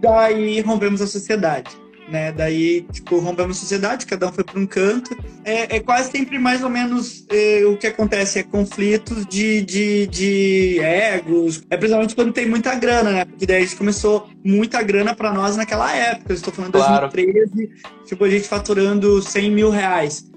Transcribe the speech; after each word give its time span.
daí 0.00 0.60
rompemos 0.60 1.00
a 1.00 1.06
sociedade 1.06 1.70
né? 2.10 2.32
Daí, 2.32 2.82
tipo, 2.92 3.18
rompemos 3.20 3.56
a 3.56 3.60
sociedade, 3.60 4.04
cada 4.04 4.28
um 4.28 4.32
foi 4.32 4.42
para 4.42 4.58
um 4.58 4.66
canto. 4.66 5.16
É, 5.44 5.76
é, 5.76 5.80
quase 5.80 6.10
sempre 6.10 6.38
mais 6.38 6.62
ou 6.62 6.68
menos 6.68 7.24
é, 7.30 7.64
o 7.64 7.76
que 7.76 7.86
acontece, 7.86 8.40
é 8.40 8.42
conflitos 8.42 9.24
de, 9.26 9.62
de, 9.62 10.06
de 10.08 10.78
egos. 10.80 11.62
É 11.70 11.76
principalmente 11.76 12.14
quando 12.14 12.32
tem 12.32 12.46
muita 12.46 12.74
grana, 12.74 13.10
né? 13.12 13.24
Porque 13.24 13.46
daí 13.46 13.58
a 13.58 13.60
gente 13.60 13.76
começou 13.76 14.28
muita 14.44 14.82
grana 14.82 15.14
para 15.14 15.32
nós 15.32 15.56
naquela 15.56 15.94
época. 15.94 16.32
Eu 16.32 16.36
estou 16.36 16.52
falando 16.52 16.72
de 16.72 16.78
claro. 16.78 17.08
2013, 17.08 17.70
tipo, 18.06 18.24
a 18.24 18.30
gente 18.30 18.48
faturando 18.48 19.22
100 19.22 19.50
mil 19.50 19.70
reais. 19.70 20.28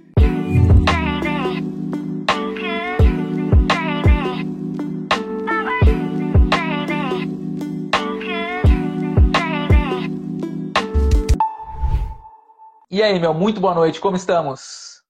E 12.94 13.02
aí, 13.02 13.20
meu, 13.20 13.34
muito 13.34 13.60
boa 13.60 13.74
noite, 13.74 14.00
como 14.00 14.16
estamos? 14.16 15.02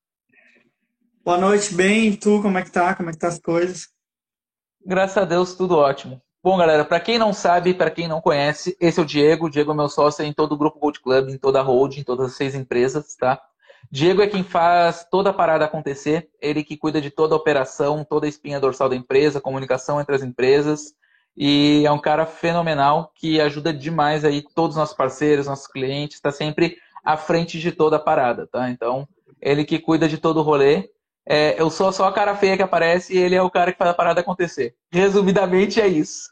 Boa 1.22 1.36
noite, 1.36 1.74
bem, 1.74 2.06
e 2.06 2.16
tu, 2.16 2.40
como 2.40 2.56
é 2.56 2.62
que 2.62 2.72
tá? 2.72 2.94
Como 2.94 3.10
é 3.10 3.12
que 3.12 3.18
tá 3.18 3.28
as 3.28 3.38
coisas? 3.38 3.88
Graças 4.86 5.18
a 5.18 5.26
Deus, 5.26 5.52
tudo 5.52 5.76
ótimo. 5.76 6.18
Bom, 6.42 6.56
galera, 6.56 6.82
para 6.86 6.98
quem 6.98 7.18
não 7.18 7.34
sabe, 7.34 7.74
para 7.74 7.90
quem 7.90 8.08
não 8.08 8.22
conhece, 8.22 8.74
esse 8.80 8.98
é 8.98 9.02
o 9.02 9.04
Diego. 9.04 9.44
O 9.44 9.50
Diego 9.50 9.72
é 9.72 9.74
meu 9.74 9.90
sócio 9.90 10.24
em 10.24 10.32
todo 10.32 10.52
o 10.52 10.56
grupo 10.56 10.78
Gold 10.78 10.98
Club, 10.98 11.28
em 11.28 11.36
toda 11.36 11.60
a 11.60 11.62
holding, 11.62 12.00
em 12.00 12.04
todas 12.04 12.28
as 12.28 12.36
seis 12.38 12.54
empresas, 12.54 13.14
tá? 13.16 13.38
Diego 13.90 14.22
é 14.22 14.28
quem 14.28 14.42
faz 14.42 15.06
toda 15.10 15.28
a 15.28 15.34
parada 15.34 15.66
acontecer, 15.66 16.30
ele 16.40 16.64
que 16.64 16.78
cuida 16.78 17.02
de 17.02 17.10
toda 17.10 17.34
a 17.34 17.36
operação, 17.36 18.02
toda 18.02 18.24
a 18.24 18.30
espinha 18.30 18.58
dorsal 18.58 18.88
da 18.88 18.96
empresa, 18.96 19.42
comunicação 19.42 20.00
entre 20.00 20.14
as 20.14 20.22
empresas, 20.22 20.94
e 21.36 21.82
é 21.84 21.92
um 21.92 22.00
cara 22.00 22.24
fenomenal 22.24 23.12
que 23.14 23.42
ajuda 23.42 23.74
demais 23.74 24.24
aí 24.24 24.42
todos 24.54 24.74
os 24.74 24.80
nossos 24.80 24.96
parceiros, 24.96 25.46
nossos 25.46 25.66
clientes, 25.66 26.16
está 26.16 26.32
sempre 26.32 26.78
à 27.04 27.16
frente 27.16 27.58
de 27.58 27.70
toda 27.70 27.96
a 27.96 28.00
parada, 28.00 28.46
tá? 28.46 28.70
Então, 28.70 29.06
ele 29.40 29.64
que 29.64 29.78
cuida 29.78 30.08
de 30.08 30.18
todo 30.18 30.38
o 30.38 30.42
rolê. 30.42 30.88
É, 31.26 31.60
eu 31.60 31.70
sou 31.70 31.92
só 31.92 32.06
a 32.06 32.12
cara 32.12 32.34
feia 32.34 32.56
que 32.56 32.62
aparece 32.62 33.14
e 33.14 33.18
ele 33.18 33.34
é 33.34 33.42
o 33.42 33.50
cara 33.50 33.72
que 33.72 33.78
faz 33.78 33.90
a 33.90 33.94
parada 33.94 34.20
acontecer. 34.20 34.74
Resumidamente 34.90 35.80
é 35.80 35.86
isso, 35.86 36.30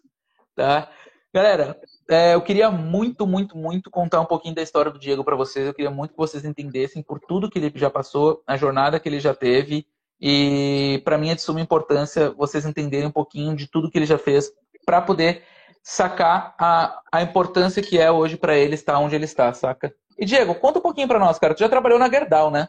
tá? 0.54 0.88
Galera, 1.32 1.80
é, 2.10 2.34
eu 2.34 2.42
queria 2.42 2.70
muito, 2.70 3.26
muito, 3.26 3.56
muito 3.56 3.90
contar 3.90 4.20
um 4.20 4.26
pouquinho 4.26 4.54
da 4.54 4.62
história 4.62 4.90
do 4.90 4.98
Diego 4.98 5.24
para 5.24 5.36
vocês. 5.36 5.66
Eu 5.66 5.72
queria 5.72 5.90
muito 5.90 6.10
que 6.10 6.18
vocês 6.18 6.44
entendessem 6.44 7.02
por 7.02 7.18
tudo 7.20 7.50
que 7.50 7.58
ele 7.58 7.72
já 7.74 7.88
passou, 7.88 8.42
a 8.46 8.56
jornada 8.56 9.00
que 9.00 9.08
ele 9.08 9.20
já 9.20 9.34
teve. 9.34 9.86
E 10.20 11.00
para 11.04 11.18
mim 11.18 11.30
é 11.30 11.34
de 11.34 11.42
suma 11.42 11.60
importância 11.60 12.30
vocês 12.30 12.66
entenderem 12.66 13.08
um 13.08 13.12
pouquinho 13.12 13.56
de 13.56 13.66
tudo 13.66 13.90
que 13.90 13.98
ele 13.98 14.06
já 14.06 14.18
fez 14.18 14.52
para 14.84 15.00
poder 15.00 15.42
sacar 15.82 16.54
a, 16.58 17.00
a 17.10 17.22
importância 17.22 17.82
que 17.82 17.98
é 17.98 18.10
hoje 18.10 18.36
para 18.36 18.56
ele 18.56 18.74
estar 18.74 18.98
onde 18.98 19.16
ele 19.16 19.24
está, 19.24 19.52
saca? 19.52 19.92
E 20.18 20.24
Diego, 20.24 20.54
conta 20.54 20.78
um 20.78 20.82
pouquinho 20.82 21.08
para 21.08 21.18
nós, 21.18 21.38
cara. 21.38 21.54
Tu 21.54 21.60
já 21.60 21.68
trabalhou 21.68 21.98
na 21.98 22.08
Gerdau, 22.08 22.50
né? 22.50 22.68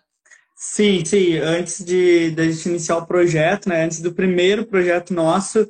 Sim, 0.56 1.04
sim. 1.04 1.38
Antes 1.38 1.84
de, 1.84 2.32
de 2.32 2.42
a 2.42 2.52
gente 2.52 2.70
iniciar 2.70 2.98
o 2.98 3.06
projeto, 3.06 3.70
né? 3.70 3.84
Antes 3.84 4.02
do 4.02 4.14
primeiro 4.14 4.66
projeto 4.66 5.14
nosso, 5.14 5.68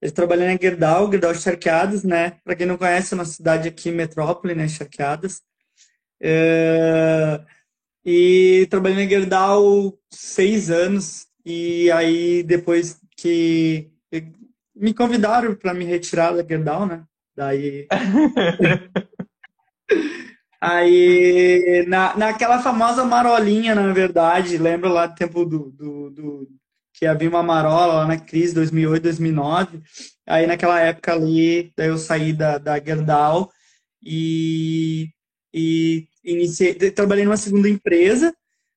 eu 0.00 0.12
trabalhei 0.12 0.48
na 0.48 0.58
Gerdau, 0.60 1.10
Gerdau 1.10 1.34
Charqueadas, 1.34 2.04
né? 2.04 2.38
Para 2.44 2.54
quem 2.54 2.66
não 2.66 2.78
conhece, 2.78 3.12
é 3.12 3.16
uma 3.16 3.24
cidade 3.24 3.68
aqui, 3.68 3.90
metrópole, 3.90 4.54
né? 4.54 4.68
Charqueadas. 4.68 5.42
É... 6.22 7.40
E 8.04 8.66
trabalhei 8.70 9.04
na 9.04 9.10
Gerdau 9.10 9.98
seis 10.10 10.70
anos. 10.70 11.26
E 11.44 11.90
aí, 11.90 12.42
depois 12.42 12.98
que 13.16 13.90
me 14.74 14.94
convidaram 14.94 15.54
para 15.54 15.74
me 15.74 15.84
retirar 15.84 16.32
da 16.32 16.42
Gerdau, 16.42 16.86
né? 16.86 17.04
Daí. 17.36 17.86
Aí, 20.60 21.86
na, 21.88 22.16
naquela 22.16 22.60
famosa 22.60 23.04
marolinha, 23.04 23.74
na 23.74 23.92
verdade, 23.92 24.58
lembra 24.58 24.90
lá 24.90 25.06
do 25.06 25.14
tempo 25.14 25.44
do, 25.44 25.70
do, 25.70 26.10
do 26.10 26.48
que 26.92 27.06
havia 27.06 27.30
uma 27.30 27.42
marola 27.42 27.94
lá 27.94 28.06
na 28.06 28.18
crise 28.18 28.54
2008, 28.54 29.02
2009. 29.02 29.82
Aí, 30.26 30.46
naquela 30.46 30.78
época 30.80 31.14
ali, 31.14 31.72
daí 31.76 31.88
eu 31.88 31.96
saí 31.96 32.32
da, 32.34 32.58
da 32.58 32.78
Gerdau 32.78 33.50
e, 34.02 35.08
e 35.52 36.06
iniciei, 36.22 36.74
trabalhei 36.74 37.24
numa 37.24 37.38
segunda 37.38 37.68
empresa, 37.68 38.34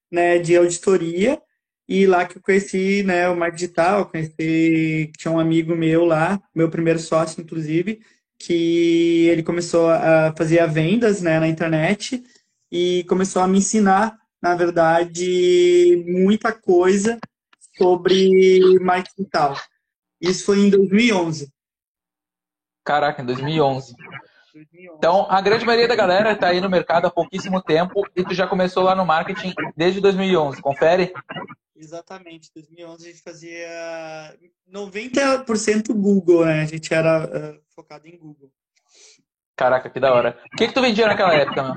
né, 0.09 0.39
de 0.39 0.55
auditoria, 0.55 1.41
e 1.87 2.05
lá 2.07 2.25
que 2.25 2.37
eu 2.37 2.41
conheci, 2.41 3.03
né, 3.03 3.27
o 3.27 3.35
marketing 3.35 3.65
digital, 3.65 4.09
conheci, 4.09 5.11
tinha 5.17 5.31
um 5.31 5.39
amigo 5.39 5.75
meu 5.75 6.05
lá, 6.05 6.41
meu 6.55 6.69
primeiro 6.69 6.99
sócio, 6.99 7.41
inclusive, 7.41 7.99
que 8.39 9.27
ele 9.29 9.43
começou 9.43 9.89
a 9.89 10.33
fazer 10.37 10.65
vendas 10.67 11.21
né, 11.21 11.39
na 11.39 11.47
internet 11.47 12.23
e 12.71 13.05
começou 13.07 13.41
a 13.41 13.47
me 13.47 13.59
ensinar, 13.59 14.17
na 14.41 14.55
verdade, 14.55 16.03
muita 16.07 16.51
coisa 16.51 17.19
sobre 17.77 18.79
marketing 18.79 19.15
digital. 19.17 19.55
Isso 20.19 20.45
foi 20.45 20.59
em 20.59 20.69
2011. 20.69 21.51
Caraca, 22.83 23.21
em 23.21 23.25
2011. 23.25 23.95
Então, 24.97 25.25
a 25.29 25.41
grande 25.41 25.65
maioria 25.65 25.87
da 25.87 25.95
galera 25.95 26.33
está 26.33 26.47
aí 26.47 26.61
no 26.61 26.69
mercado 26.69 27.07
há 27.07 27.11
pouquíssimo 27.11 27.61
tempo 27.61 28.05
e 28.15 28.23
tu 28.23 28.33
já 28.33 28.45
começou 28.45 28.83
lá 28.83 28.93
no 28.93 29.05
marketing 29.05 29.53
desde 29.75 29.99
2011. 29.99 30.61
Confere? 30.61 31.11
Exatamente. 31.75 32.51
2011 32.53 33.07
a 33.07 33.11
gente 33.11 33.23
fazia 33.23 34.37
90% 34.71 35.93
Google, 35.93 36.45
né? 36.45 36.61
A 36.61 36.65
gente 36.65 36.93
era 36.93 37.25
uh, 37.25 37.61
focado 37.75 38.07
em 38.07 38.17
Google. 38.17 38.51
Caraca, 39.55 39.89
que 39.89 39.99
da 39.99 40.13
hora. 40.13 40.39
O 40.53 40.57
que, 40.57 40.67
que 40.67 40.73
tu 40.73 40.81
vendia 40.81 41.07
naquela 41.07 41.33
época, 41.33 41.63
meu? 41.63 41.75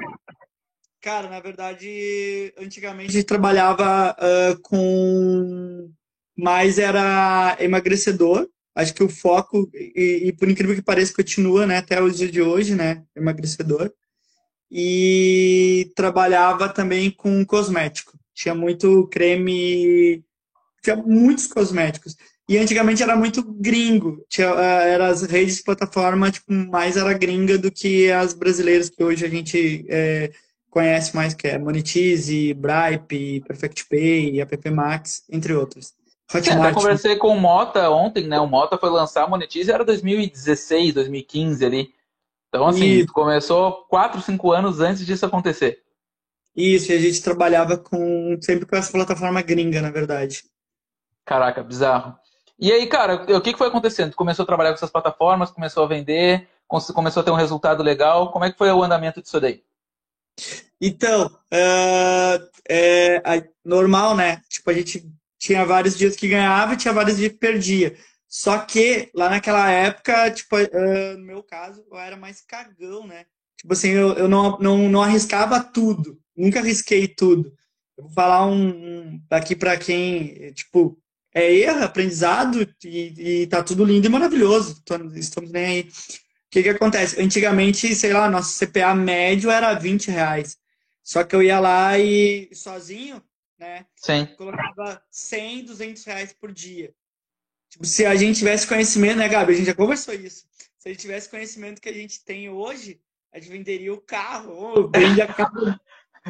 Cara, 1.01 1.29
na 1.29 1.41
verdade, 1.41 2.53
antigamente 2.59 3.11
a 3.11 3.13
gente 3.13 3.27
trabalhava 3.27 4.17
uh, 4.19 4.61
com 4.61 5.91
mais 6.37 6.79
era 6.79 7.57
emagrecedor. 7.61 8.49
Acho 8.75 8.93
que 8.93 9.03
o 9.03 9.09
foco, 9.09 9.71
e, 9.73 10.25
e, 10.27 10.33
por 10.33 10.51
incrível 10.51 10.75
que 10.75 10.83
pareça, 10.83 11.15
continua 11.15 11.67
né, 11.67 11.79
até 11.79 12.03
os 12.03 12.19
dias 12.19 12.31
de 12.31 12.43
hoje, 12.43 12.75
né? 12.75 13.03
Emagrecedor. 13.15 13.91
E 14.71 15.91
trabalhava 15.95 16.69
também 16.69 17.11
com 17.11 17.45
cosmético. 17.47 18.19
Tinha 18.37 18.55
muito 18.55 19.09
creme, 19.09 20.23
tinha 20.83 20.95
muitos 20.95 21.47
cosméticos. 21.47 22.15
E 22.47 22.59
antigamente 22.59 23.03
era 23.03 23.17
muito 23.17 23.43
gringo. 23.43 24.25
Tinha, 24.29 24.49
eh, 24.49 24.91
era 24.91 25.09
as 25.09 25.23
redes 25.23 25.57
de 25.57 25.65
plataforma, 25.65 26.31
tipo, 26.31 26.53
mais 26.53 26.99
era 26.99 27.13
gringa 27.15 27.57
do 27.57 27.73
que 27.73 28.13
as 28.13 28.35
brasileiras 28.35 28.91
que 28.91 29.03
hoje 29.03 29.25
a 29.25 29.29
gente 29.29 29.87
é, 29.89 30.31
conhece 30.71 31.17
mais, 31.17 31.33
que 31.33 31.49
é 31.49 31.59
Monetize, 31.59 32.55
Bripe, 32.55 33.41
Perfect 33.49 33.89
Pay, 33.89 34.41
App 34.41 34.71
Max, 34.71 35.25
entre 35.31 35.55
outros. 35.55 35.95
Hotmart. 36.33 36.67
É, 36.67 36.71
eu 36.71 36.75
conversei 36.75 37.17
com 37.17 37.29
o 37.29 37.41
Mota 37.41 37.89
ontem, 37.91 38.27
né? 38.27 38.39
O 38.39 38.47
Mota 38.47 38.77
foi 38.77 38.91
lançar 38.91 39.25
a 39.25 39.29
Monetize, 39.29 39.73
era 39.73 39.85
2016, 39.85 40.93
2015 40.93 41.65
ali. 41.65 41.89
Então, 42.49 42.67
assim, 42.67 42.85
e... 42.85 43.07
começou 43.07 43.87
4, 43.89 44.21
5 44.21 44.53
anos 44.53 44.81
antes 44.81 45.07
disso 45.07 45.25
acontecer. 45.25 45.86
Isso, 46.57 46.91
e 46.91 46.95
a 46.95 46.99
gente 46.99 47.23
trabalhava 47.23 47.77
com 47.77 48.39
sempre 48.41 48.65
com 48.65 48.77
essa 48.77 48.91
plataforma 48.91 49.43
gringa, 49.43 49.83
na 49.83 49.91
verdade. 49.91 50.45
Caraca, 51.25 51.63
bizarro. 51.63 52.17
E 52.59 52.73
aí, 52.73 52.87
cara, 52.87 53.27
o 53.37 53.41
que 53.43 53.57
foi 53.57 53.69
acontecendo? 53.69 54.13
Tu 54.13 54.17
começou 54.17 54.43
a 54.45 54.47
trabalhar 54.47 54.71
com 54.71 54.77
essas 54.77 54.91
plataformas, 54.91 55.51
começou 55.51 55.85
a 55.85 55.89
vender, 55.89 56.49
começou 56.67 57.21
a 57.21 57.25
ter 57.25 57.31
um 57.31 57.35
resultado 57.35 57.83
legal. 57.83 58.33
Como 58.33 58.45
é 58.45 58.51
que 58.51 58.57
foi 58.57 58.71
o 58.71 58.83
andamento 58.83 59.21
disso 59.21 59.39
daí? 59.39 59.63
Então, 60.81 61.27
uh, 61.27 62.49
é, 62.69 63.17
é, 63.17 63.49
normal, 63.65 64.17
né? 64.17 64.43
Tipo, 64.49 64.71
a 64.71 64.73
gente 64.75 65.07
tinha 65.39 65.65
vários 65.65 65.97
dias 65.97 66.17
que 66.17 66.29
ganhava 66.29 66.75
e 66.75 66.77
tinha 66.77 66.95
vários 66.95 67.19
dias 67.19 67.33
que 67.33 67.39
perdia. 67.39 67.97
Só 68.29 68.59
que 68.59 69.11
lá 69.15 69.29
naquela 69.29 69.71
época, 69.71 70.31
tipo, 70.31 70.57
uh, 70.57 71.19
no 71.19 71.25
meu 71.25 71.43
caso, 71.43 71.85
eu 71.91 71.99
era 71.99 72.17
mais 72.17 72.41
cagão, 72.41 73.07
né? 73.07 73.27
Tipo 73.57 73.73
assim, 73.73 73.89
eu, 73.89 74.13
eu 74.15 74.29
não, 74.29 74.59
não, 74.59 74.89
não 74.89 75.03
arriscava 75.03 75.63
tudo. 75.63 76.21
Nunca 76.37 76.61
arrisquei 76.61 77.09
tudo. 77.09 77.53
Eu 77.97 78.05
vou 78.05 78.13
falar 78.13 78.47
um, 78.47 78.69
um 78.69 79.23
aqui 79.31 79.57
para 79.57 79.77
quem, 79.77 80.53
tipo, 80.53 80.99
é 81.35 81.53
erro, 81.53 81.83
aprendizado 81.83 82.63
e, 82.85 83.43
e 83.43 83.47
tá 83.47 83.63
tudo 83.63 83.85
lindo 83.85 84.07
e 84.07 84.11
maravilhoso. 84.11 84.83
Estamos 85.15 85.51
nem 85.51 85.65
aí. 85.65 85.81
O 85.83 86.51
que 86.51 86.63
que 86.63 86.69
acontece? 86.69 87.21
Antigamente, 87.21 87.95
sei 87.95 88.13
lá, 88.13 88.31
nosso 88.31 88.59
CPA 88.59 88.95
médio 88.95 89.51
era 89.51 89.75
20 89.75 90.11
reais. 90.11 90.57
Só 91.03 91.25
que 91.25 91.37
eu 91.37 91.43
ia 91.43 91.61
lá 91.61 91.99
e 91.99 92.49
sozinho, 92.53 93.23
né? 93.59 93.87
Sim. 93.97 94.27
Colocava 94.37 95.03
100, 95.11 95.65
200 95.65 96.05
reais 96.05 96.33
por 96.33 96.53
dia. 96.53 96.95
Tipo, 97.71 97.85
se 97.85 98.07
a 98.07 98.15
gente 98.15 98.39
tivesse 98.39 98.67
conhecimento, 98.67 99.19
né, 99.19 99.29
Gabi? 99.29 99.53
A 99.53 99.57
gente 99.57 99.67
já 99.67 99.75
conversou 99.75 100.15
isso. 100.15 100.47
Se 100.79 100.89
a 100.89 100.93
gente 100.93 101.01
tivesse 101.01 101.29
conhecimento 101.29 101.81
que 101.81 101.89
a 101.89 101.93
gente 101.93 102.25
tem 102.25 102.49
hoje, 102.49 103.01
a 103.37 103.39
gente 103.39 103.51
venderia 103.51 103.93
o 103.93 104.01
carro, 104.01 104.91
vende 104.97 105.21
a 105.21 105.27
casa, 105.27 105.79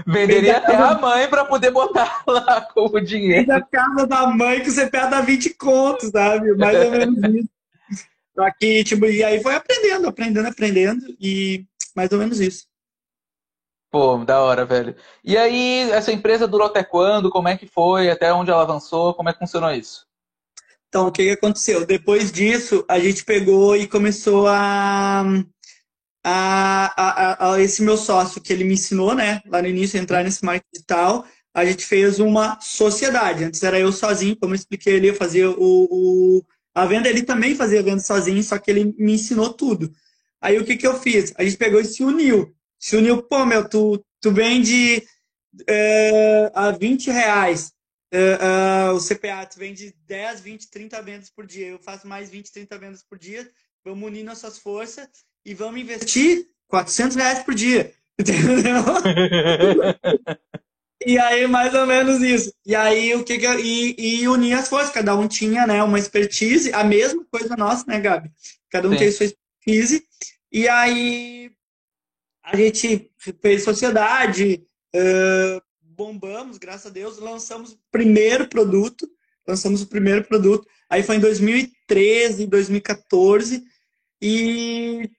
Venderia 0.06 0.58
até 0.58 0.74
a 0.74 0.98
mãe 0.98 1.28
para 1.28 1.44
poder 1.44 1.70
botar 1.70 2.22
lá 2.26 2.60
como 2.74 3.00
dinheiro. 3.00 3.46
Da 3.46 3.62
casa 3.62 4.06
da 4.06 4.26
mãe 4.26 4.60
que 4.60 4.70
você 4.70 4.88
pega 4.88 5.22
20 5.22 5.54
contos, 5.54 6.10
sabe? 6.10 6.52
Mais 6.56 6.84
ou 6.84 6.90
menos 6.90 7.18
isso. 7.34 7.48
Aqui, 8.38 8.84
tipo, 8.84 9.06
e 9.06 9.24
aí 9.24 9.40
foi 9.42 9.54
aprendendo, 9.54 10.08
aprendendo, 10.08 10.48
aprendendo. 10.48 11.16
E, 11.18 11.64
mais 11.94 12.10
ou 12.12 12.18
menos 12.18 12.40
isso. 12.40 12.66
Pô, 13.90 14.18
da 14.18 14.42
hora, 14.42 14.66
velho. 14.66 14.94
E 15.24 15.38
aí, 15.38 15.88
essa 15.92 16.12
empresa 16.12 16.46
durou 16.46 16.66
até 16.66 16.84
quando? 16.84 17.30
Como 17.30 17.48
é 17.48 17.56
que 17.56 17.66
foi? 17.66 18.10
Até 18.10 18.30
onde 18.34 18.50
ela 18.50 18.62
avançou? 18.62 19.14
Como 19.14 19.30
é 19.30 19.32
que 19.32 19.38
funcionou 19.38 19.70
isso? 19.70 20.06
Então, 20.88 21.06
o 21.06 21.12
que, 21.12 21.24
que 21.24 21.30
aconteceu? 21.30 21.86
Depois 21.86 22.30
disso, 22.30 22.84
a 22.88 22.98
gente 22.98 23.24
pegou 23.24 23.74
e 23.74 23.86
começou 23.86 24.46
a, 24.48 25.24
a, 26.28 26.92
a, 26.96 27.52
a, 27.54 27.62
esse 27.62 27.84
meu 27.84 27.96
sócio 27.96 28.40
que 28.40 28.52
ele 28.52 28.64
me 28.64 28.74
ensinou, 28.74 29.14
né? 29.14 29.40
Lá 29.46 29.62
no 29.62 29.68
início, 29.68 29.96
entrar 29.96 30.24
nesse 30.24 30.44
marketing 30.44 30.72
digital. 30.72 31.24
A 31.54 31.64
gente 31.64 31.86
fez 31.86 32.18
uma 32.18 32.60
sociedade. 32.60 33.44
Antes 33.44 33.62
era 33.62 33.78
eu 33.78 33.92
sozinho, 33.92 34.36
como 34.36 34.52
eu 34.52 34.56
expliquei 34.56 34.96
ali, 34.96 35.06
eu 35.06 35.14
fazia 35.14 35.48
o, 35.48 35.54
o 35.56 36.44
a 36.74 36.84
venda. 36.84 37.08
Ele 37.08 37.22
também 37.22 37.54
fazia 37.54 37.78
a 37.78 37.82
venda 37.82 38.00
sozinho, 38.00 38.42
só 38.42 38.58
que 38.58 38.68
ele 38.72 38.92
me 38.98 39.12
ensinou 39.12 39.52
tudo. 39.52 39.92
Aí 40.40 40.58
o 40.58 40.64
que, 40.64 40.76
que 40.76 40.86
eu 40.86 40.98
fiz? 40.98 41.32
A 41.36 41.44
gente 41.44 41.56
pegou 41.56 41.80
e 41.80 41.84
se 41.84 42.02
uniu. 42.02 42.52
Se 42.76 42.96
uniu, 42.96 43.22
pô, 43.22 43.46
meu, 43.46 43.68
tu, 43.68 44.04
tu 44.20 44.32
vende 44.32 45.06
uh, 45.60 46.50
a 46.54 46.72
20 46.72 47.08
reais. 47.08 47.72
Uh, 48.12 48.90
uh, 48.90 48.96
o 48.96 49.00
CPA, 49.00 49.46
tu 49.46 49.60
vende 49.60 49.94
10, 50.06 50.40
20, 50.40 50.70
30 50.70 51.02
vendas 51.02 51.30
por 51.30 51.46
dia. 51.46 51.68
Eu 51.68 51.78
faço 51.78 52.04
mais 52.08 52.28
20, 52.30 52.50
30 52.50 52.78
vendas 52.78 53.04
por 53.04 53.16
dia. 53.16 53.48
Vamos 53.84 54.08
unir 54.08 54.24
nossas 54.24 54.58
forças 54.58 55.08
e 55.46 55.54
vamos 55.54 55.80
investir 55.80 56.48
400 56.66 57.16
reais 57.16 57.38
por 57.44 57.54
dia. 57.54 57.94
Entendeu? 58.18 58.82
e 61.06 61.16
aí, 61.18 61.46
mais 61.46 61.72
ou 61.72 61.86
menos 61.86 62.20
isso. 62.20 62.52
E 62.66 62.74
aí, 62.74 63.14
o 63.14 63.22
que, 63.22 63.38
que 63.38 63.46
eu, 63.46 63.60
e, 63.60 63.94
e 63.96 64.28
unir 64.28 64.54
as 64.54 64.68
forças. 64.68 64.92
Cada 64.92 65.14
um 65.14 65.28
tinha 65.28 65.64
né, 65.66 65.80
uma 65.84 66.00
expertise, 66.00 66.72
a 66.72 66.82
mesma 66.82 67.24
coisa 67.30 67.56
nossa, 67.56 67.84
né, 67.86 68.00
Gabi? 68.00 68.28
Cada 68.68 68.88
um 68.88 68.92
Sim. 68.92 68.98
tem 68.98 69.12
sua 69.12 69.26
expertise. 69.26 70.04
E 70.50 70.68
aí, 70.68 71.52
a 72.42 72.56
gente 72.56 73.08
fez 73.40 73.62
sociedade, 73.62 74.66
uh, 74.96 75.62
bombamos, 75.80 76.58
graças 76.58 76.86
a 76.86 76.90
Deus, 76.90 77.18
lançamos 77.18 77.72
o 77.72 77.78
primeiro 77.92 78.48
produto, 78.48 79.08
lançamos 79.46 79.82
o 79.82 79.86
primeiro 79.86 80.24
produto, 80.24 80.66
aí 80.88 81.02
foi 81.02 81.16
em 81.16 81.20
2013, 81.20 82.46
2014, 82.46 83.64
e 84.20 85.10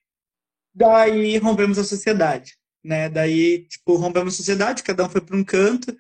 daí 0.78 1.38
rompemos 1.38 1.80
a 1.80 1.84
sociedade, 1.84 2.56
né? 2.84 3.10
Daí, 3.10 3.68
tipo, 3.68 3.96
rompemos 3.96 4.36
a 4.36 4.38
sociedade, 4.38 4.84
cada 4.84 5.06
um 5.06 5.10
foi 5.10 5.22
para 5.22 5.36
um 5.36 5.44
canto, 5.44 5.96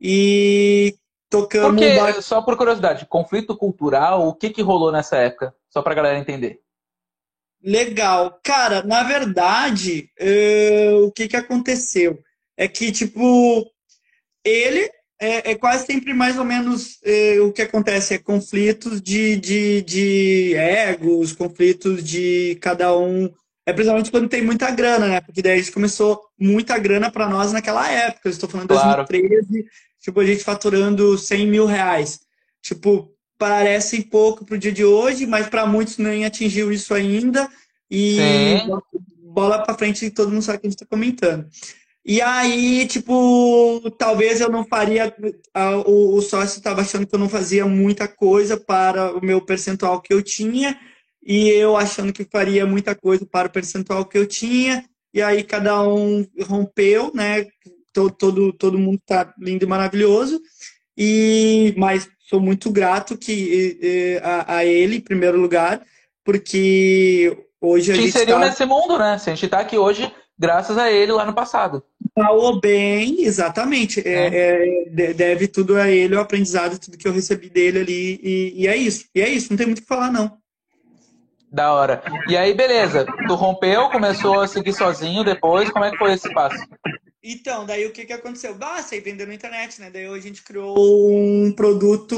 e 0.00 0.94
tocamos... 1.28 1.80
Porque, 1.80 1.96
bar... 1.96 2.22
só 2.22 2.40
por 2.40 2.56
curiosidade, 2.56 3.06
conflito 3.06 3.56
cultural, 3.56 4.26
o 4.26 4.34
que 4.34 4.50
que 4.50 4.62
rolou 4.62 4.90
nessa 4.90 5.16
época? 5.18 5.54
Só 5.68 5.82
pra 5.82 5.94
galera 5.94 6.18
entender. 6.18 6.60
Legal. 7.62 8.40
Cara, 8.42 8.82
na 8.82 9.02
verdade, 9.02 10.10
uh, 10.18 11.04
o 11.04 11.12
que, 11.12 11.28
que 11.28 11.36
aconteceu? 11.36 12.18
É 12.56 12.66
que, 12.66 12.90
tipo, 12.90 13.70
ele 14.42 14.90
é, 15.20 15.50
é 15.50 15.54
quase 15.54 15.84
sempre 15.84 16.14
mais 16.14 16.38
ou 16.38 16.44
menos 16.44 16.98
uh, 17.02 17.46
o 17.46 17.52
que 17.52 17.60
acontece 17.60 18.14
é 18.14 18.18
conflitos 18.18 19.02
de, 19.02 19.36
de, 19.36 19.82
de 19.82 20.54
egos, 20.54 21.32
conflitos 21.32 22.02
de 22.02 22.58
cada 22.62 22.96
um. 22.96 23.30
É 23.66 23.72
principalmente 23.72 24.10
quando 24.10 24.28
tem 24.28 24.42
muita 24.42 24.70
grana, 24.70 25.06
né? 25.06 25.20
Porque 25.20 25.42
daí 25.42 25.52
a 25.52 25.56
gente 25.56 25.72
começou 25.72 26.20
muita 26.38 26.78
grana 26.78 27.10
para 27.10 27.28
nós 27.28 27.52
naquela 27.52 27.88
época. 27.90 28.28
Eu 28.28 28.30
estou 28.30 28.48
falando 28.48 28.68
de 28.68 28.74
claro. 28.74 29.06
2013, 29.06 29.66
tipo, 30.00 30.20
a 30.20 30.26
gente 30.26 30.42
faturando 30.42 31.16
100 31.16 31.46
mil 31.46 31.66
reais. 31.66 32.20
Tipo, 32.62 33.14
parecem 33.38 34.02
pouco 34.02 34.44
para 34.44 34.54
o 34.54 34.58
dia 34.58 34.72
de 34.72 34.84
hoje, 34.84 35.26
mas 35.26 35.48
para 35.48 35.66
muitos 35.66 35.98
nem 35.98 36.24
atingiu 36.24 36.72
isso 36.72 36.94
ainda. 36.94 37.48
E 37.90 38.16
Sim. 38.16 38.78
bola 39.22 39.62
para 39.62 39.76
frente 39.76 40.04
e 40.06 40.10
todo 40.10 40.30
mundo 40.30 40.42
sabe 40.42 40.58
o 40.58 40.60
que 40.60 40.66
a 40.66 40.70
gente 40.70 40.76
está 40.76 40.86
comentando. 40.86 41.46
E 42.04 42.20
aí, 42.20 42.86
tipo, 42.86 43.90
talvez 43.98 44.40
eu 44.40 44.50
não 44.50 44.64
faria. 44.64 45.14
O, 45.86 46.16
o 46.16 46.22
sócio 46.22 46.58
estava 46.58 46.80
achando 46.80 47.06
que 47.06 47.14
eu 47.14 47.18
não 47.18 47.28
fazia 47.28 47.66
muita 47.66 48.08
coisa 48.08 48.56
para 48.56 49.16
o 49.16 49.24
meu 49.24 49.40
percentual 49.40 50.00
que 50.00 50.12
eu 50.12 50.22
tinha, 50.22 50.78
e 51.22 51.48
eu 51.48 51.76
achando 51.76 52.12
que 52.12 52.24
faria 52.24 52.66
muita 52.66 52.94
coisa 52.94 53.26
para 53.26 53.48
o 53.48 53.50
percentual 53.50 54.04
que 54.04 54.16
eu 54.16 54.26
tinha, 54.26 54.84
e 55.12 55.20
aí 55.20 55.42
cada 55.42 55.82
um 55.82 56.26
rompeu, 56.42 57.10
né? 57.14 57.46
Todo, 57.92 58.10
todo, 58.10 58.52
todo 58.52 58.78
mundo 58.78 58.98
está 58.98 59.34
lindo 59.38 59.64
e 59.64 59.68
maravilhoso. 59.68 60.40
E, 60.96 61.74
mas 61.76 62.08
sou 62.28 62.40
muito 62.40 62.70
grato 62.70 63.16
que, 63.16 64.20
a, 64.22 64.56
a 64.58 64.64
ele, 64.64 64.96
em 64.96 65.00
primeiro 65.00 65.40
lugar, 65.40 65.82
porque 66.24 67.36
hoje 67.60 67.90
a 67.90 67.94
Te 67.94 68.02
gente. 68.02 68.10
inseriu 68.10 68.38
tá... 68.38 68.46
nesse 68.46 68.64
mundo, 68.64 68.98
né? 68.98 69.18
Se 69.18 69.30
a 69.30 69.34
gente 69.34 69.46
está 69.46 69.60
aqui 69.60 69.76
hoje 69.76 70.10
graças 70.40 70.78
a 70.78 70.90
ele 70.90 71.12
lá 71.12 71.26
no 71.26 71.34
passado. 71.34 71.82
Falou 72.14 72.58
bem, 72.58 73.24
exatamente. 73.24 74.00
É. 74.00 74.86
É, 74.88 75.12
deve 75.12 75.46
tudo 75.46 75.76
a 75.76 75.90
ele, 75.90 76.16
o 76.16 76.20
aprendizado, 76.20 76.78
tudo 76.78 76.96
que 76.96 77.06
eu 77.06 77.12
recebi 77.12 77.50
dele 77.50 77.80
ali. 77.80 78.20
E, 78.22 78.62
e, 78.62 78.66
é 78.66 78.74
isso. 78.74 79.04
E 79.14 79.20
é 79.20 79.28
isso, 79.28 79.50
não 79.50 79.58
tem 79.58 79.66
muito 79.66 79.80
o 79.80 79.82
que 79.82 79.88
falar, 79.88 80.10
não. 80.10 80.39
Da 81.50 81.72
hora. 81.72 82.02
E 82.28 82.36
aí, 82.36 82.54
beleza. 82.54 83.04
Tu 83.26 83.34
rompeu, 83.34 83.88
começou 83.90 84.40
a 84.40 84.46
seguir 84.46 84.72
sozinho 84.72 85.24
depois. 85.24 85.70
Como 85.70 85.84
é 85.84 85.90
que 85.90 85.98
foi 85.98 86.12
esse 86.12 86.32
passo? 86.32 86.64
Então, 87.22 87.66
daí 87.66 87.84
o 87.86 87.92
que, 87.92 88.06
que 88.06 88.12
aconteceu? 88.12 88.56
Ah, 88.60 88.82
sei 88.82 89.00
vender 89.00 89.26
na 89.26 89.34
internet, 89.34 89.80
né? 89.80 89.90
Daí 89.90 90.06
a 90.06 90.18
gente 90.20 90.42
criou 90.42 90.74
um 90.78 91.52
produto, 91.52 92.16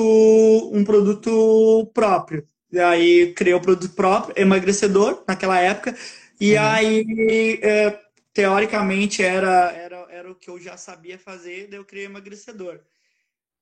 um 0.73 0.85
produto 0.85 1.91
próprio. 1.93 2.47
Daí 2.71 3.33
criou 3.35 3.59
o 3.59 3.63
produto 3.63 3.95
próprio, 3.95 4.35
emagrecedor, 4.41 5.25
naquela 5.27 5.59
época. 5.59 5.97
E 6.41 6.55
uhum. 6.55 6.61
aí, 6.63 7.61
é, 7.63 8.01
teoricamente, 8.33 9.23
era, 9.23 9.73
era, 9.73 10.07
era 10.11 10.31
o 10.31 10.35
que 10.35 10.49
eu 10.49 10.59
já 10.59 10.77
sabia 10.77 11.19
fazer, 11.19 11.69
daí 11.69 11.79
eu 11.79 11.85
criei 11.85 12.07
emagrecedor. 12.07 12.81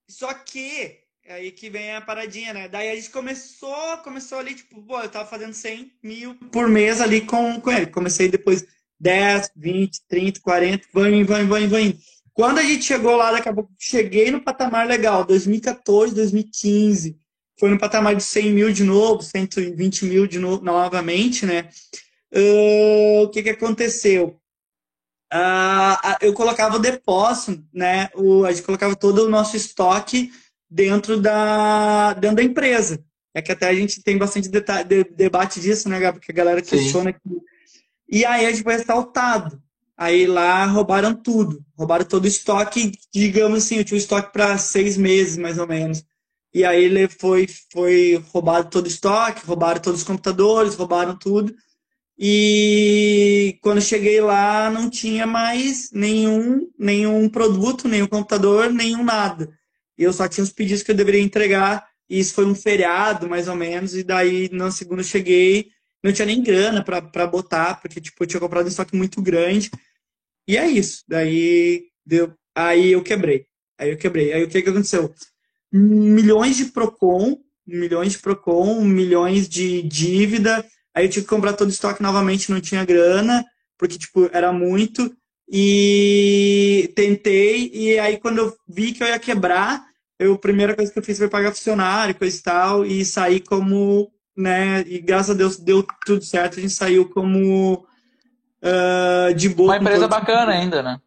Só 0.08 0.32
que, 0.34 0.98
aí 1.30 1.52
que 1.52 1.70
vem 1.70 1.94
a 1.94 2.00
paradinha, 2.00 2.52
né? 2.52 2.68
Daí 2.68 2.90
a 2.90 2.94
gente 2.96 3.10
começou, 3.10 3.96
começou 3.98 4.38
ali, 4.38 4.54
tipo, 4.54 4.82
pô, 4.82 5.00
eu 5.00 5.08
tava 5.08 5.28
fazendo 5.28 5.54
100 5.54 5.92
mil 6.02 6.34
por 6.50 6.68
mês 6.68 7.00
ali 7.00 7.20
com, 7.20 7.60
com 7.60 7.70
ele. 7.70 7.86
Comecei 7.86 8.28
depois 8.28 8.66
10, 8.98 9.52
20, 9.56 10.00
30, 10.08 10.40
40, 10.40 10.88
vai, 10.92 11.24
vai, 11.24 11.44
vai, 11.44 11.66
vai. 11.66 11.98
Quando 12.34 12.58
a 12.58 12.62
gente 12.62 12.84
chegou 12.84 13.16
lá, 13.16 13.32
daqui 13.32 13.48
a 13.48 13.54
pouco, 13.54 13.70
cheguei 13.78 14.30
no 14.30 14.42
patamar 14.42 14.86
legal, 14.86 15.24
2014, 15.24 16.14
2015, 16.14 17.16
foi 17.58 17.70
no 17.70 17.78
patamar 17.78 18.16
de 18.16 18.22
100 18.22 18.52
mil 18.52 18.72
de 18.72 18.82
novo, 18.82 19.22
120 19.22 20.06
mil 20.06 20.26
de 20.26 20.38
novo, 20.38 20.64
novamente, 20.64 21.44
né? 21.46 21.68
Uh, 22.32 23.22
o 23.22 23.28
que, 23.28 23.42
que 23.42 23.50
aconteceu? 23.50 24.40
Uh, 25.32 26.16
eu 26.20 26.32
colocava 26.32 26.76
o 26.76 26.80
depósito, 26.80 27.62
né? 27.72 28.08
O, 28.14 28.44
a 28.44 28.52
gente 28.52 28.64
colocava 28.64 28.96
todo 28.96 29.26
o 29.26 29.28
nosso 29.28 29.56
estoque 29.56 30.32
dentro 30.70 31.20
da, 31.20 32.12
dentro 32.14 32.36
da 32.36 32.42
empresa. 32.42 33.02
É 33.34 33.40
que 33.40 33.52
até 33.52 33.68
a 33.68 33.74
gente 33.74 34.02
tem 34.02 34.18
bastante 34.18 34.48
de, 34.48 35.04
debate 35.04 35.60
disso, 35.60 35.88
né, 35.88 36.00
Gabi? 36.00 36.18
Porque 36.18 36.32
a 36.32 36.34
galera 36.34 36.62
questiona 36.62 37.12
que 37.12 37.20
e 38.10 38.24
aí 38.24 38.44
a 38.44 38.50
gente 38.50 38.64
foi 38.64 38.74
assaltado. 38.74 39.62
Aí 39.96 40.26
lá 40.26 40.64
roubaram 40.66 41.14
tudo. 41.14 41.64
Roubaram 41.78 42.04
todo 42.04 42.24
o 42.24 42.28
estoque, 42.28 42.92
digamos 43.14 43.64
assim, 43.64 43.76
eu 43.76 43.84
tinha 43.84 43.96
um 43.96 44.00
estoque 44.00 44.32
para 44.32 44.58
seis 44.58 44.96
meses, 44.96 45.36
mais 45.36 45.58
ou 45.58 45.66
menos. 45.68 46.04
E 46.52 46.64
aí 46.64 46.84
ele 46.84 47.08
foi, 47.08 47.46
foi 47.72 48.22
roubado 48.32 48.68
todo 48.68 48.86
o 48.86 48.88
estoque, 48.88 49.46
roubaram 49.46 49.80
todos 49.80 50.00
os 50.00 50.06
computadores, 50.06 50.74
roubaram 50.74 51.16
tudo. 51.16 51.54
E 52.18 53.58
quando 53.62 53.80
cheguei 53.80 54.20
lá, 54.20 54.68
não 54.70 54.90
tinha 54.90 55.26
mais 55.26 55.90
nenhum, 55.92 56.68
nenhum 56.78 57.28
produto, 57.28 57.86
nenhum 57.86 58.08
computador, 58.08 58.70
nenhum 58.72 59.04
nada. 59.04 59.56
Eu 60.00 60.12
só 60.12 60.26
tinha 60.28 60.44
os 60.44 60.52
pedidos 60.52 60.82
que 60.82 60.90
eu 60.90 60.96
deveria 60.96 61.20
entregar. 61.20 61.86
E 62.08 62.18
isso 62.18 62.34
foi 62.34 62.44
um 62.44 62.54
feriado, 62.54 63.28
mais 63.28 63.48
ou 63.48 63.54
menos. 63.54 63.94
E 63.94 64.02
daí, 64.02 64.48
na 64.52 64.70
segunda, 64.70 65.00
eu 65.00 65.06
cheguei 65.06 65.70
não 66.02 66.12
tinha 66.12 66.26
nem 66.26 66.42
grana 66.42 66.82
para 66.82 67.26
botar, 67.26 67.80
porque 67.80 68.00
tipo, 68.00 68.22
eu 68.22 68.26
tinha 68.26 68.40
comprado 68.40 68.64
um 68.64 68.68
estoque 68.68 68.96
muito 68.96 69.20
grande. 69.20 69.70
E 70.48 70.56
é 70.56 70.66
isso. 70.66 71.04
Daí 71.06 71.84
deu. 72.04 72.32
Aí 72.54 72.92
eu 72.92 73.02
quebrei. 73.02 73.46
Aí 73.78 73.90
eu 73.90 73.98
quebrei. 73.98 74.32
Aí 74.32 74.42
o 74.42 74.48
que, 74.48 74.62
que 74.62 74.70
aconteceu? 74.70 75.12
Milhões 75.72 76.56
de 76.56 76.66
Procon, 76.66 77.38
milhões 77.66 78.12
de 78.12 78.18
Procon, 78.18 78.82
milhões 78.84 79.48
de 79.48 79.82
dívida. 79.82 80.66
Aí 80.94 81.04
eu 81.06 81.10
tive 81.10 81.24
que 81.24 81.30
comprar 81.30 81.52
todo 81.52 81.68
o 81.68 81.72
estoque 81.72 82.02
novamente, 82.02 82.50
não 82.50 82.60
tinha 82.60 82.84
grana, 82.84 83.44
porque 83.78 83.98
tipo, 83.98 84.28
era 84.32 84.52
muito. 84.52 85.14
E 85.52 86.92
tentei, 86.94 87.70
e 87.74 87.98
aí 87.98 88.18
quando 88.18 88.38
eu 88.38 88.56
vi 88.68 88.92
que 88.92 89.02
eu 89.02 89.08
ia 89.08 89.18
quebrar, 89.18 89.84
eu, 90.20 90.34
a 90.34 90.38
primeira 90.38 90.76
coisa 90.76 90.92
que 90.92 90.98
eu 90.98 91.02
fiz 91.02 91.18
foi 91.18 91.28
pagar 91.28 91.50
funcionário, 91.50 92.14
coisa 92.14 92.36
e 92.36 92.42
tal, 92.42 92.86
e 92.86 93.04
sair 93.04 93.40
como 93.40 94.12
né? 94.40 94.84
E 94.86 95.00
graças 95.00 95.30
a 95.30 95.34
Deus 95.34 95.56
deu 95.56 95.86
tudo 96.04 96.24
certo, 96.24 96.58
a 96.58 96.62
gente 96.62 96.72
saiu 96.72 97.08
como 97.08 97.74
uh, 97.74 99.34
de 99.34 99.48
boa. 99.48 99.74
Uma 99.74 99.76
empresa 99.76 100.08
bacana 100.08 100.52
ainda, 100.52 100.82
né? 100.82 100.98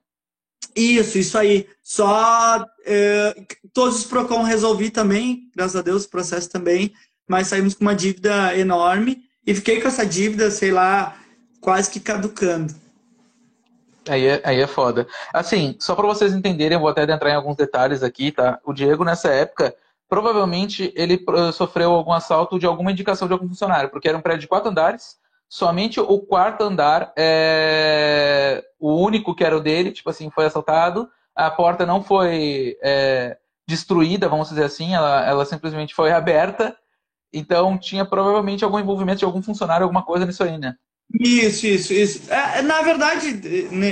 Isso, 0.75 1.17
isso 1.17 1.38
aí. 1.38 1.67
Só 1.82 2.62
uh, 2.62 3.46
todos 3.74 4.00
os 4.00 4.05
Procon 4.05 4.43
resolvi 4.43 4.89
também, 4.89 5.50
graças 5.55 5.75
a 5.75 5.82
Deus, 5.82 6.05
o 6.05 6.10
processo 6.10 6.50
também, 6.50 6.93
mas 7.27 7.48
saímos 7.48 7.74
com 7.74 7.82
uma 7.82 7.96
dívida 7.96 8.58
enorme 8.58 9.24
e 9.46 9.53
fiquei 9.53 9.82
com 9.82 9.88
essa 9.88 10.05
dívida, 10.05 10.50
sei 10.50 10.72
lá, 10.72 11.17
quase 11.60 11.89
que 11.89 12.00
caducando. 12.00 12.74
Aí 14.10 14.27
é, 14.27 14.41
aí 14.43 14.60
é 14.60 14.67
foda. 14.67 15.07
Assim, 15.33 15.75
só 15.79 15.95
para 15.95 16.07
vocês 16.07 16.33
entenderem, 16.33 16.75
eu 16.75 16.81
vou 16.81 16.89
até 16.89 17.03
entrar 17.03 17.29
em 17.29 17.36
alguns 17.36 17.55
detalhes 17.55 18.03
aqui, 18.03 18.31
tá? 18.31 18.60
O 18.65 18.74
Diego, 18.74 19.03
nessa 19.03 19.29
época, 19.29 19.75
provavelmente 20.10 20.93
ele 20.95 21.24
eh, 21.27 21.51
sofreu 21.51 21.91
algum 21.91 22.12
assalto 22.12 22.60
de 22.60 22.65
alguma 22.65 22.91
indicação 22.91 23.27
de 23.27 23.33
algum 23.33 23.48
funcionário, 23.48 23.89
porque 23.89 24.07
era 24.07 24.17
um 24.17 24.22
prédio 24.22 24.41
de 24.41 24.48
quatro 24.48 24.69
andares, 24.69 25.17
somente 25.50 26.00
o 26.00 26.19
quarto 26.19 26.63
andar 26.63 27.13
é 27.17 28.63
o 28.79 28.95
único 28.95 29.33
que 29.33 29.43
era 29.43 29.57
o 29.57 29.62
dele, 29.62 29.91
tipo 29.91 30.10
assim, 30.10 30.29
foi 30.29 30.45
assaltado, 30.45 31.10
a 31.36 31.50
porta 31.50 31.86
não 31.86 32.03
foi 32.03 32.77
é, 32.83 33.38
destruída, 33.67 34.27
vamos 34.29 34.50
dizer 34.50 34.65
assim, 34.65 34.93
ela, 34.93 35.25
ela 35.25 35.45
simplesmente 35.45 35.95
foi 35.95 36.12
aberta, 36.12 36.75
então 37.31 37.77
tinha 37.77 38.05
provavelmente 38.05 38.63
algum 38.63 38.79
envolvimento 38.79 39.19
de 39.19 39.25
algum 39.25 39.41
funcionário, 39.41 39.83
alguma 39.83 40.03
coisa 40.03 40.25
nisso 40.25 40.43
aí, 40.43 40.57
né? 40.57 40.75
Isso, 41.20 41.67
isso, 41.67 41.93
isso. 41.93 42.32
É, 42.32 42.62
na 42.63 42.82
verdade, 42.82 43.39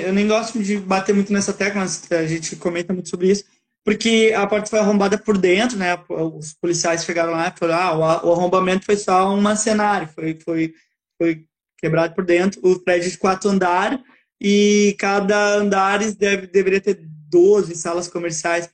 eu 0.04 0.12
nem 0.12 0.28
gosto 0.28 0.62
de 0.62 0.78
bater 0.78 1.14
muito 1.14 1.32
nessa 1.32 1.54
tecla, 1.54 1.82
mas 1.82 2.12
a 2.12 2.26
gente 2.26 2.56
comenta 2.56 2.94
muito 2.94 3.10
sobre 3.10 3.30
isso, 3.30 3.46
porque 3.86 4.34
a 4.36 4.48
porta 4.48 4.70
foi 4.70 4.80
arrombada 4.80 5.18
por 5.18 5.38
dentro, 5.38 5.78
né? 5.78 6.00
Os 6.10 6.54
policiais 6.54 7.06
chegaram 7.06 7.34
lá 7.34 7.54
e 7.56 7.60
falaram: 7.60 8.04
ah, 8.04 8.26
o 8.26 8.32
arrombamento 8.32 8.86
foi 8.86 8.96
só 8.96 9.32
um 9.34 9.56
cenário, 9.56 10.10
foi, 10.16 10.38
foi, 10.44 10.74
foi 11.18 11.46
quebrado 11.78 12.16
por 12.16 12.26
dentro. 12.26 12.60
O 12.64 12.80
prédio 12.80 13.12
de 13.12 13.18
quatro 13.18 13.50
andares 13.50 14.00
e 14.40 14.96
cada 14.98 15.56
andares 15.58 16.16
deve, 16.16 16.48
deveria 16.48 16.82
ter 16.82 17.00
12 17.30 17.76
salas 17.76 18.08
comerciais. 18.08 18.70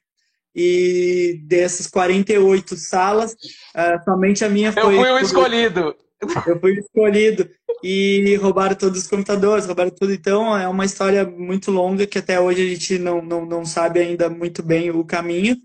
E 0.56 1.40
dessas 1.44 1.86
48 1.86 2.76
salas, 2.78 3.34
uh, 3.34 4.04
somente 4.04 4.44
a 4.44 4.50
minha 4.50 4.72
foi. 4.72 4.96
Eu 4.96 5.00
fui 5.02 5.12
o 5.12 5.20
escolhido. 5.20 5.96
Eu 6.22 6.60
fui 6.60 6.80
escolhido 6.80 7.48
e 7.84 8.36
roubaram 8.42 8.76
todos 8.76 9.02
os 9.02 9.08
computadores, 9.08 9.66
roubaram 9.66 9.92
tudo. 9.92 10.12
Então 10.14 10.58
é 10.58 10.68
uma 10.68 10.86
história 10.86 11.26
muito 11.26 11.72
longa 11.72 12.08
que 12.08 12.18
até 12.18 12.40
hoje 12.40 12.66
a 12.66 12.70
gente 12.70 12.98
não, 12.98 13.22
não, 13.22 13.46
não 13.46 13.66
sabe 13.66 14.00
ainda 14.00 14.30
muito 14.30 14.64
bem 14.64 14.90
o 14.90 15.06
caminho. 15.06 15.56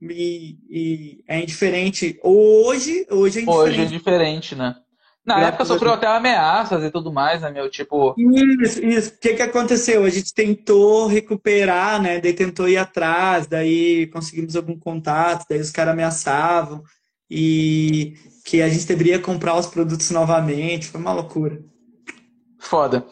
E, 0.00 0.58
e 0.70 1.24
é 1.26 1.40
indiferente. 1.40 2.18
Hoje, 2.22 3.06
hoje 3.10 3.40
é 3.40 3.42
indiferente. 3.42 3.80
Hoje 3.80 3.80
é 3.80 3.84
diferente, 3.86 4.54
né? 4.54 4.76
Na 5.26 5.40
época 5.40 5.64
sofreu 5.64 5.92
até 5.92 6.06
ameaças 6.06 6.84
e 6.84 6.90
tudo 6.90 7.12
mais, 7.12 7.42
né, 7.42 7.50
meu? 7.50 7.68
Tipo. 7.68 8.14
Isso, 8.62 8.84
isso. 8.84 9.10
O 9.10 9.18
que, 9.18 9.34
que 9.34 9.42
aconteceu? 9.42 10.04
A 10.04 10.08
gente 10.08 10.32
tentou 10.32 11.08
recuperar, 11.08 12.00
né? 12.00 12.20
Daí 12.20 12.32
tentou 12.32 12.68
ir 12.68 12.76
atrás, 12.76 13.48
daí 13.48 14.06
conseguimos 14.06 14.54
algum 14.54 14.78
contato, 14.78 15.44
daí 15.50 15.58
os 15.58 15.72
caras 15.72 15.94
ameaçavam. 15.94 16.80
E 17.28 18.14
que 18.46 18.62
a 18.62 18.68
gente 18.68 18.86
deveria 18.86 19.18
comprar 19.18 19.56
os 19.56 19.66
produtos 19.66 20.08
novamente. 20.12 20.86
Foi 20.86 21.00
uma 21.00 21.12
loucura. 21.12 21.60
Foda. 22.60 23.04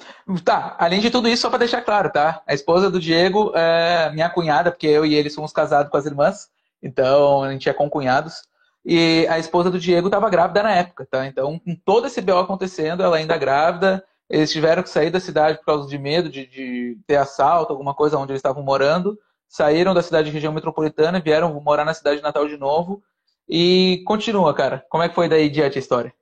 Tá, 0.45 0.77
além 0.79 1.01
de 1.01 1.11
tudo 1.11 1.29
isso, 1.29 1.43
só 1.43 1.51
para 1.51 1.59
deixar 1.59 1.83
claro, 1.83 2.09
tá? 2.11 2.41
A 2.47 2.55
esposa 2.55 2.89
do 2.89 3.01
Diego 3.01 3.53
é 3.55 4.11
minha 4.13 4.31
cunhada, 4.31 4.71
porque 4.71 4.87
eu 4.87 5.05
e 5.05 5.15
ele 5.15 5.29
somos 5.29 5.53
casados 5.53 5.91
com 5.91 5.97
as 5.97 6.07
irmãs, 6.07 6.49
então 6.81 7.43
a 7.43 7.51
gente 7.51 7.69
é 7.69 7.73
concunhados. 7.73 8.43
E 8.85 9.27
a 9.29 9.39
esposa 9.39 9.71
do 9.71 9.79
Diego 9.79 10.07
estava 10.07 10.31
grávida 10.31 10.63
na 10.63 10.73
época, 10.73 11.07
tá? 11.11 11.27
Então, 11.27 11.59
com 11.59 11.75
todo 11.85 12.07
esse 12.07 12.21
BO 12.21 12.39
acontecendo, 12.39 13.03
ela 13.03 13.17
ainda 13.17 13.37
grávida, 13.37 14.05
eles 14.31 14.53
tiveram 14.53 14.85
que 14.85 14.89
sair 14.89 15.11
da 15.11 15.19
cidade 15.19 15.59
por 15.59 15.65
causa 15.65 15.89
de 15.89 15.99
medo 15.99 16.29
de, 16.29 16.47
de 16.47 16.99
ter 17.09 17.17
assalto, 17.17 17.73
alguma 17.73 17.95
coisa 17.95 18.19
onde 18.19 18.31
eles 18.31 18.39
estavam 18.39 18.63
morando. 18.63 19.19
Saíram 19.49 19.95
da 19.95 20.03
cidade 20.03 20.29
de 20.29 20.35
região 20.35 20.53
metropolitana, 20.53 21.21
vieram 21.21 21.53
morar 21.61 21.85
na 21.85 21.95
cidade 21.95 22.19
de 22.19 22.23
Natal 22.23 22.47
de 22.47 22.57
novo 22.57 23.03
e 23.49 24.03
continua, 24.07 24.55
cara. 24.55 24.85
Como 24.89 25.03
é 25.03 25.09
que 25.09 25.15
foi 25.15 25.29
daí 25.29 25.49
diante 25.49 25.79
a 25.79 25.81
história? 25.81 26.15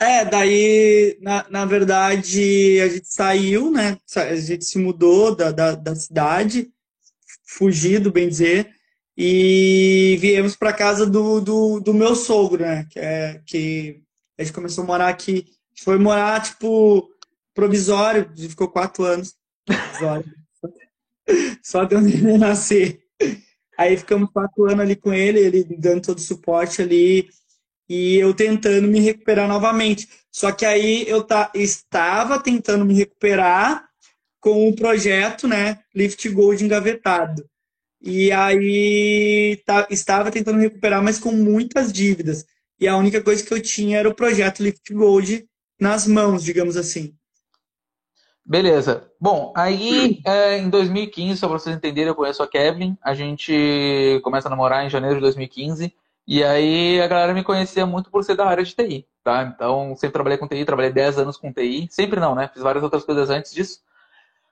É, 0.00 0.24
daí, 0.24 1.18
na, 1.20 1.44
na 1.50 1.64
verdade, 1.64 2.80
a 2.80 2.88
gente 2.88 3.08
saiu, 3.08 3.70
né? 3.70 3.98
A 4.14 4.36
gente 4.36 4.64
se 4.64 4.78
mudou 4.78 5.34
da, 5.34 5.50
da, 5.50 5.74
da 5.74 5.94
cidade, 5.96 6.70
fugido, 7.44 8.12
bem 8.12 8.28
dizer, 8.28 8.70
e 9.16 10.16
viemos 10.20 10.54
para 10.54 10.72
casa 10.72 11.04
do, 11.04 11.40
do, 11.40 11.80
do, 11.80 11.92
meu 11.92 12.14
sogro, 12.14 12.62
né? 12.62 12.86
Que, 12.88 13.00
é, 13.00 13.42
que 13.44 14.00
a 14.38 14.44
gente 14.44 14.54
começou 14.54 14.84
a 14.84 14.86
morar 14.86 15.08
aqui. 15.08 15.46
Foi 15.82 15.98
morar, 15.98 16.40
tipo, 16.42 17.08
provisório, 17.52 18.30
a 18.32 18.36
gente 18.36 18.50
ficou 18.50 18.68
quatro 18.68 19.02
anos. 19.02 19.34
Provisório. 19.66 20.32
Só 21.62 21.82
de 21.82 21.96
onde 21.96 22.38
nascer. 22.38 23.00
Aí 23.78 23.96
ficamos 23.96 24.30
quatro 24.32 24.64
anos 24.64 24.80
ali 24.80 24.96
com 24.96 25.12
ele, 25.14 25.38
ele 25.38 25.64
dando 25.78 26.02
todo 26.02 26.18
o 26.18 26.20
suporte 26.20 26.82
ali 26.82 27.28
e 27.88 28.16
eu 28.16 28.34
tentando 28.34 28.88
me 28.88 29.00
recuperar 29.00 29.48
novamente. 29.48 30.08
Só 30.32 30.50
que 30.50 30.66
aí 30.66 31.08
eu 31.08 31.22
tá, 31.22 31.50
estava 31.54 32.42
tentando 32.42 32.84
me 32.84 32.94
recuperar 32.94 33.88
com 34.40 34.68
o 34.68 34.74
projeto, 34.74 35.46
né, 35.48 35.78
Lift 35.94 36.28
Gold 36.30 36.64
engavetado. 36.64 37.48
E 38.00 38.30
aí 38.32 39.60
tá, 39.64 39.86
estava 39.90 40.30
tentando 40.30 40.58
recuperar, 40.58 41.02
mas 41.02 41.18
com 41.18 41.32
muitas 41.32 41.92
dívidas. 41.92 42.44
E 42.80 42.86
a 42.86 42.96
única 42.96 43.20
coisa 43.22 43.44
que 43.44 43.52
eu 43.52 43.60
tinha 43.60 43.98
era 43.98 44.08
o 44.08 44.14
projeto 44.14 44.62
Lift 44.62 44.92
Gold 44.92 45.48
nas 45.80 46.06
mãos, 46.06 46.44
digamos 46.44 46.76
assim. 46.76 47.17
Beleza. 48.48 49.06
Bom, 49.20 49.52
aí 49.54 50.22
é, 50.24 50.56
em 50.56 50.70
2015, 50.70 51.38
só 51.38 51.46
para 51.46 51.58
vocês 51.58 51.76
entenderem, 51.76 52.08
eu 52.08 52.14
conheço 52.14 52.42
a 52.42 52.48
Kevin. 52.48 52.96
A 53.02 53.12
gente 53.12 54.18
começa 54.24 54.48
a 54.48 54.50
namorar 54.50 54.86
em 54.86 54.88
janeiro 54.88 55.16
de 55.16 55.20
2015. 55.20 55.94
E 56.26 56.42
aí 56.42 56.98
a 56.98 57.06
galera 57.06 57.34
me 57.34 57.44
conhecia 57.44 57.84
muito 57.84 58.10
por 58.10 58.24
ser 58.24 58.36
da 58.36 58.46
área 58.46 58.64
de 58.64 58.74
TI, 58.74 59.06
tá? 59.22 59.42
Então, 59.42 59.94
sempre 59.96 60.14
trabalhei 60.14 60.38
com 60.38 60.48
TI, 60.48 60.64
trabalhei 60.64 60.90
10 60.90 61.18
anos 61.18 61.36
com 61.36 61.52
TI. 61.52 61.88
Sempre 61.90 62.20
não, 62.20 62.34
né? 62.34 62.48
Fiz 62.50 62.62
várias 62.62 62.82
outras 62.82 63.04
coisas 63.04 63.28
antes 63.28 63.52
disso. 63.52 63.80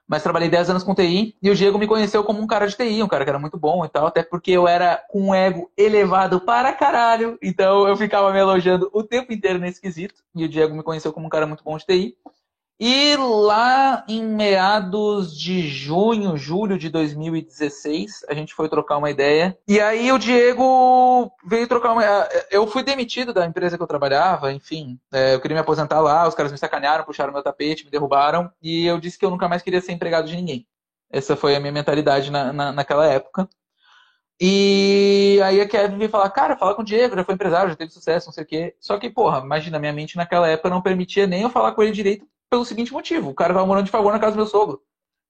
Mas 0.07 0.21
trabalhei 0.21 0.47
10 0.47 0.69
anos 0.69 0.83
com 0.83 0.93
TI 0.93 1.35
e 1.41 1.49
o 1.49 1.55
Diego 1.55 1.79
me 1.79 1.87
conheceu 1.87 2.23
como 2.23 2.39
um 2.39 2.47
cara 2.47 2.67
de 2.67 2.77
TI, 2.77 3.01
um 3.01 3.07
cara 3.07 3.23
que 3.23 3.29
era 3.31 3.39
muito 3.39 3.57
bom 3.57 3.83
e 3.83 3.89
tal, 3.89 4.05
até 4.05 4.21
porque 4.21 4.51
eu 4.51 4.67
era 4.67 5.03
com 5.09 5.29
um 5.29 5.35
ego 5.35 5.71
elevado 5.75 6.39
para 6.39 6.71
caralho. 6.71 7.35
Então 7.41 7.87
eu 7.87 7.97
ficava 7.97 8.31
me 8.31 8.39
elogiando 8.39 8.91
o 8.93 9.01
tempo 9.01 9.33
inteiro 9.33 9.57
nesse 9.57 9.81
quesito. 9.81 10.21
E 10.35 10.45
o 10.45 10.49
Diego 10.49 10.75
me 10.75 10.83
conheceu 10.83 11.11
como 11.11 11.25
um 11.25 11.29
cara 11.29 11.47
muito 11.47 11.63
bom 11.63 11.77
de 11.77 11.85
TI. 11.85 12.15
E 12.79 13.15
lá 13.15 14.05
em 14.07 14.23
meados 14.23 15.35
de 15.35 15.67
junho, 15.67 16.37
julho 16.37 16.77
de 16.77 16.89
2016, 16.89 18.23
a 18.29 18.35
gente 18.35 18.53
foi 18.53 18.69
trocar 18.69 18.97
uma 18.97 19.09
ideia. 19.09 19.57
E 19.67 19.79
aí 19.79 20.11
o 20.11 20.19
Diego 20.19 21.31
veio 21.43 21.67
trocar 21.67 21.93
uma. 21.93 22.03
Eu 22.51 22.67
fui 22.67 22.83
demitido 22.83 23.33
da 23.33 23.47
empresa 23.47 23.77
que 23.77 23.83
eu 23.83 23.87
trabalhava, 23.87 24.53
enfim. 24.53 24.99
É, 25.11 25.33
eu 25.33 25.41
queria 25.41 25.55
me 25.55 25.61
aposentar 25.61 25.99
lá, 26.01 26.27
os 26.27 26.35
caras 26.35 26.51
me 26.51 26.57
sacanearam, 26.57 27.03
puxaram 27.03 27.33
meu 27.33 27.41
tapete, 27.41 27.83
me 27.83 27.89
derrubaram. 27.89 28.51
E 28.61 28.85
eu 28.85 28.99
disse 28.99 29.17
que 29.17 29.25
eu 29.25 29.31
nunca 29.31 29.47
mais 29.47 29.63
queria 29.63 29.81
ser 29.81 29.93
empregado 29.93 30.27
de 30.27 30.35
ninguém. 30.35 30.67
Essa 31.09 31.35
foi 31.35 31.55
a 31.55 31.59
minha 31.59 31.71
mentalidade 31.71 32.29
na, 32.29 32.53
na, 32.53 32.71
naquela 32.71 33.07
época. 33.07 33.49
E 34.39 35.39
aí 35.43 35.59
a 35.59 35.67
Kevin 35.67 35.97
veio 35.97 36.11
falar, 36.11 36.29
cara, 36.29 36.55
fala 36.55 36.75
com 36.75 36.83
o 36.83 36.85
Diego, 36.85 37.15
já 37.15 37.23
foi 37.23 37.33
empresário, 37.33 37.71
já 37.71 37.75
teve 37.75 37.91
sucesso, 37.91 38.27
não 38.27 38.33
sei 38.33 38.43
o 38.43 38.47
quê. 38.47 38.75
Só 38.79 38.99
que, 38.99 39.09
porra, 39.09 39.39
imagina, 39.39 39.79
minha 39.79 39.93
mente 39.93 40.15
naquela 40.15 40.47
época 40.47 40.69
não 40.69 40.79
permitia 40.79 41.25
nem 41.25 41.41
eu 41.41 41.49
falar 41.49 41.71
com 41.71 41.81
ele 41.81 41.91
direito 41.91 42.27
pelo 42.49 42.65
seguinte 42.65 42.93
motivo: 42.93 43.29
o 43.29 43.33
cara 43.33 43.53
tava 43.53 43.65
morando 43.65 43.85
de 43.85 43.91
favor 43.91 44.11
na 44.11 44.19
casa 44.19 44.33
do 44.33 44.37
meu 44.37 44.47
sogro. 44.47 44.81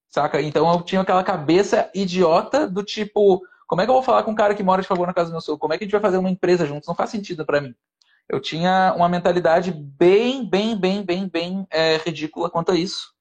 Saca? 0.09 0.41
Então 0.41 0.71
eu 0.71 0.81
tinha 0.81 1.01
aquela 1.01 1.23
cabeça 1.23 1.89
idiota 1.93 2.67
do 2.67 2.83
tipo: 2.83 3.41
como 3.67 3.81
é 3.81 3.85
que 3.85 3.89
eu 3.89 3.95
vou 3.95 4.03
falar 4.03 4.23
com 4.23 4.31
um 4.31 4.35
cara 4.35 4.55
que 4.55 4.63
mora 4.63 4.81
de 4.81 4.87
favor 4.87 5.05
na 5.05 5.13
casa 5.13 5.29
do 5.29 5.33
meu 5.33 5.41
sogro? 5.41 5.59
Como 5.59 5.73
é 5.73 5.77
que 5.77 5.83
a 5.83 5.85
gente 5.85 5.91
vai 5.91 6.01
fazer 6.01 6.17
uma 6.17 6.29
empresa 6.29 6.65
juntos? 6.65 6.87
Não 6.87 6.95
faz 6.95 7.09
sentido 7.09 7.45
para 7.45 7.61
mim. 7.61 7.75
Eu 8.29 8.41
tinha 8.41 8.93
uma 8.95 9.07
mentalidade 9.07 9.71
bem, 9.71 10.45
bem, 10.45 10.77
bem, 10.77 11.03
bem, 11.03 11.27
bem 11.27 11.67
é, 11.69 11.97
ridícula 11.97 12.49
quanto 12.49 12.71
a 12.71 12.75
isso. 12.75 13.13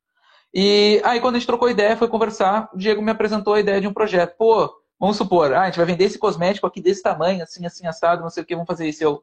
E 0.52 1.00
aí, 1.04 1.20
quando 1.20 1.36
a 1.36 1.38
gente 1.38 1.46
trocou 1.46 1.68
ideia, 1.68 1.96
foi 1.96 2.08
conversar, 2.08 2.68
o 2.72 2.78
Diego 2.78 3.02
me 3.02 3.10
apresentou 3.10 3.54
a 3.54 3.60
ideia 3.60 3.80
de 3.80 3.86
um 3.86 3.92
projeto. 3.92 4.36
Pô, 4.36 4.72
vamos 4.98 5.16
supor, 5.16 5.52
ah, 5.52 5.62
a 5.62 5.66
gente 5.66 5.76
vai 5.76 5.86
vender 5.86 6.04
esse 6.04 6.18
cosmético 6.18 6.66
aqui 6.66 6.80
desse 6.80 7.02
tamanho, 7.02 7.42
assim, 7.42 7.66
assim, 7.66 7.86
assado, 7.86 8.22
não 8.22 8.30
sei 8.30 8.42
o 8.42 8.46
que, 8.46 8.54
vamos 8.54 8.66
fazer 8.66 8.88
isso. 8.88 9.04
Eu, 9.04 9.22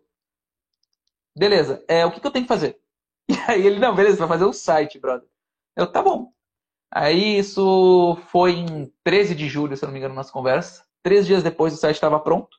beleza, 1.36 1.84
é, 1.88 2.06
o 2.06 2.12
que, 2.12 2.20
que 2.20 2.27
eu 2.27 2.32
tenho 2.32 2.46
que 2.46 2.53
fazer? 2.53 2.80
E 3.30 3.51
aí 3.51 3.65
ele, 3.65 3.80
não, 3.80 3.96
beleza, 3.96 4.18
vai 4.18 4.27
fazer 4.27 4.46
o 4.46 4.53
site, 4.53 5.00
brother. 5.00 5.27
Eu, 5.75 5.88
tá 5.88 6.01
bom. 6.01 6.32
Aí 6.92 7.39
isso 7.39 8.18
foi 8.27 8.51
em 8.51 8.94
13 9.03 9.34
de 9.34 9.50
julho, 9.50 9.75
se 9.75 9.84
eu 9.84 9.88
não 9.88 9.94
me 9.94 10.00
engano, 10.00 10.13
nossa 10.13 10.32
conversa. 10.32 10.86
Três 11.01 11.25
dias 11.25 11.42
depois 11.42 11.74
o 11.74 11.77
site 11.77 11.96
estava 11.96 12.20
pronto. 12.20 12.58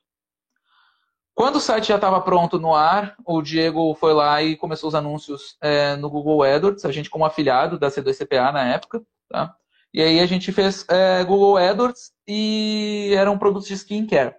Quando 1.33 1.57
o 1.57 1.61
site 1.61 1.87
já 1.87 1.95
estava 1.95 2.21
pronto 2.21 2.59
no 2.59 2.73
ar, 2.73 3.15
o 3.25 3.41
Diego 3.41 3.93
foi 3.95 4.13
lá 4.13 4.41
e 4.41 4.55
começou 4.55 4.87
os 4.87 4.95
anúncios 4.95 5.57
é, 5.61 5.95
no 5.95 6.09
Google 6.09 6.43
AdWords, 6.43 6.85
a 6.85 6.91
gente 6.91 7.09
como 7.09 7.25
afiliado 7.25 7.77
da 7.77 7.89
C2CPA 7.89 8.51
na 8.51 8.63
época, 8.73 9.01
tá? 9.29 9.55
E 9.93 10.01
aí 10.01 10.19
a 10.19 10.25
gente 10.25 10.51
fez 10.51 10.85
é, 10.89 11.23
Google 11.23 11.57
AdWords 11.57 12.13
e 12.27 13.13
eram 13.15 13.37
produtos 13.37 13.67
de 13.67 13.73
skincare. 13.73 14.35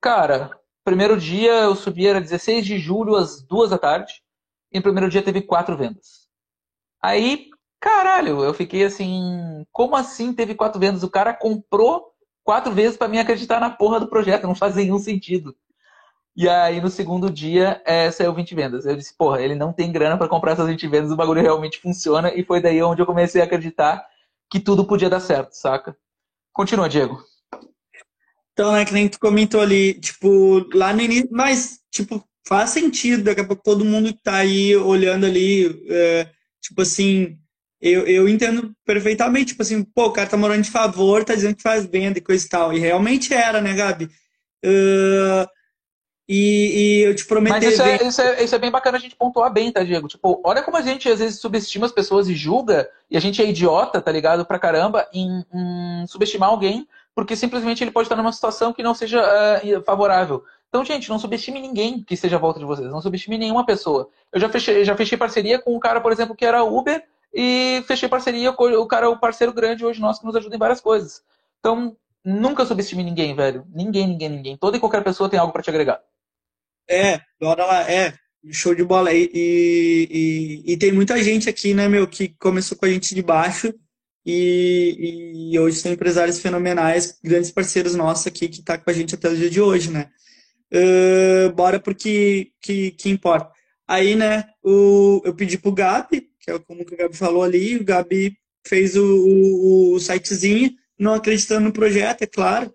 Cara, 0.00 0.50
primeiro 0.84 1.16
dia 1.16 1.62
eu 1.62 1.74
subi, 1.74 2.06
era 2.06 2.20
16 2.20 2.64
de 2.64 2.78
julho, 2.78 3.16
às 3.16 3.42
duas 3.42 3.70
da 3.70 3.78
tarde 3.78 4.22
e 4.76 4.78
no 4.78 4.82
primeiro 4.82 5.08
dia 5.08 5.22
teve 5.22 5.40
quatro 5.40 5.76
vendas. 5.76 6.28
Aí, 7.02 7.48
caralho, 7.80 8.44
eu 8.44 8.52
fiquei 8.52 8.84
assim, 8.84 9.64
como 9.72 9.96
assim 9.96 10.34
teve 10.34 10.54
quatro 10.54 10.78
vendas? 10.78 11.02
O 11.02 11.10
cara 11.10 11.32
comprou 11.32 12.12
quatro 12.44 12.72
vezes 12.72 12.96
para 12.96 13.08
mim 13.08 13.18
acreditar 13.18 13.58
na 13.58 13.70
porra 13.70 13.98
do 13.98 14.08
projeto, 14.08 14.46
não 14.46 14.54
faz 14.54 14.76
nenhum 14.76 14.98
sentido. 14.98 15.56
E 16.36 16.46
aí 16.46 16.80
no 16.80 16.90
segundo 16.90 17.30
dia 17.30 17.80
é, 17.86 18.10
saiu 18.10 18.34
20 18.34 18.54
vendas. 18.54 18.84
Eu 18.84 18.94
disse, 18.94 19.16
porra, 19.16 19.40
ele 19.40 19.54
não 19.54 19.72
tem 19.72 19.90
grana 19.90 20.18
para 20.18 20.28
comprar 20.28 20.52
essas 20.52 20.66
20 20.66 20.86
vendas, 20.88 21.10
o 21.10 21.16
bagulho 21.16 21.40
realmente 21.40 21.80
funciona. 21.80 22.32
E 22.34 22.44
foi 22.44 22.60
daí 22.60 22.82
onde 22.82 23.00
eu 23.00 23.06
comecei 23.06 23.40
a 23.40 23.44
acreditar 23.44 24.06
que 24.50 24.60
tudo 24.60 24.86
podia 24.86 25.08
dar 25.08 25.20
certo, 25.20 25.52
saca? 25.52 25.96
Continua, 26.52 26.88
Diego. 26.88 27.18
Então, 28.52 28.72
né, 28.72 28.84
que 28.84 28.92
nem 28.92 29.08
tu 29.08 29.18
comentou 29.18 29.60
ali, 29.62 29.94
tipo, 29.94 30.66
lá 30.74 30.92
no 30.92 31.00
início, 31.00 31.28
mas, 31.30 31.80
tipo, 31.90 32.22
faz 32.46 32.70
sentido, 32.70 33.24
daqui 33.24 33.40
a 33.40 33.46
pouco 33.46 33.62
todo 33.62 33.84
mundo 33.84 34.14
que 34.14 34.22
tá 34.22 34.36
aí 34.36 34.76
olhando 34.76 35.26
ali, 35.26 35.84
é, 35.88 36.28
tipo 36.62 36.82
assim, 36.82 37.36
eu, 37.80 38.06
eu 38.06 38.28
entendo 38.28 38.72
perfeitamente, 38.84 39.48
tipo 39.48 39.62
assim, 39.62 39.82
pô, 39.82 40.06
o 40.06 40.12
cara 40.12 40.28
tá 40.28 40.36
morando 40.36 40.62
de 40.62 40.70
favor, 40.70 41.24
tá 41.24 41.34
dizendo 41.34 41.56
que 41.56 41.62
faz 41.62 41.84
venda 41.84 42.18
e 42.18 42.22
coisa 42.22 42.46
e 42.46 42.48
tal, 42.48 42.72
e 42.72 42.78
realmente 42.78 43.34
era, 43.34 43.60
né, 43.60 43.74
Gabi? 43.74 44.04
Uh, 44.64 45.46
e, 46.28 47.00
e, 47.00 47.02
eu 47.02 47.14
te 47.14 47.24
prometi. 47.24 47.54
Mas 47.54 47.64
isso 47.64 47.82
é, 47.82 47.96
isso, 48.06 48.20
é, 48.20 48.42
isso 48.42 48.54
é 48.54 48.58
bem 48.58 48.70
bacana 48.70 48.96
a 48.96 49.00
gente 49.00 49.14
pontuar 49.14 49.52
bem, 49.52 49.70
tá, 49.70 49.84
Diego? 49.84 50.08
Tipo, 50.08 50.40
olha 50.44 50.62
como 50.62 50.76
a 50.76 50.82
gente 50.82 51.08
às 51.08 51.20
vezes 51.20 51.40
subestima 51.40 51.86
as 51.86 51.92
pessoas 51.92 52.28
e 52.28 52.34
julga, 52.34 52.88
e 53.08 53.16
a 53.16 53.20
gente 53.20 53.40
é 53.40 53.48
idiota, 53.48 54.00
tá 54.00 54.10
ligado? 54.10 54.44
Pra 54.44 54.58
caramba, 54.58 55.06
em, 55.12 55.44
em 55.52 56.06
subestimar 56.08 56.48
alguém, 56.48 56.86
porque 57.14 57.36
simplesmente 57.36 57.82
ele 57.82 57.92
pode 57.92 58.06
estar 58.06 58.16
numa 58.16 58.32
situação 58.32 58.72
que 58.72 58.82
não 58.82 58.94
seja 58.94 59.22
uh, 59.22 59.82
favorável. 59.84 60.44
Então, 60.76 60.84
gente, 60.84 61.08
não 61.08 61.18
subestime 61.18 61.58
ninguém 61.58 62.02
que 62.02 62.12
esteja 62.12 62.36
à 62.36 62.38
volta 62.38 62.58
de 62.58 62.66
vocês, 62.66 62.90
não 62.90 63.00
subestime 63.00 63.38
nenhuma 63.38 63.64
pessoa. 63.64 64.10
Eu 64.30 64.38
já 64.38 64.46
fechei, 64.50 64.84
já 64.84 64.94
fechei 64.94 65.16
parceria 65.16 65.58
com 65.58 65.74
um 65.74 65.80
cara, 65.80 66.02
por 66.02 66.12
exemplo, 66.12 66.36
que 66.36 66.44
era 66.44 66.62
Uber, 66.62 67.02
e 67.32 67.82
fechei 67.86 68.06
parceria 68.10 68.52
com 68.52 68.64
o 68.64 68.86
cara, 68.86 69.08
o 69.08 69.18
parceiro 69.18 69.54
grande 69.54 69.86
hoje 69.86 70.02
nosso 70.02 70.20
que 70.20 70.26
nos 70.26 70.36
ajuda 70.36 70.54
em 70.54 70.58
várias 70.58 70.82
coisas. 70.82 71.22
Então, 71.60 71.96
nunca 72.22 72.66
subestime 72.66 73.02
ninguém, 73.02 73.34
velho. 73.34 73.66
Ninguém, 73.74 74.06
ninguém, 74.06 74.28
ninguém. 74.28 74.56
Toda 74.58 74.76
e 74.76 74.80
qualquer 74.80 75.02
pessoa 75.02 75.30
tem 75.30 75.38
algo 75.38 75.50
para 75.50 75.62
te 75.62 75.70
agregar. 75.70 75.98
É, 76.86 77.22
bora 77.40 77.64
lá, 77.64 77.90
é, 77.90 78.12
show 78.52 78.74
de 78.74 78.84
bola. 78.84 79.14
E, 79.14 79.30
e, 79.32 80.62
e, 80.66 80.76
tem 80.76 80.92
muita 80.92 81.16
gente 81.24 81.48
aqui, 81.48 81.72
né, 81.72 81.88
meu, 81.88 82.06
que 82.06 82.28
começou 82.38 82.76
com 82.76 82.84
a 82.84 82.90
gente 82.90 83.14
de 83.14 83.22
baixo 83.22 83.72
e, 84.26 85.52
e 85.54 85.58
hoje 85.58 85.78
são 85.78 85.90
empresários 85.90 86.38
fenomenais, 86.38 87.18
grandes 87.24 87.50
parceiros 87.50 87.94
nossos 87.94 88.26
aqui 88.26 88.46
que 88.46 88.60
tá 88.60 88.76
com 88.76 88.90
a 88.90 88.92
gente 88.92 89.14
até 89.14 89.30
o 89.30 89.36
dia 89.36 89.48
de 89.48 89.58
hoje, 89.58 89.90
né? 89.90 90.10
Uh, 90.72 91.52
bora 91.52 91.78
porque 91.78 92.52
que, 92.60 92.90
que 92.92 93.08
importa. 93.08 93.52
Aí, 93.86 94.16
né, 94.16 94.44
o, 94.62 95.22
eu 95.24 95.34
pedi 95.34 95.56
pro 95.56 95.72
Gabi, 95.72 96.28
que 96.40 96.50
é 96.50 96.58
como 96.58 96.82
o 96.82 96.84
Gabi 96.84 97.16
falou 97.16 97.42
ali, 97.42 97.76
o 97.76 97.84
Gabi 97.84 98.36
fez 98.66 98.96
o, 98.96 99.04
o, 99.04 99.94
o 99.94 100.00
sitezinho, 100.00 100.72
não 100.98 101.14
acreditando 101.14 101.66
no 101.66 101.72
projeto, 101.72 102.22
é 102.22 102.26
claro. 102.26 102.74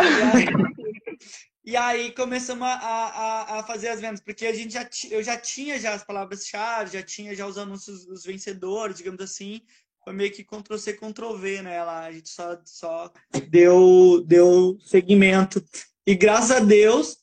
E 0.00 0.04
aí, 0.04 0.46
e 1.64 1.76
aí 1.76 2.12
começamos 2.12 2.66
a, 2.66 2.74
a, 2.74 3.58
a, 3.58 3.64
fazer 3.64 3.88
as 3.88 4.00
vendas, 4.00 4.20
porque 4.20 4.46
a 4.46 4.52
gente 4.54 4.72
já 4.72 4.88
eu 5.10 5.22
já 5.22 5.36
tinha 5.36 5.78
já 5.78 5.92
as 5.92 6.04
palavras-chave, 6.04 6.92
já 6.92 7.02
tinha 7.02 7.34
já 7.34 7.46
os 7.46 7.58
anúncios 7.58 8.06
dos 8.06 8.24
vencedores, 8.24 8.96
digamos 8.96 9.20
assim. 9.20 9.60
Foi 10.04 10.12
meio 10.12 10.30
que 10.30 10.44
Ctrl-C, 10.44 10.92
Ctrl-V, 10.92 11.62
né? 11.62 11.82
Lá, 11.82 12.04
a 12.04 12.12
gente 12.12 12.28
só, 12.28 12.58
só 12.64 13.10
deu, 13.48 14.22
deu 14.26 14.76
segmento. 14.84 15.64
E 16.06 16.14
graças 16.14 16.50
a 16.50 16.60
Deus, 16.60 17.16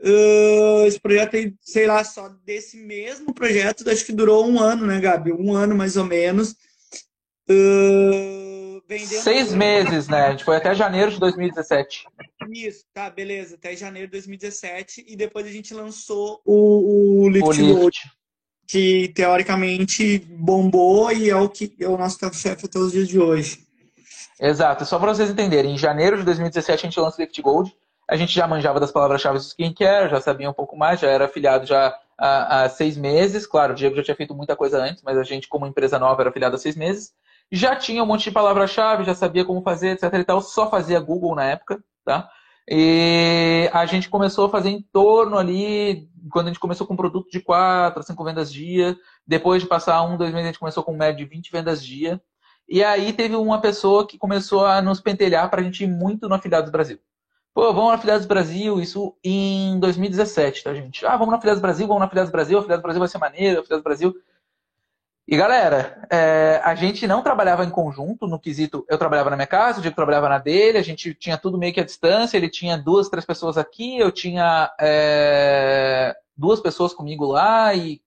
uh, 0.00 0.86
esse 0.86 1.00
projeto, 1.00 1.36
sei 1.60 1.86
lá, 1.86 2.04
só 2.04 2.28
desse 2.44 2.76
mesmo 2.76 3.34
projeto, 3.34 3.88
acho 3.90 4.06
que 4.06 4.12
durou 4.12 4.46
um 4.46 4.60
ano, 4.60 4.86
né, 4.86 5.00
Gabi? 5.00 5.32
Um 5.32 5.52
ano 5.54 5.74
mais 5.74 5.96
ou 5.96 6.04
menos. 6.04 6.54
Uh. 7.50 8.48
Seis 9.06 9.52
meses, 9.52 10.08
né? 10.08 10.26
A 10.26 10.30
gente 10.30 10.44
foi 10.44 10.56
até 10.56 10.74
janeiro 10.74 11.10
de 11.10 11.20
2017. 11.20 12.04
Isso, 12.50 12.84
tá, 12.94 13.10
beleza. 13.10 13.56
Até 13.56 13.76
janeiro 13.76 14.08
de 14.08 14.12
2017. 14.12 15.04
E 15.06 15.14
depois 15.14 15.46
a 15.46 15.50
gente 15.50 15.74
lançou 15.74 16.40
o, 16.42 17.24
o 17.24 17.28
Lift, 17.28 17.60
o 17.60 17.84
Lift. 17.84 17.98
Que 18.68 19.08
teoricamente 19.14 20.18
bombou 20.18 21.10
e 21.10 21.30
é 21.30 21.36
o 21.36 21.48
que 21.48 21.74
é 21.80 21.88
o 21.88 21.96
nosso 21.96 22.18
carro-chefe 22.20 22.66
até 22.66 22.78
os 22.78 22.92
dias 22.92 23.08
de 23.08 23.18
hoje. 23.18 23.60
Exato. 24.40 24.84
Só 24.84 24.98
para 24.98 25.14
vocês 25.14 25.30
entenderem, 25.30 25.74
em 25.74 25.78
janeiro 25.78 26.18
de 26.18 26.24
2017 26.24 26.86
a 26.86 26.88
gente 26.88 27.00
lançou 27.00 27.18
o 27.18 27.22
Lift 27.22 27.40
Gold. 27.40 27.74
A 28.08 28.16
gente 28.16 28.32
já 28.32 28.46
manjava 28.46 28.78
das 28.78 28.92
palavras-chave 28.92 29.38
do 29.38 29.44
skincare, 29.44 30.10
já 30.10 30.20
sabia 30.20 30.48
um 30.48 30.54
pouco 30.54 30.76
mais, 30.76 31.00
já 31.00 31.08
era 31.08 31.24
afiliado 31.24 31.66
já 31.66 31.94
há, 32.16 32.62
há, 32.62 32.68
seis 32.68 32.96
meses. 32.96 33.46
Claro, 33.46 33.72
o 33.72 33.76
Diego 33.76 33.96
já 33.96 34.02
tinha 34.02 34.16
feito 34.16 34.34
muita 34.34 34.54
coisa 34.54 34.78
antes, 34.78 35.02
mas 35.02 35.16
a 35.16 35.22
gente, 35.22 35.48
como 35.48 35.66
empresa 35.66 35.98
nova, 35.98 36.22
era 36.22 36.30
afiliado 36.30 36.54
há 36.54 36.58
seis 36.58 36.76
meses 36.76 37.12
já 37.50 37.74
tinha 37.74 38.02
um 38.02 38.06
monte 38.06 38.24
de 38.24 38.30
palavra-chave, 38.30 39.04
já 39.04 39.14
sabia 39.14 39.44
como 39.44 39.62
fazer, 39.62 39.90
etc 39.90 40.12
e 40.14 40.24
tal, 40.24 40.40
só 40.40 40.70
fazia 40.70 41.00
Google 41.00 41.34
na 41.34 41.44
época, 41.44 41.82
tá? 42.04 42.28
E 42.70 43.70
a 43.72 43.86
gente 43.86 44.10
começou 44.10 44.46
a 44.46 44.50
fazer 44.50 44.68
em 44.68 44.82
torno 44.92 45.38
ali, 45.38 46.08
quando 46.30 46.46
a 46.46 46.48
gente 46.50 46.60
começou 46.60 46.86
com 46.86 46.92
um 46.92 46.98
produto 46.98 47.30
de 47.30 47.40
4 47.40 48.00
a 48.00 48.02
5 48.02 48.24
vendas 48.24 48.52
dia, 48.52 48.96
depois 49.26 49.62
de 49.62 49.68
passar 49.68 50.02
um, 50.02 50.18
dois 50.18 50.30
meses, 50.30 50.44
a 50.44 50.48
gente 50.48 50.58
começou 50.58 50.84
com 50.84 50.92
um 50.92 50.96
médio 50.96 51.24
de 51.24 51.34
20 51.34 51.50
vendas 51.50 51.82
dia. 51.82 52.20
E 52.68 52.84
aí 52.84 53.14
teve 53.14 53.34
uma 53.34 53.60
pessoa 53.60 54.06
que 54.06 54.18
começou 54.18 54.66
a 54.66 54.82
nos 54.82 55.00
pentelhar 55.00 55.48
para 55.48 55.62
a 55.62 55.64
gente 55.64 55.84
ir 55.84 55.86
muito 55.86 56.28
no 56.28 56.34
Afiliados 56.34 56.70
Brasil. 56.70 56.98
Pô, 57.54 57.72
vamos 57.72 57.88
no 57.88 57.94
Afiliados 57.94 58.26
Brasil, 58.26 58.78
isso 58.80 59.16
em 59.24 59.80
2017, 59.80 60.64
tá, 60.64 60.74
gente? 60.74 61.06
Ah, 61.06 61.16
vamos 61.16 61.30
no 61.30 61.36
Afiliados 61.36 61.62
Brasil, 61.62 61.86
vamos 61.86 62.00
no 62.00 62.06
Afiliados 62.06 62.30
Brasil, 62.30 62.58
Afiliados 62.58 62.82
Brasil 62.82 63.00
vai 63.00 63.08
ser 63.08 63.18
maneiro, 63.18 63.60
Afiliados 63.60 63.82
Brasil. 63.82 64.14
E 65.30 65.36
galera, 65.36 66.08
é, 66.10 66.58
a 66.64 66.74
gente 66.74 67.06
não 67.06 67.22
trabalhava 67.22 67.62
em 67.62 67.68
conjunto 67.68 68.26
no 68.26 68.40
quesito. 68.40 68.86
Eu 68.88 68.96
trabalhava 68.96 69.28
na 69.28 69.36
minha 69.36 69.46
casa, 69.46 69.78
o 69.78 69.82
Diego 69.82 69.94
trabalhava 69.94 70.26
na 70.26 70.38
dele, 70.38 70.78
a 70.78 70.82
gente 70.82 71.12
tinha 71.12 71.36
tudo 71.36 71.58
meio 71.58 71.70
que 71.74 71.80
à 71.80 71.84
distância. 71.84 72.38
Ele 72.38 72.48
tinha 72.48 72.78
duas, 72.78 73.10
três 73.10 73.26
pessoas 73.26 73.58
aqui, 73.58 73.98
eu 73.98 74.10
tinha 74.10 74.74
é, 74.80 76.16
duas 76.34 76.60
pessoas 76.60 76.94
comigo 76.94 77.26
lá 77.26 77.74
e 77.74 78.00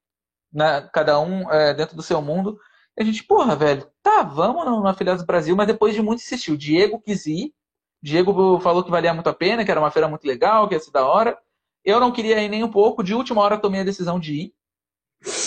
na, 0.52 0.82
cada 0.82 1.20
um 1.20 1.48
é, 1.52 1.76
dentro 1.76 1.96
do 1.96 2.02
seu 2.02 2.24
mundo. 2.24 2.58
E 2.98 3.04
a 3.04 3.06
gente, 3.06 3.24
porra, 3.24 3.56
velho, 3.56 3.88
tá, 4.02 4.24
vamos 4.24 4.66
na 4.82 4.90
Afiliados 4.90 5.22
do 5.22 5.28
Brasil, 5.28 5.56
mas 5.56 5.68
depois 5.68 5.94
de 5.94 6.02
muito 6.02 6.22
insistir. 6.22 6.52
O 6.52 6.58
Diego 6.58 7.00
quis 7.00 7.28
ir, 7.28 7.54
Diego 8.02 8.60
falou 8.62 8.84
que 8.84 8.90
valia 8.90 9.14
muito 9.14 9.30
a 9.30 9.34
pena, 9.34 9.64
que 9.64 9.70
era 9.70 9.80
uma 9.80 9.92
feira 9.92 10.08
muito 10.08 10.26
legal, 10.26 10.68
que 10.68 10.74
ia 10.74 10.80
ser 10.80 10.90
da 10.90 11.06
hora. 11.06 11.38
Eu 11.86 12.00
não 12.00 12.12
queria 12.12 12.42
ir 12.42 12.50
nem 12.50 12.64
um 12.64 12.72
pouco, 12.72 13.04
de 13.04 13.14
última 13.14 13.44
hora 13.44 13.60
tomei 13.60 13.82
a 13.82 13.84
decisão 13.84 14.20
de 14.20 14.34
ir. 14.34 14.54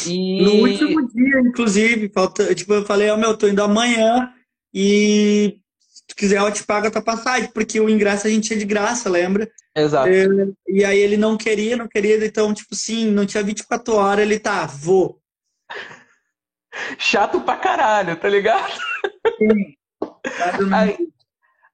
E... 0.07 0.43
No 0.43 0.53
último 0.69 1.09
dia, 1.09 1.41
inclusive, 1.41 2.09
falta, 2.09 2.55
tipo, 2.55 2.73
eu 2.75 2.85
falei, 2.85 3.11
ó, 3.11 3.15
oh, 3.15 3.19
meu, 3.19 3.37
tô 3.37 3.49
indo 3.49 3.63
amanhã 3.63 4.33
e 4.73 5.59
se 5.79 6.07
tu 6.07 6.17
quiser 6.17 6.39
eu 6.39 6.53
te 6.53 6.65
pago 6.65 6.87
a 6.87 6.91
tua 6.91 7.03
passagem, 7.03 7.51
porque 7.53 7.81
o 7.81 7.89
ingresso 7.89 8.27
a 8.27 8.31
gente 8.31 8.47
tinha 8.47 8.59
de 8.59 8.65
graça, 8.65 9.09
lembra? 9.09 9.51
Exato. 9.75 10.09
É, 10.09 10.27
e 10.69 10.85
aí 10.85 10.99
ele 10.99 11.17
não 11.17 11.37
queria, 11.37 11.77
não 11.77 11.89
queria, 11.89 12.25
então, 12.25 12.55
tipo, 12.55 12.75
sim, 12.75 13.11
não 13.11 13.27
tinha 13.27 13.43
24 13.43 13.95
horas, 13.95 14.25
ele 14.25 14.39
tá, 14.39 14.67
vou. 14.67 15.21
Chato 16.99 17.41
pra 17.41 17.57
caralho, 17.57 18.17
tá 18.17 18.29
ligado? 18.29 18.73
Sim. 19.39 19.75
Aí, 20.73 20.97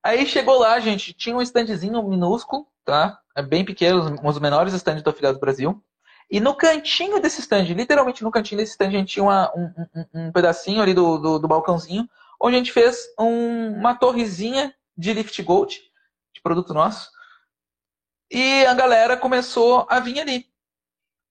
aí 0.03 0.27
chegou 0.27 0.59
lá, 0.59 0.79
gente, 0.81 1.13
tinha 1.13 1.37
um 1.37 1.43
standzinho 1.43 2.03
minúsculo, 2.09 2.67
tá? 2.85 3.19
É 3.37 3.43
bem 3.43 3.65
pequeno, 3.65 4.17
um 4.23 4.31
dos 4.31 4.39
menores 4.39 4.75
stands 4.75 5.03
do 5.03 5.11
Afiliado 5.11 5.39
do 5.39 5.41
Brasil. 5.41 5.83
E 6.31 6.39
no 6.39 6.55
cantinho 6.55 7.21
desse 7.21 7.41
stand, 7.41 7.65
literalmente 7.65 8.23
no 8.23 8.31
cantinho 8.31 8.61
desse 8.61 8.73
stand, 8.73 8.87
a 8.87 8.91
gente 8.91 9.15
tinha 9.15 9.25
uma, 9.25 9.53
um, 9.55 9.65
um, 9.95 10.05
um, 10.15 10.33
pedacinho 10.33 10.81
ali 10.81 10.95
do, 10.95 11.19
do, 11.19 11.39
do, 11.41 11.49
balcãozinho, 11.49 12.09
onde 12.41 12.55
a 12.55 12.59
gente 12.59 12.73
fez 12.73 12.99
um, 13.19 13.73
uma 13.73 13.97
torrezinha 13.97 14.73
de 14.97 15.13
Lift 15.13 15.43
Gold, 15.43 15.81
de 16.33 16.41
produto 16.41 16.73
nosso. 16.73 17.11
E 18.31 18.65
a 18.67 18.75
galera 18.75 19.17
começou 19.17 19.87
a 19.91 19.99
vir 19.99 20.21
ali. 20.21 20.47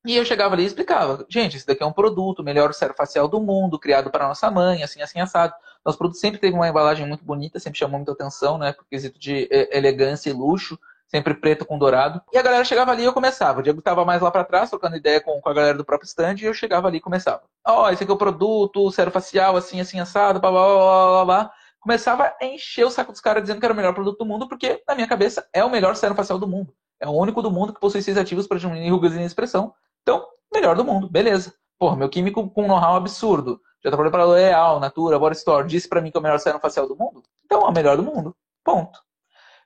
E 0.06 0.16
eu 0.16 0.26
chegava 0.26 0.54
ali 0.54 0.64
e 0.64 0.66
explicava, 0.66 1.26
gente, 1.30 1.56
esse 1.56 1.66
daqui 1.66 1.82
é 1.82 1.86
um 1.86 1.94
produto, 1.94 2.40
o 2.40 2.44
melhor 2.44 2.74
sérum 2.74 2.94
facial 2.94 3.28
do 3.28 3.40
mundo, 3.40 3.80
criado 3.80 4.10
para 4.10 4.28
nossa 4.28 4.52
mãe, 4.52 4.84
assim, 4.84 5.02
assim, 5.02 5.20
assado. 5.22 5.54
Nosso 5.86 5.98
produto 5.98 6.18
sempre 6.18 6.40
teve 6.40 6.56
uma 6.56 6.68
embalagem 6.68 7.08
muito 7.08 7.24
bonita, 7.24 7.60
sempre 7.60 7.80
chamou 7.80 7.98
muita 7.98 8.12
atenção, 8.12 8.58
né, 8.58 8.74
por 8.74 8.86
quesito 8.86 9.18
de 9.18 9.48
é, 9.50 9.78
elegância 9.78 10.30
e 10.30 10.34
luxo 10.34 10.78
sempre 11.10 11.34
preto 11.34 11.66
com 11.66 11.78
dourado. 11.78 12.22
E 12.32 12.38
a 12.38 12.42
galera 12.42 12.64
chegava 12.64 12.92
ali 12.92 13.02
e 13.02 13.06
eu 13.06 13.14
começava. 13.14 13.60
O 13.60 13.64
Diego 13.64 13.80
estava 13.80 14.06
mais 14.06 14.22
lá 14.22 14.32
para 14.32 14.44
trás, 14.44 14.70
trocando 14.70 14.96
ideia 14.96 15.20
com, 15.20 15.42
com 15.42 15.50
a 15.50 15.54
galera 15.54 15.78
do 15.78 15.84
próprio 15.84 16.08
stand, 16.08 16.36
e 16.40 16.46
eu 16.46 16.54
chegava 16.54 16.88
ali 16.88 16.98
e 16.98 17.02
começava. 17.02 17.42
Ó, 17.68 17.84
oh, 17.84 17.90
esse 17.90 18.04
aqui 18.04 18.12
é 18.12 18.16
o 18.16 18.18
produto, 18.18 18.92
sério 18.92 19.12
facial, 19.12 19.58
assim, 19.58 19.82
assim, 19.82 20.00
assado, 20.00 20.40
blá, 20.40 20.52
blá, 20.52 20.66
blá, 20.66 21.08
blá, 21.12 21.26
blá. 21.26 21.52
Começava 21.80 22.36
a 22.40 22.46
encher 22.46 22.86
o 22.86 22.92
saco 22.92 23.12
dos 23.12 23.22
caras 23.22 23.42
dizendo 23.42 23.60
que 23.60 23.66
era 23.66 23.74
o 23.74 23.78
melhor 23.78 23.94
produto 23.94 24.20
do 24.20 24.26
mundo, 24.26 24.48
porque, 24.48 24.84
na 24.88 24.96
minha 24.96 25.08
cabeça, 25.08 25.48
é 25.52 25.64
o 25.64 25.70
melhor 25.70 25.96
sérum 25.96 26.16
facial 26.16 26.38
do 26.38 26.48
mundo. 26.48 26.74
É 27.00 27.08
o 27.08 27.12
único 27.12 27.42
do 27.42 27.50
mundo 27.50 27.74
que 27.74 27.80
possui 27.80 28.02
seis 28.02 28.18
ativos 28.18 28.46
para 28.46 28.60
diminuir 28.60 28.90
rugas 28.90 29.14
e 29.14 29.22
expressão. 29.24 29.74
Então, 30.02 30.28
melhor 30.54 30.76
do 30.76 30.84
mundo, 30.84 31.10
beleza. 31.10 31.54
Porra, 31.80 31.96
meu 31.96 32.10
químico 32.10 32.50
com 32.50 32.64
um 32.64 32.68
know-how 32.68 32.98
absurdo. 32.98 33.62
Já 33.82 33.90
trabalhei 33.90 34.12
para 34.12 34.26
L'Oreal, 34.26 34.80
Natura, 34.82 35.18
Body 35.18 35.38
Store, 35.38 35.66
disse 35.66 35.88
para 35.88 36.02
mim 36.02 36.12
que 36.12 36.18
é 36.18 36.20
o 36.20 36.24
melhor 36.24 36.38
sérum 36.40 36.60
facial 36.60 36.86
do 36.86 36.98
mundo. 36.98 37.24
Então, 37.46 37.62
é 37.62 37.70
o 37.70 37.72
melhor 37.72 37.96
do 37.96 38.04
mundo. 38.04 38.36
Ponto. 38.62 39.00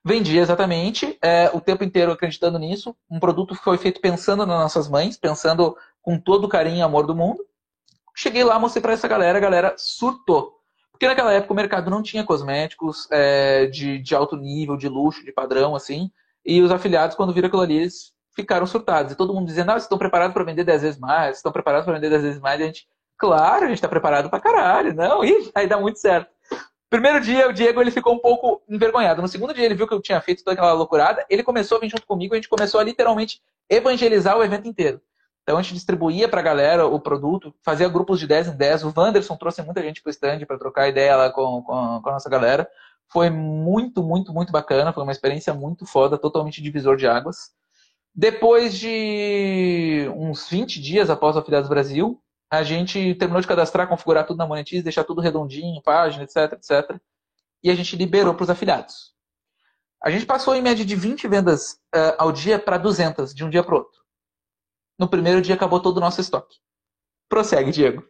Vendi 0.06 0.38
exatamente, 0.38 1.18
é, 1.22 1.50
o 1.54 1.62
tempo 1.62 1.84
inteiro 1.84 2.12
acreditando 2.12 2.60
nisso. 2.60 2.96
Um 3.10 3.20
produto 3.20 3.56
que 3.56 3.64
foi 3.64 3.78
feito 3.78 4.02
pensando 4.02 4.46
nas 4.46 4.60
nossas 4.60 4.90
mães, 4.90 5.18
pensando 5.18 5.78
com 6.02 6.20
todo 6.20 6.46
o 6.46 6.50
carinho 6.50 6.78
e 6.78 6.82
amor 6.82 7.08
do 7.08 7.16
mundo. 7.16 7.40
Cheguei 8.14 8.44
lá, 8.44 8.60
mostrei 8.60 8.82
para 8.82 8.94
essa 8.94 9.08
galera, 9.08 9.38
a 9.38 9.42
galera 9.42 9.76
surtou. 9.78 10.60
Porque 10.92 11.08
naquela 11.08 11.32
época 11.32 11.54
o 11.54 11.56
mercado 11.56 11.90
não 11.90 12.04
tinha 12.04 12.24
cosméticos 12.24 13.08
é, 13.12 13.66
de, 13.68 13.98
de 14.00 14.14
alto 14.14 14.36
nível, 14.36 14.76
de 14.76 14.90
luxo, 14.90 15.24
de 15.24 15.32
padrão, 15.32 15.76
assim. 15.76 16.12
E 16.46 16.62
os 16.62 16.72
afiliados, 16.72 17.16
quando 17.16 17.34
viram 17.34 17.48
aquilo 17.48 17.62
ali, 17.62 17.78
eles 17.78 18.14
ficaram 18.36 18.68
surtados. 18.68 19.14
E 19.14 19.16
todo 19.16 19.34
mundo 19.34 19.48
dizendo, 19.48 19.70
ah, 19.70 19.74
vocês 19.74 19.84
estão 19.84 19.98
preparados 19.98 20.34
para 20.34 20.44
vender 20.44 20.66
10 20.66 20.82
vezes 20.82 21.00
mais, 21.00 21.38
estão 21.38 21.52
preparados 21.52 21.86
para 21.86 21.96
vender 21.96 22.10
10 22.10 22.22
vezes 22.22 22.42
mais. 22.42 22.60
E 22.60 22.64
a 22.64 22.66
gente, 22.66 22.88
Claro, 23.24 23.66
a 23.66 23.70
gente 23.70 23.82
tá 23.82 23.88
preparado 23.88 24.30
pra 24.30 24.40
caralho. 24.40 24.94
Não, 24.94 25.24
Ih, 25.24 25.50
aí 25.56 25.66
dá 25.66 25.80
muito 25.80 25.98
certo. 25.98 26.30
Primeiro 26.94 27.20
dia, 27.20 27.50
o 27.50 27.52
Diego 27.52 27.82
ele 27.82 27.90
ficou 27.90 28.14
um 28.14 28.20
pouco 28.20 28.62
envergonhado. 28.70 29.20
No 29.20 29.28
segundo 29.28 29.52
dia, 29.52 29.66
ele 29.66 29.74
viu 29.74 29.88
que 29.88 29.96
eu 29.96 30.00
tinha 30.00 30.22
feito 30.22 30.44
toda 30.44 30.54
aquela 30.54 30.74
loucurada. 30.74 31.26
Ele 31.28 31.42
começou 31.42 31.80
a 31.80 31.82
vir 31.82 31.90
junto 31.90 32.06
comigo. 32.06 32.36
A 32.36 32.38
gente 32.38 32.48
começou 32.48 32.80
a 32.80 32.84
literalmente 32.84 33.42
evangelizar 33.68 34.38
o 34.38 34.44
evento 34.44 34.68
inteiro. 34.68 35.02
Então 35.42 35.58
a 35.58 35.62
gente 35.64 35.74
distribuía 35.74 36.30
para 36.30 36.40
a 36.40 36.44
galera 36.44 36.86
o 36.86 37.00
produto, 37.00 37.52
fazia 37.64 37.90
grupos 37.90 38.20
de 38.20 38.28
10 38.28 38.50
em 38.50 38.56
10. 38.56 38.84
O 38.84 38.94
Wanderson 38.96 39.36
trouxe 39.36 39.64
muita 39.64 39.82
gente 39.82 40.04
para 40.04 40.10
o 40.10 40.12
stand 40.12 40.46
para 40.46 40.60
trocar 40.60 40.88
ideia 40.88 41.16
lá 41.16 41.32
com, 41.32 41.64
com, 41.64 42.00
com, 42.04 42.10
a 42.10 42.12
nossa 42.12 42.30
galera. 42.30 42.70
Foi 43.12 43.28
muito, 43.28 44.04
muito, 44.04 44.32
muito 44.32 44.52
bacana. 44.52 44.94
Foi 44.94 45.02
uma 45.02 45.12
experiência 45.12 45.52
muito 45.52 45.88
foda, 45.88 46.16
totalmente 46.16 46.62
divisor 46.62 46.96
de 46.96 47.08
águas. 47.08 47.54
Depois 48.14 48.78
de 48.78 50.08
uns 50.16 50.48
20 50.48 50.80
dias 50.80 51.10
após 51.10 51.36
o 51.36 51.40
Afiliados 51.40 51.68
Brasil, 51.68 52.22
a 52.54 52.62
gente 52.62 53.16
terminou 53.16 53.42
de 53.42 53.48
cadastrar, 53.48 53.88
configurar 53.88 54.28
tudo 54.28 54.38
na 54.38 54.46
Monetize, 54.46 54.84
deixar 54.84 55.04
tudo 55.04 55.22
redondinho, 55.22 55.82
página, 55.82 56.24
etc, 56.24 56.54
etc. 56.54 57.00
E 57.64 57.72
a 57.72 57.74
gente 57.74 57.96
liberou 57.96 58.36
para 58.36 58.44
os 58.44 58.50
afiliados. 58.52 59.12
A 60.04 60.12
gente 60.12 60.28
passou 60.28 60.54
em 60.54 60.62
média 60.62 60.86
de 60.86 60.96
20 60.96 61.28
vendas 61.28 61.80
uh, 61.96 62.14
ao 62.20 62.32
dia 62.32 62.60
para 62.60 62.78
200, 62.78 63.34
de 63.34 63.44
um 63.44 63.50
dia 63.50 63.64
para 63.64 63.74
outro. 63.74 64.00
No 65.00 65.10
primeiro 65.10 65.42
dia 65.42 65.56
acabou 65.56 65.80
todo 65.80 65.98
o 65.98 66.00
nosso 66.00 66.22
estoque. 66.22 66.58
Prossegue, 67.28 67.72
Diego. 67.72 68.06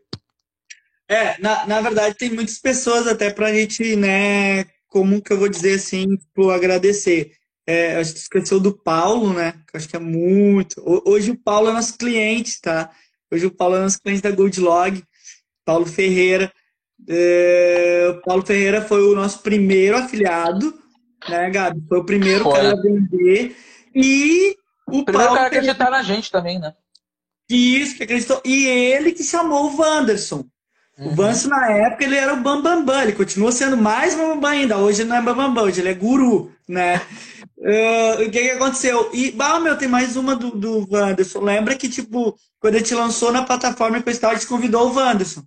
É, 1.07 1.39
na, 1.39 1.65
na 1.65 1.79
verdade 1.79 2.17
tem 2.17 2.29
muitas 2.29 2.59
pessoas 2.59 3.07
até 3.07 3.31
para 3.31 3.47
a 3.47 3.53
gente, 3.53 3.95
né, 3.95 4.65
como 4.89 5.21
que 5.21 5.31
eu 5.31 5.39
vou 5.39 5.47
dizer 5.47 5.75
assim, 5.75 6.17
tipo, 6.17 6.49
agradecer. 6.49 7.31
É, 7.65 7.95
a 7.95 8.03
gente 8.03 8.17
esqueceu 8.17 8.59
do 8.59 8.77
Paulo, 8.77 9.31
né, 9.31 9.53
que 9.53 9.77
eu 9.77 9.77
acho 9.77 9.87
que 9.87 9.95
é 9.95 9.99
muito... 9.99 10.83
Hoje 11.07 11.31
o 11.31 11.37
Paulo 11.37 11.69
é 11.69 11.71
nosso 11.71 11.97
cliente, 11.97 12.59
tá? 12.59 12.91
Hoje 13.33 13.47
o 13.47 13.51
Paulo 13.51 13.77
é 13.77 13.79
nosso 13.79 13.99
cliente 13.99 14.21
da 14.21 14.29
Goldlog, 14.29 15.03
Paulo 15.65 15.87
Ferreira. 15.87 16.53
É, 17.09 18.07
o 18.11 18.21
Paulo 18.21 18.45
Ferreira 18.45 18.79
foi 18.79 19.01
o 19.01 19.15
nosso 19.15 19.39
primeiro 19.39 19.97
afiliado, 19.97 20.71
né, 21.27 21.49
Gabi? 21.49 21.81
Foi 21.89 21.97
o 21.97 22.05
primeiro 22.05 22.43
foi. 22.43 22.53
cara 22.53 22.73
a 22.73 22.75
vender. 22.75 23.55
E 23.95 24.55
o 24.85 25.03
Primeiro 25.03 25.13
Paulo 25.13 25.35
cara 25.35 25.47
acreditar 25.47 25.89
na 25.89 26.03
gente 26.03 26.31
também, 26.31 26.59
né? 26.59 26.75
Isso, 27.49 27.97
que 27.97 28.03
acreditou. 28.03 28.39
E 28.45 28.67
ele 28.67 29.11
que 29.11 29.23
chamou 29.23 29.71
o 29.71 29.77
Wanderson. 29.77 30.45
Uhum. 30.99 31.07
O 31.07 31.19
Wanderson, 31.19 31.49
na 31.49 31.71
época, 31.71 32.03
ele 32.03 32.15
era 32.15 32.33
o 32.33 32.37
Bambambam. 32.37 32.85
Bam, 32.85 32.85
bam. 32.85 33.01
Ele 33.01 33.13
continua 33.13 33.51
sendo 33.51 33.75
mais 33.75 34.13
Bambambam 34.13 34.51
ainda. 34.51 34.77
Hoje 34.77 35.01
ele 35.01 35.09
não 35.09 35.15
é 35.15 35.21
Bambambam, 35.23 35.55
bam, 35.55 35.63
hoje 35.63 35.81
ele 35.81 35.89
é 35.89 35.95
guru, 35.95 36.51
né? 36.67 37.01
Uh, 37.63 38.21
o 38.21 38.31
que 38.31 38.41
que 38.41 38.51
aconteceu? 38.51 39.09
E, 39.13 39.31
bah, 39.31 39.59
meu, 39.59 39.77
tem 39.77 39.87
mais 39.87 40.15
uma 40.15 40.35
do, 40.35 40.51
do 40.51 40.87
Wanderson. 40.91 41.39
Lembra 41.39 41.75
que, 41.75 41.89
tipo, 41.89 42.37
quando 42.59 42.75
ele 42.75 42.83
te 42.83 42.93
lançou 42.93 43.31
na 43.31 43.43
plataforma 43.43 44.01
que 44.01 44.09
eu 44.09 44.13
estava, 44.13 44.37
te 44.37 44.47
convidou 44.47 44.89
o 44.89 44.93
Wanderson. 44.93 45.43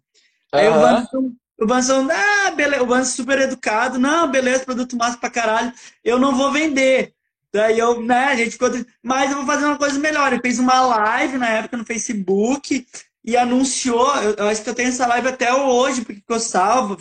Aí 0.52 0.68
uhum. 0.68 0.76
o 0.76 0.81
Wanderson 0.81 1.33
o 1.59 1.66
Banzão, 1.66 2.07
ah, 2.11 2.50
beleza, 2.50 2.83
o 2.83 2.87
Banzão 2.87 3.16
super 3.16 3.38
educado, 3.38 3.98
não, 3.98 4.31
beleza, 4.31 4.64
produto 4.64 4.96
massa 4.96 5.16
pra 5.16 5.31
caralho, 5.31 5.72
eu 6.05 6.18
não 6.18 6.37
vou 6.37 6.52
vender. 6.52 7.14
Daí 7.52 7.79
eu, 7.79 8.02
né, 8.02 8.24
a 8.24 8.37
gente 8.37 8.50
ficou. 8.50 8.70
Mas 9.02 9.31
eu 9.31 9.38
vou 9.38 9.46
fazer 9.46 9.64
uma 9.64 9.79
coisa 9.79 9.98
melhor. 9.98 10.31
Ele 10.31 10.42
fez 10.42 10.59
uma 10.59 10.79
live 10.81 11.38
na 11.38 11.48
época 11.48 11.79
no 11.79 11.87
Facebook 11.87 12.87
e 13.24 13.37
anunciou. 13.37 14.14
Eu, 14.16 14.35
eu 14.35 14.48
acho 14.48 14.62
que 14.62 14.68
eu 14.68 14.74
tenho 14.74 14.90
essa 14.90 15.07
live 15.07 15.29
até 15.29 15.55
hoje, 15.55 16.05
porque 16.05 16.20
ficou 16.20 16.38
salvo. 16.38 16.98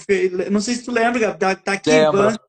Não 0.50 0.62
sei 0.62 0.76
se 0.76 0.84
tu 0.84 0.92
lembra, 0.92 1.20
Gabi, 1.20 1.40
tá, 1.40 1.56
tá 1.56 1.74
aqui. 1.74 1.90
Lembra. 1.90 2.40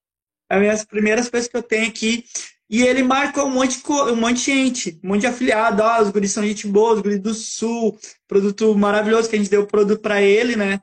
É 0.49 0.71
as 0.71 0.85
primeiras 0.85 1.29
coisas 1.29 1.49
que 1.49 1.57
eu 1.57 1.63
tenho 1.63 1.89
aqui. 1.89 2.25
E 2.69 2.83
ele 2.83 3.03
marcou 3.03 3.47
um 3.47 3.51
monte, 3.51 3.81
de, 3.81 3.93
um 3.93 4.17
monte 4.17 4.39
de 4.39 4.45
gente, 4.45 5.01
um 5.03 5.09
monte 5.09 5.21
de 5.21 5.27
afiliado. 5.29 5.83
Ó, 5.83 6.03
os 6.03 6.11
guris 6.11 6.33
são 6.33 6.45
gente 6.45 6.67
boa, 6.67 6.95
os 6.95 7.01
guris 7.01 7.21
do 7.21 7.33
Sul. 7.33 7.97
Produto 8.27 8.75
maravilhoso 8.75 9.29
que 9.29 9.37
a 9.37 9.39
gente 9.39 9.51
deu 9.51 9.63
o 9.63 9.67
produto 9.67 10.01
para 10.01 10.21
ele, 10.21 10.57
né? 10.57 10.81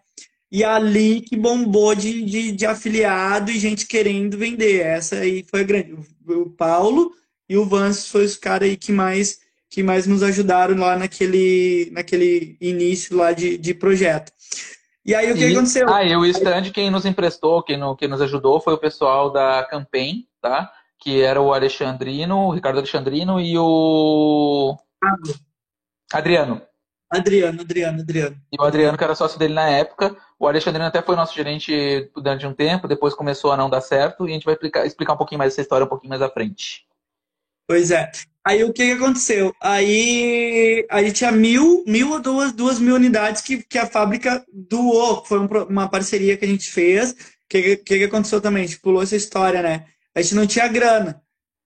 E 0.49 0.63
ali 0.63 1.21
que 1.21 1.35
bombou 1.35 1.93
de, 1.93 2.23
de, 2.23 2.51
de, 2.51 2.65
afiliado 2.65 3.51
e 3.51 3.59
gente 3.59 3.85
querendo 3.85 4.37
vender. 4.37 4.81
Essa 4.81 5.17
aí 5.17 5.43
foi 5.49 5.61
a 5.61 5.63
grande. 5.63 5.95
O 6.27 6.49
Paulo 6.51 7.11
e 7.49 7.57
o 7.57 7.65
Vance 7.65 8.07
foi 8.07 8.23
os 8.23 8.37
caras 8.37 8.69
aí 8.69 8.77
que 8.77 8.91
mais, 8.91 9.39
que 9.69 9.83
mais 9.83 10.07
nos 10.07 10.23
ajudaram 10.23 10.77
lá 10.77 10.95
naquele, 10.95 11.89
naquele 11.91 12.55
início 12.61 13.17
lá 13.17 13.33
de, 13.33 13.57
de 13.57 13.73
projeto. 13.73 14.31
E 15.05 15.13
aí 15.13 15.31
o 15.31 15.35
que 15.35 15.45
e, 15.45 15.51
aconteceu? 15.51 15.89
Ah, 15.89 16.03
e 16.03 16.15
o 16.15 16.25
stand 16.25 16.71
quem 16.71 16.89
nos 16.89 17.05
emprestou, 17.05 17.61
quem, 17.61 17.77
no, 17.77 17.95
quem 17.95 18.07
nos 18.07 18.21
ajudou 18.21 18.61
foi 18.61 18.73
o 18.73 18.79
pessoal 18.79 19.31
da 19.33 19.67
Campaign, 19.69 20.25
tá? 20.41 20.71
Que 21.03 21.21
era 21.21 21.41
o 21.41 21.53
Alexandrino, 21.53 22.47
o 22.47 22.51
Ricardo 22.51 22.77
Alexandrino 22.77 23.39
e 23.41 23.57
o. 23.57 24.77
Adriano. 26.13 26.61
Adriano, 27.09 27.61
Adriano, 27.61 28.01
Adriano. 28.01 28.41
E 28.51 28.55
o 28.59 28.63
Adriano, 28.63 28.97
que 28.97 29.03
era 29.03 29.13
sócio 29.13 29.37
dele 29.37 29.53
na 29.53 29.69
época. 29.69 30.15
O 30.39 30.47
Alexandrino 30.47 30.87
até 30.87 31.01
foi 31.01 31.15
nosso 31.15 31.35
gerente 31.35 32.09
durante 32.15 32.47
um 32.47 32.53
tempo, 32.53 32.87
depois 32.87 33.13
começou 33.13 33.51
a 33.51 33.57
não 33.57 33.69
dar 33.69 33.81
certo, 33.81 34.25
e 34.25 34.31
a 34.31 34.33
gente 34.33 34.45
vai 34.45 34.55
explicar, 34.55 34.85
explicar 34.85 35.13
um 35.13 35.17
pouquinho 35.17 35.39
mais 35.39 35.53
essa 35.53 35.61
história 35.61 35.85
um 35.85 35.89
pouquinho 35.89 36.09
mais 36.09 36.21
à 36.21 36.29
frente. 36.29 36.87
Pois 37.67 37.91
é. 37.91 38.11
Aí 38.45 38.63
o 38.63 38.73
que, 38.73 38.91
aconteceu? 38.91 39.53
Aí 39.61 40.85
a 40.89 41.01
gente 41.03 41.13
tinha 41.13 41.31
mil, 41.31 41.83
mil 41.87 42.11
ou 42.11 42.19
duas, 42.19 42.51
duas 42.51 42.79
mil 42.79 42.95
unidades 42.95 43.41
que, 43.41 43.63
que 43.63 43.77
a 43.77 43.85
fábrica 43.85 44.43
doou. 44.51 45.23
Foi 45.23 45.39
uma 45.39 45.87
parceria 45.87 46.35
que 46.35 46.43
a 46.43 46.47
gente 46.47 46.69
fez. 46.69 47.11
O 47.11 47.15
que, 47.47 47.77
que, 47.77 47.99
que 47.99 48.03
aconteceu 48.03 48.41
também? 48.41 48.63
A 48.63 48.67
gente 48.67 48.81
pulou 48.81 49.03
essa 49.03 49.15
história, 49.15 49.61
né? 49.61 49.85
A 50.15 50.21
gente 50.21 50.35
não 50.35 50.47
tinha 50.47 50.67
grana. 50.67 51.21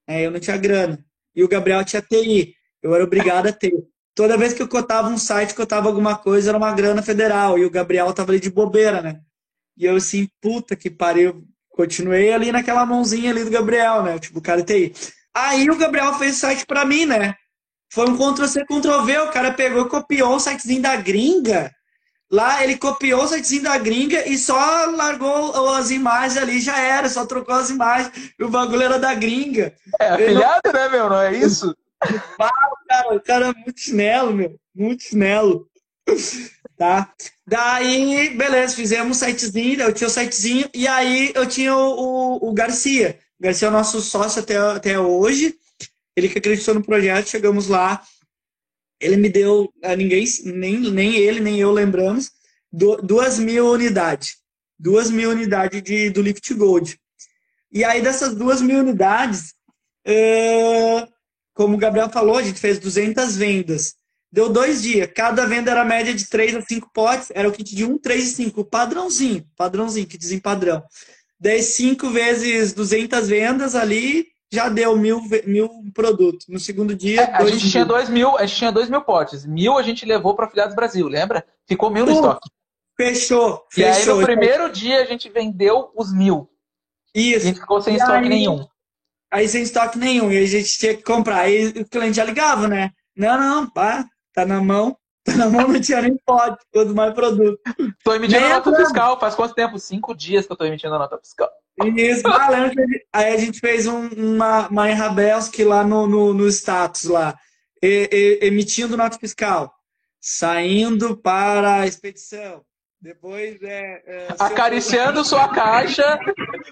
É, 0.06 0.24
eu 0.26 0.30
não 0.30 0.40
tinha 0.40 0.56
grana. 0.56 1.04
E 1.34 1.44
o 1.44 1.48
Gabriel 1.48 1.84
tinha 1.84 2.02
TI. 2.02 2.54
Eu 2.82 2.94
era 2.94 3.04
obrigado 3.04 3.46
a 3.46 3.52
ter 3.52 3.72
toda 4.18 4.36
vez 4.36 4.52
que 4.52 4.60
eu 4.60 4.66
cotava 4.66 5.08
um 5.08 5.16
site, 5.16 5.54
cotava 5.54 5.86
alguma 5.86 6.16
coisa, 6.18 6.50
era 6.50 6.58
uma 6.58 6.72
grana 6.72 7.00
federal. 7.00 7.56
E 7.56 7.64
o 7.64 7.70
Gabriel 7.70 8.12
tava 8.12 8.32
ali 8.32 8.40
de 8.40 8.50
bobeira, 8.50 9.00
né? 9.00 9.20
E 9.76 9.84
eu 9.84 9.94
assim, 9.94 10.28
puta 10.40 10.74
que 10.74 10.90
pariu. 10.90 11.44
Continuei 11.70 12.32
ali 12.32 12.50
naquela 12.50 12.84
mãozinha 12.84 13.30
ali 13.30 13.44
do 13.44 13.50
Gabriel, 13.50 14.02
né? 14.02 14.18
Tipo, 14.18 14.40
o 14.40 14.42
cara 14.42 14.64
TI. 14.64 14.92
Aí 15.32 15.70
o 15.70 15.76
Gabriel 15.76 16.12
fez 16.14 16.36
o 16.36 16.40
site 16.40 16.66
pra 16.66 16.84
mim, 16.84 17.06
né? 17.06 17.36
Foi 17.92 18.10
um 18.10 18.16
Ctrl-C, 18.16 18.64
Ctrl-V. 18.64 19.18
O 19.20 19.30
cara 19.30 19.52
pegou 19.52 19.86
copiou 19.86 20.34
o 20.34 20.40
sitezinho 20.40 20.82
da 20.82 20.96
gringa. 20.96 21.72
Lá 22.30 22.62
ele 22.62 22.76
copiou 22.76 23.24
o 23.24 23.26
sitezinho 23.26 23.62
da 23.62 23.78
gringa 23.78 24.28
e 24.28 24.36
só 24.36 24.86
largou 24.90 25.72
as 25.74 25.90
imagens 25.90 26.36
ali, 26.36 26.60
já 26.60 26.78
era, 26.78 27.08
só 27.08 27.24
trocou 27.24 27.54
as 27.54 27.70
imagens. 27.70 28.12
O 28.38 28.48
bagulho 28.48 28.82
era 28.82 28.98
da 28.98 29.14
gringa. 29.14 29.74
É 29.98 30.08
afiliado, 30.10 30.60
não... 30.66 30.72
né, 30.72 30.88
meu? 30.90 31.08
Não 31.08 31.20
é 31.20 31.34
isso? 31.34 31.74
cara, 32.86 33.14
o 33.14 33.20
cara 33.20 33.46
é 33.48 33.54
muito 33.54 33.80
chinelo, 33.80 34.34
meu. 34.34 34.56
Muito 34.74 35.04
chinelo. 35.04 35.68
Tá? 36.76 37.12
Daí, 37.46 38.36
beleza, 38.36 38.76
fizemos 38.76 39.16
um 39.16 39.26
sitezinho, 39.26 39.80
eu 39.80 39.92
tinha 39.92 40.06
o 40.06 40.10
um 40.10 40.14
sitezinho, 40.14 40.70
e 40.74 40.86
aí 40.86 41.32
eu 41.34 41.46
tinha 41.46 41.74
o, 41.74 42.38
o, 42.38 42.50
o 42.50 42.52
Garcia. 42.52 43.18
O 43.40 43.42
Garcia 43.42 43.66
é 43.66 43.70
o 43.70 43.72
nosso 43.74 44.00
sócio 44.00 44.42
até, 44.42 44.56
até 44.58 45.00
hoje. 45.00 45.56
Ele 46.14 46.28
que 46.28 46.38
acreditou 46.38 46.74
no 46.74 46.84
projeto, 46.84 47.30
chegamos 47.30 47.68
lá. 47.68 48.02
Ele 49.00 49.16
me 49.16 49.28
deu, 49.28 49.72
ninguém, 49.96 50.24
nem, 50.44 50.78
nem 50.90 51.16
ele, 51.16 51.40
nem 51.40 51.60
eu 51.60 51.70
lembramos, 51.70 52.30
duas 52.72 53.38
mil 53.38 53.70
unidades. 53.70 54.36
Duas 54.78 55.10
mil 55.10 55.30
unidades 55.30 55.82
de, 55.82 56.10
do 56.10 56.22
Lift 56.22 56.52
Gold. 56.54 56.98
E 57.70 57.84
aí, 57.84 58.00
dessas 58.00 58.34
duas 58.34 58.62
mil 58.62 58.78
unidades, 58.78 59.54
uh, 60.06 61.06
como 61.54 61.74
o 61.74 61.78
Gabriel 61.78 62.08
falou, 62.08 62.36
a 62.36 62.42
gente 62.42 62.60
fez 62.60 62.78
200 62.78 63.36
vendas. 63.36 63.94
Deu 64.30 64.48
dois 64.48 64.82
dias. 64.82 65.08
Cada 65.14 65.46
venda 65.46 65.70
era 65.70 65.84
média 65.84 66.14
de 66.14 66.28
3 66.28 66.56
a 66.56 66.62
5 66.62 66.90
potes. 66.92 67.30
Era 67.34 67.48
o 67.48 67.52
kit 67.52 67.74
de 67.74 67.84
1, 67.84 67.98
3 67.98 68.24
e 68.24 68.34
5. 68.34 68.64
Padrãozinho. 68.64 69.44
Padrãozinho, 69.56 70.06
kitzinho 70.06 70.40
padrão. 70.40 70.82
Daí 71.40 71.62
5 71.62 72.10
vezes 72.10 72.72
200 72.72 73.28
vendas 73.28 73.74
ali, 73.74 74.26
já 74.52 74.68
deu 74.68 74.96
mil, 74.96 75.20
mil 75.46 75.70
produtos. 75.92 76.46
No 76.48 76.58
segundo 76.58 76.94
dia. 76.94 77.22
É, 77.22 77.36
a, 77.36 77.44
gente 77.44 77.62
mil. 77.62 77.70
Tinha 77.70 77.84
dois 77.84 78.08
mil, 78.08 78.36
a 78.36 78.46
gente 78.46 78.56
tinha 78.56 78.72
2 78.72 78.90
mil 78.90 79.02
potes. 79.02 79.44
Mil 79.44 79.76
a 79.76 79.82
gente 79.82 80.06
levou 80.06 80.34
para 80.34 80.46
Afiliados 80.46 80.74
Brasil, 80.74 81.06
lembra? 81.06 81.44
Ficou 81.66 81.90
mil 81.90 82.06
no 82.06 82.12
estoque. 82.12 82.48
Fechou, 82.96 83.64
fechou. 83.70 83.80
E 83.80 83.84
aí 83.84 84.06
no 84.06 84.24
primeiro 84.24 84.72
dia 84.72 85.02
a 85.02 85.04
gente 85.04 85.28
vendeu 85.28 85.90
os 85.94 86.12
mil. 86.12 86.50
Isso. 87.14 87.36
A 87.36 87.40
gente 87.40 87.60
ficou 87.60 87.80
sem 87.80 87.94
e 87.94 87.96
estoque 87.96 88.24
aí, 88.24 88.28
nenhum. 88.28 88.66
Aí 89.30 89.48
sem 89.48 89.62
estoque 89.62 89.98
nenhum, 89.98 90.32
e 90.32 90.38
a 90.38 90.46
gente 90.46 90.78
tinha 90.78 90.96
que 90.96 91.02
comprar. 91.02 91.40
Aí 91.40 91.68
o 91.68 91.84
cliente 91.86 92.16
já 92.16 92.24
ligava, 92.24 92.66
né? 92.66 92.90
Não, 93.16 93.38
não, 93.38 93.70
pá, 93.70 94.04
tá 94.32 94.44
na 94.44 94.60
mão. 94.62 94.96
Tá 95.28 95.36
na 95.36 95.50
mão, 95.50 95.68
não 95.68 95.78
tinha 95.78 96.00
nem 96.00 96.16
pote, 96.24 96.64
todo 96.72 96.94
mais 96.94 97.12
produto. 97.12 97.60
Tô 98.02 98.14
emitindo 98.14 98.48
nota 98.48 98.74
fiscal, 98.74 99.20
faz 99.20 99.34
quanto 99.34 99.52
tempo? 99.52 99.78
Cinco 99.78 100.14
dias 100.14 100.46
que 100.46 100.52
eu 100.52 100.56
tô 100.56 100.64
emitindo 100.64 100.94
a 100.94 100.98
nota 100.98 101.18
fiscal. 101.18 101.50
Isso, 101.96 102.26
ah, 102.26 102.48
aí 103.12 103.34
a 103.34 103.36
gente 103.36 103.60
fez 103.60 103.86
um, 103.86 104.08
uma, 104.08 104.68
uma 104.68 104.90
Enrabelski 104.90 105.62
lá 105.64 105.84
no, 105.84 106.06
no, 106.06 106.34
no 106.34 106.48
status 106.48 107.04
lá, 107.04 107.38
e, 107.82 108.08
e, 108.42 108.46
emitindo 108.46 108.96
nota 108.96 109.18
fiscal, 109.18 109.72
saindo 110.20 111.16
para 111.16 111.82
a 111.82 111.86
expedição. 111.86 112.64
Depois 113.00 113.62
é. 113.62 114.02
é 114.06 114.28
Acariciando 114.40 115.24
sua 115.24 115.48
caixa 115.48 116.18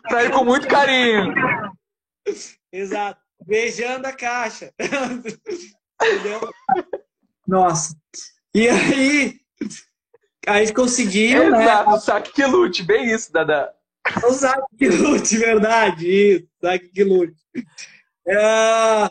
para 0.09 0.25
ir 0.25 0.33
com 0.33 0.45
muito 0.45 0.67
carinho. 0.67 1.33
Exato. 2.73 3.21
Beijando 3.47 4.09
a 4.09 4.13
caixa. 4.13 4.73
Entendeu? 6.03 6.51
Nossa. 7.47 7.95
E 8.53 8.69
aí, 8.69 9.41
a 10.47 10.59
gente 10.61 10.73
conseguiu, 10.73 11.51
né? 11.51 11.63
Exato, 11.63 12.01
saque 12.01 12.33
que 12.33 12.45
lute, 12.45 12.83
bem 12.83 13.11
isso, 13.13 13.33
Dada. 13.33 13.76
O 14.25 14.33
saque 14.33 14.77
que 14.79 14.89
lute, 14.89 15.37
verdade, 15.37 16.07
isso, 16.09 16.49
que 16.93 17.05
lute. 17.05 17.37
É, 18.27 19.11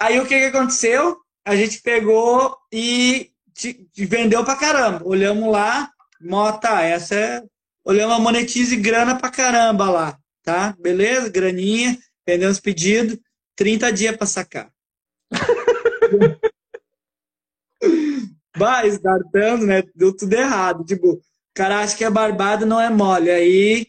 aí 0.00 0.20
o 0.20 0.26
que, 0.26 0.38
que 0.38 0.56
aconteceu? 0.56 1.18
A 1.44 1.56
gente 1.56 1.80
pegou 1.82 2.56
e 2.72 3.30
vendeu 3.96 4.44
pra 4.44 4.56
caramba. 4.56 5.02
Olhamos 5.04 5.50
lá, 5.50 5.90
mota, 6.20 6.82
essa 6.82 7.14
é. 7.14 7.42
Olhamos 7.84 8.16
a 8.16 8.20
monetize 8.20 8.76
grana 8.76 9.16
pra 9.16 9.30
caramba 9.30 9.90
lá, 9.90 10.18
tá? 10.42 10.74
Beleza? 10.78 11.28
Graninha, 11.28 11.98
vendemos 12.26 12.60
pedido, 12.60 13.18
30 13.56 13.92
dias 13.92 14.16
pra 14.16 14.26
sacar. 14.26 14.70
Vai, 18.56 18.88
startando, 18.88 19.66
né? 19.66 19.82
Deu 19.94 20.14
tudo 20.16 20.34
errado. 20.34 20.84
Tipo, 20.84 21.14
o 21.14 21.22
cara 21.54 21.80
acha 21.80 21.96
que 21.96 22.04
é 22.04 22.10
barbado, 22.10 22.64
não 22.66 22.80
é 22.80 22.88
mole. 22.88 23.30
Aí, 23.30 23.86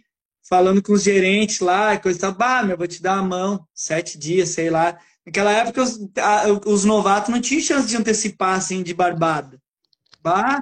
falando 0.48 0.82
com 0.82 0.94
os 0.94 1.04
gerentes 1.04 1.60
lá, 1.60 1.98
coisa 1.98 2.20
tal, 2.20 2.34
bah, 2.34 2.64
meu, 2.64 2.78
vou 2.78 2.88
te 2.88 3.02
dar 3.02 3.18
a 3.18 3.24
mão, 3.24 3.66
sete 3.74 4.18
dias, 4.18 4.50
sei 4.50 4.70
lá. 4.70 4.98
Naquela 5.26 5.52
época, 5.52 5.84
os, 5.84 6.00
a, 6.18 6.70
os 6.70 6.84
novatos 6.84 7.30
não 7.30 7.40
tinham 7.40 7.62
chance 7.62 7.88
de 7.88 7.96
antecipar, 7.96 8.58
assim, 8.58 8.84
de 8.84 8.94
barbada. 8.94 9.60
Bah, 10.22 10.62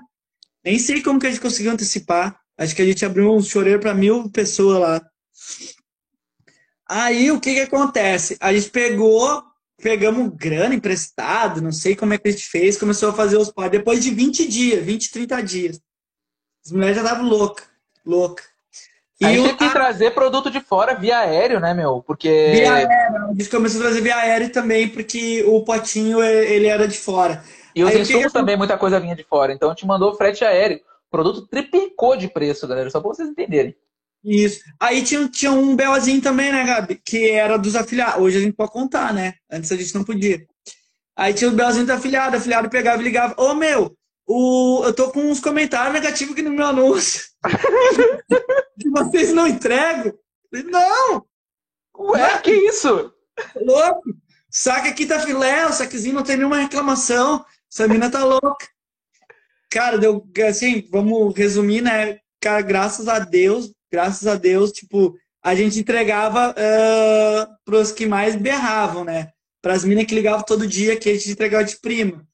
nem 0.63 0.77
sei 0.77 1.01
como 1.01 1.19
que 1.19 1.27
a 1.27 1.29
gente 1.31 1.41
conseguiu 1.41 1.71
antecipar. 1.71 2.39
Acho 2.57 2.75
que 2.75 2.81
a 2.81 2.85
gente 2.85 3.03
abriu 3.03 3.33
um 3.33 3.41
choreiro 3.41 3.79
para 3.79 3.93
mil 3.93 4.29
pessoas 4.29 4.79
lá. 4.79 5.01
Aí, 6.87 7.31
o 7.31 7.39
que 7.39 7.53
que 7.55 7.61
acontece? 7.61 8.37
A 8.39 8.53
gente 8.53 8.69
pegou, 8.69 9.41
pegamos 9.77 10.31
grana 10.35 10.75
emprestado, 10.75 11.61
não 11.61 11.71
sei 11.71 11.95
como 11.95 12.13
é 12.13 12.17
que 12.17 12.27
a 12.27 12.31
gente 12.31 12.45
fez, 12.45 12.77
começou 12.77 13.09
a 13.09 13.13
fazer 13.13 13.37
os 13.37 13.51
pais 13.51 13.71
depois 13.71 14.03
de 14.03 14.11
20 14.11 14.47
dias, 14.47 14.85
20, 14.85 15.11
30 15.11 15.41
dias. 15.41 15.81
As 16.63 16.71
mulheres 16.71 16.97
já 16.97 17.01
estavam 17.01 17.27
loucas, 17.27 17.67
louca. 18.05 18.43
E 19.21 19.25
a 19.25 19.33
gente 19.33 19.55
tem 19.55 19.67
que 19.67 19.73
trazer 19.73 20.11
produto 20.11 20.49
de 20.49 20.59
fora 20.59 20.95
via 20.95 21.19
aéreo, 21.19 21.59
né, 21.59 21.75
meu? 21.75 22.01
Porque. 22.01 22.27
Via 22.53 22.73
aéreo, 22.73 23.29
a 23.29 23.33
gente 23.33 23.49
começou 23.49 23.79
a 23.79 23.83
trazer 23.83 24.01
via 24.01 24.15
aéreo 24.15 24.51
também, 24.51 24.89
porque 24.89 25.43
o 25.47 25.63
potinho 25.63 26.23
ele 26.23 26.65
era 26.65 26.87
de 26.87 26.97
fora. 26.97 27.43
E 27.75 27.83
os 27.83 27.91
Aí, 27.91 28.01
insumos 28.01 28.27
que... 28.27 28.33
também, 28.33 28.57
muita 28.57 28.77
coisa 28.79 28.99
vinha 28.99 29.15
de 29.15 29.23
fora. 29.23 29.53
Então 29.53 29.69
a 29.69 29.73
gente 29.73 29.85
mandou 29.85 30.15
frete 30.15 30.43
aéreo. 30.43 30.77
O 30.77 31.11
produto 31.11 31.47
triplicou 31.47 32.17
de 32.17 32.27
preço, 32.27 32.67
galera, 32.67 32.89
só 32.89 32.99
pra 32.99 33.09
vocês 33.09 33.29
entenderem. 33.29 33.75
Isso. 34.23 34.59
Aí 34.79 35.03
tinha, 35.03 35.27
tinha 35.27 35.51
um 35.51 35.75
BOzinho 35.75 36.21
também, 36.21 36.51
né, 36.51 36.63
Gabi? 36.63 36.95
Que 36.95 37.29
era 37.29 37.57
dos 37.57 37.75
afiliados. 37.75 38.21
Hoje 38.21 38.37
a 38.37 38.41
gente 38.41 38.55
pode 38.55 38.71
contar, 38.71 39.13
né? 39.13 39.35
Antes 39.51 39.71
a 39.71 39.75
gente 39.75 39.93
não 39.93 40.03
podia. 40.03 40.45
Aí 41.15 41.33
tinha 41.33 41.49
o 41.49 41.55
BOzinho 41.55 41.85
do 41.85 41.93
afiliado. 41.93 42.35
O 42.35 42.39
afiliado 42.39 42.69
pegava 42.69 43.01
e 43.01 43.05
ligava. 43.05 43.35
Ô, 43.39 43.53
meu, 43.53 43.95
o... 44.31 44.85
eu 44.85 44.93
tô 44.93 45.11
com 45.11 45.21
uns 45.21 45.39
comentários 45.39 45.93
negativos 45.93 46.33
aqui 46.33 46.41
no 46.41 46.51
meu 46.51 46.65
anúncio. 46.65 47.23
vocês 48.91 49.33
não 49.33 49.47
entregam? 49.47 50.13
Não! 50.51 51.25
Ué, 51.97 52.37
que 52.39 52.51
isso? 52.51 53.13
Louco! 53.55 54.01
Saca 54.49 54.89
aqui 54.89 55.05
tá 55.05 55.19
filé, 55.19 55.65
o 55.65 55.71
saquezinho 55.71 56.15
não 56.15 56.23
tem 56.23 56.35
nenhuma 56.35 56.59
reclamação. 56.59 57.45
Essa 57.71 57.87
mina 57.87 58.09
tá 58.09 58.23
louca. 58.25 58.67
Cara, 59.69 59.97
deu, 59.97 60.27
assim, 60.47 60.85
vamos 60.91 61.33
resumir, 61.33 61.81
né? 61.81 62.19
Cara, 62.41 62.61
graças 62.61 63.07
a 63.07 63.19
Deus, 63.19 63.71
graças 63.89 64.27
a 64.27 64.35
Deus, 64.35 64.73
tipo, 64.73 65.15
a 65.41 65.55
gente 65.55 65.79
entregava 65.79 66.51
uh, 66.51 67.55
pros 67.63 67.93
que 67.93 68.05
mais 68.05 68.35
berravam, 68.35 69.05
né? 69.05 69.31
Para 69.61 69.73
as 69.73 69.85
minas 69.85 70.05
que 70.05 70.15
ligavam 70.15 70.43
todo 70.43 70.67
dia, 70.67 70.97
que 70.97 71.09
a 71.09 71.13
gente 71.13 71.31
entregava 71.31 71.63
de 71.63 71.79
prima. 71.79 72.27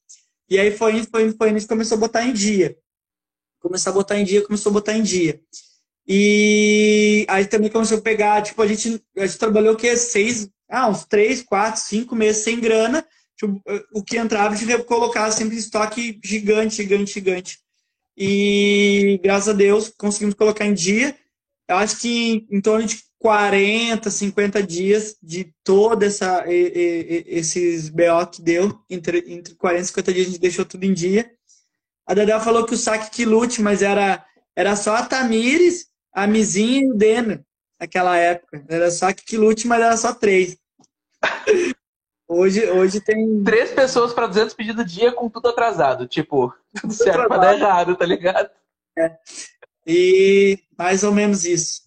E 0.50 0.60
aí 0.60 0.72
foi 0.72 0.98
indo, 0.98 1.08
foi 1.10 1.24
indo, 1.24 1.38
foi 1.38 1.50
indo, 1.50 1.68
começou 1.68 1.98
a 1.98 2.00
botar 2.00 2.24
em 2.24 2.34
dia. 2.34 2.78
Começou 3.60 3.92
a 3.92 3.94
botar 3.94 4.20
em 4.20 4.24
dia, 4.24 4.46
começou 4.46 4.70
a 4.70 4.74
botar 4.74 4.94
em 4.94 5.04
dia. 5.04 5.42
E 6.08 7.26
aí 7.30 7.46
também 7.46 7.70
começou 7.70 7.98
a 7.98 8.02
pegar, 8.02 8.42
tipo, 8.42 8.62
a 8.62 8.68
gente, 8.68 9.04
a 9.18 9.26
gente 9.26 9.38
trabalhou 9.38 9.74
o 9.74 9.78
quê? 9.78 9.98
Seis, 9.98 10.50
ah, 10.70 10.90
uns 10.90 11.06
três, 11.06 11.42
quatro, 11.42 11.82
cinco 11.82 12.16
meses 12.16 12.44
sem 12.44 12.60
grana. 12.60 13.06
Tipo, 13.36 13.62
o 13.94 14.04
que 14.04 14.18
entrava, 14.18 14.54
a 14.54 14.58
gente 14.58 14.84
colocava 14.84 15.32
sempre 15.32 15.56
em 15.56 15.60
estoque 15.60 16.20
gigante, 16.24 16.76
gigante, 16.76 17.14
gigante. 17.14 17.60
E 18.16 19.20
graças 19.24 19.50
a 19.50 19.54
Deus 19.54 19.90
conseguimos 19.90 20.34
colocar 20.34 20.66
em 20.66 20.74
dia 20.74 21.16
eu 21.68 21.76
acho 21.76 22.00
que 22.00 22.10
em, 22.10 22.48
em 22.50 22.62
torno 22.62 22.86
de 22.86 23.04
40, 23.19 24.10
50 24.10 24.63
dias 24.63 25.15
de 25.21 25.53
toda 25.63 26.06
essa 26.06 26.45
e, 26.47 26.53
e, 26.53 27.23
esses 27.27 27.89
BO 27.89 28.27
que 28.32 28.41
deu, 28.41 28.80
entre, 28.89 29.23
entre 29.27 29.56
40 29.56 29.82
e 29.82 29.86
50 29.88 30.13
dias 30.13 30.27
a 30.27 30.30
gente 30.30 30.41
deixou 30.41 30.65
tudo 30.65 30.84
em 30.84 30.93
dia. 30.93 31.30
A 32.06 32.13
Dadel 32.13 32.39
falou 32.39 32.65
que 32.65 32.73
o 32.73 32.77
saque 32.77 33.12
que 33.12 33.25
lute, 33.25 33.62
mas 33.62 33.82
era, 33.82 34.23
era 34.56 34.75
só 34.75 34.95
a 34.95 35.06
Tamires, 35.06 35.88
a 36.13 36.25
Mizinha 36.27 36.82
e 36.82 36.91
o 36.91 36.93
Denner 36.93 37.43
naquela 37.80 38.17
época. 38.17 38.63
Era 38.69 38.89
só 38.91 39.12
que 39.12 39.38
lute, 39.38 39.67
mas 39.67 39.82
era 39.82 39.97
só 39.97 40.13
três. 40.13 40.58
Hoje, 42.27 42.69
hoje 42.69 42.99
tem. 42.99 43.43
Três 43.43 43.71
pessoas 43.71 44.13
para 44.13 44.27
200 44.27 44.53
pedidos 44.53 44.91
dia 44.91 45.13
com 45.13 45.30
tudo 45.30 45.47
atrasado. 45.47 46.08
Tipo, 46.08 46.53
tudo 46.80 46.93
certo 46.93 47.27
para 47.27 47.38
dar 47.38 47.58
errado, 47.58 47.95
tá 47.95 48.06
ligado? 48.06 48.49
É. 48.97 49.17
E 49.86 50.60
mais 50.77 51.03
ou 51.03 51.13
menos 51.13 51.45
isso. 51.45 51.84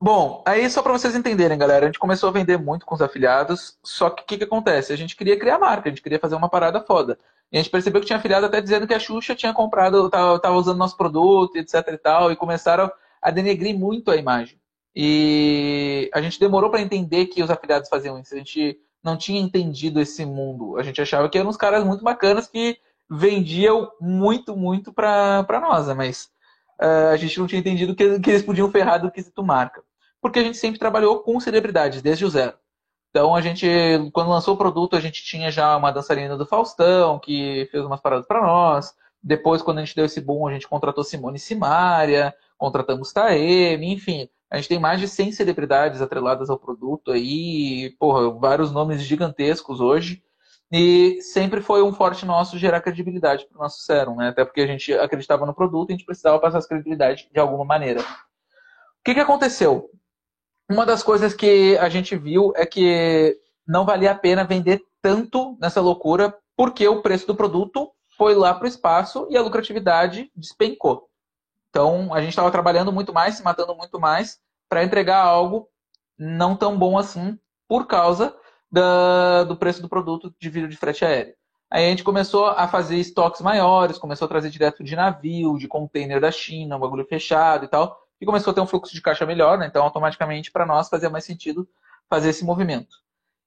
Bom, 0.00 0.44
aí 0.46 0.70
só 0.70 0.80
para 0.80 0.92
vocês 0.92 1.16
entenderem, 1.16 1.58
galera, 1.58 1.84
a 1.84 1.88
gente 1.88 1.98
começou 1.98 2.28
a 2.28 2.32
vender 2.32 2.56
muito 2.56 2.86
com 2.86 2.94
os 2.94 3.02
afiliados, 3.02 3.76
só 3.82 4.08
que 4.08 4.22
o 4.22 4.26
que, 4.26 4.38
que, 4.38 4.44
acontece? 4.44 4.92
A 4.92 4.96
gente 4.96 5.16
queria 5.16 5.36
criar 5.36 5.58
marca, 5.58 5.88
a 5.88 5.90
gente 5.90 6.02
queria 6.02 6.20
fazer 6.20 6.36
uma 6.36 6.48
parada 6.48 6.80
foda. 6.80 7.18
E 7.50 7.58
a 7.58 7.60
gente 7.60 7.70
percebeu 7.70 8.00
que 8.00 8.06
tinha 8.06 8.18
afiliado 8.18 8.46
até 8.46 8.60
dizendo 8.60 8.86
que 8.86 8.94
a 8.94 9.00
Xuxa 9.00 9.34
tinha 9.34 9.52
comprado, 9.52 10.08
tava, 10.08 10.52
usando 10.52 10.78
nosso 10.78 10.96
produto, 10.96 11.56
etc 11.56 11.74
e 11.88 11.98
tal, 11.98 12.30
e 12.30 12.36
começaram 12.36 12.90
a 13.20 13.30
denegrir 13.32 13.76
muito 13.76 14.10
a 14.12 14.16
imagem. 14.16 14.60
E 14.94 16.08
a 16.14 16.22
gente 16.22 16.38
demorou 16.38 16.70
para 16.70 16.80
entender 16.80 17.26
que 17.26 17.42
os 17.42 17.50
afiliados 17.50 17.88
faziam 17.88 18.20
isso. 18.20 18.34
A 18.34 18.38
gente 18.38 18.78
não 19.02 19.16
tinha 19.16 19.40
entendido 19.40 20.00
esse 20.00 20.24
mundo. 20.24 20.76
A 20.78 20.82
gente 20.84 21.00
achava 21.02 21.28
que 21.28 21.38
eram 21.38 21.50
uns 21.50 21.56
caras 21.56 21.84
muito 21.84 22.04
bacanas 22.04 22.46
que 22.46 22.78
vendiam 23.10 23.90
muito, 24.00 24.56
muito 24.56 24.92
para 24.92 25.60
nós, 25.60 25.88
mas 25.96 26.30
uh, 26.80 27.12
a 27.12 27.16
gente 27.16 27.38
não 27.38 27.46
tinha 27.46 27.60
entendido 27.60 27.96
que, 27.96 28.20
que 28.20 28.30
eles 28.30 28.42
podiam 28.42 28.70
ferrar 28.70 29.00
do 29.00 29.10
quesito 29.10 29.42
marca. 29.42 29.82
Porque 30.20 30.38
a 30.38 30.42
gente 30.42 30.56
sempre 30.56 30.78
trabalhou 30.78 31.20
com 31.20 31.38
celebridades, 31.40 32.02
desde 32.02 32.24
o 32.24 32.30
zero. 32.30 32.54
Então 33.10 33.34
a 33.34 33.40
gente, 33.40 33.66
quando 34.12 34.30
lançou 34.30 34.54
o 34.54 34.58
produto, 34.58 34.96
a 34.96 35.00
gente 35.00 35.22
tinha 35.24 35.50
já 35.50 35.76
uma 35.76 35.90
dançarina 35.90 36.36
do 36.36 36.46
Faustão, 36.46 37.18
que 37.18 37.68
fez 37.70 37.84
umas 37.84 38.00
paradas 38.00 38.26
para 38.26 38.42
nós. 38.42 38.94
Depois, 39.22 39.62
quando 39.62 39.78
a 39.78 39.84
gente 39.84 39.96
deu 39.96 40.04
esse 40.04 40.20
boom, 40.20 40.46
a 40.46 40.52
gente 40.52 40.68
contratou 40.68 41.02
Simone 41.02 41.38
Simaria, 41.38 42.34
contratamos 42.56 43.12
Taeme, 43.12 43.92
enfim. 43.92 44.28
A 44.50 44.56
gente 44.56 44.68
tem 44.68 44.78
mais 44.78 45.00
de 45.00 45.08
100 45.08 45.32
celebridades 45.32 46.00
atreladas 46.00 46.48
ao 46.48 46.58
produto 46.58 47.12
aí, 47.12 47.94
porra, 47.98 48.30
vários 48.30 48.70
nomes 48.70 49.02
gigantescos 49.02 49.80
hoje. 49.80 50.22
E 50.70 51.20
sempre 51.22 51.62
foi 51.62 51.82
um 51.82 51.92
forte 51.92 52.26
nosso 52.26 52.58
gerar 52.58 52.80
credibilidade 52.80 53.46
para 53.46 53.58
o 53.58 53.62
nosso 53.62 53.80
Serum, 53.80 54.16
né? 54.16 54.28
Até 54.28 54.44
porque 54.44 54.60
a 54.60 54.66
gente 54.66 54.92
acreditava 54.92 55.46
no 55.46 55.54
produto 55.54 55.90
e 55.90 55.92
a 55.92 55.96
gente 55.96 56.06
precisava 56.06 56.38
passar 56.38 56.58
essa 56.58 56.68
credibilidade 56.68 57.28
de 57.32 57.40
alguma 57.40 57.64
maneira. 57.64 58.00
O 58.00 58.04
que, 59.04 59.14
que 59.14 59.20
aconteceu? 59.20 59.90
Uma 60.70 60.84
das 60.84 61.02
coisas 61.02 61.34
que 61.34 61.78
a 61.78 61.88
gente 61.88 62.16
viu 62.16 62.52
é 62.54 62.66
que 62.66 63.38
não 63.66 63.86
valia 63.86 64.10
a 64.10 64.14
pena 64.14 64.44
vender 64.44 64.82
tanto 65.00 65.56
nessa 65.60 65.80
loucura 65.80 66.36
porque 66.56 66.86
o 66.86 67.00
preço 67.00 67.26
do 67.26 67.34
produto 67.34 67.90
foi 68.16 68.34
lá 68.34 68.52
para 68.52 68.64
o 68.64 68.68
espaço 68.68 69.26
e 69.30 69.36
a 69.36 69.42
lucratividade 69.42 70.30
despencou. 70.36 71.08
Então, 71.70 72.12
a 72.12 72.20
gente 72.20 72.30
estava 72.30 72.50
trabalhando 72.50 72.92
muito 72.92 73.12
mais, 73.12 73.36
se 73.36 73.42
matando 73.42 73.74
muito 73.76 73.98
mais 74.00 74.38
para 74.68 74.84
entregar 74.84 75.22
algo 75.22 75.68
não 76.18 76.56
tão 76.56 76.76
bom 76.76 76.98
assim 76.98 77.38
por 77.68 77.86
causa 77.86 78.36
da, 78.70 79.44
do 79.44 79.56
preço 79.56 79.80
do 79.80 79.88
produto 79.88 80.34
de 80.38 80.50
vídeo 80.50 80.68
de 80.68 80.76
frete 80.76 81.04
aéreo. 81.04 81.34
Aí 81.70 81.86
a 81.86 81.90
gente 81.90 82.02
começou 82.02 82.46
a 82.46 82.66
fazer 82.66 82.96
estoques 82.96 83.40
maiores, 83.40 83.98
começou 83.98 84.26
a 84.26 84.28
trazer 84.28 84.50
direto 84.50 84.82
de 84.82 84.96
navio, 84.96 85.56
de 85.58 85.68
container 85.68 86.20
da 86.20 86.30
China, 86.30 86.76
um 86.76 86.80
bagulho 86.80 87.06
fechado 87.06 87.64
e 87.64 87.68
tal, 87.68 87.96
e 88.20 88.26
começou 88.26 88.50
a 88.50 88.54
ter 88.54 88.60
um 88.60 88.66
fluxo 88.66 88.94
de 88.94 89.02
caixa 89.02 89.24
melhor, 89.24 89.58
né? 89.58 89.66
Então, 89.66 89.82
automaticamente, 89.82 90.50
para 90.50 90.66
nós 90.66 90.88
fazia 90.88 91.10
mais 91.10 91.24
sentido 91.24 91.68
fazer 92.08 92.30
esse 92.30 92.44
movimento. 92.44 92.96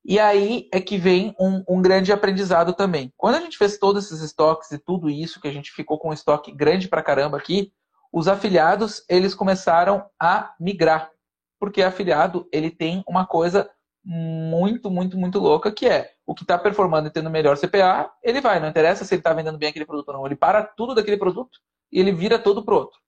E 0.03 0.19
aí 0.19 0.67
é 0.73 0.81
que 0.81 0.97
vem 0.97 1.35
um, 1.39 1.63
um, 1.67 1.81
grande 1.81 2.11
aprendizado 2.11 2.73
também. 2.73 3.13
Quando 3.15 3.35
a 3.35 3.41
gente 3.41 3.57
fez 3.57 3.77
todos 3.77 4.05
esses 4.05 4.21
estoques 4.21 4.71
e 4.71 4.79
tudo 4.79 5.09
isso, 5.09 5.39
que 5.39 5.47
a 5.47 5.51
gente 5.51 5.71
ficou 5.71 5.99
com 5.99 6.09
um 6.09 6.13
estoque 6.13 6.51
grande 6.51 6.87
pra 6.87 7.03
caramba 7.03 7.37
aqui, 7.37 7.71
os 8.11 8.27
afiliados, 8.27 9.05
eles 9.07 9.35
começaram 9.35 10.05
a 10.19 10.53
migrar. 10.59 11.11
Porque 11.59 11.83
afiliado, 11.83 12.47
ele 12.51 12.71
tem 12.71 13.03
uma 13.07 13.25
coisa 13.25 13.69
muito, 14.03 14.89
muito, 14.89 15.17
muito 15.17 15.37
louca, 15.37 15.71
que 15.71 15.87
é 15.87 16.11
o 16.25 16.33
que 16.33 16.43
está 16.43 16.57
performando 16.57 17.07
e 17.07 17.11
tendo 17.11 17.29
melhor 17.29 17.57
CPA, 17.57 18.11
ele 18.23 18.41
vai, 18.41 18.59
não 18.59 18.67
interessa 18.67 19.05
se 19.05 19.13
ele 19.13 19.19
está 19.19 19.31
vendendo 19.33 19.59
bem 19.59 19.69
aquele 19.69 19.85
produto 19.85 20.09
ou 20.09 20.15
não, 20.15 20.25
ele 20.25 20.35
para 20.35 20.63
tudo 20.63 20.95
daquele 20.95 21.17
produto 21.17 21.59
e 21.91 21.99
ele 21.99 22.11
vira 22.11 22.39
todo 22.39 22.63
pro 22.63 22.75
outro. 22.75 22.99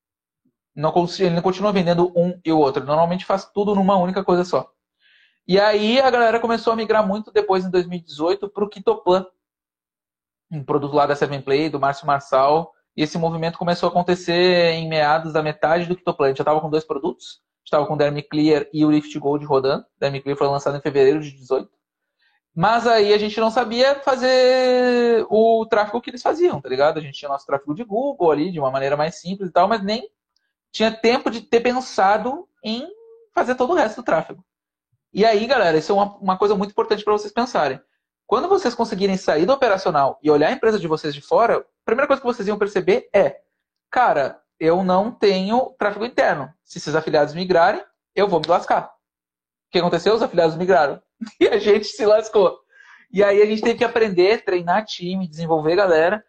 Não, 0.76 0.94
ele 1.20 1.30
não 1.30 1.42
continua 1.42 1.72
vendendo 1.72 2.12
um 2.16 2.40
e 2.44 2.52
o 2.52 2.58
outro, 2.58 2.84
normalmente 2.84 3.26
faz 3.26 3.46
tudo 3.46 3.76
numa 3.76 3.96
única 3.98 4.24
coisa 4.24 4.44
só. 4.44 4.72
E 5.48 5.60
aí 5.60 6.00
a 6.00 6.10
galera 6.10 6.40
começou 6.40 6.74
a 6.74 6.76
migrar 6.76 7.06
muito 7.06 7.32
depois, 7.32 7.66
em 7.66 7.70
2018, 7.70 8.50
para 8.50 8.64
o 8.64 8.70
Kitoplan, 8.70 9.26
um 10.52 10.64
produto 10.64 10.94
lá 10.94 11.06
da 11.06 11.16
Seven 11.16 11.42
Play, 11.42 11.70
do 11.70 11.80
Márcio 11.80 12.08
Marçal, 12.08 12.74
E 12.96 13.02
esse 13.04 13.18
movimento 13.18 13.58
começou 13.58 13.88
a 13.88 13.92
acontecer 13.92 14.72
em 14.74 14.88
meados 14.88 15.34
da 15.34 15.42
metade 15.42 15.88
do 15.88 15.96
Kitoplan. 15.96 16.28
A 16.28 16.30
gente 16.30 16.38
já 16.38 16.44
estava 16.44 16.62
com 16.62 16.70
dois 16.70 16.86
produtos, 16.86 17.42
estava 17.66 17.86
com 17.88 17.96
o 17.96 17.98
Dermi 17.98 18.22
Clear 18.22 18.68
e 18.72 18.86
o 18.86 18.92
Lift 18.92 19.18
Gold 19.20 19.44
rodando. 19.46 19.84
O 19.84 20.22
Clear 20.22 20.38
foi 20.38 20.48
lançado 20.48 20.78
em 20.78 20.82
fevereiro 20.82 21.20
de 21.20 21.32
18. 21.32 21.70
Mas 22.56 22.86
aí 22.86 23.12
a 23.14 23.18
gente 23.18 23.40
não 23.40 23.50
sabia 23.50 23.96
fazer 24.02 25.26
o 25.28 25.66
tráfego 25.66 26.00
que 26.00 26.12
eles 26.12 26.22
faziam, 26.22 26.62
tá 26.62 26.70
ligado? 26.70 27.00
A 27.00 27.02
gente 27.02 27.18
tinha 27.18 27.30
nosso 27.30 27.48
tráfego 27.48 27.74
de 27.74 27.84
Google 27.84 28.32
ali, 28.32 28.52
de 28.52 28.60
uma 28.60 28.70
maneira 28.70 28.96
mais 28.96 29.20
simples 29.20 29.50
e 29.50 29.52
tal, 29.52 29.68
mas 29.68 29.84
nem 29.84 30.08
tinha 30.74 30.92
tempo 30.92 31.30
de 31.30 31.42
ter 31.42 31.62
pensado 31.62 32.50
em 32.64 32.90
fazer 33.34 33.54
todo 33.56 33.72
o 33.72 33.76
resto 33.76 33.98
do 33.98 34.04
tráfego. 34.04 34.44
E 35.14 35.24
aí, 35.24 35.46
galera, 35.46 35.78
isso 35.78 35.92
é 35.92 35.96
uma, 35.96 36.18
uma 36.18 36.38
coisa 36.38 36.56
muito 36.56 36.72
importante 36.72 37.04
para 37.04 37.14
vocês 37.14 37.32
pensarem. 37.32 37.80
Quando 38.26 38.50
vocês 38.50 38.74
conseguirem 38.74 39.16
sair 39.16 39.46
do 39.46 39.54
operacional 39.54 40.20
e 40.24 40.32
olhar 40.32 40.48
a 40.48 40.52
empresa 40.52 40.80
de 40.80 40.88
vocês 40.88 41.14
de 41.14 41.22
fora, 41.22 41.60
a 41.60 41.86
primeira 41.86 42.08
coisa 42.08 42.20
que 42.20 42.26
vocês 42.26 42.48
iam 42.48 42.58
perceber 42.58 43.08
é, 43.14 43.42
cara, 43.92 44.42
eu 44.60 44.84
não 44.84 45.12
tenho 45.12 45.76
tráfego 45.78 46.06
interno. 46.06 46.52
Se 46.64 46.80
esses 46.80 46.96
afiliados 46.96 47.36
migrarem, 47.36 47.84
eu 48.16 48.28
vou 48.28 48.40
me 48.40 48.48
lascar. 48.48 48.86
O 49.68 49.72
que 49.72 49.78
aconteceu? 49.78 50.16
Os 50.16 50.24
afiliados 50.24 50.56
migraram. 50.56 51.02
E 51.40 51.48
a 51.48 51.58
gente 51.58 51.86
se 51.86 52.06
lascou. 52.06 52.60
E 53.12 53.24
aí 53.24 53.42
a 53.42 53.46
gente 53.46 53.62
teve 53.62 53.78
que 53.78 53.86
aprender, 53.86 54.44
treinar 54.44 54.86
time, 54.86 55.28
desenvolver 55.28 55.76
galera 55.76 56.24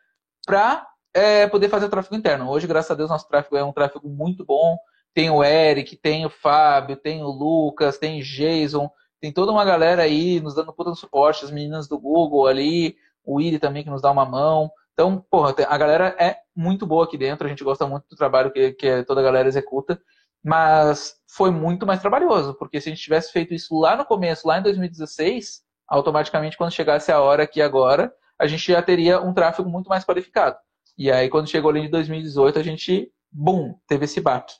para 0.46 0.86
é, 1.14 1.46
poder 1.46 1.68
fazer 1.68 1.86
o 1.86 1.88
tráfego 1.88 2.16
interno. 2.16 2.50
Hoje, 2.50 2.66
graças 2.66 2.90
a 2.90 2.94
Deus, 2.94 3.08
nosso 3.08 3.28
tráfego 3.28 3.56
é 3.56 3.64
um 3.64 3.72
tráfego 3.72 4.08
muito 4.08 4.44
bom. 4.44 4.76
Tem 5.14 5.30
o 5.30 5.44
Eric, 5.44 5.96
tem 5.96 6.26
o 6.26 6.30
Fábio, 6.30 6.96
tem 6.96 7.22
o 7.22 7.28
Lucas, 7.28 7.96
tem 7.96 8.20
o 8.20 8.24
Jason, 8.24 8.90
tem 9.20 9.32
toda 9.32 9.52
uma 9.52 9.64
galera 9.64 10.02
aí 10.02 10.40
nos 10.40 10.56
dando 10.56 10.72
puta 10.72 10.92
suporte, 10.94 11.44
as 11.44 11.52
meninas 11.52 11.86
do 11.86 11.98
Google 11.98 12.48
ali, 12.48 12.96
o 13.24 13.36
Willi 13.36 13.60
também 13.60 13.84
que 13.84 13.90
nos 13.90 14.02
dá 14.02 14.10
uma 14.10 14.24
mão. 14.26 14.70
Então, 14.92 15.24
porra, 15.30 15.54
a 15.68 15.78
galera 15.78 16.16
é 16.18 16.38
muito 16.54 16.84
boa 16.84 17.04
aqui 17.04 17.16
dentro, 17.16 17.46
a 17.46 17.48
gente 17.48 17.62
gosta 17.62 17.86
muito 17.86 18.08
do 18.08 18.16
trabalho 18.16 18.50
que, 18.52 18.72
que 18.72 19.04
toda 19.04 19.20
a 19.20 19.24
galera 19.24 19.48
executa. 19.48 20.00
Mas 20.42 21.14
foi 21.26 21.50
muito 21.50 21.86
mais 21.86 22.02
trabalhoso, 22.02 22.54
porque 22.54 22.80
se 22.80 22.88
a 22.88 22.92
gente 22.92 23.02
tivesse 23.02 23.32
feito 23.32 23.54
isso 23.54 23.78
lá 23.78 23.96
no 23.96 24.04
começo, 24.04 24.46
lá 24.46 24.58
em 24.58 24.62
2016, 24.62 25.62
automaticamente 25.88 26.56
quando 26.56 26.72
chegasse 26.72 27.10
a 27.10 27.20
hora 27.20 27.44
aqui 27.44 27.62
agora, 27.62 28.12
a 28.38 28.46
gente 28.46 28.70
já 28.70 28.82
teria 28.82 29.20
um 29.20 29.32
tráfego 29.32 29.70
muito 29.70 29.88
mais 29.88 30.04
qualificado. 30.04 30.56
E 30.96 31.10
aí 31.10 31.28
quando 31.28 31.48
chegou 31.48 31.70
ali 31.70 31.80
em 31.80 31.90
2018, 31.90 32.58
a 32.58 32.62
gente, 32.62 33.12
bum, 33.30 33.74
teve 33.86 34.04
esse 34.04 34.20
baque. 34.20 34.54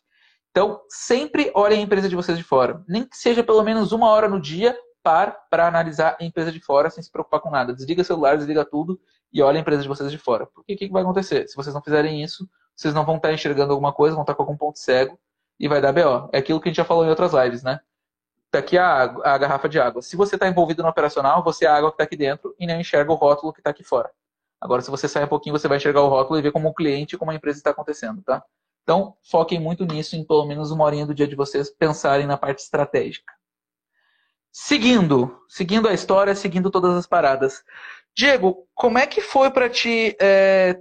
Então, 0.51 0.81
sempre 0.89 1.51
olhem 1.55 1.81
a 1.81 1.83
empresa 1.83 2.09
de 2.09 2.15
vocês 2.15 2.39
de 2.39 2.45
fora. 2.45 2.85
Nem 2.87 3.05
que 3.05 3.17
seja 3.17 3.43
pelo 3.43 3.63
menos 3.65 3.91
uma 3.91 4.09
hora 4.09 4.29
no 4.29 4.41
dia 4.41 4.77
para 5.03 5.33
para 5.51 5.67
analisar 5.67 6.17
a 6.19 6.25
empresa 6.25 6.51
de 6.51 6.61
fora 6.61 6.89
sem 6.91 7.03
se 7.03 7.11
preocupar 7.11 7.41
com 7.41 7.51
nada. 7.51 7.75
Desliga 7.75 8.03
o 8.03 8.05
celular, 8.05 8.37
desliga 8.37 8.65
tudo 8.65 8.99
e 9.33 9.43
olha 9.43 9.59
a 9.59 9.61
empresa 9.61 9.83
de 9.83 9.89
vocês 9.89 10.11
de 10.11 10.17
fora. 10.17 10.47
Porque 10.47 10.75
o 10.75 10.77
que, 10.77 10.87
que 10.87 10.93
vai 10.93 11.03
acontecer? 11.03 11.49
Se 11.49 11.57
vocês 11.57 11.75
não 11.75 11.83
fizerem 11.83 12.23
isso, 12.23 12.49
vocês 12.77 12.95
não 12.95 13.05
vão 13.05 13.17
estar 13.17 13.33
enxergando 13.33 13.73
alguma 13.73 13.93
coisa, 13.93 14.15
vão 14.15 14.23
estar 14.23 14.35
com 14.35 14.43
algum 14.43 14.57
ponto 14.57 14.79
cego 14.79 15.19
e 15.59 15.69
vai 15.69 15.81
dar 15.81 15.93
BO. 15.93 16.31
É 16.33 16.39
aquilo 16.39 16.61
que 16.61 16.69
a 16.69 16.71
gente 16.71 16.77
já 16.77 16.85
falou 16.85 17.05
em 17.05 17.09
outras 17.09 17.33
lives, 17.33 17.63
né? 17.63 17.81
Tá 18.51 18.61
aqui 18.61 18.79
a, 18.79 19.03
a 19.25 19.37
garrafa 19.37 19.69
de 19.69 19.81
água. 19.81 20.01
Se 20.01 20.17
você 20.17 20.37
está 20.37 20.47
envolvido 20.47 20.83
no 20.85 20.89
operacional, 20.89 21.43
você 21.43 21.65
é 21.65 21.69
a 21.69 21.75
água 21.75 21.91
que 21.91 21.97
está 21.97 22.05
aqui 22.05 22.17
dentro 22.17 22.55
e 22.59 22.67
não 22.67 22.79
enxerga 22.81 23.11
o 23.11 23.17
rótulo 23.17 23.53
que 23.53 23.59
está 23.59 23.71
aqui 23.71 23.83
fora. 23.83 24.11
Agora, 24.65 24.81
se 24.81 24.91
você 24.91 25.07
sair 25.07 25.25
um 25.25 25.29
pouquinho, 25.29 25.55
você 25.57 25.69
vai 25.69 25.77
enxergar 25.77 26.01
o 26.01 26.09
rótulo 26.09 26.39
e 26.39 26.43
ver 26.43 26.51
como 26.51 26.71
o 26.71 26.75
cliente, 26.75 27.19
como 27.19 27.31
a 27.31 27.35
empresa 27.35 27.59
está 27.59 27.69
acontecendo, 27.69 28.23
tá? 28.23 28.43
Então, 28.83 29.15
foquem 29.31 29.61
muito 29.61 29.85
nisso, 29.85 30.17
em 30.17 30.25
pelo 30.25 30.47
menos 30.47 30.71
uma 30.71 30.85
horinha 30.85 31.05
do 31.05 31.15
dia 31.15 31.29
de 31.29 31.37
vocês 31.37 31.69
pensarem 31.69 32.27
na 32.27 32.39
parte 32.39 32.61
estratégica. 32.61 33.31
Seguindo, 34.51 35.39
seguindo 35.49 35.87
a 35.87 35.93
história, 35.93 36.35
seguindo 36.35 36.71
todas 36.71 36.97
as 36.97 37.07
paradas. 37.07 37.63
Diego, 38.17 38.67
como 38.75 38.97
é 38.97 39.07
que 39.07 39.21
foi 39.21 39.51
para 39.51 39.69
ti 39.69 40.17
é, 40.19 40.81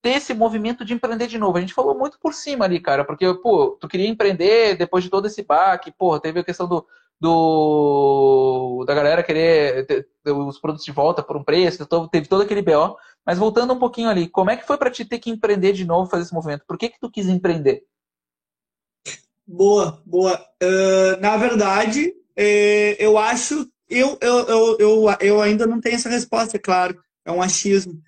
ter 0.00 0.10
esse 0.10 0.32
movimento 0.32 0.84
de 0.84 0.94
empreender 0.94 1.26
de 1.26 1.36
novo. 1.36 1.58
A 1.58 1.60
gente 1.60 1.74
falou 1.74 1.98
muito 1.98 2.20
por 2.20 2.32
cima 2.32 2.66
ali, 2.66 2.78
cara, 2.78 3.04
porque, 3.04 3.34
pô, 3.42 3.76
tu 3.80 3.88
queria 3.88 4.06
empreender 4.06 4.76
depois 4.76 5.02
de 5.02 5.10
todo 5.10 5.26
esse 5.26 5.42
baque, 5.42 5.90
pô, 5.90 6.20
teve 6.20 6.38
a 6.38 6.44
questão 6.44 6.68
do, 6.68 6.86
do 7.24 8.84
da 8.86 8.94
galera 8.94 9.22
querer 9.22 9.86
ter, 9.86 10.06
os 10.26 10.58
produtos 10.58 10.84
de 10.84 10.92
volta 10.92 11.22
por 11.22 11.36
um 11.36 11.42
preço, 11.42 11.86
teve 12.10 12.28
todo 12.28 12.42
aquele 12.42 12.60
BO. 12.60 12.96
Mas 13.24 13.38
voltando 13.38 13.72
um 13.72 13.78
pouquinho 13.78 14.10
ali, 14.10 14.28
como 14.28 14.50
é 14.50 14.56
que 14.56 14.66
foi 14.66 14.76
para 14.76 14.90
ti 14.90 15.04
ter 15.04 15.18
que 15.18 15.30
empreender 15.30 15.72
de 15.72 15.86
novo, 15.86 16.10
fazer 16.10 16.24
esse 16.24 16.34
movimento? 16.34 16.64
Por 16.66 16.76
que 16.76 16.90
que 16.90 17.00
tu 17.00 17.10
quis 17.10 17.26
empreender? 17.26 17.82
Boa, 19.46 20.02
boa. 20.04 20.38
Uh, 20.62 21.20
na 21.20 21.36
verdade, 21.38 22.12
é, 22.36 23.02
eu 23.02 23.16
acho, 23.16 23.66
eu, 23.88 24.18
eu, 24.20 24.38
eu, 24.46 24.76
eu, 24.78 25.16
eu 25.20 25.40
ainda 25.40 25.66
não 25.66 25.80
tenho 25.80 25.94
essa 25.94 26.10
resposta, 26.10 26.58
é 26.58 26.60
claro, 26.60 27.02
é 27.24 27.32
um 27.32 27.40
achismo 27.40 28.02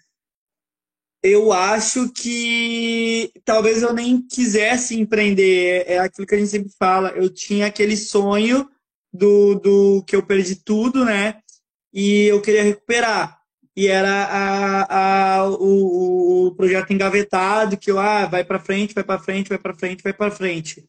eu 1.22 1.52
acho 1.52 2.12
que 2.12 3.32
talvez 3.44 3.82
eu 3.82 3.92
nem 3.92 4.22
quisesse 4.22 4.98
empreender. 4.98 5.84
É 5.88 5.98
aquilo 5.98 6.24
que 6.24 6.34
a 6.36 6.38
gente 6.38 6.50
sempre 6.50 6.70
fala. 6.78 7.08
Eu 7.10 7.28
tinha 7.28 7.66
aquele 7.66 7.96
sonho 7.96 8.68
do, 9.16 9.54
do 9.56 10.04
que 10.06 10.14
eu 10.14 10.22
perdi 10.22 10.56
tudo, 10.56 11.04
né? 11.04 11.40
E 11.92 12.24
eu 12.24 12.40
queria 12.40 12.62
recuperar. 12.62 13.38
E 13.76 13.88
era 13.88 14.24
a, 14.24 15.36
a, 15.38 15.50
o, 15.50 16.46
o 16.46 16.54
projeto 16.54 16.92
engavetado, 16.92 17.76
que 17.76 17.90
eu, 17.90 17.98
ah, 17.98 18.26
vai 18.26 18.42
para 18.42 18.58
frente, 18.58 18.94
vai 18.94 19.04
para 19.04 19.18
frente, 19.18 19.48
vai 19.48 19.58
para 19.58 19.74
frente, 19.74 20.02
vai 20.02 20.12
para 20.12 20.30
frente. 20.30 20.86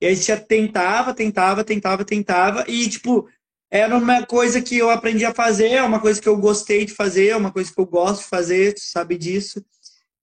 E 0.00 0.06
aí 0.06 0.16
você 0.16 0.36
tentava, 0.36 1.14
tentava, 1.14 1.62
tentava, 1.62 2.04
tentava. 2.04 2.64
E, 2.66 2.88
tipo, 2.88 3.28
era 3.70 3.96
uma 3.96 4.26
coisa 4.26 4.60
que 4.60 4.76
eu 4.76 4.90
aprendi 4.90 5.24
a 5.24 5.34
fazer, 5.34 5.70
é 5.70 5.82
uma 5.82 6.00
coisa 6.00 6.20
que 6.20 6.28
eu 6.28 6.36
gostei 6.36 6.84
de 6.84 6.92
fazer, 6.92 7.28
é 7.28 7.36
uma 7.36 7.52
coisa 7.52 7.72
que 7.72 7.80
eu 7.80 7.86
gosto 7.86 8.22
de 8.22 8.28
fazer, 8.28 8.74
tu 8.74 8.80
sabe 8.80 9.16
disso. 9.16 9.64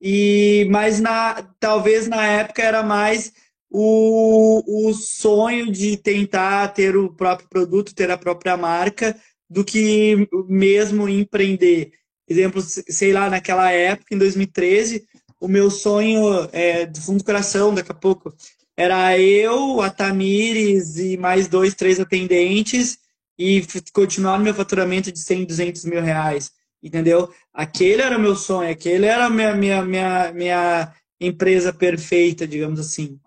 E 0.01 0.67
mas 0.69 0.99
na 0.99 1.43
talvez 1.59 2.07
na 2.07 2.25
época 2.25 2.61
era 2.61 2.83
mais 2.83 3.33
o, 3.69 4.87
o 4.89 4.93
sonho 4.93 5.71
de 5.71 5.95
tentar 5.97 6.69
ter 6.69 6.97
o 6.97 7.13
próprio 7.13 7.47
produto, 7.47 7.93
ter 7.93 8.09
a 8.09 8.17
própria 8.17 8.57
marca, 8.57 9.15
do 9.49 9.63
que 9.63 10.27
mesmo 10.47 11.07
empreender. 11.09 11.91
Exemplo, 12.27 12.61
sei 12.61 13.11
lá, 13.11 13.29
naquela 13.29 13.71
época, 13.71 14.13
em 14.13 14.17
2013, 14.17 15.07
o 15.39 15.47
meu 15.47 15.71
sonho 15.71 16.47
é, 16.51 16.85
do 16.85 17.01
fundo 17.01 17.19
do 17.19 17.23
coração, 17.23 17.73
daqui 17.73 17.91
a 17.91 17.95
pouco, 17.95 18.33
era 18.77 19.17
eu, 19.19 19.81
a 19.81 19.89
Tamires 19.89 20.97
e 20.97 21.17
mais 21.17 21.47
dois, 21.47 21.73
três 21.73 21.99
atendentes 21.99 22.97
e 23.37 23.65
continuar 23.93 24.37
no 24.37 24.43
meu 24.43 24.53
faturamento 24.53 25.11
de 25.11 25.19
100, 25.19 25.45
200 25.45 25.85
mil 25.85 26.01
reais, 26.01 26.51
entendeu? 26.83 27.33
Aquele 27.53 28.01
era 28.01 28.17
o 28.17 28.21
meu 28.21 28.35
sonho, 28.35 28.69
aquele 28.69 29.05
era 29.05 29.25
a 29.25 29.29
minha, 29.29 29.55
minha, 29.55 29.81
minha, 29.83 30.31
minha 30.33 30.93
empresa 31.19 31.73
perfeita, 31.73 32.47
digamos 32.47 32.79
assim. 32.79 33.19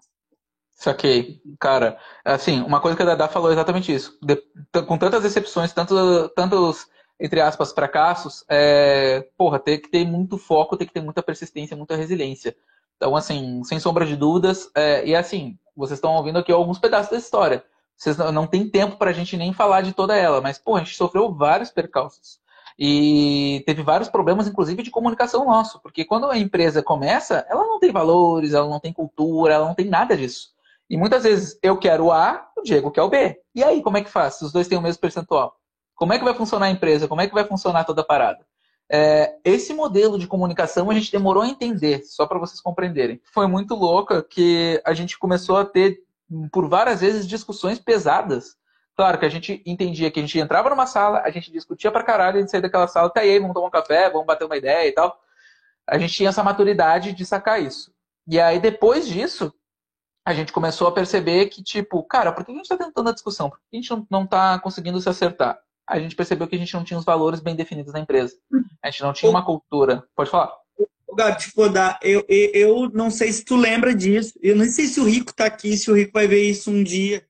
Saquei. 0.83 1.41
Cara, 1.61 1.97
assim, 2.25 2.61
uma 2.61 2.81
coisa 2.81 2.97
que 2.97 3.03
a 3.05 3.07
Dada 3.07 3.29
falou 3.29 3.51
é 3.51 3.53
exatamente 3.53 3.95
isso. 3.95 4.19
De, 4.21 4.37
com 4.83 4.99
tantas 4.99 5.23
decepções, 5.23 5.73
tanto, 5.73 6.29
tantos, 6.31 6.89
entre 7.21 7.41
aspas, 7.41 7.71
fracassos, 7.71 8.45
é, 8.49 9.25
porra, 9.39 9.61
tem 9.61 9.81
que 9.81 9.89
ter 9.89 10.05
muito 10.05 10.37
foco, 10.37 10.77
tem 10.77 10.85
que 10.85 10.93
ter 10.93 11.01
muita 11.01 11.23
persistência, 11.23 11.77
muita 11.77 11.95
resiliência. 11.95 12.57
Então, 12.97 13.15
assim, 13.15 13.63
sem 13.63 13.79
sombra 13.79 14.05
de 14.05 14.17
dúvidas, 14.17 14.73
é, 14.75 15.07
e 15.07 15.15
assim, 15.15 15.57
vocês 15.77 15.99
estão 15.99 16.17
ouvindo 16.17 16.41
aqui 16.41 16.51
alguns 16.51 16.81
pedaços 16.81 17.13
da 17.13 17.19
história. 17.19 17.65
Vocês 17.97 18.17
não, 18.17 18.33
não 18.33 18.47
tem 18.49 18.69
tempo 18.69 18.97
para 18.97 19.11
a 19.11 19.15
gente 19.15 19.37
nem 19.37 19.53
falar 19.53 19.83
de 19.83 19.93
toda 19.93 20.17
ela, 20.17 20.41
mas, 20.41 20.59
pô, 20.59 20.75
a 20.75 20.81
gente 20.81 20.97
sofreu 20.97 21.33
vários 21.33 21.71
percalços. 21.71 22.41
E 22.77 23.63
teve 23.67 23.85
vários 23.85 24.09
problemas, 24.09 24.49
inclusive, 24.49 24.83
de 24.83 24.91
comunicação 24.91 25.45
nosso. 25.45 25.81
Porque 25.81 26.05
quando 26.05 26.29
a 26.29 26.37
empresa 26.37 26.83
começa, 26.83 27.47
ela 27.49 27.63
não 27.63 27.79
tem 27.79 27.93
valores, 27.93 28.53
ela 28.53 28.69
não 28.69 28.81
tem 28.81 28.93
cultura, 28.93 29.55
ela 29.55 29.69
não 29.69 29.77
tem 29.77 29.87
nada 29.87 30.17
disso. 30.17 30.51
E 30.93 30.97
muitas 30.99 31.23
vezes 31.23 31.59
eu 31.63 31.79
quero 31.79 32.05
o 32.05 32.13
A, 32.13 32.47
o 32.55 32.61
Diego 32.61 32.91
quer 32.91 33.01
o 33.01 33.09
B. 33.09 33.41
E 33.55 33.65
aí, 33.65 33.83
como 33.83 33.97
é 33.97 34.05
que 34.05 34.11
faz? 34.11 34.35
Se 34.35 34.45
os 34.45 34.53
dois 34.53 34.69
têm 34.69 34.77
o 34.77 34.83
mesmo 34.83 35.01
percentual. 35.01 35.57
Como 35.95 36.13
é 36.13 36.19
que 36.19 36.25
vai 36.25 36.35
funcionar 36.35 36.67
a 36.67 36.71
empresa? 36.71 37.09
Como 37.09 37.23
é 37.23 37.27
que 37.27 37.33
vai 37.33 37.45
funcionar 37.45 37.85
toda 37.85 38.03
a 38.03 38.05
parada? 38.05 38.45
É, 38.91 39.39
esse 39.43 39.73
modelo 39.73 40.19
de 40.19 40.27
comunicação 40.27 40.91
a 40.91 40.95
gente 40.95 41.11
demorou 41.11 41.45
a 41.45 41.49
entender, 41.49 42.03
só 42.05 42.27
para 42.27 42.39
vocês 42.39 42.61
compreenderem. 42.61 43.23
Foi 43.33 43.47
muito 43.47 43.75
louca 43.75 44.23
que 44.23 44.83
a 44.85 44.93
gente 44.93 45.19
começou 45.19 45.57
a 45.57 45.65
ter 45.65 45.99
por 46.53 46.69
várias 46.69 47.01
vezes 47.01 47.27
discussões 47.27 47.79
pesadas. 47.79 48.55
Claro 48.95 49.19
que 49.19 49.25
a 49.25 49.31
gente 49.31 49.63
entendia 49.65 50.11
que 50.11 50.21
a 50.21 50.23
gente 50.23 50.39
entrava 50.39 50.69
numa 50.69 50.87
sala, 50.87 51.23
a 51.25 51.31
gente 51.31 51.51
discutia 51.51 51.91
pra 51.91 52.03
caralho, 52.03 52.37
a 52.37 52.41
gente 52.41 52.51
saía 52.51 52.61
daquela 52.61 52.87
sala, 52.87 53.09
tá 53.09 53.23
aí, 53.23 53.39
vamos 53.39 53.55
tomar 53.55 53.69
um 53.69 53.71
café, 53.71 54.11
vamos 54.11 54.27
bater 54.27 54.45
uma 54.45 54.59
ideia 54.59 54.87
e 54.87 54.93
tal. 54.93 55.19
A 55.87 55.97
gente 55.97 56.13
tinha 56.13 56.29
essa 56.29 56.45
maturidade 56.45 57.15
de 57.15 57.25
sacar 57.25 57.63
isso. 57.63 57.91
E 58.29 58.39
aí, 58.39 58.61
depois 58.61 59.09
disso, 59.09 59.55
a 60.25 60.33
gente 60.33 60.53
começou 60.53 60.87
a 60.87 60.93
perceber 60.93 61.47
que, 61.47 61.63
tipo, 61.63 62.03
cara, 62.05 62.33
por 62.33 62.45
que 62.45 62.53
a 62.53 62.55
gente 62.55 62.65
está 62.65 62.77
tentando 62.77 63.09
a 63.09 63.13
discussão? 63.13 63.51
Por 63.51 63.59
que 63.59 63.77
a 63.77 63.81
gente 63.81 64.07
não 64.11 64.25
está 64.25 64.59
conseguindo 64.61 65.01
se 65.01 65.09
acertar? 65.09 65.59
A 65.89 65.99
gente 65.99 66.15
percebeu 66.15 66.47
que 66.47 66.55
a 66.55 66.59
gente 66.59 66.73
não 66.75 66.85
tinha 66.85 66.99
os 66.99 67.05
valores 67.05 67.41
bem 67.41 67.57
definidos 67.57 67.93
na 67.93 68.01
empresa. 68.01 68.37
A 68.83 68.91
gente 68.91 69.03
não 69.03 69.13
tinha 69.13 69.31
uma 69.31 69.45
cultura. 69.45 70.05
Pode 70.15 70.31
falar. 70.31 70.53
Gato, 71.15 71.43
tipo, 71.43 71.61
eu, 72.03 72.25
eu, 72.29 72.51
eu 72.55 72.91
não 72.91 73.11
sei 73.11 73.33
se 73.33 73.45
tu 73.45 73.57
lembra 73.57 73.95
disso. 73.95 74.33
Eu 74.41 74.57
não 74.57 74.65
sei 74.65 74.87
se 74.87 75.01
o 75.01 75.05
Rico 75.05 75.35
tá 75.35 75.47
aqui, 75.47 75.77
se 75.77 75.91
o 75.91 75.95
Rico 75.95 76.13
vai 76.15 76.27
ver 76.27 76.49
isso 76.49 76.71
um 76.71 76.83
dia. 76.83 77.27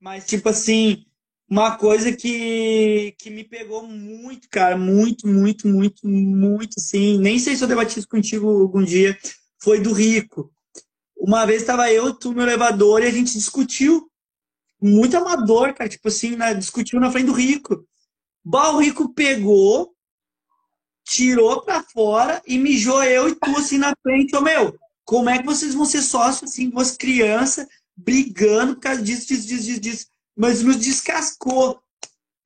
Mas, 0.00 0.24
tipo 0.24 0.48
assim, 0.48 1.04
uma 1.50 1.76
coisa 1.76 2.12
que, 2.12 3.14
que 3.18 3.30
me 3.30 3.42
pegou 3.42 3.82
muito, 3.82 4.48
cara, 4.48 4.76
muito, 4.76 5.26
muito, 5.26 5.66
muito, 5.66 6.06
muito, 6.06 6.80
sim. 6.80 7.18
Nem 7.18 7.38
sei 7.38 7.56
se 7.56 7.64
eu 7.64 7.68
debati 7.68 7.98
isso 7.98 8.08
contigo 8.08 8.48
algum 8.48 8.82
dia. 8.82 9.18
foi 9.60 9.80
do 9.80 9.92
rico. 9.92 10.52
Uma 11.18 11.44
vez 11.44 11.62
estava 11.62 11.92
eu 11.92 12.14
tu 12.14 12.32
no 12.32 12.42
elevador 12.42 13.02
e 13.02 13.06
a 13.06 13.10
gente 13.10 13.32
discutiu. 13.32 14.08
Muito 14.80 15.16
amador, 15.16 15.74
cara. 15.74 15.88
Tipo 15.88 16.08
assim, 16.08 16.36
né? 16.36 16.54
discutiu 16.54 17.00
na 17.00 17.10
frente 17.10 17.26
do 17.26 17.32
rico. 17.32 17.84
Bah, 18.44 18.70
o 18.70 18.78
rico 18.78 19.12
pegou, 19.12 19.92
tirou 21.04 21.62
pra 21.62 21.82
fora 21.82 22.40
e 22.46 22.58
mijou 22.58 23.02
eu 23.02 23.28
e 23.28 23.34
tu 23.34 23.50
assim 23.56 23.78
na 23.78 23.92
frente. 24.02 24.34
Ô, 24.36 24.40
meu, 24.40 24.78
como 25.04 25.28
é 25.28 25.38
que 25.38 25.46
vocês 25.46 25.74
vão 25.74 25.84
ser 25.84 26.02
sócios 26.02 26.50
assim, 26.50 26.70
duas 26.70 26.96
crianças 26.96 27.66
brigando 27.96 28.74
por 28.74 28.82
causa 28.82 29.02
disso, 29.02 29.26
disso, 29.26 29.46
disso, 29.48 29.64
disso, 29.64 29.80
disso. 29.80 30.06
Mas 30.36 30.62
nos 30.62 30.76
descascou. 30.76 31.80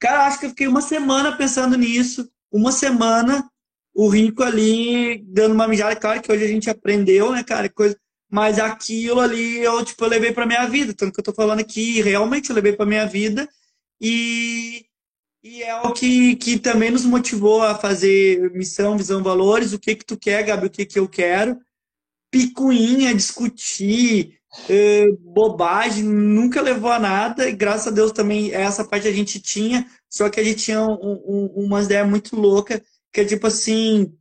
Cara, 0.01 0.27
acho 0.27 0.41
que 0.41 0.47
eu 0.47 0.51
fiquei 0.51 0.67
uma 0.67 0.81
semana 0.81 1.37
pensando 1.37 1.77
nisso. 1.77 2.29
Uma 2.51 2.73
semana, 2.73 3.49
o 3.95 4.09
rico 4.09 4.43
ali 4.43 5.23
dando 5.27 5.53
uma 5.53 5.69
mijada. 5.69 5.95
Claro 5.95 6.23
que 6.23 6.33
hoje 6.33 6.45
a 6.45 6.49
gente 6.49 6.71
aprendeu, 6.71 7.33
né, 7.33 7.45
cara? 7.45 7.69
Coisa... 7.69 7.97
Mas 8.33 8.59
aquilo 8.59 9.21
ali 9.21 9.59
eu, 9.59 9.85
tipo, 9.85 10.03
eu 10.03 10.09
levei 10.09 10.33
pra 10.33 10.47
minha 10.47 10.67
vida. 10.67 10.95
Tanto 10.95 11.13
que 11.13 11.21
eu 11.21 11.25
tô 11.25 11.35
falando 11.35 11.61
aqui, 11.61 12.01
realmente 12.01 12.49
eu 12.49 12.57
levei 12.57 12.73
pra 12.73 12.87
minha 12.87 13.05
vida. 13.07 13.47
E, 14.01 14.87
e 15.45 15.63
é 15.63 15.79
o 15.83 15.93
que, 15.93 16.37
que 16.37 16.59
também 16.59 16.91
nos 16.91 17.05
motivou 17.05 17.63
a 17.63 17.75
fazer 17.75 18.51
missão, 18.53 18.97
visão, 18.97 19.23
valores. 19.23 19.75
O 19.75 19.79
que 19.79 19.95
que 19.95 20.05
tu 20.07 20.17
quer, 20.17 20.43
Gabi? 20.45 20.67
O 20.67 20.71
que 20.71 20.87
que 20.87 20.99
eu 20.99 21.07
quero? 21.07 21.61
Picuinha, 22.31 23.15
discutir, 23.15 24.41
é, 24.67 25.11
bobagem, 25.21 26.03
nunca 26.03 26.63
levou 26.63 26.91
a 26.91 26.99
nada, 26.99 27.47
e 27.47 27.53
graças 27.53 27.89
a 27.89 27.91
Deus 27.91 28.13
também 28.13 28.53
essa 28.55 28.83
parte 28.83 29.07
a 29.07 29.13
gente 29.13 29.41
tinha, 29.41 29.87
só 30.09 30.31
que 30.31 30.41
a 30.41 30.45
gente 30.45 30.65
tinha 30.65 30.81
um, 30.81 31.21
um, 31.27 31.47
umas 31.67 31.85
ideias 31.85 32.09
muito 32.09 32.35
loucas, 32.35 32.81
que 33.13 33.21
é 33.21 33.25
tipo 33.27 33.47
assim, 33.47 34.15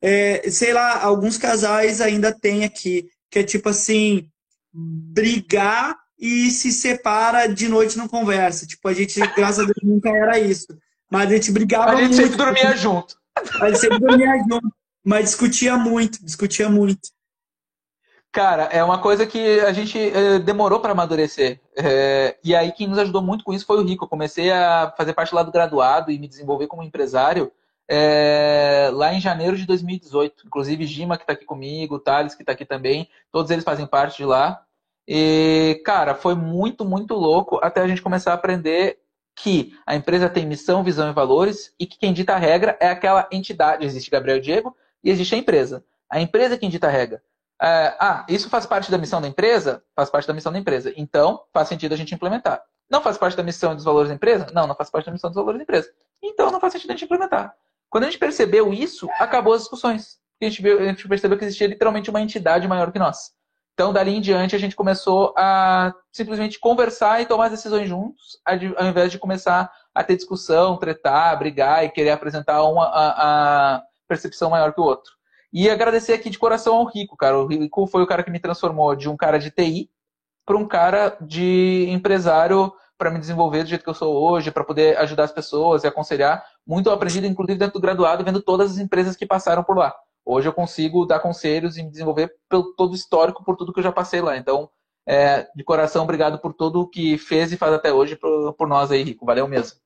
é, 0.00 0.50
sei 0.50 0.72
lá, 0.72 1.00
alguns 1.00 1.38
casais 1.38 2.00
ainda 2.00 2.32
tem 2.32 2.64
aqui, 2.64 3.08
que 3.32 3.38
é 3.38 3.42
tipo 3.42 3.70
assim, 3.70 4.28
brigar 4.72 5.96
e 6.18 6.50
se 6.50 6.70
separa 6.70 7.46
de 7.46 7.66
noite 7.66 7.96
não 7.96 8.06
conversa. 8.06 8.66
Tipo, 8.66 8.88
a 8.88 8.92
gente, 8.92 9.18
graças 9.34 9.60
a 9.60 9.64
Deus, 9.64 9.78
nunca 9.82 10.10
era 10.10 10.38
isso. 10.38 10.66
Mas 11.10 11.30
a 11.30 11.34
gente 11.34 11.50
brigava 11.50 11.92
muito. 11.92 11.98
A 11.98 12.02
gente 12.02 12.14
muito, 12.14 12.30
sempre 12.30 12.36
dormia 12.36 12.76
junto. 12.76 13.16
A 13.60 13.68
gente 13.68 13.78
sempre 13.80 13.98
dormia 13.98 14.38
junto. 14.38 14.72
Mas 15.02 15.24
discutia 15.24 15.76
muito, 15.78 16.22
discutia 16.22 16.68
muito. 16.68 17.08
Cara, 18.30 18.64
é 18.64 18.84
uma 18.84 19.00
coisa 19.00 19.26
que 19.26 19.60
a 19.60 19.72
gente 19.72 19.98
é, 19.98 20.38
demorou 20.38 20.80
para 20.80 20.92
amadurecer. 20.92 21.58
É, 21.76 22.36
e 22.44 22.54
aí 22.54 22.70
quem 22.72 22.86
nos 22.86 22.98
ajudou 22.98 23.22
muito 23.22 23.44
com 23.44 23.52
isso 23.52 23.66
foi 23.66 23.78
o 23.78 23.84
Rico. 23.84 24.04
Eu 24.04 24.08
comecei 24.08 24.50
a 24.50 24.92
fazer 24.96 25.14
parte 25.14 25.34
lá 25.34 25.42
do 25.42 25.52
graduado 25.52 26.10
e 26.10 26.18
me 26.18 26.28
desenvolver 26.28 26.66
como 26.66 26.82
empresário 26.82 27.50
é, 27.88 28.90
lá 28.92 29.12
em 29.12 29.20
janeiro 29.20 29.56
de 29.56 29.66
2018. 29.66 30.46
Inclusive 30.46 30.86
Gima, 30.86 31.16
que 31.16 31.24
está 31.24 31.32
aqui 31.32 31.44
comigo, 31.44 31.98
Thales, 31.98 32.34
que 32.34 32.42
está 32.42 32.52
aqui 32.52 32.64
também. 32.64 33.08
Todos 33.30 33.50
eles 33.50 33.64
fazem 33.64 33.86
parte 33.86 34.18
de 34.18 34.24
lá. 34.24 34.64
E, 35.06 35.80
cara, 35.84 36.14
foi 36.14 36.34
muito, 36.34 36.84
muito 36.84 37.14
louco 37.14 37.58
até 37.62 37.80
a 37.80 37.88
gente 37.88 38.02
começar 38.02 38.32
a 38.32 38.34
aprender 38.34 38.98
que 39.34 39.76
a 39.86 39.96
empresa 39.96 40.28
tem 40.28 40.46
missão, 40.46 40.84
visão 40.84 41.10
e 41.10 41.12
valores 41.12 41.74
e 41.78 41.86
que 41.86 41.98
quem 41.98 42.12
dita 42.12 42.34
a 42.34 42.38
regra 42.38 42.76
é 42.80 42.88
aquela 42.88 43.28
entidade. 43.32 43.84
Existe 43.84 44.10
Gabriel 44.10 44.40
Diego 44.40 44.76
e 45.02 45.10
existe 45.10 45.34
a 45.34 45.38
empresa. 45.38 45.84
A 46.10 46.20
empresa 46.20 46.54
é 46.54 46.58
quem 46.58 46.70
dita 46.70 46.86
a 46.86 46.90
regra. 46.90 47.22
É, 47.60 47.96
ah, 47.98 48.26
isso 48.28 48.48
faz 48.48 48.66
parte 48.66 48.90
da 48.90 48.98
missão 48.98 49.20
da 49.20 49.28
empresa? 49.28 49.82
Faz 49.94 50.10
parte 50.10 50.26
da 50.26 50.34
missão 50.34 50.52
da 50.52 50.58
empresa. 50.58 50.92
Então, 50.96 51.44
faz 51.52 51.68
sentido 51.68 51.92
a 51.92 51.96
gente 51.96 52.14
implementar. 52.14 52.62
Não 52.90 53.00
faz 53.00 53.16
parte 53.16 53.36
da 53.36 53.42
missão 53.42 53.72
e 53.72 53.76
dos 53.76 53.84
valores 53.84 54.08
da 54.08 54.14
empresa? 54.14 54.46
Não, 54.52 54.66
não 54.66 54.74
faz 54.74 54.90
parte 54.90 55.06
da 55.06 55.12
missão 55.12 55.30
dos 55.30 55.36
valores 55.36 55.58
da 55.58 55.62
empresa. 55.62 55.90
Então, 56.22 56.50
não 56.50 56.60
faz 56.60 56.72
sentido 56.72 56.90
a 56.90 56.92
gente 56.92 57.04
implementar. 57.04 57.56
Quando 57.92 58.04
a 58.04 58.06
gente 58.06 58.18
percebeu 58.18 58.72
isso, 58.72 59.06
acabou 59.20 59.52
as 59.52 59.60
discussões. 59.60 60.16
A 60.40 60.46
gente, 60.46 60.62
viu, 60.62 60.80
a 60.80 60.84
gente 60.84 61.06
percebeu 61.06 61.36
que 61.36 61.44
existia 61.44 61.66
literalmente 61.66 62.08
uma 62.08 62.22
entidade 62.22 62.66
maior 62.66 62.90
que 62.90 62.98
nós. 62.98 63.32
Então, 63.74 63.92
dali 63.92 64.16
em 64.16 64.20
diante, 64.20 64.56
a 64.56 64.58
gente 64.58 64.74
começou 64.74 65.34
a 65.36 65.94
simplesmente 66.10 66.58
conversar 66.58 67.20
e 67.20 67.26
tomar 67.26 67.44
as 67.46 67.50
decisões 67.50 67.86
juntos, 67.86 68.40
ao 68.46 68.86
invés 68.86 69.12
de 69.12 69.18
começar 69.18 69.70
a 69.94 70.02
ter 70.02 70.16
discussão, 70.16 70.78
tretar, 70.78 71.38
brigar 71.38 71.84
e 71.84 71.90
querer 71.90 72.10
apresentar 72.12 72.62
uma 72.64 72.86
a, 72.86 73.74
a 73.74 73.82
percepção 74.08 74.48
maior 74.48 74.72
que 74.72 74.80
o 74.80 74.84
outro. 74.84 75.12
E 75.52 75.68
agradecer 75.68 76.14
aqui 76.14 76.30
de 76.30 76.38
coração 76.38 76.76
ao 76.76 76.86
Rico, 76.86 77.14
cara. 77.14 77.38
O 77.38 77.46
Rico 77.46 77.86
foi 77.86 78.02
o 78.02 78.06
cara 78.06 78.22
que 78.22 78.30
me 78.30 78.40
transformou 78.40 78.96
de 78.96 79.06
um 79.06 79.18
cara 79.18 79.38
de 79.38 79.50
TI 79.50 79.90
para 80.46 80.56
um 80.56 80.66
cara 80.66 81.14
de 81.20 81.86
empresário 81.90 82.72
para 82.96 83.10
me 83.10 83.18
desenvolver 83.18 83.64
do 83.64 83.68
jeito 83.68 83.82
que 83.82 83.90
eu 83.90 83.94
sou 83.94 84.14
hoje, 84.14 84.50
para 84.50 84.64
poder 84.64 84.96
ajudar 84.98 85.24
as 85.24 85.32
pessoas 85.32 85.82
e 85.82 85.86
aconselhar. 85.86 86.44
Muito 86.66 86.90
aprendido, 86.90 87.26
inclusive, 87.26 87.58
dentro 87.58 87.74
do 87.74 87.82
graduado, 87.82 88.24
vendo 88.24 88.40
todas 88.40 88.72
as 88.72 88.78
empresas 88.78 89.16
que 89.16 89.26
passaram 89.26 89.64
por 89.64 89.76
lá. 89.76 89.94
Hoje 90.24 90.48
eu 90.48 90.52
consigo 90.52 91.04
dar 91.04 91.20
conselhos 91.20 91.76
e 91.76 91.82
me 91.82 91.90
desenvolver 91.90 92.32
pelo 92.48 92.74
todo 92.74 92.92
o 92.92 92.94
histórico, 92.94 93.44
por 93.44 93.56
tudo 93.56 93.72
que 93.72 93.80
eu 93.80 93.84
já 93.84 93.92
passei 93.92 94.20
lá. 94.20 94.36
Então, 94.36 94.70
é, 95.06 95.48
de 95.54 95.64
coração, 95.64 96.04
obrigado 96.04 96.38
por 96.38 96.54
tudo 96.54 96.88
que 96.88 97.18
fez 97.18 97.52
e 97.52 97.56
faz 97.56 97.72
até 97.72 97.92
hoje 97.92 98.14
por, 98.14 98.52
por 98.54 98.68
nós 98.68 98.90
aí, 98.90 99.02
Rico. 99.02 99.26
Valeu 99.26 99.48
mesmo. 99.48 99.78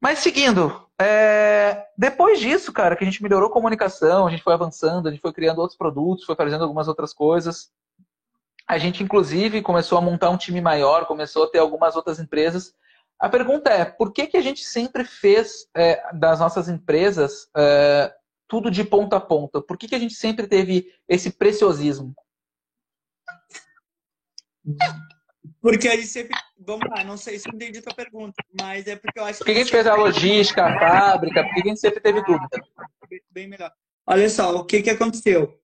Mas 0.00 0.20
seguindo, 0.20 0.86
é... 1.00 1.86
depois 1.96 2.38
disso, 2.38 2.72
cara, 2.72 2.94
que 2.94 3.02
a 3.02 3.06
gente 3.06 3.22
melhorou 3.22 3.48
a 3.48 3.52
comunicação, 3.52 4.26
a 4.26 4.30
gente 4.30 4.42
foi 4.42 4.52
avançando, 4.52 5.08
a 5.08 5.10
gente 5.10 5.20
foi 5.20 5.32
criando 5.32 5.58
outros 5.58 5.76
produtos, 5.76 6.24
foi 6.24 6.36
fazendo 6.36 6.62
algumas 6.62 6.86
outras 6.86 7.12
coisas. 7.12 7.70
A 8.66 8.78
gente, 8.78 9.02
inclusive, 9.02 9.62
começou 9.62 9.98
a 9.98 10.00
montar 10.00 10.30
um 10.30 10.36
time 10.36 10.60
maior, 10.60 11.06
começou 11.06 11.44
a 11.44 11.48
ter 11.48 11.58
algumas 11.58 11.96
outras 11.96 12.20
empresas. 12.20 12.74
A 13.18 13.28
pergunta 13.28 13.70
é, 13.70 13.84
por 13.84 14.12
que, 14.12 14.26
que 14.28 14.36
a 14.36 14.40
gente 14.40 14.64
sempre 14.64 15.04
fez 15.04 15.68
é, 15.76 16.14
das 16.14 16.38
nossas 16.38 16.68
empresas 16.68 17.48
é, 17.56 18.12
tudo 18.46 18.70
de 18.70 18.84
ponta 18.84 19.16
a 19.16 19.20
ponta? 19.20 19.60
Por 19.60 19.76
que, 19.76 19.88
que 19.88 19.94
a 19.94 19.98
gente 19.98 20.14
sempre 20.14 20.46
teve 20.46 20.92
esse 21.08 21.30
preciosismo? 21.30 22.14
Porque 25.60 25.88
a 25.88 25.96
gente 25.96 26.06
sempre. 26.06 26.36
Vamos 26.58 26.88
lá, 26.90 27.02
não 27.02 27.16
sei 27.16 27.38
se 27.38 27.48
eu 27.48 27.54
entendi 27.54 27.78
a 27.78 27.82
tua 27.82 27.94
pergunta, 27.94 28.34
mas 28.60 28.86
é 28.86 28.94
porque 28.94 29.18
eu 29.18 29.24
acho 29.24 29.38
que. 29.38 29.44
Por 29.44 29.46
que 29.46 29.52
a 29.52 29.62
gente 29.62 29.70
fez 29.70 29.86
a 29.86 29.94
logística, 29.94 30.64
a 30.64 30.78
fábrica? 30.78 31.42
Por 31.42 31.54
que 31.54 31.60
a 31.60 31.68
gente 31.68 31.80
sempre 31.80 32.00
teve 32.00 32.22
dúvida? 32.22 32.48
Bem 33.30 33.48
melhor. 33.48 33.72
Olha 34.06 34.28
só, 34.30 34.54
o 34.54 34.64
que, 34.64 34.82
que 34.82 34.90
aconteceu? 34.90 35.58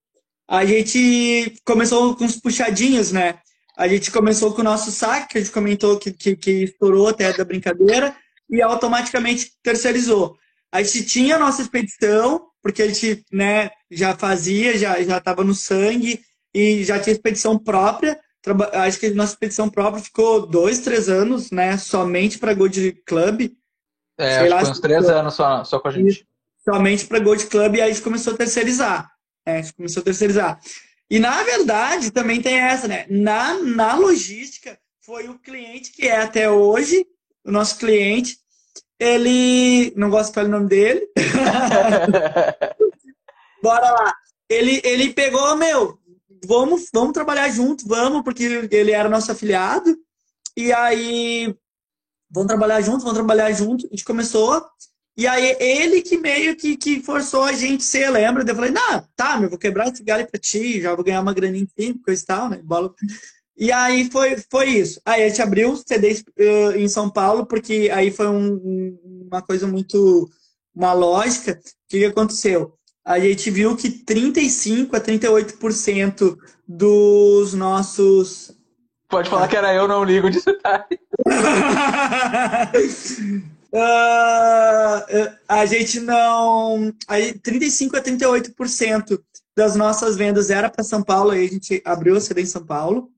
A 0.49 0.65
gente 0.65 1.55
começou 1.65 2.17
com 2.17 2.25
os 2.25 2.41
puxadinhos, 2.41 3.13
né? 3.13 3.41
A 3.77 3.89
gente 3.89 4.11
começou 4.11 4.53
com 4.55 4.61
o 4.61 4.65
nosso 4.65 4.91
saque, 4.91 5.29
que 5.29 5.39
a 5.39 5.41
gente 5.41 5.53
comentou 5.53 5.99
que, 5.99 6.13
que, 6.13 6.37
que 6.37 6.51
estourou 6.65 7.09
até 7.09 7.33
da 7.33 7.45
brincadeira, 7.45 8.15
e 8.49 8.63
automaticamente 8.63 9.53
terceirizou. 9.63 10.37
A 10.71 10.83
gente 10.83 11.05
tinha 11.05 11.37
a 11.37 11.39
nossa 11.39 11.63
expedição, 11.63 12.47
porque 12.63 12.83
a 12.83 12.87
gente 12.87 13.25
né, 13.33 13.71
já 13.91 14.17
fazia, 14.17 14.77
já 14.79 14.99
estava 15.01 15.43
no 15.43 15.55
sangue, 15.55 16.21
e 16.55 16.85
já 16.85 17.01
tinha 17.01 17.13
expedição 17.13 17.59
própria, 17.59 18.19
acho 18.73 19.01
que 19.01 19.11
nossa 19.11 19.33
expedição 19.33 19.69
própria 19.69 20.03
ficou 20.03 20.47
dois, 20.47 20.81
três 20.81 21.09
anos, 21.09 21.51
né? 21.51 21.77
Somente 21.79 22.39
para 22.39 22.55
Gold 22.55 22.93
Club. 23.07 23.51
É, 24.19 24.39
Sei 24.39 24.53
acho 24.53 24.67
lá, 24.67 24.71
uns 24.71 24.81
três 24.81 25.09
anos 25.09 25.35
só, 25.35 25.65
só 25.65 25.81
com 25.81 25.89
a 25.89 25.91
gente. 25.91 26.27
Somente 26.63 27.07
para 27.07 27.19
Gold 27.19 27.47
Club 27.47 27.77
e 27.77 27.81
aí 27.81 27.91
a 27.91 27.93
gente 27.93 28.03
começou 28.03 28.35
a 28.35 28.37
terceirizar. 28.37 29.11
É, 29.47 29.59
a 29.59 29.63
gente 29.63 29.75
começou 29.75 30.01
a 30.01 30.05
terceirizar. 30.05 30.61
E 31.15 31.21
na 31.21 31.45
verdade 31.45 32.11
também 32.11 32.43
tem 32.43 32.57
essa, 32.57 32.89
né? 32.89 33.07
Na, 33.09 33.55
na 33.63 33.95
logística, 33.95 34.77
foi 35.01 35.29
o 35.29 35.39
cliente 35.39 35.93
que 35.93 36.09
é 36.09 36.21
até 36.21 36.51
hoje, 36.51 37.07
o 37.45 37.53
nosso 37.53 37.79
cliente, 37.79 38.37
ele. 38.99 39.93
Não 39.95 40.11
gosto 40.11 40.31
de 40.31 40.35
falar 40.35 40.49
o 40.49 40.51
nome 40.51 40.67
dele. 40.67 41.07
Bora 43.63 43.93
lá. 43.93 44.13
Ele, 44.49 44.81
ele 44.83 45.13
pegou, 45.13 45.57
meu, 45.57 46.01
vamos, 46.45 46.89
vamos 46.93 47.13
trabalhar 47.13 47.49
junto, 47.49 47.87
vamos, 47.87 48.25
porque 48.25 48.69
ele 48.73 48.91
era 48.91 49.09
nosso 49.09 49.31
afiliado. 49.31 49.97
E 50.57 50.73
aí, 50.73 51.57
vamos 52.29 52.49
trabalhar 52.49 52.81
junto, 52.81 53.05
vamos 53.05 53.15
trabalhar 53.15 53.53
junto. 53.53 53.87
A 53.87 53.91
gente 53.91 54.05
começou. 54.05 54.67
E 55.17 55.27
aí, 55.27 55.57
ele 55.61 56.03
que 56.03 56.17
meio 56.17 56.57
que, 56.57 56.77
que 56.77 57.01
forçou 57.01 57.43
a 57.43 57.53
gente 57.53 57.85
ser, 57.85 58.11
lembra? 58.11 58.45
Eu 58.47 58.55
falei, 58.55 58.71
não, 58.71 59.07
tá, 59.15 59.39
meu, 59.39 59.49
vou 59.49 59.59
quebrar 59.59 59.89
esse 59.89 60.03
galho 60.03 60.29
pra 60.29 60.41
ti, 60.41 60.81
já 60.81 60.95
vou 60.95 61.05
ganhar 61.05 61.21
uma 61.21 61.35
graninha 61.35 61.67
em 61.79 61.99
coisa 61.99 62.23
e 62.23 62.27
tal, 62.27 62.49
né? 62.49 62.61
Bola. 62.63 62.93
E 63.57 63.71
aí 63.71 64.11
foi, 64.11 64.37
foi 64.51 64.71
isso. 64.71 65.01
Aí 65.05 65.23
a 65.23 65.29
gente 65.29 65.41
abriu 65.41 65.73
o 65.73 65.77
CD 65.77 66.13
uh, 66.13 66.77
em 66.77 66.89
São 66.89 67.09
Paulo, 67.09 67.47
porque 67.47 67.89
aí 67.93 68.11
foi 68.11 68.27
um, 68.27 68.99
uma 69.31 69.41
coisa 69.41 69.67
muito. 69.67 70.29
uma 70.75 70.93
lógica. 70.93 71.53
O 71.53 71.89
que, 71.89 72.01
que 72.01 72.05
aconteceu? 72.05 72.77
a 73.05 73.21
gente 73.21 73.51
viu 73.51 73.77
que 73.77 73.91
35 73.91 74.97
a 74.97 75.01
38% 75.01 76.39
dos 76.67 77.53
nossos. 77.53 78.57
Pode 79.09 79.29
falar 79.29 79.47
que 79.47 79.57
era 79.57 79.75
eu, 79.75 79.87
não 79.87 80.03
ligo 80.03 80.31
de 80.31 80.43
detalhe. 80.43 80.99
uh, 83.75 85.37
a 85.49 85.67
gente 85.67 86.01
não. 86.01 86.93
Aí, 87.09 87.35
35 87.35 87.97
a 87.97 88.01
38% 88.03 89.21
das 89.57 89.77
nossas 89.77 90.17
vendas 90.17 90.51
era 90.51 90.69
para 90.69 90.85
São 90.85 91.03
Paulo, 91.03 91.31
aí 91.31 91.47
a 91.47 91.49
gente 91.49 91.83
abriu 91.85 92.17
a 92.17 92.21
CD 92.21 92.43
em 92.43 92.47
São 92.47 92.65
Paulo. 92.65 93.11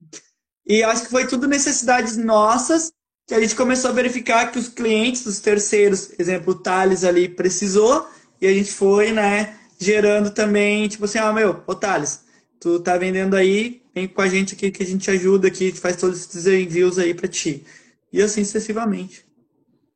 E 0.65 0.83
acho 0.83 1.03
que 1.03 1.11
foi 1.11 1.25
tudo 1.25 1.47
necessidades 1.47 2.17
nossas 2.17 2.91
que 3.27 3.33
a 3.33 3.41
gente 3.41 3.55
começou 3.55 3.89
a 3.89 3.93
verificar 3.93 4.51
que 4.51 4.57
os 4.57 4.69
clientes, 4.69 5.25
os 5.25 5.39
terceiros, 5.39 6.11
exemplo, 6.17 6.53
o 6.53 6.55
Thales 6.59 7.03
ali 7.03 7.27
precisou, 7.27 8.07
e 8.39 8.47
a 8.47 8.53
gente 8.53 8.71
foi, 8.71 9.11
né, 9.11 9.57
gerando 9.77 10.31
também, 10.31 10.87
tipo 10.87 11.03
assim, 11.03 11.17
ah, 11.17 11.33
meu, 11.33 11.61
ô 11.67 11.75
Thales, 11.75 12.21
tu 12.57 12.79
tá 12.79 12.97
vendendo 12.97 13.35
aí, 13.35 13.81
vem 13.93 14.07
com 14.07 14.21
a 14.21 14.29
gente 14.29 14.55
aqui 14.55 14.71
que 14.71 14.81
a 14.81 14.85
gente 14.85 15.11
ajuda 15.11 15.49
aqui, 15.49 15.73
faz 15.73 15.97
todos 15.97 16.21
esses 16.21 16.47
envios 16.47 16.97
aí 16.97 17.13
para 17.13 17.27
ti. 17.27 17.65
E 18.13 18.21
assim 18.21 18.45
sucessivamente. 18.45 19.26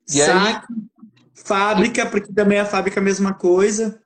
E 0.08 0.20
Saque, 0.20 0.66
aí... 0.74 0.82
fábrica, 1.34 2.06
porque 2.06 2.34
também 2.34 2.60
a 2.60 2.66
fábrica 2.66 3.00
é 3.00 3.02
a 3.02 3.04
mesma 3.04 3.34
coisa. 3.34 4.02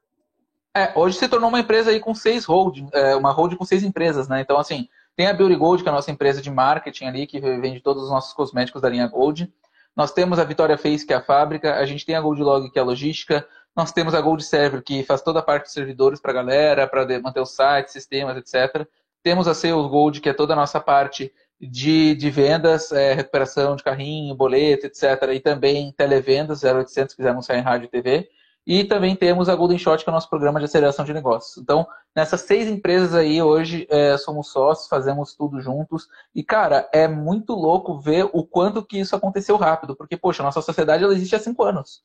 É, 0.76 0.92
hoje 0.96 1.18
se 1.18 1.28
tornou 1.28 1.50
uma 1.50 1.60
empresa 1.60 1.90
aí 1.90 2.00
com 2.00 2.14
seis 2.14 2.44
holding, 2.44 2.90
é, 2.92 3.16
uma 3.16 3.32
holding 3.32 3.56
com 3.56 3.64
seis 3.64 3.82
empresas, 3.82 4.28
né? 4.28 4.42
Então, 4.42 4.58
assim, 4.58 4.90
tem 5.16 5.28
a 5.28 5.34
Beauty 5.34 5.56
Gold, 5.56 5.82
que 5.82 5.88
é 5.88 5.92
a 5.92 5.96
nossa 5.96 6.12
empresa 6.12 6.42
de 6.42 6.52
marketing 6.52 7.06
ali, 7.06 7.26
que 7.26 7.40
vende 7.40 7.80
todos 7.80 8.04
os 8.04 8.10
nossos 8.10 8.34
cosméticos 8.34 8.82
da 8.82 8.90
linha 8.90 9.08
Gold. 9.08 9.52
Nós 9.96 10.12
temos 10.12 10.38
a 10.38 10.44
Vitória 10.44 10.78
Face, 10.78 11.06
que 11.06 11.14
é 11.14 11.16
a 11.16 11.22
fábrica. 11.22 11.76
A 11.76 11.86
gente 11.86 12.06
tem 12.06 12.16
a 12.16 12.22
Gold 12.22 12.42
Log, 12.42 12.70
que 12.70 12.78
é 12.78 12.82
a 12.82 12.86
logística. 12.86 13.48
Nós 13.74 13.94
temos 13.94 14.14
a 14.14 14.20
Gold 14.20 14.44
Server, 14.44 14.84
que 14.84 15.04
faz 15.04 15.22
toda 15.22 15.40
a 15.40 15.42
parte 15.42 15.64
dos 15.64 15.74
servidores 15.74 16.20
para 16.20 16.32
a 16.32 16.36
galera, 16.36 16.88
para 16.88 17.08
manter 17.22 17.40
o 17.40 17.46
site, 17.46 17.92
sistemas, 17.92 18.36
etc. 18.36 18.86
Temos 19.24 19.48
a 19.48 19.54
Sales 19.54 19.88
Gold, 19.88 20.20
que 20.20 20.28
é 20.28 20.34
toda 20.34 20.52
a 20.52 20.56
nossa 20.58 20.82
parte 20.82 21.34
de, 21.60 22.16
de 22.16 22.30
vendas, 22.30 22.92
é, 22.92 23.14
recuperação 23.14 23.76
de 23.76 23.84
carrinho, 23.84 24.36
boleto, 24.36 24.88
etc. 24.88 25.04
E 25.34 25.40
também 25.40 25.92
televendas, 25.92 26.64
0800, 26.64 27.12
se 27.12 27.18
quiser 27.18 27.30
anunciar 27.30 27.58
em 27.58 27.62
rádio 27.62 27.86
e 27.86 27.90
TV. 27.90 28.30
E 28.68 28.84
também 28.84 29.16
temos 29.16 29.48
a 29.48 29.56
Golden 29.56 29.78
Shot, 29.78 30.04
que 30.04 30.10
é 30.10 30.12
o 30.12 30.14
nosso 30.14 30.30
programa 30.30 30.58
de 30.60 30.66
aceleração 30.66 31.06
de 31.06 31.14
negócios. 31.14 31.62
Então, 31.62 31.88
nessas 32.16 32.42
seis 32.42 32.68
empresas 32.68 33.14
aí, 33.14 33.40
hoje 33.40 33.86
é, 33.92 34.18
somos 34.18 34.52
sócios, 34.52 34.88
fazemos 34.88 35.36
tudo 35.36 35.62
juntos. 35.62 36.08
E, 36.34 36.44
cara, 36.44 36.90
é 36.92 37.08
muito 37.08 37.54
louco 37.54 38.00
ver 38.00 38.28
o 38.34 38.44
quanto 38.44 38.84
que 38.84 39.00
isso 39.00 39.16
aconteceu 39.16 39.56
rápido. 39.56 39.96
Porque, 39.96 40.18
poxa, 40.18 40.42
nossa 40.42 40.64
sociedade 40.64 41.04
ela 41.04 41.14
existe 41.14 41.36
há 41.36 41.40
cinco 41.40 41.64
anos. 41.64 42.02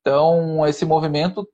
Então, 0.00 0.66
esse 0.66 0.86
movimento 0.86 1.46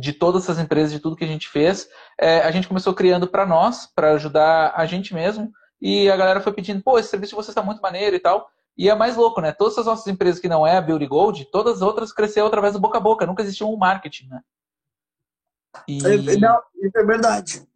de 0.00 0.14
todas 0.14 0.44
essas 0.44 0.58
empresas, 0.58 0.90
de 0.90 1.00
tudo 1.00 1.14
que 1.14 1.24
a 1.24 1.28
gente 1.28 1.46
fez, 1.46 1.88
é, 2.18 2.40
a 2.40 2.50
gente 2.50 2.66
começou 2.66 2.94
criando 2.94 3.28
para 3.28 3.46
nós, 3.46 3.86
para 3.94 4.12
ajudar 4.12 4.72
a 4.74 4.86
gente 4.86 5.12
mesmo. 5.12 5.52
E 5.80 6.10
a 6.10 6.16
galera 6.16 6.40
foi 6.40 6.52
pedindo, 6.52 6.82
pô, 6.82 6.98
esse 6.98 7.08
serviço 7.08 7.30
de 7.30 7.36
vocês 7.36 7.48
está 7.48 7.62
muito 7.62 7.80
maneiro 7.80 8.16
e 8.16 8.20
tal. 8.20 8.50
E 8.76 8.88
é 8.88 8.94
mais 8.94 9.16
louco, 9.16 9.40
né? 9.40 9.52
Todas 9.52 9.76
as 9.78 9.86
nossas 9.86 10.06
empresas 10.06 10.40
que 10.40 10.48
não 10.48 10.66
é 10.66 10.76
a 10.76 10.80
Beauty 10.80 11.06
Gold, 11.06 11.44
todas 11.46 11.76
as 11.76 11.82
outras 11.82 12.12
cresceram 12.12 12.46
através 12.46 12.74
do 12.74 12.80
boca 12.80 12.98
a 12.98 13.00
boca. 13.00 13.26
Nunca 13.26 13.42
existiu 13.42 13.68
um 13.68 13.76
marketing, 13.76 14.28
né? 14.28 14.40
E... 15.86 15.98
É, 16.04 16.36
não, 16.36 16.60
isso 16.80 16.98
é 16.98 17.04
verdade. 17.04 17.68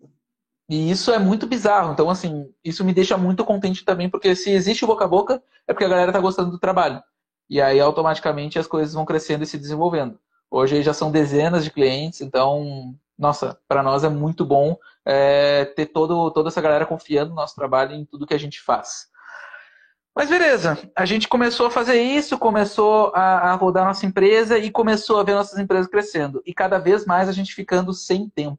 E 0.69 0.91
isso 0.91 1.11
é 1.13 1.19
muito 1.19 1.47
bizarro. 1.47 1.93
Então, 1.93 2.09
assim, 2.09 2.49
isso 2.65 2.85
me 2.85 2.95
deixa 2.95 3.17
muito 3.19 3.45
contente 3.45 3.85
também, 3.85 4.09
porque 4.09 4.35
se 4.35 4.51
existe 4.51 4.85
o 4.85 4.87
boca 4.87 5.05
a 5.05 5.09
boca, 5.09 5.43
é 5.67 5.73
porque 5.73 5.85
a 5.85 5.89
galera 5.89 6.13
tá 6.13 6.21
gostando 6.21 6.51
do 6.51 6.59
trabalho. 6.59 7.03
E 7.51 7.61
aí, 7.61 7.81
automaticamente, 7.81 8.59
as 8.59 8.67
coisas 8.67 8.95
vão 8.95 9.05
crescendo 9.05 9.45
e 9.45 9.47
se 9.47 9.59
desenvolvendo. 9.59 10.19
Hoje 10.51 10.83
já 10.83 10.95
são 10.95 11.11
dezenas 11.11 11.65
de 11.65 11.71
clientes, 11.71 12.21
então, 12.21 12.95
nossa, 13.23 13.57
para 13.69 13.85
nós 13.85 14.03
é 14.03 14.09
muito 14.09 14.45
bom 14.45 14.77
é, 15.07 15.65
ter 15.65 15.87
todo, 15.87 16.29
toda 16.33 16.49
essa 16.49 16.61
galera 16.61 16.85
confiando 16.85 17.31
no 17.31 17.37
nosso 17.37 17.55
trabalho 17.55 17.95
e 17.95 17.99
em 17.99 18.05
tudo 18.05 18.27
que 18.27 18.35
a 18.35 18.39
gente 18.39 18.61
faz. 18.61 19.07
Mas 20.13 20.29
beleza, 20.29 20.77
a 20.95 21.07
gente 21.07 21.29
começou 21.29 21.67
a 21.67 21.71
fazer 21.71 22.03
isso, 22.03 22.37
começou 22.37 23.13
a, 23.15 23.53
a 23.53 23.55
rodar 23.55 23.87
nossa 23.87 24.05
empresa 24.05 24.59
e 24.59 24.73
começou 24.73 25.21
a 25.21 25.23
ver 25.23 25.35
nossas 25.35 25.59
empresas 25.59 25.87
crescendo. 25.87 26.43
E 26.45 26.53
cada 26.53 26.79
vez 26.79 27.07
mais 27.07 27.29
a 27.29 27.33
gente 27.33 27.55
ficando 27.55 27.95
sem 27.95 28.29
tempo. 28.29 28.59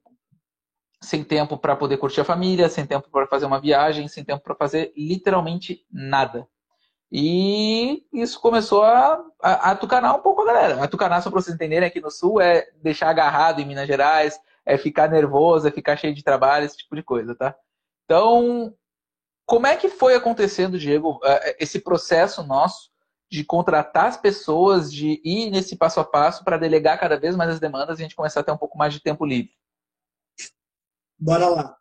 Sem 1.02 1.26
tempo 1.26 1.58
para 1.58 1.76
poder 1.76 1.98
curtir 1.98 2.22
a 2.22 2.26
família, 2.26 2.70
sem 2.70 2.86
tempo 2.86 3.10
para 3.12 3.28
fazer 3.28 3.46
uma 3.46 3.60
viagem, 3.60 4.08
sem 4.08 4.24
tempo 4.24 4.42
para 4.42 4.56
fazer 4.56 4.94
literalmente 4.96 5.86
nada. 5.92 6.48
E 7.12 8.04
isso 8.12 8.40
começou 8.40 8.84
a, 8.84 9.24
a, 9.40 9.72
a 9.72 9.76
tucanar 9.76 10.16
um 10.16 10.22
pouco 10.22 10.42
a 10.42 10.46
galera. 10.46 10.84
A 10.84 10.88
tucanar, 10.88 11.22
só 11.22 11.30
para 11.30 11.42
vocês 11.42 11.54
entenderem, 11.54 11.88
aqui 11.88 12.02
no 12.02 12.10
Sul 12.10 12.42
é 12.42 12.68
deixar 12.82 13.10
agarrado 13.10 13.60
em 13.60 13.66
Minas 13.66 13.86
Gerais, 13.86 14.40
é 14.66 14.78
ficar 14.78 15.10
nervoso, 15.10 15.68
é 15.68 15.72
ficar 15.72 15.98
cheio 15.98 16.14
de 16.14 16.24
trabalho, 16.24 16.66
esse 16.66 16.78
tipo 16.78 16.96
de 16.96 17.04
coisa, 17.04 17.36
tá? 17.36 17.56
Então, 18.06 18.74
como 19.46 19.68
é 19.68 19.76
que 19.76 19.90
foi 19.90 20.16
acontecendo, 20.16 20.80
Diego, 20.80 21.20
é, 21.24 21.64
esse 21.64 21.80
processo 21.80 22.44
nosso 22.44 22.92
de 23.30 23.44
contratar 23.44 24.06
as 24.06 24.18
pessoas, 24.18 24.94
de 24.94 25.20
ir 25.24 25.50
nesse 25.50 25.76
passo 25.76 26.00
a 26.00 26.06
passo 26.06 26.44
para 26.44 26.58
delegar 26.58 27.00
cada 27.00 27.20
vez 27.20 27.36
mais 27.36 27.50
as 27.50 27.60
demandas 27.60 27.98
e 27.98 28.02
a 28.02 28.06
gente 28.06 28.16
começar 28.16 28.42
a 28.42 28.44
ter 28.44 28.52
um 28.52 28.58
pouco 28.58 28.78
mais 28.78 28.94
de 28.94 29.02
tempo 29.02 29.26
livre? 29.26 29.52
Bora 31.18 31.50
lá. 31.50 31.78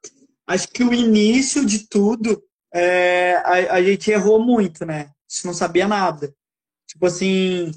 Acho 0.47 0.69
que 0.69 0.83
o 0.83 0.95
início 0.95 1.67
de 1.67 1.87
tudo, 1.89 2.43
é, 2.73 3.35
a, 3.45 3.75
a, 3.75 3.83
gente 3.83 4.11
errou 4.11 4.43
muito, 4.43 4.87
né? 4.87 5.03
A 5.03 5.13
gente 5.29 5.47
não 5.47 5.53
sabia 5.53 5.87
nada. 5.87 6.35
Tipo 6.89 7.07
assim, 7.07 7.71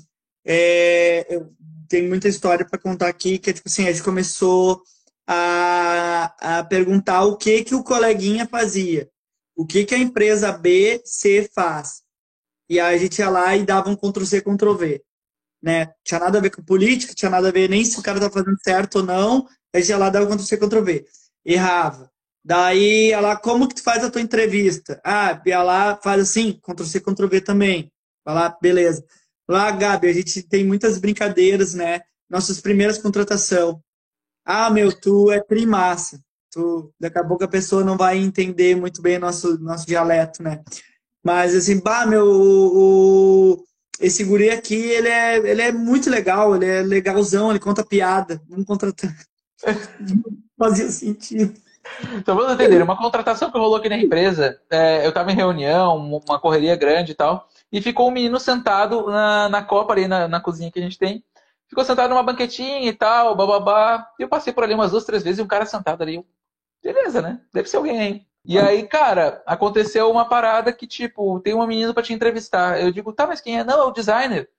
é, 0.45 1.36
eu 1.36 1.53
tenho 1.88 2.10
muita 2.10 2.28
história 2.28 2.66
para 2.66 2.80
contar 2.80 3.08
aqui, 3.08 3.38
que 3.38 3.50
é 3.50 3.54
tipo 3.54 3.68
assim, 3.68 3.88
a 3.88 3.92
gente 3.92 4.04
começou 4.04 4.82
a, 5.28 6.60
a 6.60 6.64
perguntar 6.64 7.24
o 7.24 7.38
que 7.38 7.64
que 7.64 7.76
o 7.76 7.84
coleguinha 7.84 8.48
fazia 8.48 9.10
o 9.56 9.66
que, 9.66 9.86
que 9.86 9.96
a 9.96 10.00
empresa 10.00 10.52
B, 10.52 11.02
C 11.06 11.50
faz. 11.54 12.04
E 12.70 12.80
aí 12.80 12.96
a 12.96 12.98
gente 12.98 13.20
ia 13.20 13.30
lá 13.30 13.56
e 13.56 13.66
dava 13.66 13.90
um 13.90 13.96
Ctrl-C, 13.96 14.42
Ctrl-V. 14.42 15.02
Né? 15.64 15.94
Tinha 16.04 16.20
nada 16.20 16.38
a 16.38 16.42
ver 16.42 16.50
com 16.50 16.64
política, 16.64 17.14
tinha 17.16 17.32
nada 17.32 17.48
a 17.48 17.52
ver 17.52 17.70
nem 17.70 17.84
se 17.86 17.98
o 18.00 18.04
cara 18.04 18.20
tá 18.20 18.30
fazendo 18.30 18.58
certo 18.62 18.98
ou 18.98 19.04
não. 19.04 19.48
A 19.74 19.80
gente 19.80 19.90
ia 19.90 19.98
lá 19.98 20.08
e 20.08 20.12
dava 20.12 20.28
Ctrl-C, 20.28 20.58
Ctrl-V. 20.58 21.06
Errava. 21.46 22.12
Daí, 22.44 23.10
ia 23.10 23.20
lá, 23.22 23.36
como 23.36 23.68
que 23.68 23.76
tu 23.76 23.82
faz 23.82 24.04
a 24.04 24.12
tua 24.12 24.22
entrevista? 24.22 25.02
Ah, 25.04 25.42
ia 25.46 25.64
lá, 25.64 26.00
faz 26.04 26.22
assim, 26.22 26.60
Ctrl-C, 26.62 27.00
Ctrl-V 27.00 27.42
também. 27.42 27.92
Vai 28.26 28.36
lá, 28.36 28.58
beleza. 28.62 29.06
Lá, 29.48 29.72
Gabi, 29.72 30.08
a 30.08 30.14
gente 30.14 30.41
tem 30.43 30.66
muitas 30.66 30.98
brincadeiras, 30.98 31.74
né? 31.74 32.02
Nossas 32.30 32.60
primeiras 32.60 32.98
contratação. 32.98 33.82
Ah, 34.43 34.70
meu, 34.70 34.91
tu 34.91 35.32
é 35.32 35.39
trimassa 35.41 36.20
tu, 36.56 36.93
daqui 36.98 37.20
a 37.20 37.24
pouco 37.24 37.43
a 37.43 37.50
pessoa 37.50 37.84
não 37.84 37.98
vai 37.98 38.18
entender 38.18 38.78
muito 38.78 39.02
bem 39.02 39.20
nosso, 39.20 39.60
nosso 39.60 39.86
dialeto, 39.86 40.41
né? 40.41 40.64
Mas 41.22 41.54
assim, 41.54 41.82
bah, 41.82 42.06
meu, 42.06 42.26
o, 42.26 43.66
esse 44.00 44.24
guri 44.24 44.50
aqui, 44.50 44.76
ele 44.76 45.10
é, 45.10 45.38
ele 45.38 45.62
é 45.62 45.72
muito 45.74 46.10
legal, 46.10 46.56
ele 46.56 46.66
é 46.66 46.82
legalzão, 46.82 47.50
ele 47.50 47.60
conta 47.60 47.84
piada. 47.84 48.41
Vamos 48.48 48.66
contratar. 48.66 49.14
Fazia 50.58 50.89
sentido. 50.89 51.54
Então 52.14 52.36
vamos 52.36 52.54
entender, 52.54 52.82
uma 52.82 52.98
contratação 52.98 53.52
que 53.52 53.58
rolou 53.58 53.76
aqui 53.76 53.89
na 53.89 53.98
empresa, 53.98 54.60
é, 54.72 55.06
eu 55.06 55.10
estava 55.10 55.32
em 55.32 55.36
reunião, 55.36 55.98
uma 55.98 56.39
correria 56.39 56.76
grande 56.76 57.12
e 57.12 57.16
tal, 57.16 57.48
e 57.76 57.82
ficou 57.82 58.07
um 58.07 58.11
menino 58.11 58.39
sentado 58.39 59.07
na, 59.07 59.49
na 59.49 59.61
copa 59.61 59.91
ali, 59.91 60.07
na, 60.07 60.30
na 60.30 60.39
cozinha 60.39 60.71
que 60.71 60.80
a 60.80 60.82
gente 60.82 60.97
tem, 60.97 61.21
ficou 61.67 61.84
sentado 61.84 62.09
numa 62.09 62.23
banquetinha 62.23 62.88
e 62.88 62.93
tal, 62.93 63.36
bababá, 63.36 64.09
e 64.17 64.23
eu 64.23 64.30
passei 64.30 64.53
por 64.53 64.63
ali 64.63 64.73
umas 64.73 64.91
duas, 64.91 65.03
três 65.03 65.21
vezes 65.21 65.39
e 65.39 65.41
um 65.41 65.47
cara 65.47 65.65
sentado 65.65 66.01
ali, 66.01 66.26
beleza, 66.82 67.21
né? 67.21 67.41
Deve 67.53 67.67
ser 67.67 67.76
alguém 67.76 67.99
aí. 67.99 68.26
E 68.45 68.57
aí, 68.57 68.88
cara, 68.88 69.43
aconteceu 69.45 70.09
uma 70.09 70.23
parada 70.23 70.71
que, 70.71 70.88
tipo, 70.88 71.41
tem 71.41 71.53
uma 71.53 71.67
menina 71.67 71.93
para 71.93 72.01
te 72.03 72.13
entrevistar. 72.13 72.80
Eu 72.80 72.93
digo, 72.93 73.11
tá, 73.11 73.28
mas 73.28 73.41
quem 73.41 73.59
é? 73.59 73.63
Não, 73.65 73.78
é 73.78 73.84
o 73.84 73.91
designer. 73.91 74.49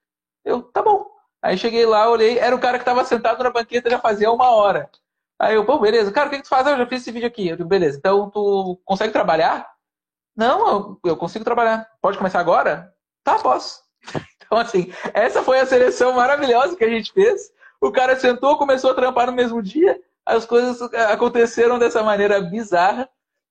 Eu, 0.45 0.61
tá 0.63 0.83
bom. 0.83 1.07
Aí 1.41 1.57
cheguei 1.57 1.87
lá, 1.87 2.11
olhei, 2.11 2.39
era 2.39 2.55
o 2.55 2.61
cara 2.61 2.79
que 2.79 2.85
tava 2.85 3.03
sentado 3.05 3.43
na 3.43 3.51
banqueta 3.51 3.89
já 3.89 3.99
fazia 3.99 4.31
uma 4.31 4.51
hora. 4.51 4.91
Aí 5.39 5.55
eu, 5.55 5.65
pô, 5.65 5.79
beleza. 5.79 6.13
Cara, 6.13 6.27
o 6.27 6.31
que, 6.31 6.37
que 6.39 6.43
tu 6.43 6.49
faz? 6.51 6.67
Ah, 6.67 6.73
eu 6.73 6.79
já 6.79 6.87
fiz 6.87 7.01
esse 7.01 7.13
vídeo 7.13 7.29
aqui. 7.29 7.49
Eu 7.49 7.57
digo, 7.57 7.69
beleza. 7.69 7.97
Então, 7.97 8.29
tu 8.29 8.79
consegue 8.85 9.13
trabalhar? 9.13 9.67
Não, 10.37 10.69
eu, 10.69 11.01
eu 11.13 11.17
consigo 11.17 11.45
trabalhar. 11.45 11.89
Pode 12.03 12.19
começar 12.19 12.41
agora? 12.41 12.95
Tá, 13.27 13.41
posso. 13.41 13.83
Então, 14.47 14.59
assim, 14.59 14.93
essa 15.13 15.43
foi 15.43 15.59
a 15.59 15.67
seleção 15.67 16.13
maravilhosa 16.13 16.77
que 16.77 16.85
a 16.85 16.89
gente 16.89 17.13
fez. 17.13 17.51
O 17.81 17.91
cara 17.91 18.15
sentou, 18.15 18.57
começou 18.57 18.93
a 18.93 18.95
trampar 18.95 19.27
no 19.27 19.33
mesmo 19.33 19.61
dia 19.61 20.01
as 20.25 20.47
coisas 20.47 20.81
aconteceram 21.11 21.81
dessa 21.81 22.01
maneira 22.01 22.41
bizarra. 22.41 23.09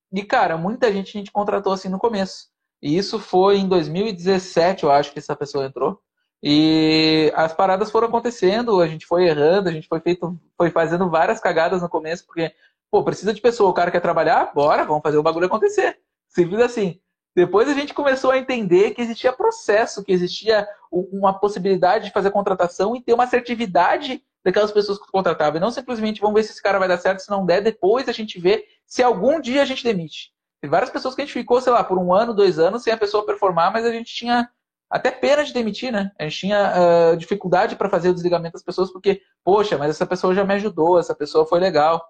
E, 0.10 0.24
cara, 0.24 0.56
muita 0.56 0.94
gente 0.94 1.10
a 1.10 1.20
gente 1.20 1.34
contratou 1.34 1.74
assim 1.74 1.90
no 1.90 2.00
começo. 2.00 2.48
E 2.82 2.98
isso 2.98 3.20
foi 3.20 3.58
em 3.58 3.68
2017, 3.68 4.86
eu 4.86 4.92
acho 4.92 5.12
que 5.12 5.20
essa 5.20 5.36
pessoa 5.36 5.66
entrou. 5.66 6.00
E 6.42 7.30
as 7.36 7.54
paradas 7.54 7.92
foram 7.92 8.08
acontecendo, 8.08 8.80
a 8.80 8.88
gente 8.88 9.06
foi 9.06 9.28
errando, 9.28 9.68
a 9.68 9.74
gente 9.74 9.90
foi 9.90 10.00
feito, 10.00 10.40
foi 10.56 10.70
fazendo 10.70 11.10
várias 11.10 11.42
cagadas 11.42 11.82
no 11.82 11.90
começo, 11.90 12.26
porque, 12.26 12.54
pô, 12.90 13.04
precisa 13.04 13.34
de 13.34 13.42
pessoa, 13.42 13.70
o 13.70 13.74
cara 13.74 13.92
quer 13.92 14.00
trabalhar, 14.00 14.54
bora, 14.56 14.86
vamos 14.86 15.04
fazer 15.04 15.18
o 15.18 15.24
bagulho 15.24 15.48
acontecer. 15.48 16.00
Simples 16.30 16.62
assim. 16.62 17.02
Depois 17.36 17.68
a 17.68 17.74
gente 17.74 17.94
começou 17.94 18.32
a 18.32 18.38
entender 18.38 18.92
que 18.92 19.02
existia 19.02 19.34
processo, 19.34 20.04
que 20.04 20.14
existia 20.14 20.68
uma 20.90 21.38
possibilidade 21.38 22.06
de 22.06 22.12
fazer 22.12 22.32
contratação 22.32 22.96
e 22.96 23.02
ter 23.02 23.14
uma 23.14 23.26
assertividade 23.26 24.24
daquelas 24.44 24.72
pessoas 24.72 24.98
que 24.98 25.06
tu 25.06 25.12
contratava. 25.12 25.58
E 25.58 25.60
não 25.60 25.72
simplesmente 25.72 26.22
vamos 26.22 26.36
ver 26.36 26.44
se 26.44 26.54
esse 26.54 26.62
cara 26.62 26.80
vai 26.80 26.88
dar 26.88 26.98
certo, 26.98 27.20
se 27.20 27.30
não 27.30 27.46
der, 27.46 27.62
depois 27.62 28.08
a 28.08 28.14
gente 28.14 28.40
vê 28.40 28.66
se 28.86 29.04
algum 29.04 29.42
dia 29.42 29.62
a 29.62 29.66
gente 29.66 29.84
demite. 29.84 30.32
Tem 30.62 30.70
várias 30.70 30.90
pessoas 30.90 31.14
que 31.14 31.22
a 31.22 31.26
gente 31.26 31.34
ficou, 31.34 31.60
sei 31.60 31.74
lá, 31.74 31.84
por 31.84 31.98
um 31.98 32.14
ano, 32.14 32.34
dois 32.34 32.58
anos 32.58 32.84
sem 32.84 32.94
a 32.94 32.98
pessoa 32.98 33.26
performar, 33.26 33.74
mas 33.74 33.86
a 33.86 33.92
gente 33.92 34.14
tinha 34.14 34.50
até 34.90 35.12
pena 35.12 35.44
de 35.44 35.52
demitir, 35.52 35.92
né? 35.92 36.12
A 36.18 36.24
gente 36.24 36.40
tinha 36.40 36.74
uh, 37.14 37.18
dificuldade 37.18 37.76
para 37.76 37.90
fazer 37.90 38.10
o 38.10 38.14
desligamento 38.14 38.54
das 38.54 38.64
pessoas, 38.64 38.92
porque, 38.92 39.22
poxa, 39.44 39.78
mas 39.78 39.90
essa 39.90 40.06
pessoa 40.06 40.34
já 40.34 40.46
me 40.46 40.54
ajudou, 40.54 40.98
essa 40.98 41.14
pessoa 41.14 41.46
foi 41.46 41.60
legal. 41.60 42.02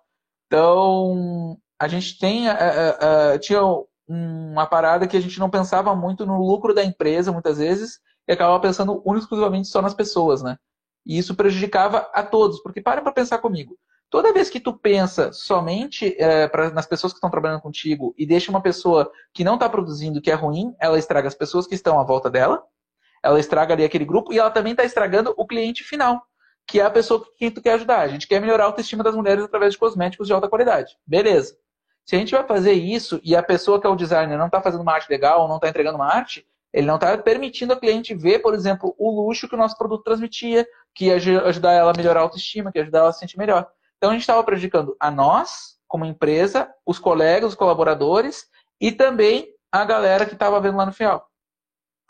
Então, 0.45 1.57
a 1.80 1.88
gente 1.88 2.19
tem, 2.19 2.47
uh, 2.47 2.53
uh, 2.53 3.39
tinha 3.39 3.61
uma 4.07 4.65
parada 4.65 5.07
que 5.07 5.17
a 5.17 5.21
gente 5.21 5.39
não 5.39 5.49
pensava 5.49 5.95
muito 5.95 6.25
no 6.25 6.37
lucro 6.37 6.73
da 6.73 6.83
empresa, 6.83 7.31
muitas 7.31 7.57
vezes, 7.57 7.99
e 8.27 8.33
acabava 8.33 8.59
pensando 8.59 9.01
exclusivamente 9.17 9.67
só 9.67 9.81
nas 9.81 9.93
pessoas, 9.93 10.41
né? 10.41 10.57
E 11.05 11.17
isso 11.17 11.35
prejudicava 11.35 12.09
a 12.13 12.23
todos, 12.23 12.61
porque 12.61 12.81
para 12.81 13.01
para 13.01 13.11
pensar 13.11 13.37
comigo. 13.37 13.77
Toda 14.09 14.33
vez 14.33 14.49
que 14.49 14.59
tu 14.59 14.73
pensa 14.73 15.31
somente 15.33 16.15
é, 16.19 16.47
pra, 16.47 16.69
nas 16.69 16.85
pessoas 16.85 17.11
que 17.11 17.17
estão 17.17 17.29
trabalhando 17.29 17.61
contigo 17.61 18.13
e 18.17 18.25
deixa 18.25 18.51
uma 18.51 18.61
pessoa 18.61 19.11
que 19.33 19.43
não 19.43 19.55
está 19.55 19.67
produzindo, 19.67 20.21
que 20.21 20.31
é 20.31 20.35
ruim, 20.35 20.75
ela 20.79 20.97
estraga 20.97 21.27
as 21.27 21.35
pessoas 21.35 21.67
que 21.67 21.75
estão 21.75 21.99
à 21.99 22.03
volta 22.03 22.29
dela, 22.29 22.63
ela 23.23 23.39
estraga 23.39 23.73
ali 23.73 23.83
aquele 23.83 24.05
grupo 24.05 24.31
e 24.31 24.39
ela 24.39 24.51
também 24.51 24.71
está 24.71 24.83
estragando 24.83 25.33
o 25.35 25.45
cliente 25.45 25.83
final, 25.83 26.21
que 26.67 26.79
é 26.79 26.83
a 26.83 26.89
pessoa 26.89 27.25
que 27.35 27.51
tu 27.51 27.61
quer 27.61 27.73
ajudar. 27.73 28.01
A 28.01 28.07
gente 28.07 28.27
quer 28.27 28.39
melhorar 28.39 28.65
a 28.65 28.67
autoestima 28.67 29.03
das 29.03 29.15
mulheres 29.15 29.43
através 29.43 29.73
de 29.73 29.79
cosméticos 29.79 30.27
de 30.27 30.33
alta 30.33 30.47
qualidade. 30.47 30.95
Beleza. 31.05 31.57
Se 32.05 32.15
a 32.15 32.19
gente 32.19 32.31
vai 32.31 32.45
fazer 32.45 32.73
isso 32.73 33.19
e 33.23 33.35
a 33.35 33.41
pessoa 33.41 33.81
que 33.81 33.87
é 33.87 33.89
o 33.89 33.95
designer 33.95 34.37
não 34.37 34.45
está 34.45 34.61
fazendo 34.61 34.81
uma 34.81 34.93
arte 34.93 35.09
legal, 35.09 35.47
não 35.47 35.55
está 35.55 35.67
entregando 35.67 35.97
uma 35.97 36.07
arte, 36.07 36.45
ele 36.71 36.85
não 36.85 36.95
está 36.95 37.17
permitindo 37.17 37.73
a 37.73 37.79
cliente 37.79 38.13
ver, 38.13 38.39
por 38.39 38.53
exemplo, 38.53 38.93
o 38.97 39.09
luxo 39.09 39.47
que 39.47 39.55
o 39.55 39.57
nosso 39.57 39.77
produto 39.77 40.03
transmitia, 40.03 40.67
que 40.93 41.05
ia 41.05 41.15
ajudar 41.15 41.71
ela 41.71 41.91
a 41.91 41.97
melhorar 41.97 42.19
a 42.19 42.23
autoestima, 42.23 42.71
que 42.71 42.77
ia 42.77 42.83
ajudar 42.83 42.99
ela 42.99 43.09
a 43.09 43.13
se 43.13 43.19
sentir 43.19 43.37
melhor. 43.37 43.67
Então 43.97 44.09
a 44.09 44.13
gente 44.13 44.21
estava 44.21 44.43
prejudicando 44.43 44.95
a 44.99 45.09
nós, 45.09 45.77
como 45.87 46.05
empresa, 46.05 46.69
os 46.85 46.99
colegas, 46.99 47.49
os 47.49 47.55
colaboradores 47.55 48.45
e 48.79 48.91
também 48.91 49.53
a 49.71 49.83
galera 49.83 50.25
que 50.25 50.33
estava 50.33 50.59
vendo 50.59 50.77
lá 50.77 50.85
no 50.85 50.93
final. 50.93 51.27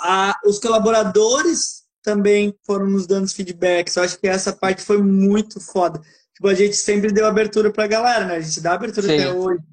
Ah, 0.02 0.36
os 0.44 0.60
colaboradores 0.60 1.84
também 2.04 2.58
foram 2.66 2.88
nos 2.88 3.08
dando 3.08 3.28
feedbacks. 3.28 3.96
Eu 3.96 4.04
acho 4.04 4.20
que 4.20 4.28
essa 4.28 4.52
parte 4.52 4.82
foi 4.82 5.02
muito 5.02 5.62
foda. 5.62 6.02
Tipo, 6.34 6.48
a 6.48 6.54
gente 6.54 6.76
sempre 6.76 7.14
deu 7.14 7.26
abertura 7.26 7.72
pra 7.72 7.88
galera, 7.88 8.26
né? 8.26 8.36
A 8.36 8.42
gente 8.42 8.62
dá 8.62 8.74
abertura 8.74 9.08
Sim. 9.08 9.14
até 9.14 9.34
hoje. 9.34 9.64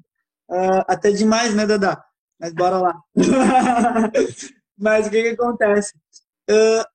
Uh, 0.53 0.85
até 0.87 1.11
demais, 1.11 1.55
né, 1.55 1.65
Dada? 1.65 2.03
Mas 2.39 2.53
bora 2.53 2.77
lá. 2.77 2.95
Mas 4.77 5.07
o 5.07 5.09
que, 5.09 5.23
que 5.23 5.29
acontece? 5.29 5.93
Uh, 6.47 6.85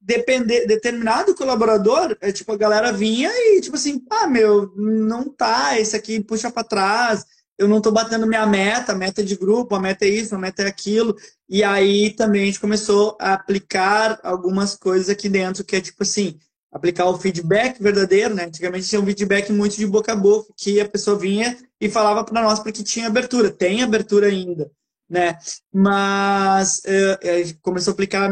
depender, 0.00 0.66
determinado 0.66 1.34
colaborador, 1.34 2.16
é, 2.20 2.30
tipo, 2.30 2.52
a 2.52 2.56
galera 2.56 2.92
vinha 2.92 3.28
e, 3.32 3.60
tipo 3.60 3.74
assim, 3.74 4.04
ah, 4.08 4.28
meu, 4.28 4.72
não 4.76 5.28
tá, 5.28 5.80
esse 5.80 5.96
aqui 5.96 6.22
puxa 6.22 6.50
para 6.50 6.62
trás, 6.62 7.24
eu 7.58 7.66
não 7.66 7.80
tô 7.80 7.90
batendo 7.90 8.26
minha 8.26 8.46
meta, 8.46 8.94
meta 8.94 9.22
de 9.24 9.36
grupo, 9.36 9.74
a 9.74 9.80
meta 9.80 10.04
é 10.04 10.08
isso, 10.08 10.34
a 10.34 10.38
meta 10.38 10.62
é 10.62 10.66
aquilo. 10.66 11.16
E 11.48 11.64
aí 11.64 12.14
também 12.14 12.42
a 12.42 12.46
gente 12.46 12.60
começou 12.60 13.16
a 13.20 13.34
aplicar 13.34 14.20
algumas 14.22 14.76
coisas 14.76 15.08
aqui 15.08 15.28
dentro, 15.28 15.64
que 15.64 15.76
é 15.76 15.80
tipo 15.80 16.02
assim, 16.02 16.38
aplicar 16.72 17.06
o 17.06 17.18
feedback 17.18 17.80
verdadeiro, 17.82 18.34
né? 18.34 18.44
Antigamente 18.46 18.88
tinha 18.88 19.00
um 19.00 19.06
feedback 19.06 19.52
muito 19.52 19.76
de 19.76 19.86
boca 19.86 20.12
a 20.12 20.16
boca, 20.16 20.52
que 20.56 20.80
a 20.80 20.88
pessoa 20.88 21.18
vinha 21.18 21.56
e 21.80 21.88
falava 21.88 22.24
para 22.24 22.42
nós 22.42 22.58
porque 22.60 22.82
tinha 22.82 23.06
abertura. 23.06 23.50
Tem 23.50 23.82
abertura 23.82 24.26
ainda 24.26 24.70
né? 25.12 25.38
Mas 25.70 26.80
é, 26.86 27.52
começou 27.60 27.90
a 27.90 27.94
aplicar 27.94 28.30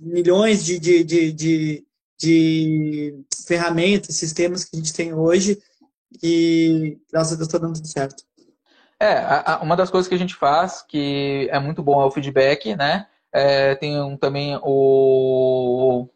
milhões 0.00 0.64
de, 0.64 0.78
de, 0.78 1.02
de, 1.02 1.32
de, 1.32 1.84
de 2.16 3.24
ferramentas, 3.44 4.14
sistemas 4.14 4.64
que 4.64 4.76
a 4.76 4.78
gente 4.78 4.94
tem 4.94 5.12
hoje 5.12 5.58
e 6.22 6.96
graças 7.10 7.32
a 7.32 7.36
Deus 7.36 7.48
está 7.48 7.58
dando 7.58 7.74
tudo 7.74 7.88
certo. 7.88 8.22
É, 9.00 9.20
uma 9.60 9.76
das 9.76 9.90
coisas 9.90 10.08
que 10.08 10.14
a 10.14 10.18
gente 10.18 10.36
faz, 10.36 10.80
que 10.80 11.48
é 11.50 11.58
muito 11.58 11.82
bom, 11.82 12.00
é 12.00 12.06
o 12.06 12.10
feedback, 12.10 12.76
né? 12.76 13.08
É, 13.32 13.74
tem 13.74 14.00
um, 14.00 14.16
também 14.16 14.58
o. 14.62 16.08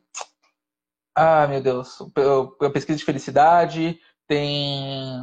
Ah, 1.14 1.46
meu 1.46 1.60
Deus, 1.60 1.98
a 2.60 2.70
pesquisa 2.70 2.98
de 2.98 3.04
felicidade, 3.04 3.98
tem 4.26 5.20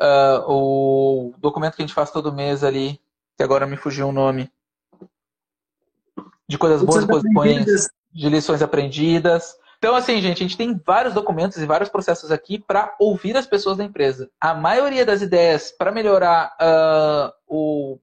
uh, 0.00 0.44
o 0.46 1.34
documento 1.38 1.76
que 1.76 1.82
a 1.82 1.86
gente 1.86 1.94
faz 1.94 2.10
todo 2.10 2.32
mês 2.32 2.62
ali, 2.62 3.00
que 3.36 3.42
agora 3.42 3.66
me 3.66 3.76
fugiu 3.76 4.08
o 4.08 4.12
nome. 4.12 4.50
De 6.48 6.58
coisas 6.58 6.82
boas 6.82 7.04
e 7.04 7.34
ruins, 7.34 7.88
de 8.12 8.28
lições 8.28 8.62
aprendidas. 8.62 9.54
Então, 9.78 9.94
assim, 9.94 10.20
gente, 10.20 10.38
a 10.38 10.46
gente 10.46 10.56
tem 10.56 10.80
vários 10.84 11.14
documentos 11.14 11.58
e 11.58 11.66
vários 11.66 11.88
processos 11.88 12.30
aqui 12.30 12.58
para 12.58 12.94
ouvir 12.98 13.36
as 13.36 13.46
pessoas 13.46 13.78
da 13.78 13.84
empresa. 13.84 14.30
A 14.40 14.52
maioria 14.52 15.06
das 15.06 15.22
ideias 15.22 15.72
para 15.72 15.90
melhorar 15.90 16.54
uh, 16.60 17.32
o 17.46 17.98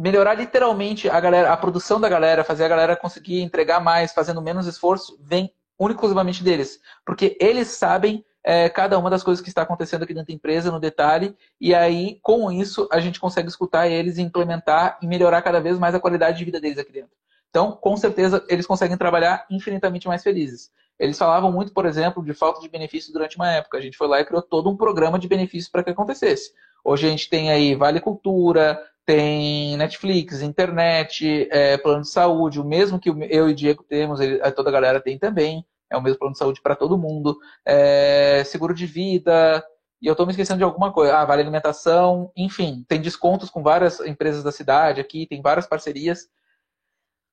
melhorar 0.00 0.34
literalmente 0.34 1.10
a 1.10 1.20
galera, 1.20 1.52
a 1.52 1.56
produção 1.56 2.00
da 2.00 2.08
galera, 2.08 2.42
fazer 2.42 2.64
a 2.64 2.68
galera 2.68 2.96
conseguir 2.96 3.42
entregar 3.42 3.80
mais, 3.80 4.12
fazendo 4.12 4.40
menos 4.40 4.66
esforço, 4.66 5.18
vem 5.20 5.52
exclusivamente 5.78 6.42
deles, 6.42 6.80
porque 7.06 7.36
eles 7.40 7.68
sabem 7.68 8.24
é, 8.42 8.68
cada 8.68 8.98
uma 8.98 9.10
das 9.10 9.22
coisas 9.22 9.42
que 9.42 9.48
está 9.48 9.62
acontecendo 9.62 10.02
aqui 10.02 10.14
dentro 10.14 10.28
da 10.28 10.34
empresa 10.34 10.70
no 10.70 10.80
detalhe, 10.80 11.36
e 11.60 11.74
aí, 11.74 12.18
com 12.22 12.50
isso, 12.50 12.88
a 12.90 12.98
gente 12.98 13.20
consegue 13.20 13.48
escutar 13.48 13.88
eles 13.88 14.18
implementar 14.18 14.98
e 15.02 15.06
melhorar 15.06 15.42
cada 15.42 15.60
vez 15.60 15.78
mais 15.78 15.94
a 15.94 16.00
qualidade 16.00 16.38
de 16.38 16.44
vida 16.44 16.60
deles 16.60 16.78
aqui 16.78 16.92
dentro. 16.92 17.12
Então, 17.50 17.72
com 17.72 17.96
certeza, 17.96 18.44
eles 18.48 18.66
conseguem 18.66 18.96
trabalhar 18.96 19.46
infinitamente 19.50 20.08
mais 20.08 20.22
felizes. 20.22 20.70
Eles 20.98 21.18
falavam 21.18 21.50
muito, 21.50 21.72
por 21.72 21.86
exemplo, 21.86 22.24
de 22.24 22.32
falta 22.32 22.60
de 22.60 22.68
benefício 22.68 23.12
durante 23.12 23.36
uma 23.36 23.50
época. 23.50 23.78
A 23.78 23.80
gente 23.80 23.96
foi 23.96 24.06
lá 24.06 24.20
e 24.20 24.24
criou 24.24 24.42
todo 24.42 24.70
um 24.70 24.76
programa 24.76 25.18
de 25.18 25.28
benefícios 25.28 25.70
para 25.70 25.82
que 25.82 25.90
acontecesse. 25.90 26.52
Hoje 26.84 27.06
a 27.06 27.10
gente 27.10 27.28
tem 27.28 27.50
aí 27.50 27.74
Vale 27.74 28.00
Cultura, 28.00 28.80
tem 29.04 29.76
Netflix, 29.76 30.40
internet, 30.42 31.48
é, 31.50 31.76
plano 31.78 32.02
de 32.02 32.10
saúde, 32.10 32.60
o 32.60 32.64
mesmo 32.64 32.98
que 32.98 33.08
eu 33.08 33.48
e 33.48 33.52
o 33.52 33.54
Diego 33.54 33.82
temos, 33.82 34.20
ele, 34.20 34.38
toda 34.52 34.70
a 34.70 34.72
galera 34.72 35.00
tem 35.00 35.18
também 35.18 35.64
é 35.90 35.96
o 35.96 36.02
mesmo 36.02 36.18
plano 36.18 36.32
de 36.32 36.38
saúde 36.38 36.62
para 36.62 36.76
todo 36.76 36.96
mundo, 36.96 37.36
é, 37.66 38.44
seguro 38.44 38.72
de 38.72 38.86
vida, 38.86 39.62
e 40.00 40.06
eu 40.06 40.12
estou 40.12 40.24
me 40.24 40.32
esquecendo 40.32 40.58
de 40.58 40.64
alguma 40.64 40.92
coisa. 40.92 41.18
Ah, 41.18 41.24
vale 41.24 41.42
alimentação, 41.42 42.30
enfim, 42.36 42.84
tem 42.88 43.00
descontos 43.00 43.50
com 43.50 43.62
várias 43.62 44.00
empresas 44.00 44.42
da 44.42 44.52
cidade 44.52 45.00
aqui, 45.00 45.26
tem 45.26 45.42
várias 45.42 45.66
parcerias. 45.66 46.28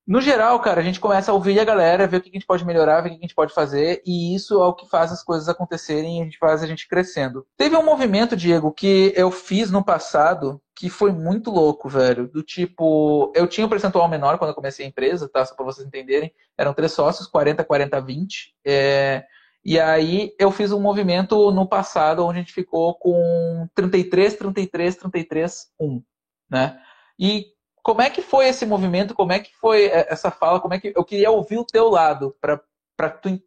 No 0.08 0.22
geral, 0.22 0.58
cara, 0.62 0.80
a 0.80 0.84
gente 0.84 1.02
começa 1.02 1.32
a 1.32 1.34
ouvir 1.34 1.60
a 1.60 1.66
galera, 1.66 2.08
ver 2.08 2.18
o 2.18 2.22
que 2.22 2.30
a 2.30 2.32
gente 2.32 2.46
pode 2.46 2.66
melhorar, 2.66 3.02
ver 3.02 3.10
o 3.10 3.12
que 3.12 3.18
a 3.18 3.22
gente 3.22 3.36
pode 3.36 3.54
fazer, 3.54 4.02
e 4.06 4.34
isso 4.34 4.54
é 4.54 4.66
o 4.66 4.74
que 4.74 4.88
faz 4.88 5.12
as 5.12 5.22
coisas 5.22 5.50
acontecerem 5.50 6.18
e 6.18 6.22
a 6.22 6.24
gente 6.24 6.38
faz 6.38 6.64
a 6.64 6.68
gente 6.68 6.88
crescendo. 6.88 7.46
Teve 7.58 7.76
um 7.76 7.84
movimento, 7.84 8.34
Diego, 8.34 8.72
que 8.72 9.12
eu 9.18 9.30
fiz 9.30 9.70
no 9.70 9.84
passado 9.84 10.62
que 10.74 10.90
foi 10.90 11.12
muito 11.12 11.52
louco, 11.52 11.90
velho. 11.90 12.28
Do 12.28 12.42
tipo, 12.42 13.34
eu 13.36 13.48
tinha 13.48 13.66
um 13.66 13.70
percentual 13.70 14.08
menor 14.08 14.38
quando 14.38 14.52
eu 14.52 14.56
comecei 14.56 14.86
a 14.86 14.90
empresa, 14.90 15.28
tá? 15.28 15.44
Só 15.44 15.56
pra 15.56 15.66
vocês 15.66 15.86
entenderem. 15.86 16.32
Eram 16.58 16.74
três 16.74 16.92
sócios, 16.92 17.28
40, 17.28 17.64
40, 17.64 18.00
20. 18.00 18.56
É... 18.64 19.26
E 19.66 19.80
aí 19.80 20.34
eu 20.40 20.52
fiz 20.52 20.72
um 20.72 20.80
movimento 20.80 21.52
no 21.52 21.68
passado 21.68 22.24
onde 22.24 22.38
a 22.38 22.42
gente 22.42 22.54
ficou 22.54 22.96
com 22.96 23.68
33, 23.76 24.36
33, 24.36 24.96
33, 24.96 25.68
1, 25.80 26.04
né? 26.50 26.80
E 27.20 27.48
como 27.88 28.02
é 28.02 28.10
que 28.10 28.22
foi 28.22 28.50
esse 28.50 28.66
movimento? 28.66 29.16
Como 29.16 29.32
é 29.32 29.40
que 29.40 29.56
foi 29.62 29.86
é, 29.86 30.12
essa 30.12 30.30
fala? 30.30 30.60
Como 30.60 30.74
é 30.74 30.80
que 30.80 30.92
eu 30.94 31.06
queria 31.06 31.32
ouvir 31.32 31.58
o 31.58 31.64
teu 31.64 31.88
lado 31.88 32.36
para 32.42 32.62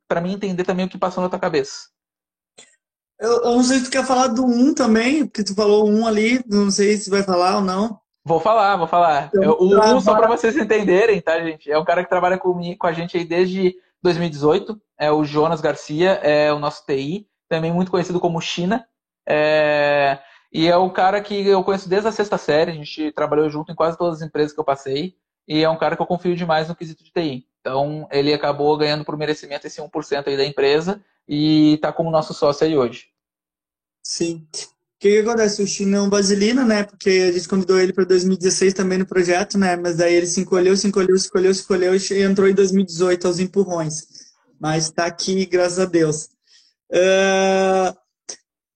para 0.08 0.20
mim 0.20 0.32
entender 0.32 0.64
também 0.64 0.86
o 0.86 0.88
que 0.88 0.96
passou 0.96 1.22
na 1.22 1.28
tua 1.28 1.38
cabeça? 1.38 1.88
Eu, 3.18 3.42
eu, 3.42 3.50
não 3.56 3.62
sei 3.62 3.80
se 3.80 3.84
tu 3.84 3.90
quer 3.90 4.06
falar 4.06 4.28
do 4.28 4.46
1 4.46 4.74
também, 4.74 5.26
porque 5.26 5.44
tu 5.44 5.54
falou 5.54 5.86
um 5.86 6.06
ali, 6.06 6.42
não 6.46 6.70
sei 6.70 6.96
se 6.96 7.10
vai 7.10 7.22
falar 7.22 7.56
ou 7.56 7.60
não. 7.60 8.00
Vou 8.24 8.40
falar, 8.40 8.76
vou 8.76 8.86
falar. 8.86 9.26
Então, 9.26 9.42
eu, 9.42 9.56
o 9.60 9.96
1, 9.96 10.00
só 10.00 10.14
para 10.14 10.28
vocês 10.28 10.56
entenderem, 10.56 11.20
tá, 11.20 11.38
gente? 11.40 11.70
É 11.70 11.78
um 11.78 11.84
cara 11.84 12.02
que 12.02 12.08
trabalha 12.08 12.38
com, 12.38 12.58
com 12.78 12.86
a 12.86 12.92
gente 12.92 13.18
aí 13.18 13.24
desde 13.26 13.74
2018. 14.02 14.80
É 14.98 15.12
o 15.12 15.22
Jonas 15.22 15.60
Garcia, 15.60 16.12
é 16.22 16.50
o 16.50 16.58
nosso 16.58 16.86
TI, 16.86 17.26
também 17.46 17.72
muito 17.72 17.90
conhecido 17.90 18.18
como 18.18 18.40
China. 18.40 18.86
É... 19.28 20.18
E 20.52 20.66
é 20.66 20.76
o 20.76 20.90
cara 20.90 21.20
que 21.20 21.46
eu 21.46 21.62
conheço 21.62 21.88
desde 21.88 22.08
a 22.08 22.12
sexta 22.12 22.36
série, 22.36 22.72
a 22.72 22.74
gente 22.74 23.12
trabalhou 23.12 23.48
junto 23.48 23.70
em 23.70 23.74
quase 23.74 23.96
todas 23.96 24.16
as 24.16 24.26
empresas 24.26 24.52
que 24.52 24.58
eu 24.58 24.64
passei, 24.64 25.14
e 25.46 25.62
é 25.62 25.70
um 25.70 25.78
cara 25.78 25.96
que 25.96 26.02
eu 26.02 26.06
confio 26.06 26.34
demais 26.36 26.68
no 26.68 26.76
quesito 26.76 27.04
de 27.04 27.12
TI. 27.12 27.46
Então, 27.60 28.08
ele 28.10 28.32
acabou 28.32 28.76
ganhando 28.76 29.04
por 29.04 29.16
merecimento 29.16 29.66
esse 29.66 29.80
1% 29.80 30.26
aí 30.26 30.36
da 30.36 30.44
empresa 30.44 31.00
e 31.28 31.74
está 31.74 31.92
como 31.92 32.10
nosso 32.10 32.32
sócio 32.32 32.66
aí 32.66 32.76
hoje. 32.76 33.06
Sim. 34.02 34.46
O 34.54 35.00
que, 35.00 35.10
que 35.10 35.18
acontece? 35.18 35.62
O 35.62 35.66
Chino 35.66 35.96
é 35.96 36.00
um 36.02 36.10
vaselina, 36.10 36.64
né? 36.64 36.84
Porque 36.84 37.08
a 37.08 37.32
gente 37.32 37.48
convidou 37.48 37.78
ele 37.78 37.92
para 37.92 38.04
2016 38.04 38.74
também 38.74 38.98
no 38.98 39.06
projeto, 39.06 39.56
né? 39.56 39.76
Mas 39.76 39.96
daí 39.96 40.14
ele 40.14 40.26
se 40.26 40.40
encolheu, 40.40 40.76
se 40.76 40.86
encolheu, 40.86 41.16
se 41.18 41.28
encolheu, 41.28 41.54
se 41.54 41.62
encolheu 41.62 41.94
e 41.94 42.22
entrou 42.22 42.48
em 42.48 42.54
2018 42.54 43.26
aos 43.26 43.38
empurrões. 43.38 44.06
Mas 44.58 44.84
está 44.84 45.06
aqui, 45.06 45.46
graças 45.46 45.78
a 45.78 45.86
Deus. 45.86 46.28
Uh, 46.90 47.96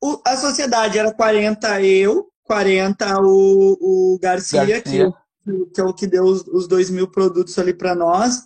o, 0.04 0.20
a 0.22 0.36
sociedade 0.36 0.98
era 0.98 1.14
40 1.14 1.80
eu, 1.80 2.28
40 2.44 3.22
o, 3.22 3.78
o 3.80 4.18
Garcia, 4.20 4.66
Garcia. 4.66 5.10
Que, 5.42 5.66
que, 5.72 5.80
é 5.80 5.84
o 5.84 5.94
que 5.94 6.06
deu 6.06 6.24
os, 6.24 6.46
os 6.46 6.68
dois 6.68 6.90
mil 6.90 7.08
produtos 7.10 7.58
ali 7.58 7.72
para 7.72 7.94
nós 7.94 8.42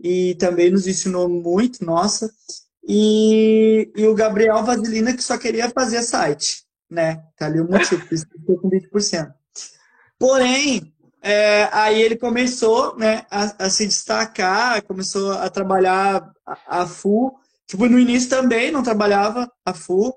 e 0.00 0.34
também 0.36 0.70
nos 0.70 0.86
ensinou 0.86 1.28
muito, 1.28 1.84
nossa. 1.84 2.32
E, 2.88 3.92
e 3.94 4.06
o 4.06 4.14
Gabriel 4.14 4.64
Vasilina, 4.64 5.14
que 5.14 5.22
só 5.22 5.36
queria 5.36 5.68
fazer 5.68 6.02
site, 6.02 6.64
né? 6.90 7.22
Tá 7.36 7.44
ali 7.44 7.60
o 7.60 7.70
motivo, 7.70 8.06
por 8.06 8.14
isso 8.14 8.26
ficou 8.32 8.58
com 8.58 8.70
20%. 8.70 9.34
Porém, 10.18 10.94
é, 11.20 11.68
aí 11.72 12.00
ele 12.00 12.16
começou 12.16 12.96
né, 12.96 13.26
a, 13.30 13.66
a, 13.66 13.70
se 13.70 13.86
destacar, 13.86 14.82
começou 14.84 15.32
a 15.32 15.50
trabalhar 15.50 16.32
a, 16.46 16.80
a 16.80 16.86
full. 16.86 17.34
Tipo, 17.66 17.86
no 17.86 17.98
início 17.98 18.30
também 18.30 18.72
não 18.72 18.82
trabalhava 18.82 19.50
a 19.64 19.74
full, 19.74 20.14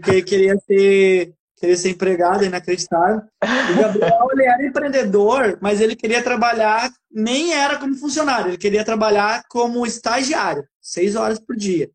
porque 0.00 0.22
queria 0.22 0.56
ser, 0.66 1.32
queria 1.56 1.76
ser 1.76 1.90
empregado, 1.90 2.44
inacreditável. 2.44 3.22
O 3.42 3.80
Gabriel, 3.80 4.28
ele 4.32 4.44
era 4.44 4.66
empreendedor, 4.66 5.58
mas 5.60 5.80
ele 5.80 5.94
queria 5.94 6.22
trabalhar, 6.22 6.90
nem 7.10 7.54
era 7.54 7.76
como 7.78 7.94
funcionário, 7.94 8.50
ele 8.50 8.58
queria 8.58 8.84
trabalhar 8.84 9.44
como 9.48 9.86
estagiário, 9.86 10.64
seis 10.80 11.16
horas 11.16 11.38
por 11.38 11.56
dia. 11.56 11.90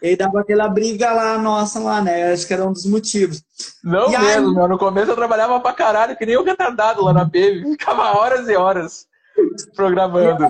E 0.00 0.08
aí 0.08 0.16
dava 0.16 0.40
aquela 0.40 0.68
briga 0.68 1.12
lá, 1.12 1.36
nossa, 1.36 1.78
lá, 1.78 2.00
né? 2.00 2.32
Acho 2.32 2.46
que 2.46 2.54
era 2.54 2.64
um 2.64 2.72
dos 2.72 2.86
motivos. 2.86 3.42
Não 3.84 4.08
e 4.08 4.18
mesmo, 4.18 4.48
aí... 4.48 4.54
meu. 4.54 4.68
No 4.68 4.78
começo 4.78 5.10
eu 5.10 5.16
trabalhava 5.16 5.60
pra 5.60 5.74
caralho, 5.74 6.16
que 6.16 6.24
nem 6.24 6.38
um 6.38 6.42
retardado 6.42 7.04
lá 7.04 7.12
na 7.12 7.28
PEV. 7.28 7.72
Ficava 7.72 8.16
horas 8.18 8.48
e 8.48 8.56
horas 8.56 9.06
programando. 9.76 10.48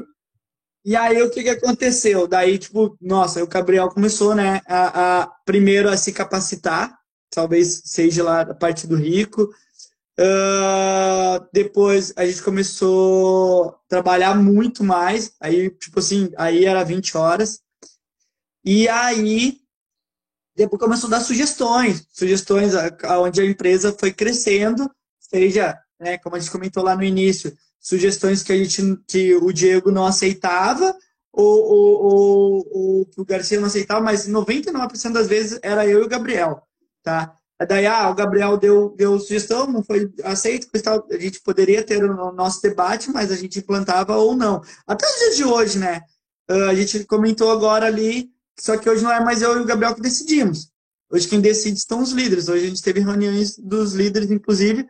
E 0.86 0.94
aí 0.94 1.20
o 1.20 1.28
que, 1.28 1.42
que 1.42 1.50
aconteceu? 1.50 2.28
Daí, 2.28 2.58
tipo, 2.58 2.96
nossa, 3.00 3.42
o 3.42 3.48
Gabriel 3.48 3.88
começou, 3.88 4.36
né, 4.36 4.60
a, 4.68 5.22
a 5.22 5.26
primeiro 5.44 5.88
a 5.88 5.96
se 5.96 6.12
capacitar, 6.12 6.96
talvez 7.28 7.82
seja 7.86 8.22
lá 8.22 8.42
a 8.42 8.54
parte 8.54 8.86
do 8.86 8.94
rico. 8.94 9.50
Uh, 10.16 11.44
depois 11.52 12.12
a 12.16 12.24
gente 12.24 12.40
começou 12.40 13.70
a 13.70 13.72
trabalhar 13.88 14.36
muito 14.36 14.84
mais, 14.84 15.32
aí, 15.40 15.70
tipo 15.70 15.98
assim, 15.98 16.32
aí 16.36 16.64
era 16.64 16.84
20 16.84 17.16
horas. 17.16 17.60
E 18.64 18.88
aí, 18.88 19.58
depois 20.54 20.80
começou 20.80 21.08
a 21.08 21.18
dar 21.18 21.20
sugestões, 21.20 22.06
sugestões 22.12 22.74
onde 23.18 23.40
a 23.40 23.44
empresa 23.44 23.92
foi 23.98 24.12
crescendo, 24.12 24.88
seja, 25.18 25.76
né, 25.98 26.16
como 26.18 26.36
a 26.36 26.38
gente 26.38 26.52
comentou 26.52 26.84
lá 26.84 26.94
no 26.94 27.02
início, 27.02 27.52
sugestões 27.86 28.42
que 28.42 28.52
a 28.52 28.56
gente 28.56 28.82
que 29.06 29.36
o 29.36 29.52
Diego 29.52 29.92
não 29.92 30.04
aceitava 30.04 30.92
ou, 31.32 31.44
ou, 31.44 32.04
ou, 32.04 32.68
ou 32.72 33.06
que 33.06 33.20
o 33.20 33.24
Garcia 33.24 33.60
não 33.60 33.68
aceitava, 33.68 34.00
mas 34.00 34.28
99% 34.28 35.12
das 35.12 35.28
vezes 35.28 35.60
era 35.62 35.86
eu 35.86 36.00
e 36.00 36.04
o 36.04 36.08
Gabriel, 36.08 36.62
tá? 37.04 37.36
Daí, 37.68 37.86
ah, 37.86 38.10
o 38.10 38.14
Gabriel 38.14 38.56
deu, 38.56 38.92
deu 38.96 39.20
sugestão, 39.20 39.70
não 39.70 39.84
foi 39.84 40.12
aceito, 40.24 40.66
a 41.10 41.18
gente 41.18 41.40
poderia 41.42 41.82
ter 41.82 42.04
o 42.04 42.32
nosso 42.32 42.60
debate, 42.60 43.08
mas 43.10 43.30
a 43.30 43.36
gente 43.36 43.60
implantava 43.60 44.16
ou 44.16 44.34
não. 44.34 44.62
Até 44.86 45.06
os 45.06 45.18
dias 45.18 45.36
de 45.36 45.44
hoje, 45.44 45.78
né? 45.78 46.02
Ah, 46.48 46.70
a 46.70 46.74
gente 46.74 47.04
comentou 47.04 47.52
agora 47.52 47.86
ali, 47.86 48.30
só 48.58 48.76
que 48.76 48.90
hoje 48.90 49.04
não 49.04 49.12
é 49.12 49.20
mais 49.20 49.42
eu 49.42 49.56
e 49.56 49.60
o 49.60 49.64
Gabriel 49.64 49.94
que 49.94 50.02
decidimos. 50.02 50.70
Hoje 51.08 51.28
quem 51.28 51.40
decide 51.40 51.78
estão 51.78 52.02
os 52.02 52.10
líderes. 52.10 52.48
Hoje 52.48 52.64
a 52.64 52.68
gente 52.68 52.82
teve 52.82 52.98
reuniões 52.98 53.56
dos 53.56 53.94
líderes, 53.94 54.30
inclusive, 54.30 54.86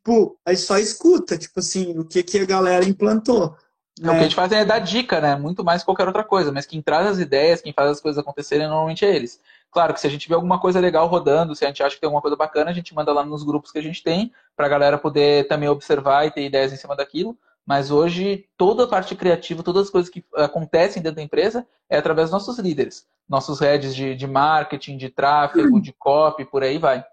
tipo, 0.00 0.38
aí 0.44 0.56
só 0.56 0.78
escuta, 0.78 1.36
tipo 1.36 1.60
assim, 1.60 1.98
o 1.98 2.04
que, 2.04 2.22
que 2.22 2.38
a 2.38 2.46
galera 2.46 2.84
implantou. 2.84 3.56
Né? 4.00 4.08
O 4.08 4.12
que 4.12 4.18
a 4.18 4.22
gente 4.22 4.34
faz 4.34 4.50
é 4.52 4.64
dar 4.64 4.78
dica, 4.78 5.20
né? 5.20 5.36
Muito 5.36 5.62
mais 5.62 5.82
que 5.82 5.86
qualquer 5.86 6.06
outra 6.06 6.24
coisa. 6.24 6.50
Mas 6.50 6.64
quem 6.64 6.80
traz 6.80 7.06
as 7.06 7.18
ideias, 7.18 7.60
quem 7.60 7.72
faz 7.72 7.90
as 7.90 8.00
coisas 8.00 8.18
acontecerem, 8.18 8.66
normalmente 8.66 9.04
é 9.04 9.14
eles. 9.14 9.40
Claro 9.70 9.92
que 9.92 10.00
se 10.00 10.06
a 10.06 10.10
gente 10.10 10.26
vê 10.26 10.34
alguma 10.34 10.58
coisa 10.58 10.80
legal 10.80 11.06
rodando, 11.06 11.54
se 11.54 11.64
a 11.64 11.68
gente 11.68 11.82
acha 11.82 11.94
que 11.94 12.00
tem 12.00 12.06
alguma 12.06 12.22
coisa 12.22 12.36
bacana, 12.36 12.70
a 12.70 12.74
gente 12.74 12.94
manda 12.94 13.12
lá 13.12 13.24
nos 13.24 13.44
grupos 13.44 13.70
que 13.70 13.78
a 13.78 13.82
gente 13.82 14.02
tem, 14.02 14.32
para 14.56 14.66
a 14.66 14.68
galera 14.68 14.98
poder 14.98 15.46
também 15.48 15.68
observar 15.68 16.26
e 16.26 16.30
ter 16.30 16.44
ideias 16.44 16.72
em 16.72 16.76
cima 16.76 16.96
daquilo. 16.96 17.38
Mas 17.66 17.90
hoje, 17.90 18.46
toda 18.56 18.84
a 18.84 18.88
parte 18.88 19.14
criativa, 19.14 19.62
todas 19.62 19.84
as 19.84 19.90
coisas 19.90 20.10
que 20.10 20.24
acontecem 20.34 21.02
dentro 21.02 21.16
da 21.16 21.22
empresa 21.22 21.66
é 21.88 21.98
através 21.98 22.30
dos 22.30 22.32
nossos 22.32 22.58
líderes. 22.58 23.06
Nossos 23.28 23.60
heads 23.60 23.94
de, 23.94 24.16
de 24.16 24.26
marketing, 24.26 24.96
de 24.96 25.10
tráfego, 25.10 25.80
de 25.80 25.92
copy, 25.92 26.44
por 26.44 26.64
aí 26.64 26.78
vai. 26.78 27.04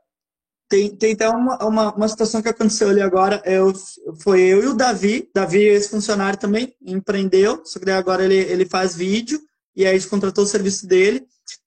Tem, 0.69 0.93
tem 0.95 1.13
até 1.13 1.29
uma, 1.29 1.57
uma, 1.65 1.93
uma, 1.93 2.07
situação 2.07 2.41
que 2.41 2.49
aconteceu 2.49 2.89
ali 2.89 3.01
agora. 3.01 3.41
Eu, 3.45 3.73
foi 4.21 4.41
eu 4.41 4.63
e 4.63 4.67
o 4.67 4.73
Davi. 4.73 5.29
Davi, 5.33 5.63
esse 5.63 5.89
funcionário 5.89 6.37
também, 6.37 6.75
empreendeu. 6.81 7.61
Só 7.65 7.79
que 7.79 7.89
agora 7.89 8.23
ele, 8.23 8.35
ele 8.35 8.65
faz 8.65 8.95
vídeo. 8.95 9.39
E 9.75 9.85
aí 9.85 9.95
a 9.95 9.97
gente 9.97 10.09
contratou 10.09 10.43
o 10.43 10.47
serviço 10.47 10.85
dele. 10.85 11.25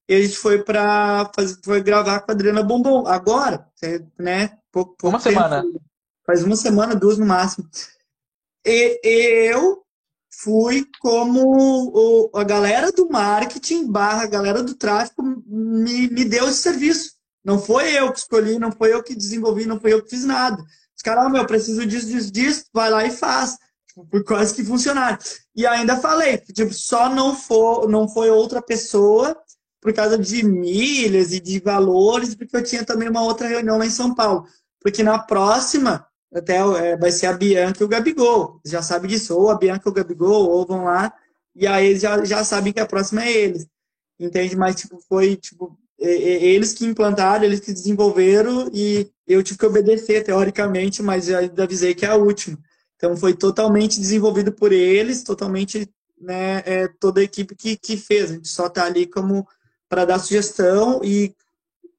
E 0.08 0.14
a 0.14 0.20
gente 0.20 0.36
foi 0.36 0.62
para 0.62 1.30
foi 1.64 1.80
gravar 1.82 2.20
com 2.20 2.30
a 2.30 2.34
Adriana 2.34 2.62
Bombom. 2.62 3.06
Agora, 3.06 3.66
né? 4.18 4.58
Pouco, 4.70 4.96
pouco 4.96 5.16
uma 5.16 5.22
tempo, 5.22 5.36
semana. 5.36 5.64
Faz 6.26 6.44
uma 6.44 6.56
semana, 6.56 6.94
duas 6.94 7.16
no 7.16 7.24
máximo. 7.24 7.68
E, 8.66 9.00
eu 9.04 9.82
fui 10.42 10.86
como 11.00 11.42
o, 11.44 12.30
a 12.36 12.44
galera 12.44 12.92
do 12.92 13.08
marketing 13.08 13.90
barra 13.90 14.24
a 14.24 14.28
galera 14.28 14.62
do 14.62 14.74
tráfego 14.74 15.22
me, 15.46 16.08
me 16.08 16.24
deu 16.24 16.48
esse 16.48 16.58
serviço. 16.58 17.19
Não 17.44 17.58
foi 17.58 17.98
eu 17.98 18.12
que 18.12 18.18
escolhi, 18.18 18.58
não 18.58 18.70
foi 18.70 18.92
eu 18.92 19.02
que 19.02 19.14
desenvolvi, 19.14 19.66
não 19.66 19.80
foi 19.80 19.92
eu 19.92 20.02
que 20.02 20.10
fiz 20.10 20.24
nada. 20.24 20.62
Os 20.96 21.02
caras, 21.02 21.24
oh, 21.26 21.30
meu, 21.30 21.46
preciso 21.46 21.86
disso, 21.86 22.06
disso, 22.06 22.30
disso, 22.30 22.64
vai 22.72 22.90
lá 22.90 23.04
e 23.04 23.10
faz. 23.10 23.56
Por 24.10 24.22
quase 24.24 24.54
que 24.54 24.64
funcionar. 24.64 25.18
E 25.54 25.66
ainda 25.66 25.96
falei, 25.96 26.38
tipo, 26.38 26.72
só 26.72 27.08
não, 27.08 27.34
for, 27.34 27.88
não 27.88 28.08
foi 28.08 28.30
outra 28.30 28.62
pessoa 28.62 29.36
por 29.80 29.92
causa 29.94 30.18
de 30.18 30.44
milhas 30.44 31.32
e 31.32 31.40
de 31.40 31.58
valores, 31.58 32.34
porque 32.34 32.56
eu 32.56 32.62
tinha 32.62 32.84
também 32.84 33.08
uma 33.08 33.22
outra 33.22 33.48
reunião 33.48 33.78
lá 33.78 33.86
em 33.86 33.90
São 33.90 34.14
Paulo. 34.14 34.46
Porque 34.80 35.02
na 35.02 35.18
próxima, 35.18 36.06
até 36.32 36.56
é, 36.56 36.96
vai 36.96 37.10
ser 37.10 37.26
a 37.26 37.32
Bianca 37.32 37.82
e 37.82 37.84
o 37.84 37.88
Gabigol. 37.88 38.60
Já 38.64 38.82
sabe 38.82 39.08
disso, 39.08 39.36
ou 39.36 39.50
a 39.50 39.56
Bianca 39.56 39.88
ou 39.88 39.92
o 39.92 39.94
Gabigol, 39.94 40.50
ou 40.50 40.66
vão 40.66 40.84
lá, 40.84 41.12
e 41.54 41.66
aí 41.66 41.86
eles 41.88 42.02
já, 42.02 42.22
já 42.24 42.44
sabem 42.44 42.72
que 42.72 42.80
a 42.80 42.86
próxima 42.86 43.24
é 43.24 43.32
eles. 43.32 43.66
Entende? 44.18 44.54
Mas, 44.54 44.76
tipo, 44.76 45.00
foi, 45.08 45.36
tipo, 45.36 45.78
eles 46.00 46.72
que 46.72 46.86
implantaram, 46.86 47.44
eles 47.44 47.60
que 47.60 47.72
desenvolveram 47.72 48.70
e 48.72 49.10
eu 49.26 49.42
tive 49.42 49.58
que 49.58 49.66
obedecer 49.66 50.24
teoricamente, 50.24 51.02
mas 51.02 51.26
já 51.26 51.40
avisei 51.62 51.94
que 51.94 52.06
é 52.06 52.08
a 52.08 52.16
última. 52.16 52.58
Então 52.96 53.16
foi 53.16 53.34
totalmente 53.34 54.00
desenvolvido 54.00 54.52
por 54.52 54.72
eles, 54.72 55.22
totalmente 55.22 55.88
né, 56.20 56.62
é, 56.64 56.88
toda 56.98 57.20
a 57.20 57.24
equipe 57.24 57.54
que, 57.54 57.76
que 57.76 57.96
fez. 57.96 58.30
A 58.30 58.34
gente 58.34 58.48
só 58.48 58.66
está 58.66 58.84
ali 58.84 59.06
como 59.06 59.46
para 59.88 60.04
dar 60.04 60.18
sugestão 60.18 61.00
e 61.04 61.34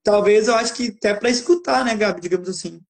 talvez 0.03 0.47
eu 0.47 0.55
acho 0.55 0.73
que 0.73 0.95
até 0.97 1.13
para 1.13 1.29
escutar, 1.29 1.85
né, 1.85 1.95
Gabi, 1.95 2.21
digamos 2.21 2.49
assim. 2.49 2.81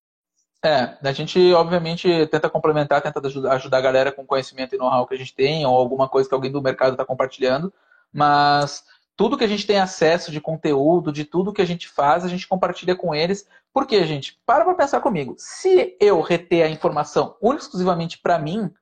É, 0.63 0.95
a 1.01 1.11
gente 1.11 1.39
obviamente 1.53 2.07
tenta 2.27 2.49
complementar, 2.49 3.01
tenta 3.01 3.19
ajudar 3.53 3.77
a 3.77 3.81
galera 3.81 4.11
com 4.11 4.25
conhecimento 4.25 4.75
e 4.75 4.77
know-how 4.77 5.07
que 5.07 5.15
a 5.15 5.17
gente 5.17 5.33
tem, 5.33 5.65
ou 5.65 5.75
alguma 5.75 6.07
coisa 6.07 6.29
que 6.29 6.35
alguém 6.35 6.51
do 6.51 6.61
mercado 6.61 6.91
está 6.91 7.03
compartilhando, 7.03 7.73
mas 8.13 8.83
tudo 9.21 9.37
que 9.37 9.43
a 9.43 9.47
gente 9.47 9.67
tem 9.67 9.77
acesso 9.77 10.31
de 10.31 10.41
conteúdo, 10.41 11.11
de 11.11 11.23
tudo 11.23 11.53
que 11.53 11.61
a 11.61 11.65
gente 11.65 11.87
faz, 11.87 12.25
a 12.25 12.27
gente 12.27 12.47
compartilha 12.47 12.95
com 12.95 13.13
eles. 13.13 13.47
Porque, 13.71 14.03
gente, 14.03 14.41
para 14.47 14.65
para 14.65 14.73
pensar 14.73 14.99
comigo. 14.99 15.35
Se 15.37 15.95
eu 15.99 16.21
reter 16.21 16.63
a 16.63 16.69
informação 16.69 17.37
única 17.39 17.61
exclusivamente 17.61 18.17
para 18.17 18.39
mim, 18.39 18.73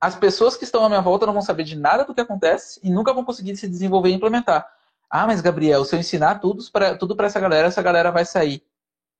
as 0.00 0.14
pessoas 0.14 0.56
que 0.56 0.62
estão 0.62 0.84
à 0.84 0.88
minha 0.88 1.00
volta 1.00 1.26
não 1.26 1.32
vão 1.32 1.42
saber 1.42 1.64
de 1.64 1.74
nada 1.74 2.04
do 2.04 2.14
que 2.14 2.20
acontece 2.20 2.78
e 2.84 2.88
nunca 2.88 3.12
vão 3.12 3.24
conseguir 3.24 3.56
se 3.56 3.66
desenvolver 3.66 4.10
e 4.10 4.12
implementar. 4.12 4.64
Ah, 5.10 5.26
mas 5.26 5.40
Gabriel, 5.40 5.84
se 5.84 5.96
eu 5.96 5.98
ensinar 5.98 6.38
tudo 6.38 6.62
para 6.70 6.96
tudo 6.96 7.20
essa 7.24 7.40
galera, 7.40 7.66
essa 7.66 7.82
galera 7.82 8.12
vai 8.12 8.24
sair. 8.24 8.64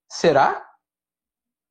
Será? 0.08 0.64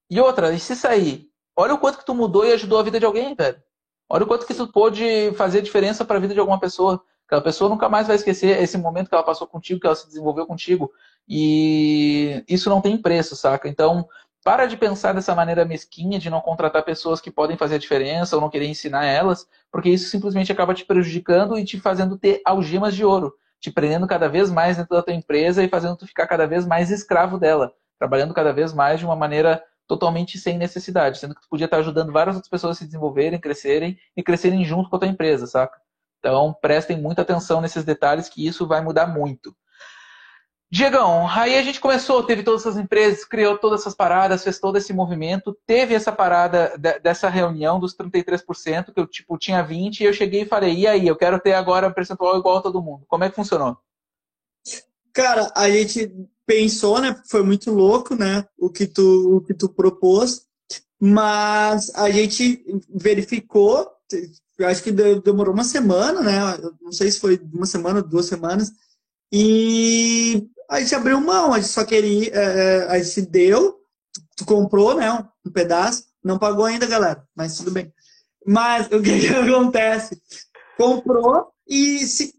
E 0.09 0.19
outra, 0.19 0.51
e 0.51 0.59
se 0.59 0.75
sair? 0.75 1.31
Olha 1.55 1.73
o 1.73 1.79
quanto 1.79 1.99
que 1.99 2.05
tu 2.05 2.13
mudou 2.13 2.45
e 2.45 2.51
ajudou 2.51 2.77
a 2.77 2.83
vida 2.83 2.99
de 2.99 3.05
alguém, 3.05 3.33
velho. 3.33 3.63
Olha 4.09 4.25
o 4.25 4.27
quanto 4.27 4.45
que 4.45 4.53
tu 4.53 4.67
pôde 4.67 5.31
fazer 5.37 5.61
diferença 5.61 6.03
para 6.03 6.17
a 6.17 6.19
vida 6.19 6.33
de 6.33 6.39
alguma 6.41 6.59
pessoa. 6.59 7.01
Aquela 7.29 7.43
pessoa 7.43 7.69
nunca 7.69 7.87
mais 7.87 8.07
vai 8.07 8.15
esquecer 8.15 8.59
esse 8.59 8.75
momento 8.75 9.07
que 9.07 9.13
ela 9.13 9.23
passou 9.23 9.45
contigo, 9.45 9.79
que 9.79 9.85
ela 9.85 9.95
se 9.95 10.07
desenvolveu 10.07 10.47
contigo. 10.47 10.91
E 11.27 12.43
isso 12.49 12.71
não 12.71 12.81
tem 12.81 12.97
preço, 12.97 13.35
saca? 13.35 13.69
Então, 13.69 14.09
para 14.43 14.65
de 14.65 14.75
pensar 14.75 15.13
dessa 15.13 15.35
maneira 15.35 15.63
mesquinha 15.63 16.17
de 16.17 16.27
não 16.27 16.41
contratar 16.41 16.81
pessoas 16.83 17.21
que 17.21 17.29
podem 17.29 17.55
fazer 17.55 17.75
a 17.75 17.77
diferença 17.77 18.35
ou 18.35 18.41
não 18.41 18.49
querer 18.49 18.65
ensinar 18.65 19.05
elas, 19.05 19.47
porque 19.71 19.91
isso 19.91 20.09
simplesmente 20.09 20.51
acaba 20.51 20.73
te 20.73 20.83
prejudicando 20.83 21.55
e 21.55 21.63
te 21.63 21.79
fazendo 21.79 22.17
ter 22.17 22.41
algemas 22.43 22.95
de 22.95 23.05
ouro, 23.05 23.31
te 23.59 23.69
prendendo 23.69 24.07
cada 24.07 24.27
vez 24.27 24.49
mais 24.49 24.77
dentro 24.77 24.95
da 24.95 25.03
tua 25.03 25.13
empresa 25.13 25.63
e 25.63 25.69
fazendo 25.69 25.97
tu 25.97 26.07
ficar 26.07 26.25
cada 26.25 26.47
vez 26.47 26.65
mais 26.65 26.89
escravo 26.89 27.37
dela, 27.37 27.71
trabalhando 27.99 28.33
cada 28.33 28.51
vez 28.51 28.73
mais 28.73 28.99
de 28.99 29.05
uma 29.05 29.15
maneira 29.15 29.63
totalmente 29.87 30.39
sem 30.39 30.57
necessidade, 30.57 31.19
sendo 31.19 31.35
que 31.35 31.41
tu 31.41 31.47
podia 31.47 31.65
estar 31.65 31.77
ajudando 31.77 32.11
várias 32.11 32.35
outras 32.35 32.49
pessoas 32.49 32.77
a 32.77 32.79
se 32.79 32.85
desenvolverem, 32.85 33.39
crescerem 33.39 33.99
e 34.17 34.23
crescerem 34.23 34.65
junto 34.65 34.89
com 34.89 34.95
a 34.95 34.99
tua 34.99 35.07
empresa, 35.07 35.45
saca? 35.45 35.79
Então, 36.19 36.55
prestem 36.61 37.01
muita 37.01 37.21
atenção 37.21 37.61
nesses 37.61 37.83
detalhes, 37.83 38.29
que 38.29 38.45
isso 38.45 38.67
vai 38.67 38.81
mudar 38.81 39.07
muito. 39.07 39.55
Diegão, 40.71 41.27
aí 41.27 41.57
a 41.57 41.63
gente 41.63 41.79
começou, 41.79 42.21
teve 42.21 42.43
todas 42.43 42.61
essas 42.61 42.77
empresas, 42.77 43.25
criou 43.25 43.57
todas 43.57 43.81
essas 43.81 43.95
paradas, 43.95 44.43
fez 44.43 44.59
todo 44.59 44.77
esse 44.77 44.93
movimento, 44.93 45.57
teve 45.65 45.95
essa 45.95 46.11
parada 46.11 46.77
dessa 47.01 47.27
reunião 47.27 47.79
dos 47.79 47.95
33%, 47.97 48.93
que 48.93 48.99
eu 48.99 49.07
tipo, 49.07 49.35
tinha 49.35 49.65
20%, 49.65 49.99
e 49.99 50.03
eu 50.03 50.13
cheguei 50.13 50.43
e 50.43 50.45
falei, 50.45 50.75
e 50.75 50.87
aí, 50.87 51.07
eu 51.07 51.15
quero 51.15 51.39
ter 51.39 51.53
agora 51.53 51.87
um 51.87 51.93
percentual 51.93 52.37
igual 52.37 52.57
a 52.57 52.61
todo 52.61 52.83
mundo. 52.83 53.03
Como 53.07 53.23
é 53.23 53.29
que 53.29 53.35
funcionou? 53.35 53.77
Cara, 55.11 55.51
a 55.55 55.71
gente 55.71 56.13
pensou, 56.45 57.01
né? 57.01 57.19
Foi 57.27 57.41
muito 57.41 57.71
louco, 57.71 58.15
né? 58.15 58.45
O 58.55 58.69
que 58.69 58.85
tu, 58.85 59.37
o 59.37 59.41
que 59.41 59.55
tu 59.55 59.69
propôs, 59.69 60.45
mas 60.99 61.89
a 61.95 62.11
gente 62.11 62.63
verificou, 62.87 63.89
eu 64.59 64.67
acho 64.67 64.83
que 64.83 64.91
demorou 64.91 65.53
uma 65.53 65.63
semana, 65.63 66.21
né? 66.21 66.39
Não 66.81 66.91
sei 66.91 67.11
se 67.11 67.19
foi 67.19 67.39
uma 67.53 67.65
semana, 67.65 68.01
duas 68.01 68.25
semanas. 68.25 68.71
E 69.31 70.47
a 70.69 70.79
gente 70.79 70.95
abriu 70.95 71.21
mão, 71.21 71.53
a 71.53 71.59
gente 71.59 71.71
só 71.71 71.85
queria, 71.85 72.31
é, 72.33 72.43
é, 72.43 72.83
a 72.89 73.01
gente 73.01 73.21
deu, 73.21 73.79
tu, 74.13 74.21
tu, 74.37 74.45
comprou, 74.45 74.95
né? 74.95 75.11
Um 75.45 75.51
pedaço, 75.51 76.05
não 76.23 76.37
pagou 76.37 76.65
ainda, 76.65 76.85
galera, 76.85 77.23
mas 77.35 77.57
tudo 77.57 77.71
bem. 77.71 77.93
Mas 78.45 78.87
o 78.87 79.01
que, 79.01 79.19
que 79.21 79.27
acontece? 79.27 80.21
Comprou 80.77 81.51
e 81.67 81.99
se, 82.07 82.33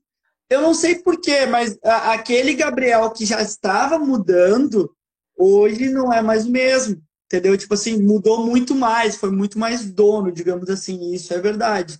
eu 0.50 0.60
não 0.60 0.74
sei 0.74 0.96
porquê, 0.96 1.46
mas 1.46 1.78
a, 1.84 2.12
aquele 2.12 2.54
Gabriel 2.54 3.08
que 3.10 3.24
já 3.24 3.40
estava 3.40 3.98
mudando, 3.98 4.92
hoje 5.38 5.88
não 5.90 6.12
é 6.12 6.20
mais 6.20 6.44
o 6.44 6.50
mesmo. 6.50 7.00
Entendeu? 7.26 7.56
Tipo 7.56 7.74
assim, 7.74 8.02
mudou 8.02 8.44
muito 8.44 8.74
mais, 8.74 9.14
foi 9.14 9.30
muito 9.30 9.56
mais 9.56 9.88
dono, 9.88 10.32
digamos 10.32 10.68
assim, 10.68 11.14
isso 11.14 11.32
é 11.32 11.38
verdade. 11.38 11.96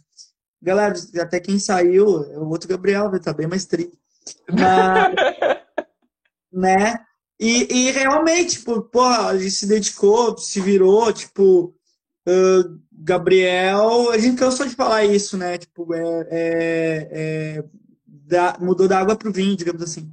Galera, 0.63 0.95
até 1.21 1.41
quem 1.41 1.59
saiu 1.59 2.25
é 2.33 2.39
o 2.39 2.49
outro 2.49 2.69
Gabriel, 2.69 3.09
vai 3.09 3.19
estar 3.19 3.33
tá 3.33 3.37
bem 3.37 3.47
mais 3.47 3.65
triste. 3.67 3.99
Né? 6.53 6.99
E, 7.39 7.73
e 7.73 7.91
realmente, 7.93 8.59
tipo, 8.59 8.83
porra, 8.83 9.29
a 9.29 9.39
gente 9.39 9.53
se 9.53 9.69
dedicou, 9.69 10.37
se 10.37 10.61
virou, 10.61 11.13
tipo, 11.13 11.73
uh, 12.27 12.81
Gabriel, 12.93 14.11
a 14.11 14.19
gente 14.19 14.37
cansou 14.37 14.67
de 14.67 14.75
falar 14.75 15.05
isso, 15.05 15.39
né? 15.39 15.57
Tipo, 15.57 15.95
é, 15.95 16.27
é, 16.29 17.09
é 17.13 17.65
da, 18.05 18.59
mudou 18.61 18.87
da 18.87 18.99
água 18.99 19.17
pro 19.17 19.33
vinho, 19.33 19.57
digamos 19.57 19.81
assim. 19.81 20.11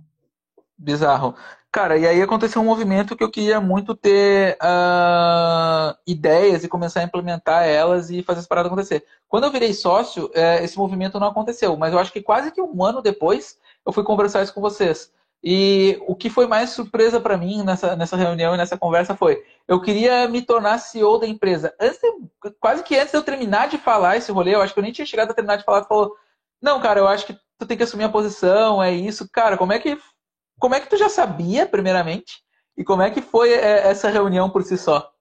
Bizarro. 0.77 1.35
Cara, 1.71 1.97
e 1.97 2.07
aí 2.07 2.21
aconteceu 2.21 2.61
um 2.61 2.65
movimento 2.65 3.15
que 3.15 3.23
eu 3.23 3.29
queria 3.29 3.59
muito 3.59 3.95
ter 3.95 4.57
uh, 4.61 5.95
ideias 6.07 6.63
e 6.63 6.69
começar 6.69 7.01
a 7.01 7.03
implementar 7.03 7.67
elas 7.67 8.09
e 8.09 8.23
fazer 8.23 8.39
essa 8.39 8.47
parada 8.47 8.67
acontecer. 8.67 9.05
Quando 9.27 9.43
eu 9.43 9.51
virei 9.51 9.73
sócio, 9.73 10.29
é, 10.33 10.63
esse 10.63 10.77
movimento 10.77 11.19
não 11.19 11.27
aconteceu, 11.27 11.75
mas 11.75 11.93
eu 11.93 11.99
acho 11.99 12.11
que 12.11 12.21
quase 12.21 12.51
que 12.51 12.61
um 12.61 12.83
ano 12.83 13.01
depois 13.01 13.57
eu 13.85 13.91
fui 13.91 14.03
conversar 14.03 14.43
isso 14.43 14.53
com 14.53 14.61
vocês. 14.61 15.11
E 15.43 15.99
o 16.07 16.15
que 16.15 16.29
foi 16.29 16.47
mais 16.47 16.71
surpresa 16.71 17.19
para 17.21 17.37
mim 17.37 17.63
nessa, 17.63 17.95
nessa 17.95 18.17
reunião 18.17 18.55
e 18.55 18.57
nessa 18.57 18.77
conversa 18.77 19.15
foi: 19.15 19.43
eu 19.67 19.81
queria 19.81 20.27
me 20.27 20.41
tornar 20.41 20.79
CEO 20.79 21.19
da 21.19 21.27
empresa. 21.27 21.73
Antes 21.79 21.99
de, 21.99 22.51
quase 22.59 22.83
que 22.83 22.97
antes 22.97 23.11
de 23.11 23.17
eu 23.17 23.23
terminar 23.23 23.67
de 23.67 23.77
falar 23.77 24.17
esse 24.17 24.31
rolê, 24.31 24.55
eu 24.55 24.61
acho 24.61 24.73
que 24.73 24.79
eu 24.79 24.83
nem 24.83 24.91
tinha 24.91 25.05
chegado 25.05 25.31
a 25.31 25.33
terminar 25.33 25.57
de 25.57 25.63
falar, 25.63 25.83
falou: 25.83 26.15
não, 26.61 26.79
cara, 26.81 26.99
eu 26.99 27.07
acho 27.07 27.25
que 27.25 27.37
tu 27.57 27.65
tem 27.67 27.77
que 27.77 27.83
assumir 27.83 28.05
a 28.05 28.09
posição, 28.09 28.81
é 28.81 28.91
isso. 28.91 29.29
Cara, 29.29 29.57
como 29.57 29.73
é 29.73 29.79
que, 29.79 29.97
como 30.59 30.75
é 30.75 30.79
que 30.79 30.89
tu 30.89 30.97
já 30.97 31.09
sabia, 31.09 31.65
primeiramente? 31.65 32.33
E 32.77 32.83
como 32.83 33.01
é 33.01 33.09
que 33.09 33.21
foi 33.21 33.51
é, 33.51 33.87
essa 33.87 34.09
reunião 34.09 34.49
por 34.49 34.63
si 34.63 34.77
só? 34.77 35.11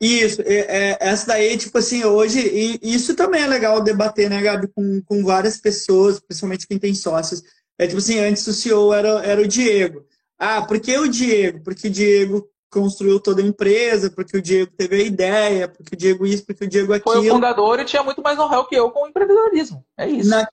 Isso, 0.00 0.42
é, 0.42 0.90
é, 0.90 0.98
essa 1.00 1.28
daí, 1.28 1.56
tipo 1.56 1.78
assim, 1.78 2.04
hoje, 2.04 2.38
e 2.40 2.78
isso 2.82 3.14
também 3.14 3.42
é 3.42 3.46
legal 3.46 3.82
debater, 3.82 4.28
né, 4.28 4.42
Gabi, 4.42 4.68
com, 4.68 5.02
com 5.06 5.24
várias 5.24 5.58
pessoas, 5.58 6.20
principalmente 6.20 6.66
quem 6.66 6.78
tem 6.78 6.94
sócios. 6.94 7.42
É 7.78 7.86
tipo 7.86 7.98
assim, 7.98 8.18
antes 8.18 8.46
o 8.46 8.52
CEO 8.52 8.92
era, 8.92 9.24
era 9.24 9.40
o 9.40 9.48
Diego. 9.48 10.04
Ah, 10.38 10.62
por 10.62 10.78
que 10.80 10.96
o 10.98 11.08
Diego? 11.08 11.62
Porque 11.62 11.88
o 11.88 11.90
Diego 11.90 12.46
construiu 12.70 13.18
toda 13.18 13.40
a 13.40 13.46
empresa, 13.46 14.10
porque 14.10 14.36
o 14.36 14.42
Diego 14.42 14.70
teve 14.76 14.96
a 14.96 15.04
ideia, 15.04 15.68
porque 15.68 15.94
o 15.94 15.98
Diego 15.98 16.26
isso, 16.26 16.44
porque 16.44 16.64
o 16.64 16.68
Diego 16.68 16.92
aquilo. 16.92 17.14
Foi 17.14 17.28
o 17.28 17.32
fundador 17.32 17.80
e 17.80 17.84
tinha 17.86 18.02
muito 18.02 18.22
mais 18.22 18.36
know-how 18.36 18.66
que 18.66 18.74
eu 18.74 18.90
com 18.90 19.04
o 19.04 19.08
empreendedorismo. 19.08 19.84
É 19.96 20.06
isso. 20.06 20.28
Na, 20.28 20.46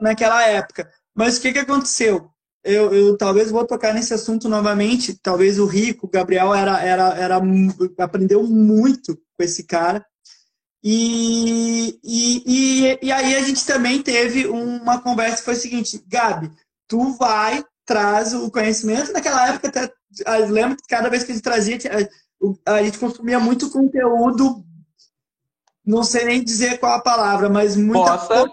naquela 0.00 0.46
época. 0.46 0.90
Mas 1.14 1.38
o 1.38 1.40
que, 1.40 1.52
que 1.52 1.58
aconteceu? 1.58 2.30
Eu, 2.62 2.92
eu 2.92 3.16
talvez 3.16 3.50
vou 3.50 3.66
tocar 3.66 3.94
nesse 3.94 4.12
assunto 4.12 4.48
novamente. 4.48 5.18
Talvez 5.22 5.58
o 5.58 5.66
Rico, 5.66 6.06
o 6.06 6.10
Gabriel, 6.10 6.54
era, 6.54 6.80
era, 6.82 7.14
era, 7.14 7.40
aprendeu 7.98 8.42
muito 8.44 9.16
com 9.16 9.42
esse 9.42 9.64
cara. 9.64 10.04
E, 10.82 11.98
e, 12.02 12.42
e, 12.46 12.98
e 13.02 13.12
aí 13.12 13.34
a 13.34 13.42
gente 13.42 13.64
também 13.66 14.02
teve 14.02 14.46
uma 14.46 15.00
conversa 15.00 15.38
que 15.38 15.44
foi 15.44 15.54
o 15.54 15.58
seguinte, 15.58 16.02
Gabi, 16.06 16.50
tu 16.88 17.12
vai, 17.12 17.62
traz 17.84 18.32
o 18.32 18.50
conhecimento. 18.50 19.12
Naquela 19.12 19.48
época, 19.48 19.68
até, 19.68 19.92
lembro 20.48 20.76
que 20.76 20.88
cada 20.88 21.10
vez 21.10 21.22
que 21.22 21.32
a 21.32 21.34
gente 21.34 21.44
trazia, 21.44 21.78
a 22.66 22.82
gente 22.82 22.98
consumia 22.98 23.38
muito 23.38 23.70
conteúdo, 23.70 24.64
não 25.84 26.02
sei 26.02 26.24
nem 26.24 26.42
dizer 26.42 26.78
qual 26.78 26.94
a 26.94 27.02
palavra, 27.02 27.48
mas 27.48 27.76
muita 27.76 28.16
bosta. 28.16 28.52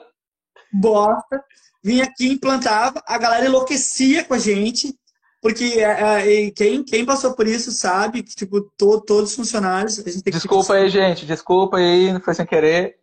bosta. 0.73 1.43
Vinha 1.83 2.03
aqui, 2.03 2.31
implantava, 2.31 3.01
a 3.05 3.17
galera 3.17 3.45
enlouquecia 3.45 4.23
com 4.23 4.33
a 4.33 4.39
gente, 4.39 4.93
porque 5.41 5.63
é, 5.77 6.47
é, 6.47 6.51
quem, 6.51 6.83
quem 6.83 7.05
passou 7.05 7.33
por 7.33 7.47
isso 7.47 7.71
sabe 7.71 8.23
que, 8.23 8.35
tipo, 8.35 8.61
to, 8.77 9.01
todos 9.01 9.31
os 9.31 9.35
funcionários. 9.35 9.99
A 9.99 10.09
gente 10.09 10.23
tem 10.23 10.33
desculpa 10.33 10.73
que, 10.73 10.79
aí, 10.79 10.89
gente, 10.89 11.25
desculpa 11.25 11.77
aí, 11.77 12.11
não 12.11 12.19
foi 12.19 12.33
sem 12.33 12.45
querer. 12.45 12.95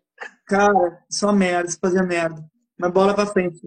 Cara, 0.47 0.99
só 1.09 1.33
merda, 1.33 1.71
você 1.71 1.79
fazia 1.81 2.03
merda. 2.03 2.45
Mas 2.79 2.93
bola 2.93 3.15
pra 3.15 3.27
frente. 3.27 3.61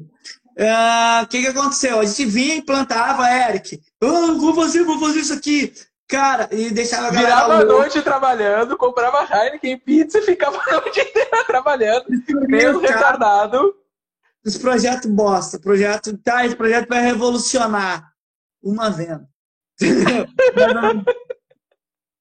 Ah, 0.59 1.19
o 1.21 1.25
uh, 1.25 1.27
que, 1.27 1.41
que 1.41 1.47
aconteceu? 1.47 1.99
A 1.99 2.05
gente 2.05 2.25
vinha 2.25 2.55
e 2.55 2.61
plantava, 2.61 3.29
Eric. 3.31 3.79
Oh, 4.01 4.35
vou 4.39 4.53
fazer, 4.55 4.83
vou 4.83 4.99
fazer 4.99 5.19
isso 5.19 5.33
aqui. 5.33 5.73
Cara, 6.07 6.47
e 6.51 6.71
deixava 6.71 7.07
a 7.07 7.11
galera. 7.11 7.35
Virava 7.35 7.53
a 7.55 7.65
noite 7.65 8.01
trabalhando, 8.01 8.77
comprava 8.77 9.27
Heineken 9.29 9.77
pizza 9.77 10.19
e 10.19 10.21
ficava 10.21 10.57
a 10.57 10.71
noite 10.71 10.99
inteira 11.01 11.43
trabalhando. 11.45 12.05
Meio 12.47 12.79
retardado. 12.79 13.75
Esse 14.47 14.59
projeto 14.59 15.09
bosta. 15.09 15.59
Projeto, 15.59 16.17
tá, 16.19 16.45
esse 16.45 16.55
projeto 16.55 16.87
vai 16.87 17.01
revolucionar. 17.01 18.09
Uma 18.63 18.89
venda. 18.89 19.27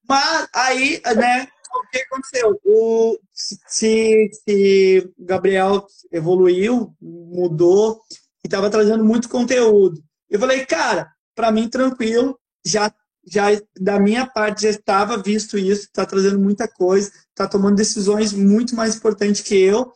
Mas 0.08 0.48
aí, 0.52 1.00
né, 1.16 1.46
o 1.72 1.88
que 1.88 1.98
aconteceu? 1.98 2.60
O, 2.64 3.16
se, 3.32 4.28
se 4.44 5.08
Gabriel 5.16 5.86
evoluiu, 6.12 6.92
mudou, 7.00 8.00
e 8.42 8.48
estava 8.48 8.70
trazendo 8.70 9.04
muito 9.04 9.28
conteúdo. 9.28 10.02
Eu 10.28 10.40
falei, 10.40 10.66
cara, 10.66 11.08
para 11.34 11.52
mim 11.52 11.68
tranquilo, 11.68 12.36
já 12.64 12.92
já 13.28 13.46
da 13.80 13.98
minha 13.98 14.24
parte 14.24 14.62
já 14.62 14.70
estava 14.70 15.16
visto 15.20 15.58
isso, 15.58 15.82
está 15.82 16.06
trazendo 16.06 16.38
muita 16.38 16.68
coisa, 16.68 17.10
está 17.30 17.48
tomando 17.48 17.74
decisões 17.74 18.32
muito 18.32 18.76
mais 18.76 18.94
importantes 18.94 19.42
que 19.42 19.56
eu. 19.56 19.92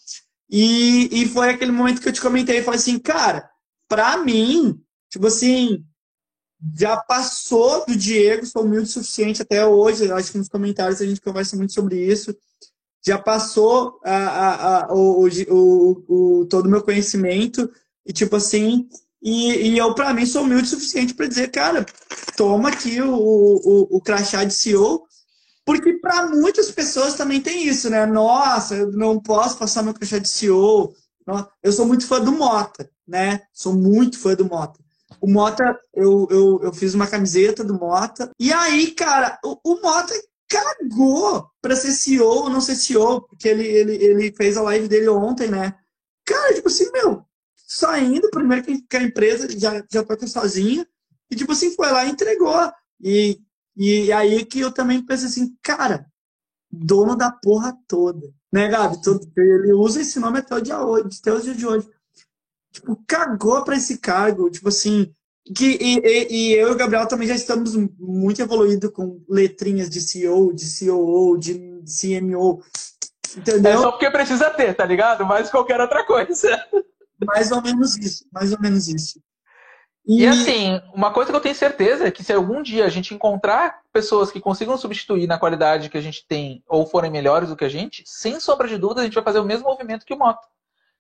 E, 0.50 1.22
e 1.22 1.28
foi 1.28 1.50
aquele 1.50 1.70
momento 1.70 2.00
que 2.00 2.08
eu 2.08 2.12
te 2.12 2.20
comentei 2.20 2.58
e 2.58 2.62
falei 2.62 2.80
assim, 2.80 2.98
cara, 2.98 3.48
para 3.88 4.16
mim, 4.16 4.80
tipo 5.08 5.26
assim, 5.26 5.84
já 6.76 6.96
passou 6.96 7.86
do 7.86 7.96
Diego, 7.96 8.44
sou 8.44 8.64
humilde 8.64 8.88
o 8.88 8.92
suficiente 8.92 9.42
até 9.42 9.64
hoje, 9.64 10.10
acho 10.10 10.32
que 10.32 10.38
nos 10.38 10.48
comentários 10.48 11.00
a 11.00 11.06
gente 11.06 11.20
conversa 11.20 11.56
muito 11.56 11.72
sobre 11.72 12.04
isso. 12.04 12.36
Já 13.06 13.16
passou 13.18 13.98
a, 14.04 14.16
a, 14.16 14.84
a 14.84 14.94
o, 14.94 15.26
o, 15.26 16.40
o, 16.40 16.46
todo 16.46 16.66
o 16.66 16.68
meu 16.68 16.82
conhecimento, 16.82 17.70
e 18.04 18.12
tipo 18.12 18.36
assim, 18.36 18.88
e, 19.22 19.68
e 19.68 19.78
eu, 19.78 19.94
para 19.94 20.12
mim, 20.12 20.26
sou 20.26 20.42
humilde 20.42 20.64
o 20.64 20.66
suficiente 20.66 21.14
para 21.14 21.26
dizer, 21.26 21.50
cara, 21.50 21.86
toma 22.36 22.70
aqui 22.70 23.00
o, 23.00 23.14
o, 23.14 23.96
o 23.96 24.00
crachá 24.00 24.44
de 24.44 24.52
CEO, 24.54 25.06
porque 25.70 25.92
para 26.00 26.26
muitas 26.26 26.68
pessoas 26.68 27.14
também 27.14 27.40
tem 27.40 27.64
isso, 27.64 27.88
né? 27.88 28.04
Nossa, 28.04 28.74
eu 28.74 28.90
não 28.90 29.20
posso 29.20 29.56
passar 29.56 29.84
meu 29.84 29.94
crachá 29.94 30.18
de 30.18 30.28
CEO. 30.28 30.92
Eu 31.62 31.70
sou 31.70 31.86
muito 31.86 32.08
fã 32.08 32.20
do 32.20 32.32
Mota, 32.32 32.90
né? 33.06 33.42
Sou 33.52 33.72
muito 33.72 34.18
fã 34.18 34.34
do 34.34 34.44
Mota. 34.44 34.80
O 35.20 35.30
Mota, 35.30 35.78
eu, 35.94 36.26
eu, 36.28 36.60
eu 36.64 36.72
fiz 36.74 36.92
uma 36.92 37.06
camiseta 37.06 37.62
do 37.62 37.74
Mota. 37.74 38.32
E 38.36 38.52
aí, 38.52 38.90
cara, 38.90 39.38
o, 39.44 39.60
o 39.62 39.80
Mota 39.80 40.12
cagou 40.48 41.48
para 41.62 41.76
ser 41.76 41.92
CEO 41.92 42.26
ou 42.26 42.50
não 42.50 42.60
ser 42.60 42.74
CEO, 42.74 43.22
porque 43.28 43.48
ele, 43.48 43.64
ele, 43.64 43.94
ele 43.94 44.32
fez 44.32 44.56
a 44.56 44.62
live 44.62 44.88
dele 44.88 45.08
ontem, 45.08 45.48
né? 45.48 45.72
Cara, 46.26 46.52
tipo 46.52 46.66
assim, 46.66 46.90
meu, 46.90 47.24
saindo, 47.54 48.28
primeiro 48.30 48.64
que 48.64 48.96
a 48.96 49.02
empresa 49.02 49.48
já, 49.56 49.84
já 49.88 50.02
toca 50.02 50.26
sozinha, 50.26 50.84
e 51.30 51.36
tipo 51.36 51.52
assim, 51.52 51.72
foi 51.76 51.92
lá 51.92 52.06
e 52.06 52.10
entregou. 52.10 52.72
E, 53.00 53.38
e 53.80 54.12
aí 54.12 54.44
que 54.44 54.60
eu 54.60 54.70
também 54.70 55.04
pensei 55.04 55.26
assim, 55.26 55.56
cara, 55.62 56.06
dono 56.70 57.16
da 57.16 57.30
porra 57.30 57.74
toda. 57.88 58.28
Né, 58.52 58.68
Gabi? 58.68 58.98
Ele 59.36 59.72
usa 59.72 60.02
esse 60.02 60.18
nome 60.20 60.38
até 60.38 60.54
o 60.54 60.60
dia, 60.60 60.84
hoje, 60.84 61.18
até 61.20 61.32
o 61.32 61.40
dia 61.40 61.54
de 61.54 61.66
hoje. 61.66 61.88
Tipo, 62.72 63.02
cagou 63.06 63.64
pra 63.64 63.76
esse 63.76 63.98
cargo. 63.98 64.50
Tipo 64.50 64.68
assim, 64.68 65.10
que, 65.54 65.78
e, 65.80 65.98
e, 65.98 66.28
e, 66.30 66.52
eu 66.52 66.68
e 66.68 66.72
o 66.72 66.76
Gabriel 66.76 67.06
também 67.06 67.26
já 67.26 67.34
estamos 67.34 67.74
muito 67.98 68.42
evoluídos 68.42 68.90
com 68.90 69.22
letrinhas 69.28 69.88
de 69.88 70.00
CEO, 70.00 70.52
de 70.52 70.66
COO, 70.78 71.38
de 71.38 71.54
CMO. 71.84 72.62
Entendeu? 73.36 73.72
É 73.72 73.76
só 73.78 73.92
porque 73.92 74.10
precisa 74.10 74.50
ter, 74.50 74.74
tá 74.74 74.84
ligado? 74.84 75.24
Mais 75.24 75.50
qualquer 75.50 75.80
outra 75.80 76.04
coisa. 76.04 76.48
Mais 77.24 77.50
ou 77.50 77.62
menos 77.62 77.96
isso, 77.96 78.26
mais 78.32 78.52
ou 78.52 78.60
menos 78.60 78.88
isso. 78.88 79.20
E... 80.10 80.24
e, 80.24 80.26
assim, 80.26 80.82
uma 80.92 81.12
coisa 81.12 81.30
que 81.30 81.36
eu 81.36 81.40
tenho 81.40 81.54
certeza 81.54 82.08
é 82.08 82.10
que 82.10 82.24
se 82.24 82.32
algum 82.32 82.62
dia 82.62 82.84
a 82.84 82.88
gente 82.88 83.14
encontrar 83.14 83.78
pessoas 83.92 84.32
que 84.32 84.40
consigam 84.40 84.76
substituir 84.76 85.28
na 85.28 85.38
qualidade 85.38 85.88
que 85.88 85.96
a 85.96 86.00
gente 86.00 86.26
tem 86.26 86.64
ou 86.66 86.84
forem 86.84 87.12
melhores 87.12 87.48
do 87.48 87.56
que 87.56 87.64
a 87.64 87.68
gente, 87.68 88.02
sem 88.04 88.40
sombra 88.40 88.66
de 88.66 88.76
dúvida 88.76 89.02
a 89.02 89.04
gente 89.04 89.14
vai 89.14 89.22
fazer 89.22 89.38
o 89.38 89.44
mesmo 89.44 89.68
movimento 89.68 90.04
que 90.04 90.12
o 90.12 90.18
Moto, 90.18 90.48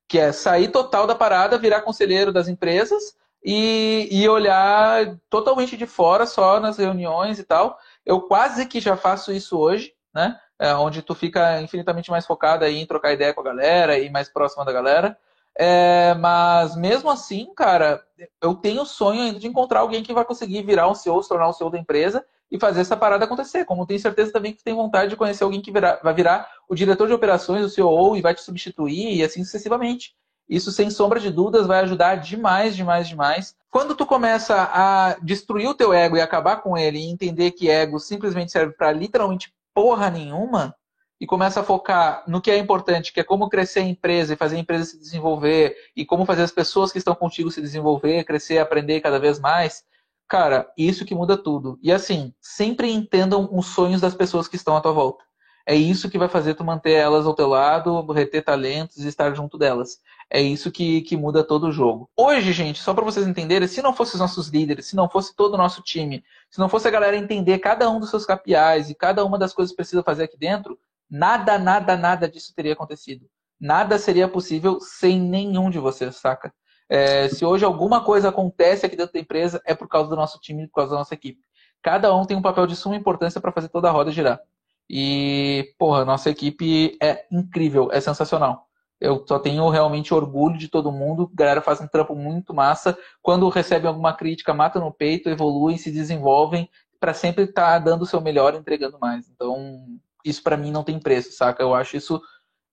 que 0.06 0.16
é 0.16 0.30
sair 0.30 0.68
total 0.68 1.08
da 1.08 1.16
parada, 1.16 1.58
virar 1.58 1.82
conselheiro 1.82 2.32
das 2.32 2.46
empresas 2.46 3.02
e, 3.44 4.06
e 4.12 4.28
olhar 4.28 5.18
totalmente 5.28 5.76
de 5.76 5.86
fora, 5.86 6.24
só 6.24 6.60
nas 6.60 6.78
reuniões 6.78 7.40
e 7.40 7.42
tal. 7.42 7.80
Eu 8.06 8.20
quase 8.20 8.64
que 8.66 8.80
já 8.80 8.96
faço 8.96 9.32
isso 9.32 9.58
hoje, 9.58 9.92
né? 10.14 10.38
É, 10.56 10.72
onde 10.74 11.02
tu 11.02 11.16
fica 11.16 11.60
infinitamente 11.60 12.12
mais 12.12 12.26
focado 12.26 12.64
aí 12.64 12.78
em 12.78 12.86
trocar 12.86 13.12
ideia 13.12 13.34
com 13.34 13.40
a 13.40 13.44
galera 13.44 13.98
e 13.98 14.08
mais 14.08 14.28
próxima 14.28 14.64
da 14.64 14.72
galera. 14.72 15.18
É, 15.58 16.14
mas 16.14 16.76
mesmo 16.76 17.10
assim, 17.10 17.52
cara, 17.54 18.02
eu 18.40 18.54
tenho 18.54 18.82
o 18.82 18.86
sonho 18.86 19.22
ainda 19.22 19.38
de 19.38 19.46
encontrar 19.46 19.80
alguém 19.80 20.02
que 20.02 20.12
vai 20.12 20.24
conseguir 20.24 20.62
virar 20.62 20.88
um 20.88 20.94
CEO, 20.94 21.22
se 21.22 21.28
tornar 21.28 21.48
o 21.48 21.52
CEO 21.52 21.70
da 21.70 21.78
empresa 21.78 22.24
e 22.50 22.58
fazer 22.58 22.80
essa 22.80 22.96
parada 22.96 23.24
acontecer. 23.24 23.64
Como 23.64 23.86
tenho 23.86 24.00
certeza 24.00 24.32
também 24.32 24.52
que 24.52 24.64
tem 24.64 24.74
vontade 24.74 25.10
de 25.10 25.16
conhecer 25.16 25.44
alguém 25.44 25.60
que 25.60 25.70
virá, 25.70 26.00
vai 26.02 26.14
virar 26.14 26.48
o 26.68 26.74
diretor 26.74 27.06
de 27.06 27.14
operações, 27.14 27.64
o 27.64 27.68
CEO, 27.68 28.16
e 28.16 28.22
vai 28.22 28.34
te 28.34 28.42
substituir 28.42 29.16
e 29.16 29.22
assim 29.22 29.44
sucessivamente. 29.44 30.14
Isso, 30.48 30.72
sem 30.72 30.90
sombra 30.90 31.20
de 31.20 31.30
dúvidas, 31.30 31.66
vai 31.66 31.80
ajudar 31.80 32.16
demais, 32.16 32.74
demais, 32.74 33.06
demais. 33.06 33.54
Quando 33.70 33.94
tu 33.94 34.04
começa 34.04 34.68
a 34.72 35.16
destruir 35.22 35.68
o 35.68 35.74
teu 35.74 35.92
ego 35.92 36.16
e 36.16 36.20
acabar 36.20 36.56
com 36.56 36.76
ele 36.76 36.98
e 36.98 37.08
entender 37.08 37.52
que 37.52 37.70
ego 37.70 38.00
simplesmente 38.00 38.50
serve 38.50 38.72
para 38.72 38.90
literalmente 38.90 39.54
porra 39.72 40.10
nenhuma, 40.10 40.74
e 41.20 41.26
começa 41.26 41.60
a 41.60 41.64
focar 41.64 42.24
no 42.26 42.40
que 42.40 42.50
é 42.50 42.56
importante, 42.56 43.12
que 43.12 43.20
é 43.20 43.24
como 43.24 43.50
crescer 43.50 43.80
a 43.80 43.84
empresa 43.84 44.32
e 44.32 44.36
fazer 44.36 44.56
a 44.56 44.60
empresa 44.60 44.84
se 44.86 44.98
desenvolver 44.98 45.76
e 45.94 46.06
como 46.06 46.24
fazer 46.24 46.42
as 46.42 46.50
pessoas 46.50 46.90
que 46.90 46.98
estão 46.98 47.14
contigo 47.14 47.50
se 47.50 47.60
desenvolver, 47.60 48.24
crescer, 48.24 48.58
aprender 48.58 49.00
cada 49.00 49.18
vez 49.18 49.38
mais, 49.38 49.84
cara, 50.26 50.72
isso 50.78 51.04
que 51.04 51.14
muda 51.14 51.36
tudo. 51.36 51.78
E 51.82 51.92
assim, 51.92 52.32
sempre 52.40 52.90
entendam 52.90 53.48
os 53.52 53.66
sonhos 53.66 54.00
das 54.00 54.14
pessoas 54.14 54.48
que 54.48 54.56
estão 54.56 54.76
à 54.76 54.80
tua 54.80 54.92
volta. 54.92 55.22
É 55.66 55.74
isso 55.74 56.08
que 56.08 56.18
vai 56.18 56.26
fazer 56.26 56.54
tu 56.54 56.64
manter 56.64 56.92
elas 56.92 57.26
ao 57.26 57.34
teu 57.34 57.46
lado, 57.46 58.00
reter 58.12 58.42
talentos 58.42 58.96
e 59.04 59.08
estar 59.08 59.34
junto 59.34 59.58
delas. 59.58 59.98
É 60.30 60.40
isso 60.40 60.70
que, 60.72 61.02
que 61.02 61.16
muda 61.16 61.44
todo 61.44 61.66
o 61.68 61.72
jogo. 61.72 62.08
Hoje, 62.16 62.52
gente, 62.52 62.80
só 62.80 62.94
para 62.94 63.04
vocês 63.04 63.26
entenderem, 63.26 63.68
se 63.68 63.82
não 63.82 63.92
fossem 63.92 64.14
os 64.14 64.20
nossos 64.20 64.48
líderes, 64.48 64.86
se 64.86 64.96
não 64.96 65.08
fosse 65.08 65.36
todo 65.36 65.54
o 65.54 65.58
nosso 65.58 65.82
time, 65.82 66.24
se 66.48 66.58
não 66.58 66.68
fosse 66.68 66.88
a 66.88 66.90
galera 66.90 67.16
entender 67.16 67.58
cada 67.58 67.90
um 67.90 68.00
dos 68.00 68.08
seus 68.08 68.24
KPIs 68.24 68.88
e 68.88 68.94
cada 68.94 69.24
uma 69.24 69.38
das 69.38 69.52
coisas 69.52 69.70
que 69.70 69.76
precisa 69.76 70.02
fazer 70.02 70.24
aqui 70.24 70.38
dentro, 70.38 70.78
Nada, 71.10 71.58
nada, 71.58 71.96
nada 71.96 72.28
disso 72.28 72.54
teria 72.54 72.74
acontecido. 72.74 73.26
Nada 73.60 73.98
seria 73.98 74.28
possível 74.28 74.78
sem 74.80 75.20
nenhum 75.20 75.68
de 75.68 75.78
vocês, 75.78 76.16
saca? 76.16 76.52
É, 76.88 77.28
se 77.28 77.44
hoje 77.44 77.64
alguma 77.64 78.02
coisa 78.02 78.28
acontece 78.28 78.86
aqui 78.86 78.96
dentro 78.96 79.12
da 79.12 79.20
empresa, 79.20 79.60
é 79.64 79.74
por 79.74 79.88
causa 79.88 80.08
do 80.08 80.16
nosso 80.16 80.40
time, 80.40 80.66
por 80.66 80.74
causa 80.74 80.92
da 80.92 80.98
nossa 80.98 81.14
equipe. 81.14 81.40
Cada 81.82 82.14
um 82.14 82.24
tem 82.24 82.36
um 82.36 82.42
papel 82.42 82.66
de 82.66 82.76
suma 82.76 82.96
importância 82.96 83.40
para 83.40 83.52
fazer 83.52 83.68
toda 83.68 83.88
a 83.88 83.92
roda 83.92 84.10
girar. 84.10 84.40
E, 84.88 85.72
porra, 85.78 86.04
nossa 86.04 86.30
equipe 86.30 86.96
é 87.00 87.26
incrível, 87.30 87.90
é 87.92 88.00
sensacional. 88.00 88.66
Eu 89.00 89.24
só 89.26 89.38
tenho 89.38 89.68
realmente 89.68 90.12
orgulho 90.12 90.58
de 90.58 90.68
todo 90.68 90.92
mundo. 90.92 91.30
A 91.32 91.36
galera 91.36 91.62
faz 91.62 91.80
um 91.80 91.86
trampo 91.86 92.14
muito 92.14 92.52
massa. 92.52 92.98
Quando 93.22 93.48
recebem 93.48 93.88
alguma 93.88 94.12
crítica, 94.12 94.52
mata 94.52 94.78
no 94.78 94.92
peito, 94.92 95.30
evoluem, 95.30 95.78
se 95.78 95.90
desenvolvem 95.90 96.68
para 96.98 97.14
sempre 97.14 97.44
estar 97.44 97.72
tá 97.72 97.78
dando 97.78 98.02
o 98.02 98.06
seu 98.06 98.20
melhor, 98.20 98.54
entregando 98.54 98.98
mais. 98.98 99.28
Então, 99.30 99.86
isso 100.24 100.42
para 100.42 100.56
mim 100.56 100.70
não 100.70 100.84
tem 100.84 100.98
preço, 100.98 101.32
saca? 101.32 101.62
Eu 101.62 101.74
acho 101.74 101.96
isso 101.96 102.20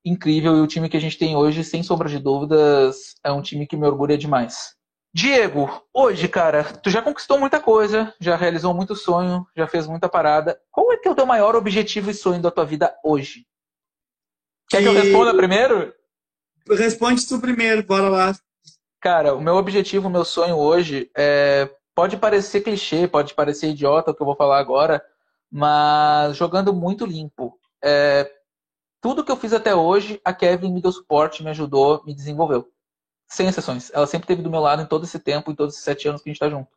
incrível 0.06 0.56
e 0.58 0.62
o 0.62 0.68
time 0.68 0.90
que 0.90 0.98
a 0.98 1.02
gente 1.02 1.18
tem 1.18 1.36
hoje, 1.36 1.64
sem 1.64 1.84
sombra 1.84 2.08
de 2.08 2.20
dúvidas, 2.20 3.16
é 3.24 3.32
um 3.32 3.42
time 3.42 3.68
que 3.68 3.76
me 3.76 3.86
orgulha 3.86 4.18
demais. 4.18 4.76
Diego, 5.14 5.84
hoje, 5.94 6.28
cara, 6.28 6.64
tu 6.64 6.90
já 6.90 7.02
conquistou 7.02 7.40
muita 7.40 7.60
coisa, 7.60 8.14
já 8.20 8.36
realizou 8.36 8.74
muito 8.74 8.96
sonho, 8.96 9.46
já 9.56 9.68
fez 9.68 9.88
muita 9.88 10.08
parada. 10.08 10.60
Qual 10.72 10.92
é, 10.92 10.98
que 10.98 11.08
é 11.08 11.12
o 11.12 11.16
teu 11.16 11.26
maior 11.26 11.56
objetivo 11.56 12.12
e 12.12 12.14
sonho 12.14 12.42
da 12.42 12.52
tua 12.52 12.66
vida 12.66 12.96
hoje? 13.04 13.46
Quer 14.70 14.82
que 14.82 14.88
eu 14.88 14.94
responda 14.94 15.36
primeiro? 15.36 15.94
Responde 16.70 17.28
tu 17.28 17.40
primeiro, 17.40 17.84
bora 17.84 18.10
lá. 18.10 18.36
Cara, 19.02 19.34
o 19.34 19.42
meu 19.42 19.56
objetivo, 19.56 20.08
o 20.08 20.12
meu 20.12 20.26
sonho 20.26 20.56
hoje 20.56 21.10
é. 21.16 21.70
Pode 21.96 22.16
parecer 22.18 22.62
clichê, 22.62 23.08
pode 23.08 23.34
parecer 23.34 23.70
idiota 23.70 24.12
o 24.12 24.14
que 24.14 24.22
eu 24.22 24.26
vou 24.26 24.36
falar 24.36 24.60
agora, 24.60 25.04
mas 25.52 26.36
jogando 26.36 26.74
muito 26.74 27.06
limpo. 27.06 27.60
É, 27.84 28.30
tudo 29.02 29.24
que 29.24 29.32
eu 29.32 29.38
fiz 29.38 29.54
até 29.54 29.76
hoje, 29.76 30.20
a 30.24 30.34
Kevin 30.34 30.74
me 30.74 30.82
deu 30.82 30.92
suporte, 30.92 31.44
me 31.44 31.50
ajudou, 31.50 32.04
me 32.06 32.14
desenvolveu. 32.14 32.68
Sem 33.28 33.48
exceções. 33.48 33.92
Ela 33.94 34.08
sempre 34.08 34.26
esteve 34.26 34.42
do 34.42 34.50
meu 34.50 34.60
lado 34.60 34.82
em 34.82 34.86
todo 34.86 35.04
esse 35.04 35.20
tempo, 35.20 35.52
em 35.52 35.56
todos 35.56 35.74
esses 35.76 35.84
sete 35.84 36.08
anos 36.08 36.22
que 36.22 36.30
a 36.30 36.32
gente 36.32 36.42
está 36.42 36.50
junto. 36.50 36.70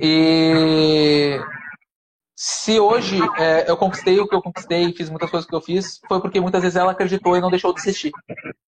E 0.00 1.38
se 2.40 2.78
hoje 2.78 3.18
é, 3.36 3.68
eu 3.68 3.76
conquistei 3.76 4.20
o 4.20 4.28
que 4.28 4.34
eu 4.34 4.40
conquistei, 4.40 4.92
fiz 4.92 5.10
muitas 5.10 5.28
coisas 5.30 5.48
que 5.48 5.54
eu 5.54 5.60
fiz, 5.60 6.00
foi 6.06 6.20
porque 6.20 6.40
muitas 6.40 6.62
vezes 6.62 6.76
ela 6.76 6.92
acreditou 6.92 7.36
e 7.36 7.40
não 7.40 7.50
deixou 7.50 7.72
de 7.72 7.80
desistir. 7.82 8.12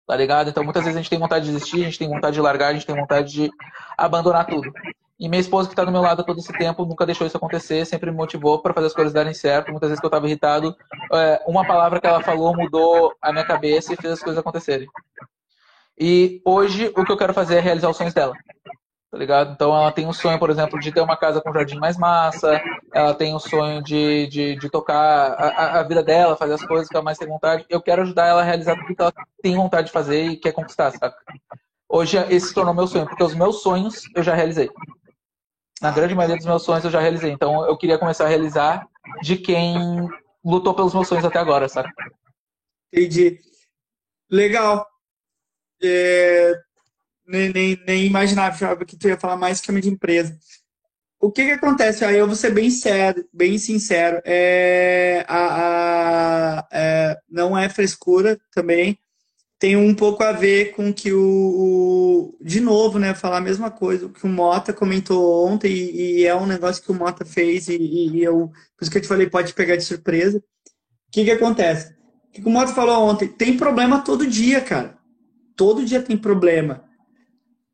Tá 0.06 0.16
ligado? 0.16 0.48
Então 0.48 0.64
muitas 0.64 0.82
vezes 0.82 0.96
a 0.96 1.02
gente 1.02 1.10
tem 1.10 1.18
vontade 1.18 1.44
de 1.44 1.52
desistir, 1.52 1.82
a 1.82 1.84
gente 1.84 1.98
tem 1.98 2.08
vontade 2.08 2.34
de 2.34 2.40
largar, 2.40 2.68
a 2.68 2.72
gente 2.72 2.86
tem 2.86 2.96
vontade 2.96 3.30
de 3.30 3.50
abandonar 3.96 4.46
tudo. 4.46 4.72
E 5.18 5.28
minha 5.28 5.40
esposa, 5.40 5.66
que 5.68 5.72
está 5.72 5.84
do 5.84 5.90
meu 5.90 6.00
lado 6.00 6.22
todo 6.22 6.38
esse 6.38 6.52
tempo, 6.52 6.84
nunca 6.84 7.04
deixou 7.04 7.26
isso 7.26 7.36
acontecer, 7.36 7.84
sempre 7.84 8.08
me 8.08 8.16
motivou 8.16 8.60
para 8.62 8.72
fazer 8.72 8.86
as 8.86 8.94
coisas 8.94 9.12
darem 9.12 9.34
certo. 9.34 9.72
Muitas 9.72 9.88
vezes 9.88 10.00
que 10.00 10.06
eu 10.06 10.08
estava 10.08 10.26
irritado, 10.26 10.76
é, 11.12 11.42
uma 11.44 11.66
palavra 11.66 12.00
que 12.00 12.06
ela 12.06 12.22
falou 12.22 12.54
mudou 12.56 13.12
a 13.20 13.32
minha 13.32 13.44
cabeça 13.44 13.92
e 13.92 13.96
fez 13.96 14.12
as 14.12 14.22
coisas 14.22 14.38
acontecerem. 14.38 14.86
E 15.98 16.40
hoje, 16.44 16.92
o 16.96 17.04
que 17.04 17.10
eu 17.10 17.16
quero 17.16 17.34
fazer 17.34 17.56
é 17.56 17.60
realizar 17.60 17.90
os 17.90 17.96
sonhos 17.96 18.14
dela. 18.14 18.32
Tá 19.10 19.18
ligado? 19.18 19.52
Então, 19.52 19.74
ela 19.74 19.90
tem 19.90 20.06
um 20.06 20.12
sonho, 20.12 20.38
por 20.38 20.50
exemplo, 20.50 20.78
de 20.78 20.92
ter 20.92 21.00
uma 21.00 21.16
casa 21.16 21.40
com 21.40 21.52
jardim 21.52 21.78
mais 21.78 21.96
massa. 21.96 22.62
Ela 22.94 23.12
tem 23.12 23.34
um 23.34 23.40
sonho 23.40 23.82
de, 23.82 24.28
de, 24.28 24.54
de 24.54 24.70
tocar 24.70 25.32
a, 25.32 25.80
a 25.80 25.82
vida 25.82 26.02
dela, 26.02 26.36
fazer 26.36 26.54
as 26.54 26.64
coisas 26.64 26.88
que 26.88 26.94
ela 26.94 27.02
mais 27.02 27.18
tem 27.18 27.26
vontade. 27.26 27.66
Eu 27.68 27.82
quero 27.82 28.02
ajudar 28.02 28.26
ela 28.26 28.42
a 28.42 28.44
realizar 28.44 28.76
tudo 28.76 28.94
que 28.94 29.02
ela 29.02 29.12
tem 29.42 29.56
vontade 29.56 29.88
de 29.88 29.92
fazer 29.92 30.26
e 30.26 30.36
quer 30.36 30.52
conquistar, 30.52 30.92
saca? 30.92 31.16
Hoje, 31.88 32.18
esse 32.30 32.48
se 32.48 32.54
tornou 32.54 32.74
meu 32.74 32.86
sonho, 32.86 33.06
porque 33.06 33.24
os 33.24 33.34
meus 33.34 33.62
sonhos 33.62 34.04
eu 34.14 34.22
já 34.22 34.34
realizei 34.34 34.70
na 35.80 35.90
grande 35.90 36.14
maioria 36.14 36.36
dos 36.36 36.46
meus 36.46 36.62
sonhos 36.62 36.84
eu 36.84 36.90
já 36.90 37.00
realizei. 37.00 37.30
Então 37.30 37.66
eu 37.66 37.76
queria 37.76 37.98
começar 37.98 38.24
a 38.24 38.28
realizar 38.28 38.86
de 39.22 39.36
quem 39.36 39.76
lutou 40.44 40.74
pelos 40.74 40.94
meus 40.94 41.08
sonhos 41.08 41.24
até 41.24 41.38
agora, 41.38 41.68
sabe? 41.68 41.88
Entendi. 42.92 43.38
Legal. 44.30 44.86
É... 45.82 46.54
Nem, 47.26 47.52
nem, 47.52 47.82
nem 47.86 48.06
imaginava 48.06 48.84
que 48.84 48.96
tu 48.96 49.08
ia 49.08 49.18
falar 49.18 49.36
mais 49.36 49.60
que 49.60 49.80
de 49.80 49.88
empresa. 49.88 50.36
O 51.20 51.30
que 51.30 51.44
que 51.44 51.52
acontece? 51.52 52.04
Aí 52.04 52.16
eu 52.16 52.26
vou 52.26 52.36
ser 52.36 52.52
bem 52.52 52.70
sério, 52.70 53.28
bem 53.32 53.58
sincero. 53.58 54.22
É, 54.24 55.24
a, 55.28 56.58
a 56.60 56.68
é, 56.72 57.18
não 57.28 57.58
é 57.58 57.68
frescura 57.68 58.40
também 58.52 58.98
tem 59.58 59.76
um 59.76 59.94
pouco 59.94 60.22
a 60.22 60.30
ver 60.30 60.72
com 60.72 60.92
que 60.92 61.12
o, 61.12 61.20
o, 61.20 62.38
de 62.40 62.60
novo, 62.60 62.98
né, 62.98 63.14
falar 63.14 63.38
a 63.38 63.42
mesma 63.42 63.70
coisa, 63.70 64.08
que 64.08 64.24
o 64.24 64.28
Mota 64.28 64.72
comentou 64.72 65.46
ontem 65.46 65.72
e, 65.72 66.20
e 66.20 66.26
é 66.26 66.34
um 66.34 66.46
negócio 66.46 66.82
que 66.82 66.92
o 66.92 66.94
Mota 66.94 67.24
fez 67.24 67.68
e, 67.68 67.76
e, 67.76 68.22
eu, 68.22 68.52
por 68.76 68.82
isso 68.82 68.90
que 68.90 68.98
eu 68.98 69.02
te 69.02 69.08
falei, 69.08 69.28
pode 69.28 69.52
pegar 69.54 69.76
de 69.76 69.84
surpresa. 69.84 70.38
O 70.38 70.42
que 71.10 71.24
que 71.24 71.30
acontece? 71.32 71.92
O 72.28 72.30
que 72.30 72.46
o 72.46 72.50
Mota 72.50 72.72
falou 72.72 73.08
ontem, 73.08 73.26
tem 73.26 73.56
problema 73.56 74.00
todo 74.00 74.26
dia, 74.26 74.60
cara. 74.60 74.96
Todo 75.56 75.84
dia 75.84 76.00
tem 76.00 76.16
problema. 76.16 76.84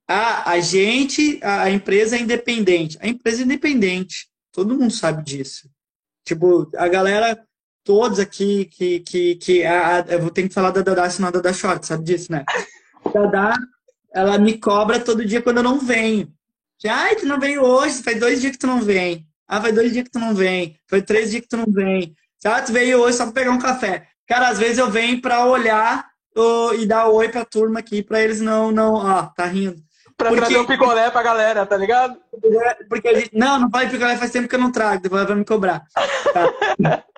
A, 0.08 0.52
a 0.52 0.60
gente, 0.60 1.38
a, 1.42 1.64
a 1.64 1.70
empresa 1.70 2.16
é 2.16 2.20
independente. 2.20 2.96
A 3.00 3.06
empresa 3.06 3.42
é 3.42 3.44
independente. 3.44 4.28
Todo 4.50 4.78
mundo 4.78 4.90
sabe 4.90 5.22
disso. 5.22 5.68
Tipo, 6.24 6.70
a 6.76 6.88
galera 6.88 7.38
todos 7.84 8.18
aqui 8.18 8.64
que, 8.64 9.00
que, 9.00 9.34
que 9.36 9.64
a, 9.64 10.04
eu 10.08 10.20
vou 10.20 10.30
ter 10.30 10.48
que 10.48 10.54
falar 10.54 10.70
da 10.70 10.82
Dada, 10.82 11.08
senão 11.10 11.28
a 11.28 11.32
Dada 11.32 11.52
Short, 11.52 11.86
sabe 11.86 12.04
disso, 12.04 12.32
né? 12.32 12.44
Dada, 13.30 13.54
ela 14.12 14.38
me 14.38 14.58
cobra 14.58 14.98
todo 14.98 15.24
dia 15.24 15.42
quando 15.42 15.58
eu 15.58 15.62
não 15.62 15.78
venho. 15.78 16.32
Ai, 16.86 17.16
tu 17.16 17.26
não 17.26 17.38
veio 17.38 17.62
hoje, 17.62 18.02
faz 18.02 18.18
dois 18.18 18.40
dias 18.40 18.52
que 18.52 18.58
tu 18.58 18.66
não 18.66 18.80
vem. 18.80 19.26
Ah, 19.46 19.60
faz 19.60 19.74
dois 19.74 19.92
dias 19.92 20.04
que 20.04 20.10
tu 20.10 20.18
não 20.18 20.34
vem. 20.34 20.76
Faz 20.88 21.02
três 21.04 21.30
dias 21.30 21.42
que 21.42 21.48
tu 21.48 21.56
não 21.56 21.66
vem. 21.68 22.14
Ah, 22.44 22.60
tu 22.60 22.72
veio 22.72 23.00
hoje 23.00 23.16
só 23.16 23.24
pra 23.24 23.32
pegar 23.32 23.50
um 23.52 23.58
café. 23.58 24.06
Cara, 24.26 24.48
às 24.48 24.58
vezes 24.58 24.78
eu 24.78 24.90
venho 24.90 25.20
pra 25.20 25.46
olhar 25.46 26.06
oh, 26.36 26.72
e 26.74 26.86
dar 26.86 27.08
oi 27.08 27.28
pra 27.28 27.44
turma 27.44 27.80
aqui, 27.80 28.02
pra 28.02 28.20
eles 28.20 28.40
não, 28.40 28.70
não, 28.70 28.94
ó, 28.94 29.22
tá 29.26 29.46
rindo. 29.46 29.82
Pra 30.16 30.28
porque... 30.28 30.42
trazer 30.42 30.58
um 30.58 30.66
picolé 30.66 31.10
pra 31.10 31.22
galera, 31.22 31.66
tá 31.66 31.76
ligado? 31.76 32.16
Porque 32.88 33.08
a 33.08 33.14
gente... 33.14 33.36
Não, 33.36 33.60
não 33.60 33.70
faz 33.70 33.90
picolé, 33.90 34.16
faz 34.16 34.30
tempo 34.30 34.48
que 34.48 34.54
eu 34.54 34.60
não 34.60 34.70
trago, 34.70 35.02
depois 35.02 35.26
vai 35.26 35.36
me 35.36 35.44
cobrar. 35.44 35.84
Tá? 36.32 37.04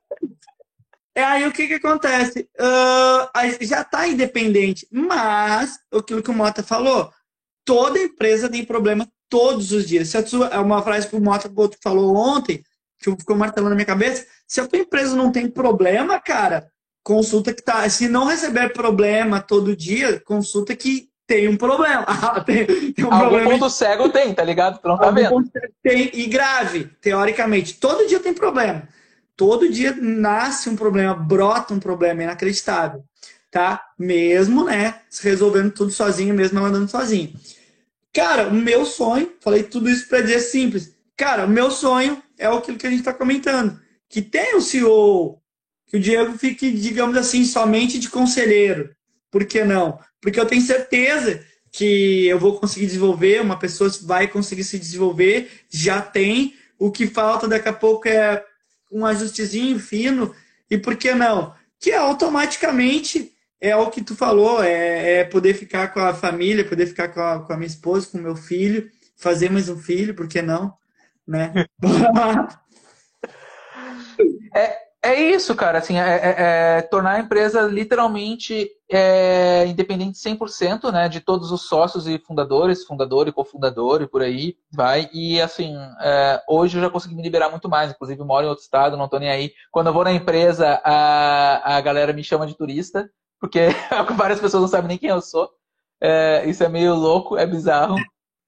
É 1.17 1.25
aí 1.25 1.49
o 1.49 1.51
que, 1.51 1.67
que 1.67 1.75
acontece? 1.75 2.47
Uh, 2.61 3.65
já 3.65 3.81
está 3.81 4.07
independente, 4.07 4.87
mas 4.93 5.79
aquilo 5.91 6.23
que 6.23 6.31
o 6.31 6.35
Mota 6.35 6.63
falou, 6.63 7.11
toda 7.65 7.99
empresa 7.99 8.51
tem 8.51 8.63
problema 8.63 9.09
todos 9.27 9.73
os 9.73 9.87
dias. 9.87 10.11
Se 10.11 10.19
a 10.19 10.27
sua, 10.27 10.49
é 10.49 10.59
uma 10.59 10.83
frase 10.83 11.09
que 11.09 11.17
o 11.17 11.21
Mota 11.21 11.51
falou 11.83 12.15
ontem, 12.15 12.63
que 12.99 13.11
ficou 13.13 13.35
martelando 13.35 13.71
na 13.71 13.77
minha 13.77 13.87
cabeça. 13.87 14.27
Se 14.47 14.61
a 14.61 14.67
tua 14.67 14.79
empresa 14.79 15.17
não 15.17 15.33
tem 15.33 15.49
problema, 15.49 16.21
cara, 16.21 16.67
consulta 17.03 17.55
que 17.55 17.63
tá. 17.63 17.89
Se 17.89 18.09
não 18.09 18.27
receber 18.27 18.75
problema 18.75 19.41
todo 19.41 19.75
dia, 19.75 20.21
consulta 20.21 20.77
que 20.77 21.09
tem 21.27 21.49
um 21.49 21.57
problema. 21.57 22.05
tem, 22.45 22.67
tem 22.93 23.05
um 23.07 23.11
Algum 23.11 23.21
problema. 23.21 23.51
ponto 23.53 23.71
cego 23.71 24.11
tem, 24.11 24.35
tá 24.35 24.45
ligado? 24.45 24.83
Tu 24.83 24.87
não 24.87 24.99
tá 24.99 25.11
vendo. 25.11 25.51
Tem, 25.83 26.11
e 26.13 26.27
grave, 26.27 26.91
teoricamente. 27.01 27.81
Todo 27.81 28.07
dia 28.07 28.21
tem 28.21 28.35
problema 28.35 28.87
todo 29.37 29.71
dia 29.71 29.95
nasce 30.01 30.69
um 30.69 30.77
problema, 30.77 31.15
brota 31.15 31.75
um 31.75 31.79
problema 31.79 32.23
inacreditável, 32.23 33.05
tá? 33.51 33.85
Mesmo, 33.99 34.65
né, 34.65 35.01
resolvendo 35.23 35.73
tudo 35.73 35.91
sozinho, 35.91 36.35
mesmo 36.35 36.59
andando 36.59 36.91
sozinho. 36.91 37.35
Cara, 38.13 38.49
o 38.49 38.55
meu 38.55 38.87
sonho, 38.87 39.33
falei 39.41 39.63
tudo 39.63 39.91
isso 39.91 40.09
para 40.09 40.23
dizer 40.23 40.41
simples. 40.41 40.95
Cara, 41.17 41.45
o 41.45 41.51
meu 41.51 41.71
sonho 41.71 42.23
é 42.39 42.47
aquilo 42.47 42.79
que 42.79 42.87
a 42.87 42.91
gente 42.91 43.01
está 43.01 43.13
comentando, 43.13 43.79
que 44.09 44.23
tem 44.23 44.57
um 44.57 44.61
CEO, 44.61 45.41
que 45.87 45.99
o 45.99 46.01
Diego 46.01 46.37
fique, 46.39 46.71
digamos 46.71 47.17
assim, 47.17 47.45
somente 47.45 47.99
de 47.99 48.09
conselheiro. 48.09 48.91
Por 49.31 49.45
que 49.45 49.65
não? 49.65 49.99
Porque 50.21 50.41
eu 50.41 50.47
tenho 50.47 50.63
certeza 50.63 51.45
que 51.71 52.27
eu 52.27 52.39
vou 52.39 52.59
conseguir 52.59 52.87
desenvolver, 52.87 53.43
uma 53.43 53.59
pessoa 53.59 53.91
vai 54.03 54.27
conseguir 54.27 54.65
se 54.65 54.79
desenvolver, 54.79 55.51
já 55.71 56.01
tem. 56.01 56.55
O 56.79 56.91
que 56.91 57.07
falta 57.07 57.47
daqui 57.47 57.69
a 57.69 57.73
pouco 57.73 58.09
é 58.09 58.43
um 58.91 59.05
ajustezinho 59.05 59.79
fino, 59.79 60.35
e 60.71 60.79
por 60.79 60.97
que 60.97 61.15
não? 61.15 61.55
Que 61.79 61.93
automaticamente 61.93 63.33
é 63.61 63.75
o 63.77 63.91
que 63.91 64.03
tu 64.03 64.15
falou, 64.15 64.63
é, 64.63 65.21
é 65.21 65.25
poder 65.25 65.55
ficar 65.55 65.89
com 65.89 66.01
a 66.01 66.15
família, 66.15 66.69
poder 66.69 66.87
ficar 66.87 67.09
com 67.09 67.21
a, 67.21 67.41
com 67.41 67.53
a 67.53 67.57
minha 67.57 67.67
esposa, 67.67 68.09
com 68.11 68.19
o 68.19 68.23
meu 68.23 68.37
filho, 68.37 68.91
fazer 69.17 69.51
mais 69.51 69.69
um 69.69 69.79
filho, 69.79 70.15
por 70.15 70.29
que 70.29 70.43
não? 70.43 70.75
Né? 71.27 71.53
é, 74.55 74.86
É 75.07 75.15
isso, 75.15 75.55
cara, 75.55 75.79
assim, 75.79 75.97
é, 75.97 76.03
é, 76.03 76.79
é 76.79 76.83
tornar 76.83 77.13
a 77.13 77.21
empresa 77.21 77.63
literalmente 77.63 78.69
é, 78.91 79.65
independente 79.65 80.19
100%, 80.19 80.91
né, 80.91 81.09
de 81.09 81.21
todos 81.21 81.53
os 81.53 81.63
sócios 81.69 82.09
e 82.09 82.19
fundadores, 82.19 82.85
fundador 82.85 83.29
e 83.29 83.33
cofundador 83.33 84.03
e 84.03 84.09
por 84.09 84.21
aí 84.21 84.57
vai. 84.69 85.09
E, 85.13 85.41
assim, 85.41 85.77
é, 86.01 86.43
hoje 86.49 86.77
eu 86.77 86.83
já 86.83 86.91
consegui 86.91 87.15
me 87.15 87.23
liberar 87.23 87.51
muito 87.51 87.69
mais, 87.69 87.93
inclusive 87.93 88.21
moro 88.25 88.47
em 88.47 88.49
outro 88.49 88.65
estado, 88.65 88.97
não 88.97 89.09
tô 89.09 89.21
nem 89.21 89.31
aí. 89.31 89.53
Quando 89.71 89.87
eu 89.87 89.93
vou 89.93 90.03
na 90.03 90.13
empresa, 90.13 90.81
a, 90.83 91.77
a 91.77 91.81
galera 91.81 92.13
me 92.13 92.25
chama 92.25 92.45
de 92.45 92.57
turista, 92.57 93.09
porque 93.41 93.69
várias 94.17 94.41
pessoas 94.41 94.63
não 94.63 94.69
sabem 94.69 94.89
nem 94.89 94.99
quem 94.99 95.11
eu 95.11 95.21
sou. 95.21 95.49
É, 96.01 96.45
isso 96.47 96.65
é 96.65 96.69
meio 96.69 96.97
louco, 96.97 97.37
é 97.37 97.47
bizarro. 97.47 97.95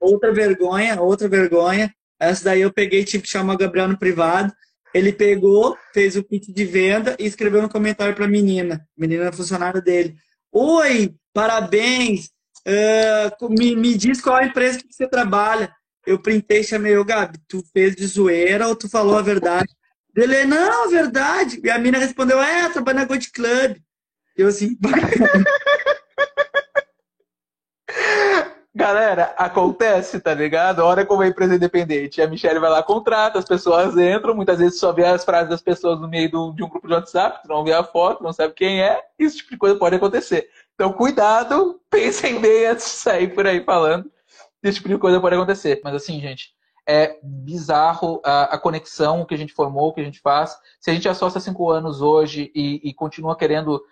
Outra 0.00 0.34
vergonha, 0.34 1.00
outra 1.00 1.28
vergonha. 1.28 1.94
Essa 2.18 2.46
daí 2.46 2.62
eu 2.62 2.72
peguei, 2.72 3.04
tive 3.04 3.22
que 3.22 3.30
chamar 3.30 3.54
o 3.54 3.58
Gabriel 3.58 3.86
no 3.86 3.96
privado 3.96 4.52
ele 4.94 5.12
pegou, 5.12 5.76
fez 5.92 6.16
o 6.16 6.22
pitch 6.22 6.48
de 6.48 6.64
venda 6.64 7.16
e 7.18 7.26
escreveu 7.26 7.62
no 7.62 7.68
comentário 7.68 8.14
para 8.14 8.24
a 8.24 8.28
menina, 8.28 8.86
menina 8.96 9.32
funcionária 9.32 9.80
dele. 9.80 10.16
Oi, 10.52 11.14
parabéns, 11.32 12.30
uh, 12.66 13.50
me, 13.50 13.76
me 13.76 13.96
diz 13.96 14.20
qual 14.20 14.38
é 14.38 14.44
a 14.44 14.46
empresa 14.46 14.78
que 14.78 14.92
você 14.92 15.08
trabalha. 15.08 15.72
Eu 16.06 16.20
printei, 16.20 16.64
chamei 16.64 16.96
o 16.96 17.04
Gabi, 17.04 17.38
tu 17.46 17.62
fez 17.72 17.94
de 17.94 18.06
zoeira 18.06 18.66
ou 18.66 18.74
tu 18.74 18.88
falou 18.88 19.18
a 19.18 19.22
verdade? 19.22 19.68
Ele, 20.16 20.44
não, 20.46 20.90
verdade. 20.90 21.60
E 21.62 21.70
a 21.70 21.78
menina 21.78 21.98
respondeu, 21.98 22.42
é, 22.42 22.64
eu 22.64 22.72
trabalho 22.72 22.98
na 22.98 23.04
Gold 23.04 23.30
Club. 23.30 23.76
Eu 24.36 24.48
assim, 24.48 24.76
Galera, 28.78 29.34
acontece, 29.36 30.20
tá 30.20 30.32
ligado? 30.32 30.84
Olha 30.84 31.04
como 31.04 31.24
é 31.24 31.26
empresa 31.26 31.56
independente. 31.56 32.22
A 32.22 32.28
Michelle 32.28 32.60
vai 32.60 32.70
lá, 32.70 32.80
contrata, 32.80 33.36
as 33.36 33.44
pessoas 33.44 33.96
entram, 33.96 34.36
muitas 34.36 34.60
vezes 34.60 34.78
só 34.78 34.92
vê 34.92 35.04
as 35.04 35.24
frases 35.24 35.48
das 35.48 35.60
pessoas 35.60 36.00
no 36.00 36.06
meio 36.06 36.30
do, 36.30 36.52
de 36.52 36.62
um 36.62 36.68
grupo 36.68 36.86
de 36.86 36.94
WhatsApp, 36.94 37.42
tu 37.42 37.48
não 37.48 37.64
vê 37.64 37.72
a 37.72 37.82
foto, 37.82 38.22
não 38.22 38.32
sabe 38.32 38.54
quem 38.54 38.80
é, 38.80 39.02
esse 39.18 39.38
tipo 39.38 39.50
de 39.50 39.56
coisa 39.56 39.76
pode 39.76 39.96
acontecer. 39.96 40.48
Então, 40.76 40.92
cuidado, 40.92 41.80
pensem 41.90 42.40
bem 42.40 42.66
antes 42.66 42.84
de 42.84 42.92
sair 42.92 43.34
por 43.34 43.48
aí 43.48 43.64
falando. 43.64 44.08
Esse 44.62 44.76
tipo 44.76 44.88
de 44.90 44.96
coisa 44.96 45.20
pode 45.20 45.34
acontecer. 45.34 45.80
Mas 45.82 45.96
assim, 45.96 46.20
gente, 46.20 46.54
é 46.86 47.18
bizarro 47.20 48.20
a, 48.24 48.54
a, 48.54 48.58
conexão 48.58 49.24
que 49.24 49.34
a 49.34 49.38
gente 49.38 49.54
formou, 49.54 49.92
que 49.92 50.00
a 50.00 50.04
gente 50.04 50.20
faz. 50.20 50.56
Se 50.78 50.88
a 50.88 50.94
gente 50.94 51.08
associa 51.08 51.40
cinco 51.40 51.68
anos 51.68 52.00
hoje 52.00 52.52
e, 52.54 52.80
e 52.84 52.94
continua 52.94 53.36
querendo 53.36 53.82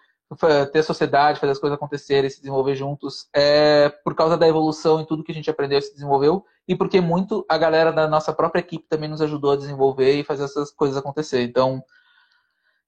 ter 0.72 0.83
sociedade, 0.83 1.39
fazer 1.39 1.53
as 1.53 1.59
coisas 1.59 1.77
acontecerem, 1.77 2.29
se 2.29 2.41
desenvolver 2.41 2.74
juntos, 2.74 3.29
é 3.33 3.89
por 3.89 4.14
causa 4.14 4.37
da 4.37 4.49
evolução 4.49 5.01
e 5.01 5.07
tudo 5.07 5.22
que 5.22 5.31
a 5.31 5.35
gente 5.35 5.49
aprendeu 5.49 5.79
e 5.79 5.83
se 5.83 5.93
desenvolveu, 5.93 6.45
e 6.66 6.74
porque 6.74 7.01
muito 7.01 7.45
a 7.49 7.57
galera 7.57 7.93
da 7.93 8.09
nossa 8.09 8.33
própria 8.33 8.61
equipe 8.61 8.89
também 8.89 9.09
nos 9.09 9.22
ajudou 9.22 9.53
a 9.53 9.57
desenvolver 9.57 10.18
e 10.18 10.24
fazer 10.24 10.45
essas 10.45 10.70
coisas 10.72 10.97
acontecer. 10.97 11.43
Então, 11.43 11.81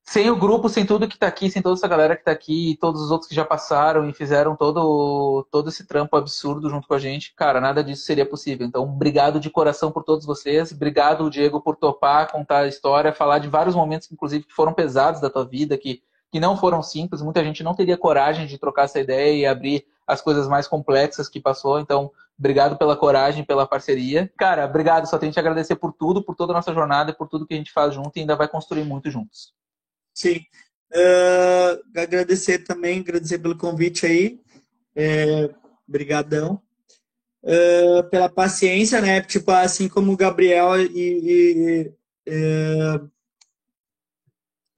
sem 0.03 0.31
o 0.31 0.37
grupo, 0.37 0.71
sem 0.71 0.87
tudo 0.87 1.07
que 1.07 1.15
está 1.17 1.27
aqui, 1.27 1.51
sem 1.51 1.61
toda 1.61 1.77
essa 1.77 1.87
galera 1.87 2.17
que 2.17 2.23
está 2.23 2.33
aqui, 2.33 2.71
e 2.71 2.77
todos 2.77 3.03
os 3.03 3.11
outros 3.11 3.29
que 3.29 3.35
já 3.35 3.45
passaram 3.45 4.09
e 4.09 4.13
fizeram 4.15 4.57
todo, 4.57 5.47
todo 5.51 5.69
esse 5.69 5.87
trampo 5.87 6.17
absurdo 6.17 6.71
junto 6.71 6.89
com 6.89 6.95
a 6.95 6.99
gente, 6.99 7.35
cara, 7.37 7.61
nada 7.61 7.85
disso 7.85 8.05
seria 8.05 8.25
possível. 8.25 8.67
Então, 8.67 8.85
obrigado 8.85 9.39
de 9.39 9.51
coração 9.51 9.93
por 9.93 10.03
todos 10.03 10.25
vocês. 10.25 10.73
Obrigado, 10.73 11.29
Diego, 11.29 11.61
por 11.61 11.77
topar, 11.77 12.33
contar 12.33 12.61
a 12.61 12.67
história, 12.67 13.13
falar 13.13 13.39
de 13.39 13.49
vários 13.49 13.75
momentos, 13.75 14.11
inclusive, 14.11 14.47
que 14.47 14.55
foram 14.55 14.73
pesados 14.73 15.21
da 15.21 15.29
tua 15.29 15.45
vida, 15.45 15.77
que 15.77 16.03
que 16.31 16.41
não 16.41 16.57
foram 16.57 16.83
simples. 16.83 17.23
Muita 17.23 17.43
gente 17.43 17.63
não 17.63 17.75
teria 17.75 17.97
coragem 17.97 18.47
de 18.47 18.59
trocar 18.59 18.85
essa 18.85 19.01
ideia 19.01 19.35
e 19.35 19.47
abrir 19.47 19.87
as 20.07 20.21
coisas 20.21 20.49
mais 20.49 20.67
complexas 20.67 21.29
que 21.29 21.41
passou. 21.41 21.79
Então, 21.79 22.11
obrigado 22.39 22.77
pela 22.77 22.97
coragem, 22.97 23.45
pela 23.45 23.67
parceria. 23.67 24.31
Cara, 24.39 24.65
obrigado. 24.65 25.07
Só 25.07 25.19
tenho 25.19 25.31
que 25.31 25.35
te 25.35 25.41
agradecer 25.41 25.77
por 25.77 25.93
tudo, 25.93 26.23
por 26.23 26.35
toda 26.35 26.53
a 26.53 26.57
nossa 26.57 26.73
jornada 26.73 27.13
por 27.13 27.29
tudo 27.29 27.47
que 27.47 27.55
a 27.55 27.57
gente 27.57 27.73
faz 27.73 27.95
junto 27.95 28.17
e 28.17 28.21
ainda 28.21 28.37
vai 28.37 28.49
construir 28.49 28.85
muito 28.85 29.11
juntos. 29.11 29.53
Sim. 30.15 30.41
Uh, 30.93 32.01
agradecer 32.01 32.61
também, 32.61 33.01
agradecer 33.01 33.39
pelo 33.39 33.57
convite 33.57 34.07
aí. 34.07 34.41
É, 34.97 35.51
brigadão. 35.87 36.61
Uh, 37.43 38.03
pela 38.11 38.29
paciência, 38.29 39.01
né? 39.01 39.21
Tipo, 39.21 39.53
assim 39.53 39.89
como 39.89 40.13
o 40.13 40.17
Gabriel 40.17 40.81
e, 40.81 40.91
e 40.95 41.93
uh, 42.29 43.11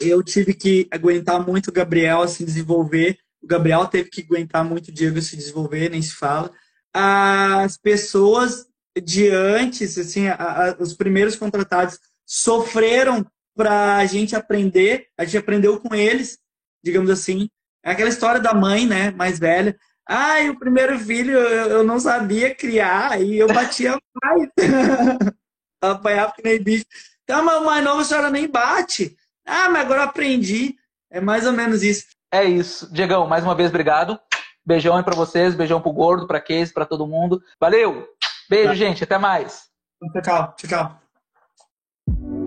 eu 0.00 0.22
tive 0.22 0.54
que 0.54 0.88
aguentar 0.90 1.44
muito 1.46 1.68
o 1.68 1.72
Gabriel 1.72 2.26
se 2.26 2.44
desenvolver. 2.44 3.18
O 3.42 3.46
Gabriel 3.46 3.86
teve 3.86 4.10
que 4.10 4.22
aguentar 4.22 4.64
muito 4.64 4.88
o 4.88 4.92
Diego 4.92 5.20
se 5.20 5.36
desenvolver, 5.36 5.90
nem 5.90 6.00
se 6.00 6.14
fala. 6.14 6.50
As 6.92 7.76
pessoas 7.76 8.66
de 9.02 9.28
antes, 9.28 9.96
assim, 9.98 10.28
a, 10.28 10.34
a, 10.34 10.76
os 10.78 10.94
primeiros 10.94 11.36
contratados 11.36 11.98
sofreram 12.26 13.26
para 13.54 13.96
a 13.96 14.06
gente 14.06 14.34
aprender. 14.34 15.06
A 15.18 15.24
gente 15.24 15.38
aprendeu 15.38 15.78
com 15.80 15.94
eles, 15.94 16.38
digamos 16.82 17.10
assim. 17.10 17.48
É 17.84 17.92
aquela 17.92 18.08
história 18.08 18.40
da 18.40 18.54
mãe, 18.54 18.86
né, 18.86 19.10
mais 19.10 19.38
velha. 19.38 19.76
Ai, 20.08 20.48
o 20.48 20.58
primeiro 20.58 20.98
filho 20.98 21.32
eu, 21.32 21.70
eu 21.70 21.84
não 21.84 22.00
sabia 22.00 22.54
criar 22.54 23.22
e 23.22 23.38
eu 23.38 23.46
batia 23.46 23.98
mais. 24.22 24.48
Apanhava 25.80 26.32
que 26.32 26.42
nem 26.42 26.62
bicho. 26.62 26.84
Então, 27.22 27.44
mas 27.44 27.62
o 27.62 27.64
mais 27.64 27.84
novo 27.84 28.00
a 28.00 28.04
senhora 28.04 28.28
nem 28.28 28.50
bate. 28.50 29.16
Ah, 29.50 29.68
mas 29.68 29.82
agora 29.82 30.02
eu 30.02 30.04
aprendi. 30.04 30.76
É 31.10 31.20
mais 31.20 31.44
ou 31.44 31.52
menos 31.52 31.82
isso. 31.82 32.04
É 32.32 32.44
isso. 32.44 32.92
Diegão, 32.92 33.26
mais 33.26 33.42
uma 33.42 33.54
vez, 33.54 33.68
obrigado. 33.68 34.18
Beijão 34.64 34.96
aí 34.96 35.02
pra 35.02 35.16
vocês, 35.16 35.56
beijão 35.56 35.80
pro 35.80 35.92
Gordo, 35.92 36.26
pra 36.28 36.40
Case, 36.40 36.72
pra 36.72 36.86
todo 36.86 37.06
mundo. 37.06 37.42
Valeu! 37.58 38.06
Beijo, 38.48 38.68
tá. 38.68 38.74
gente. 38.74 39.02
Até 39.02 39.18
mais. 39.18 39.68
Tchau, 40.22 40.54
tchau. 40.56 40.68
tchau. 40.68 42.39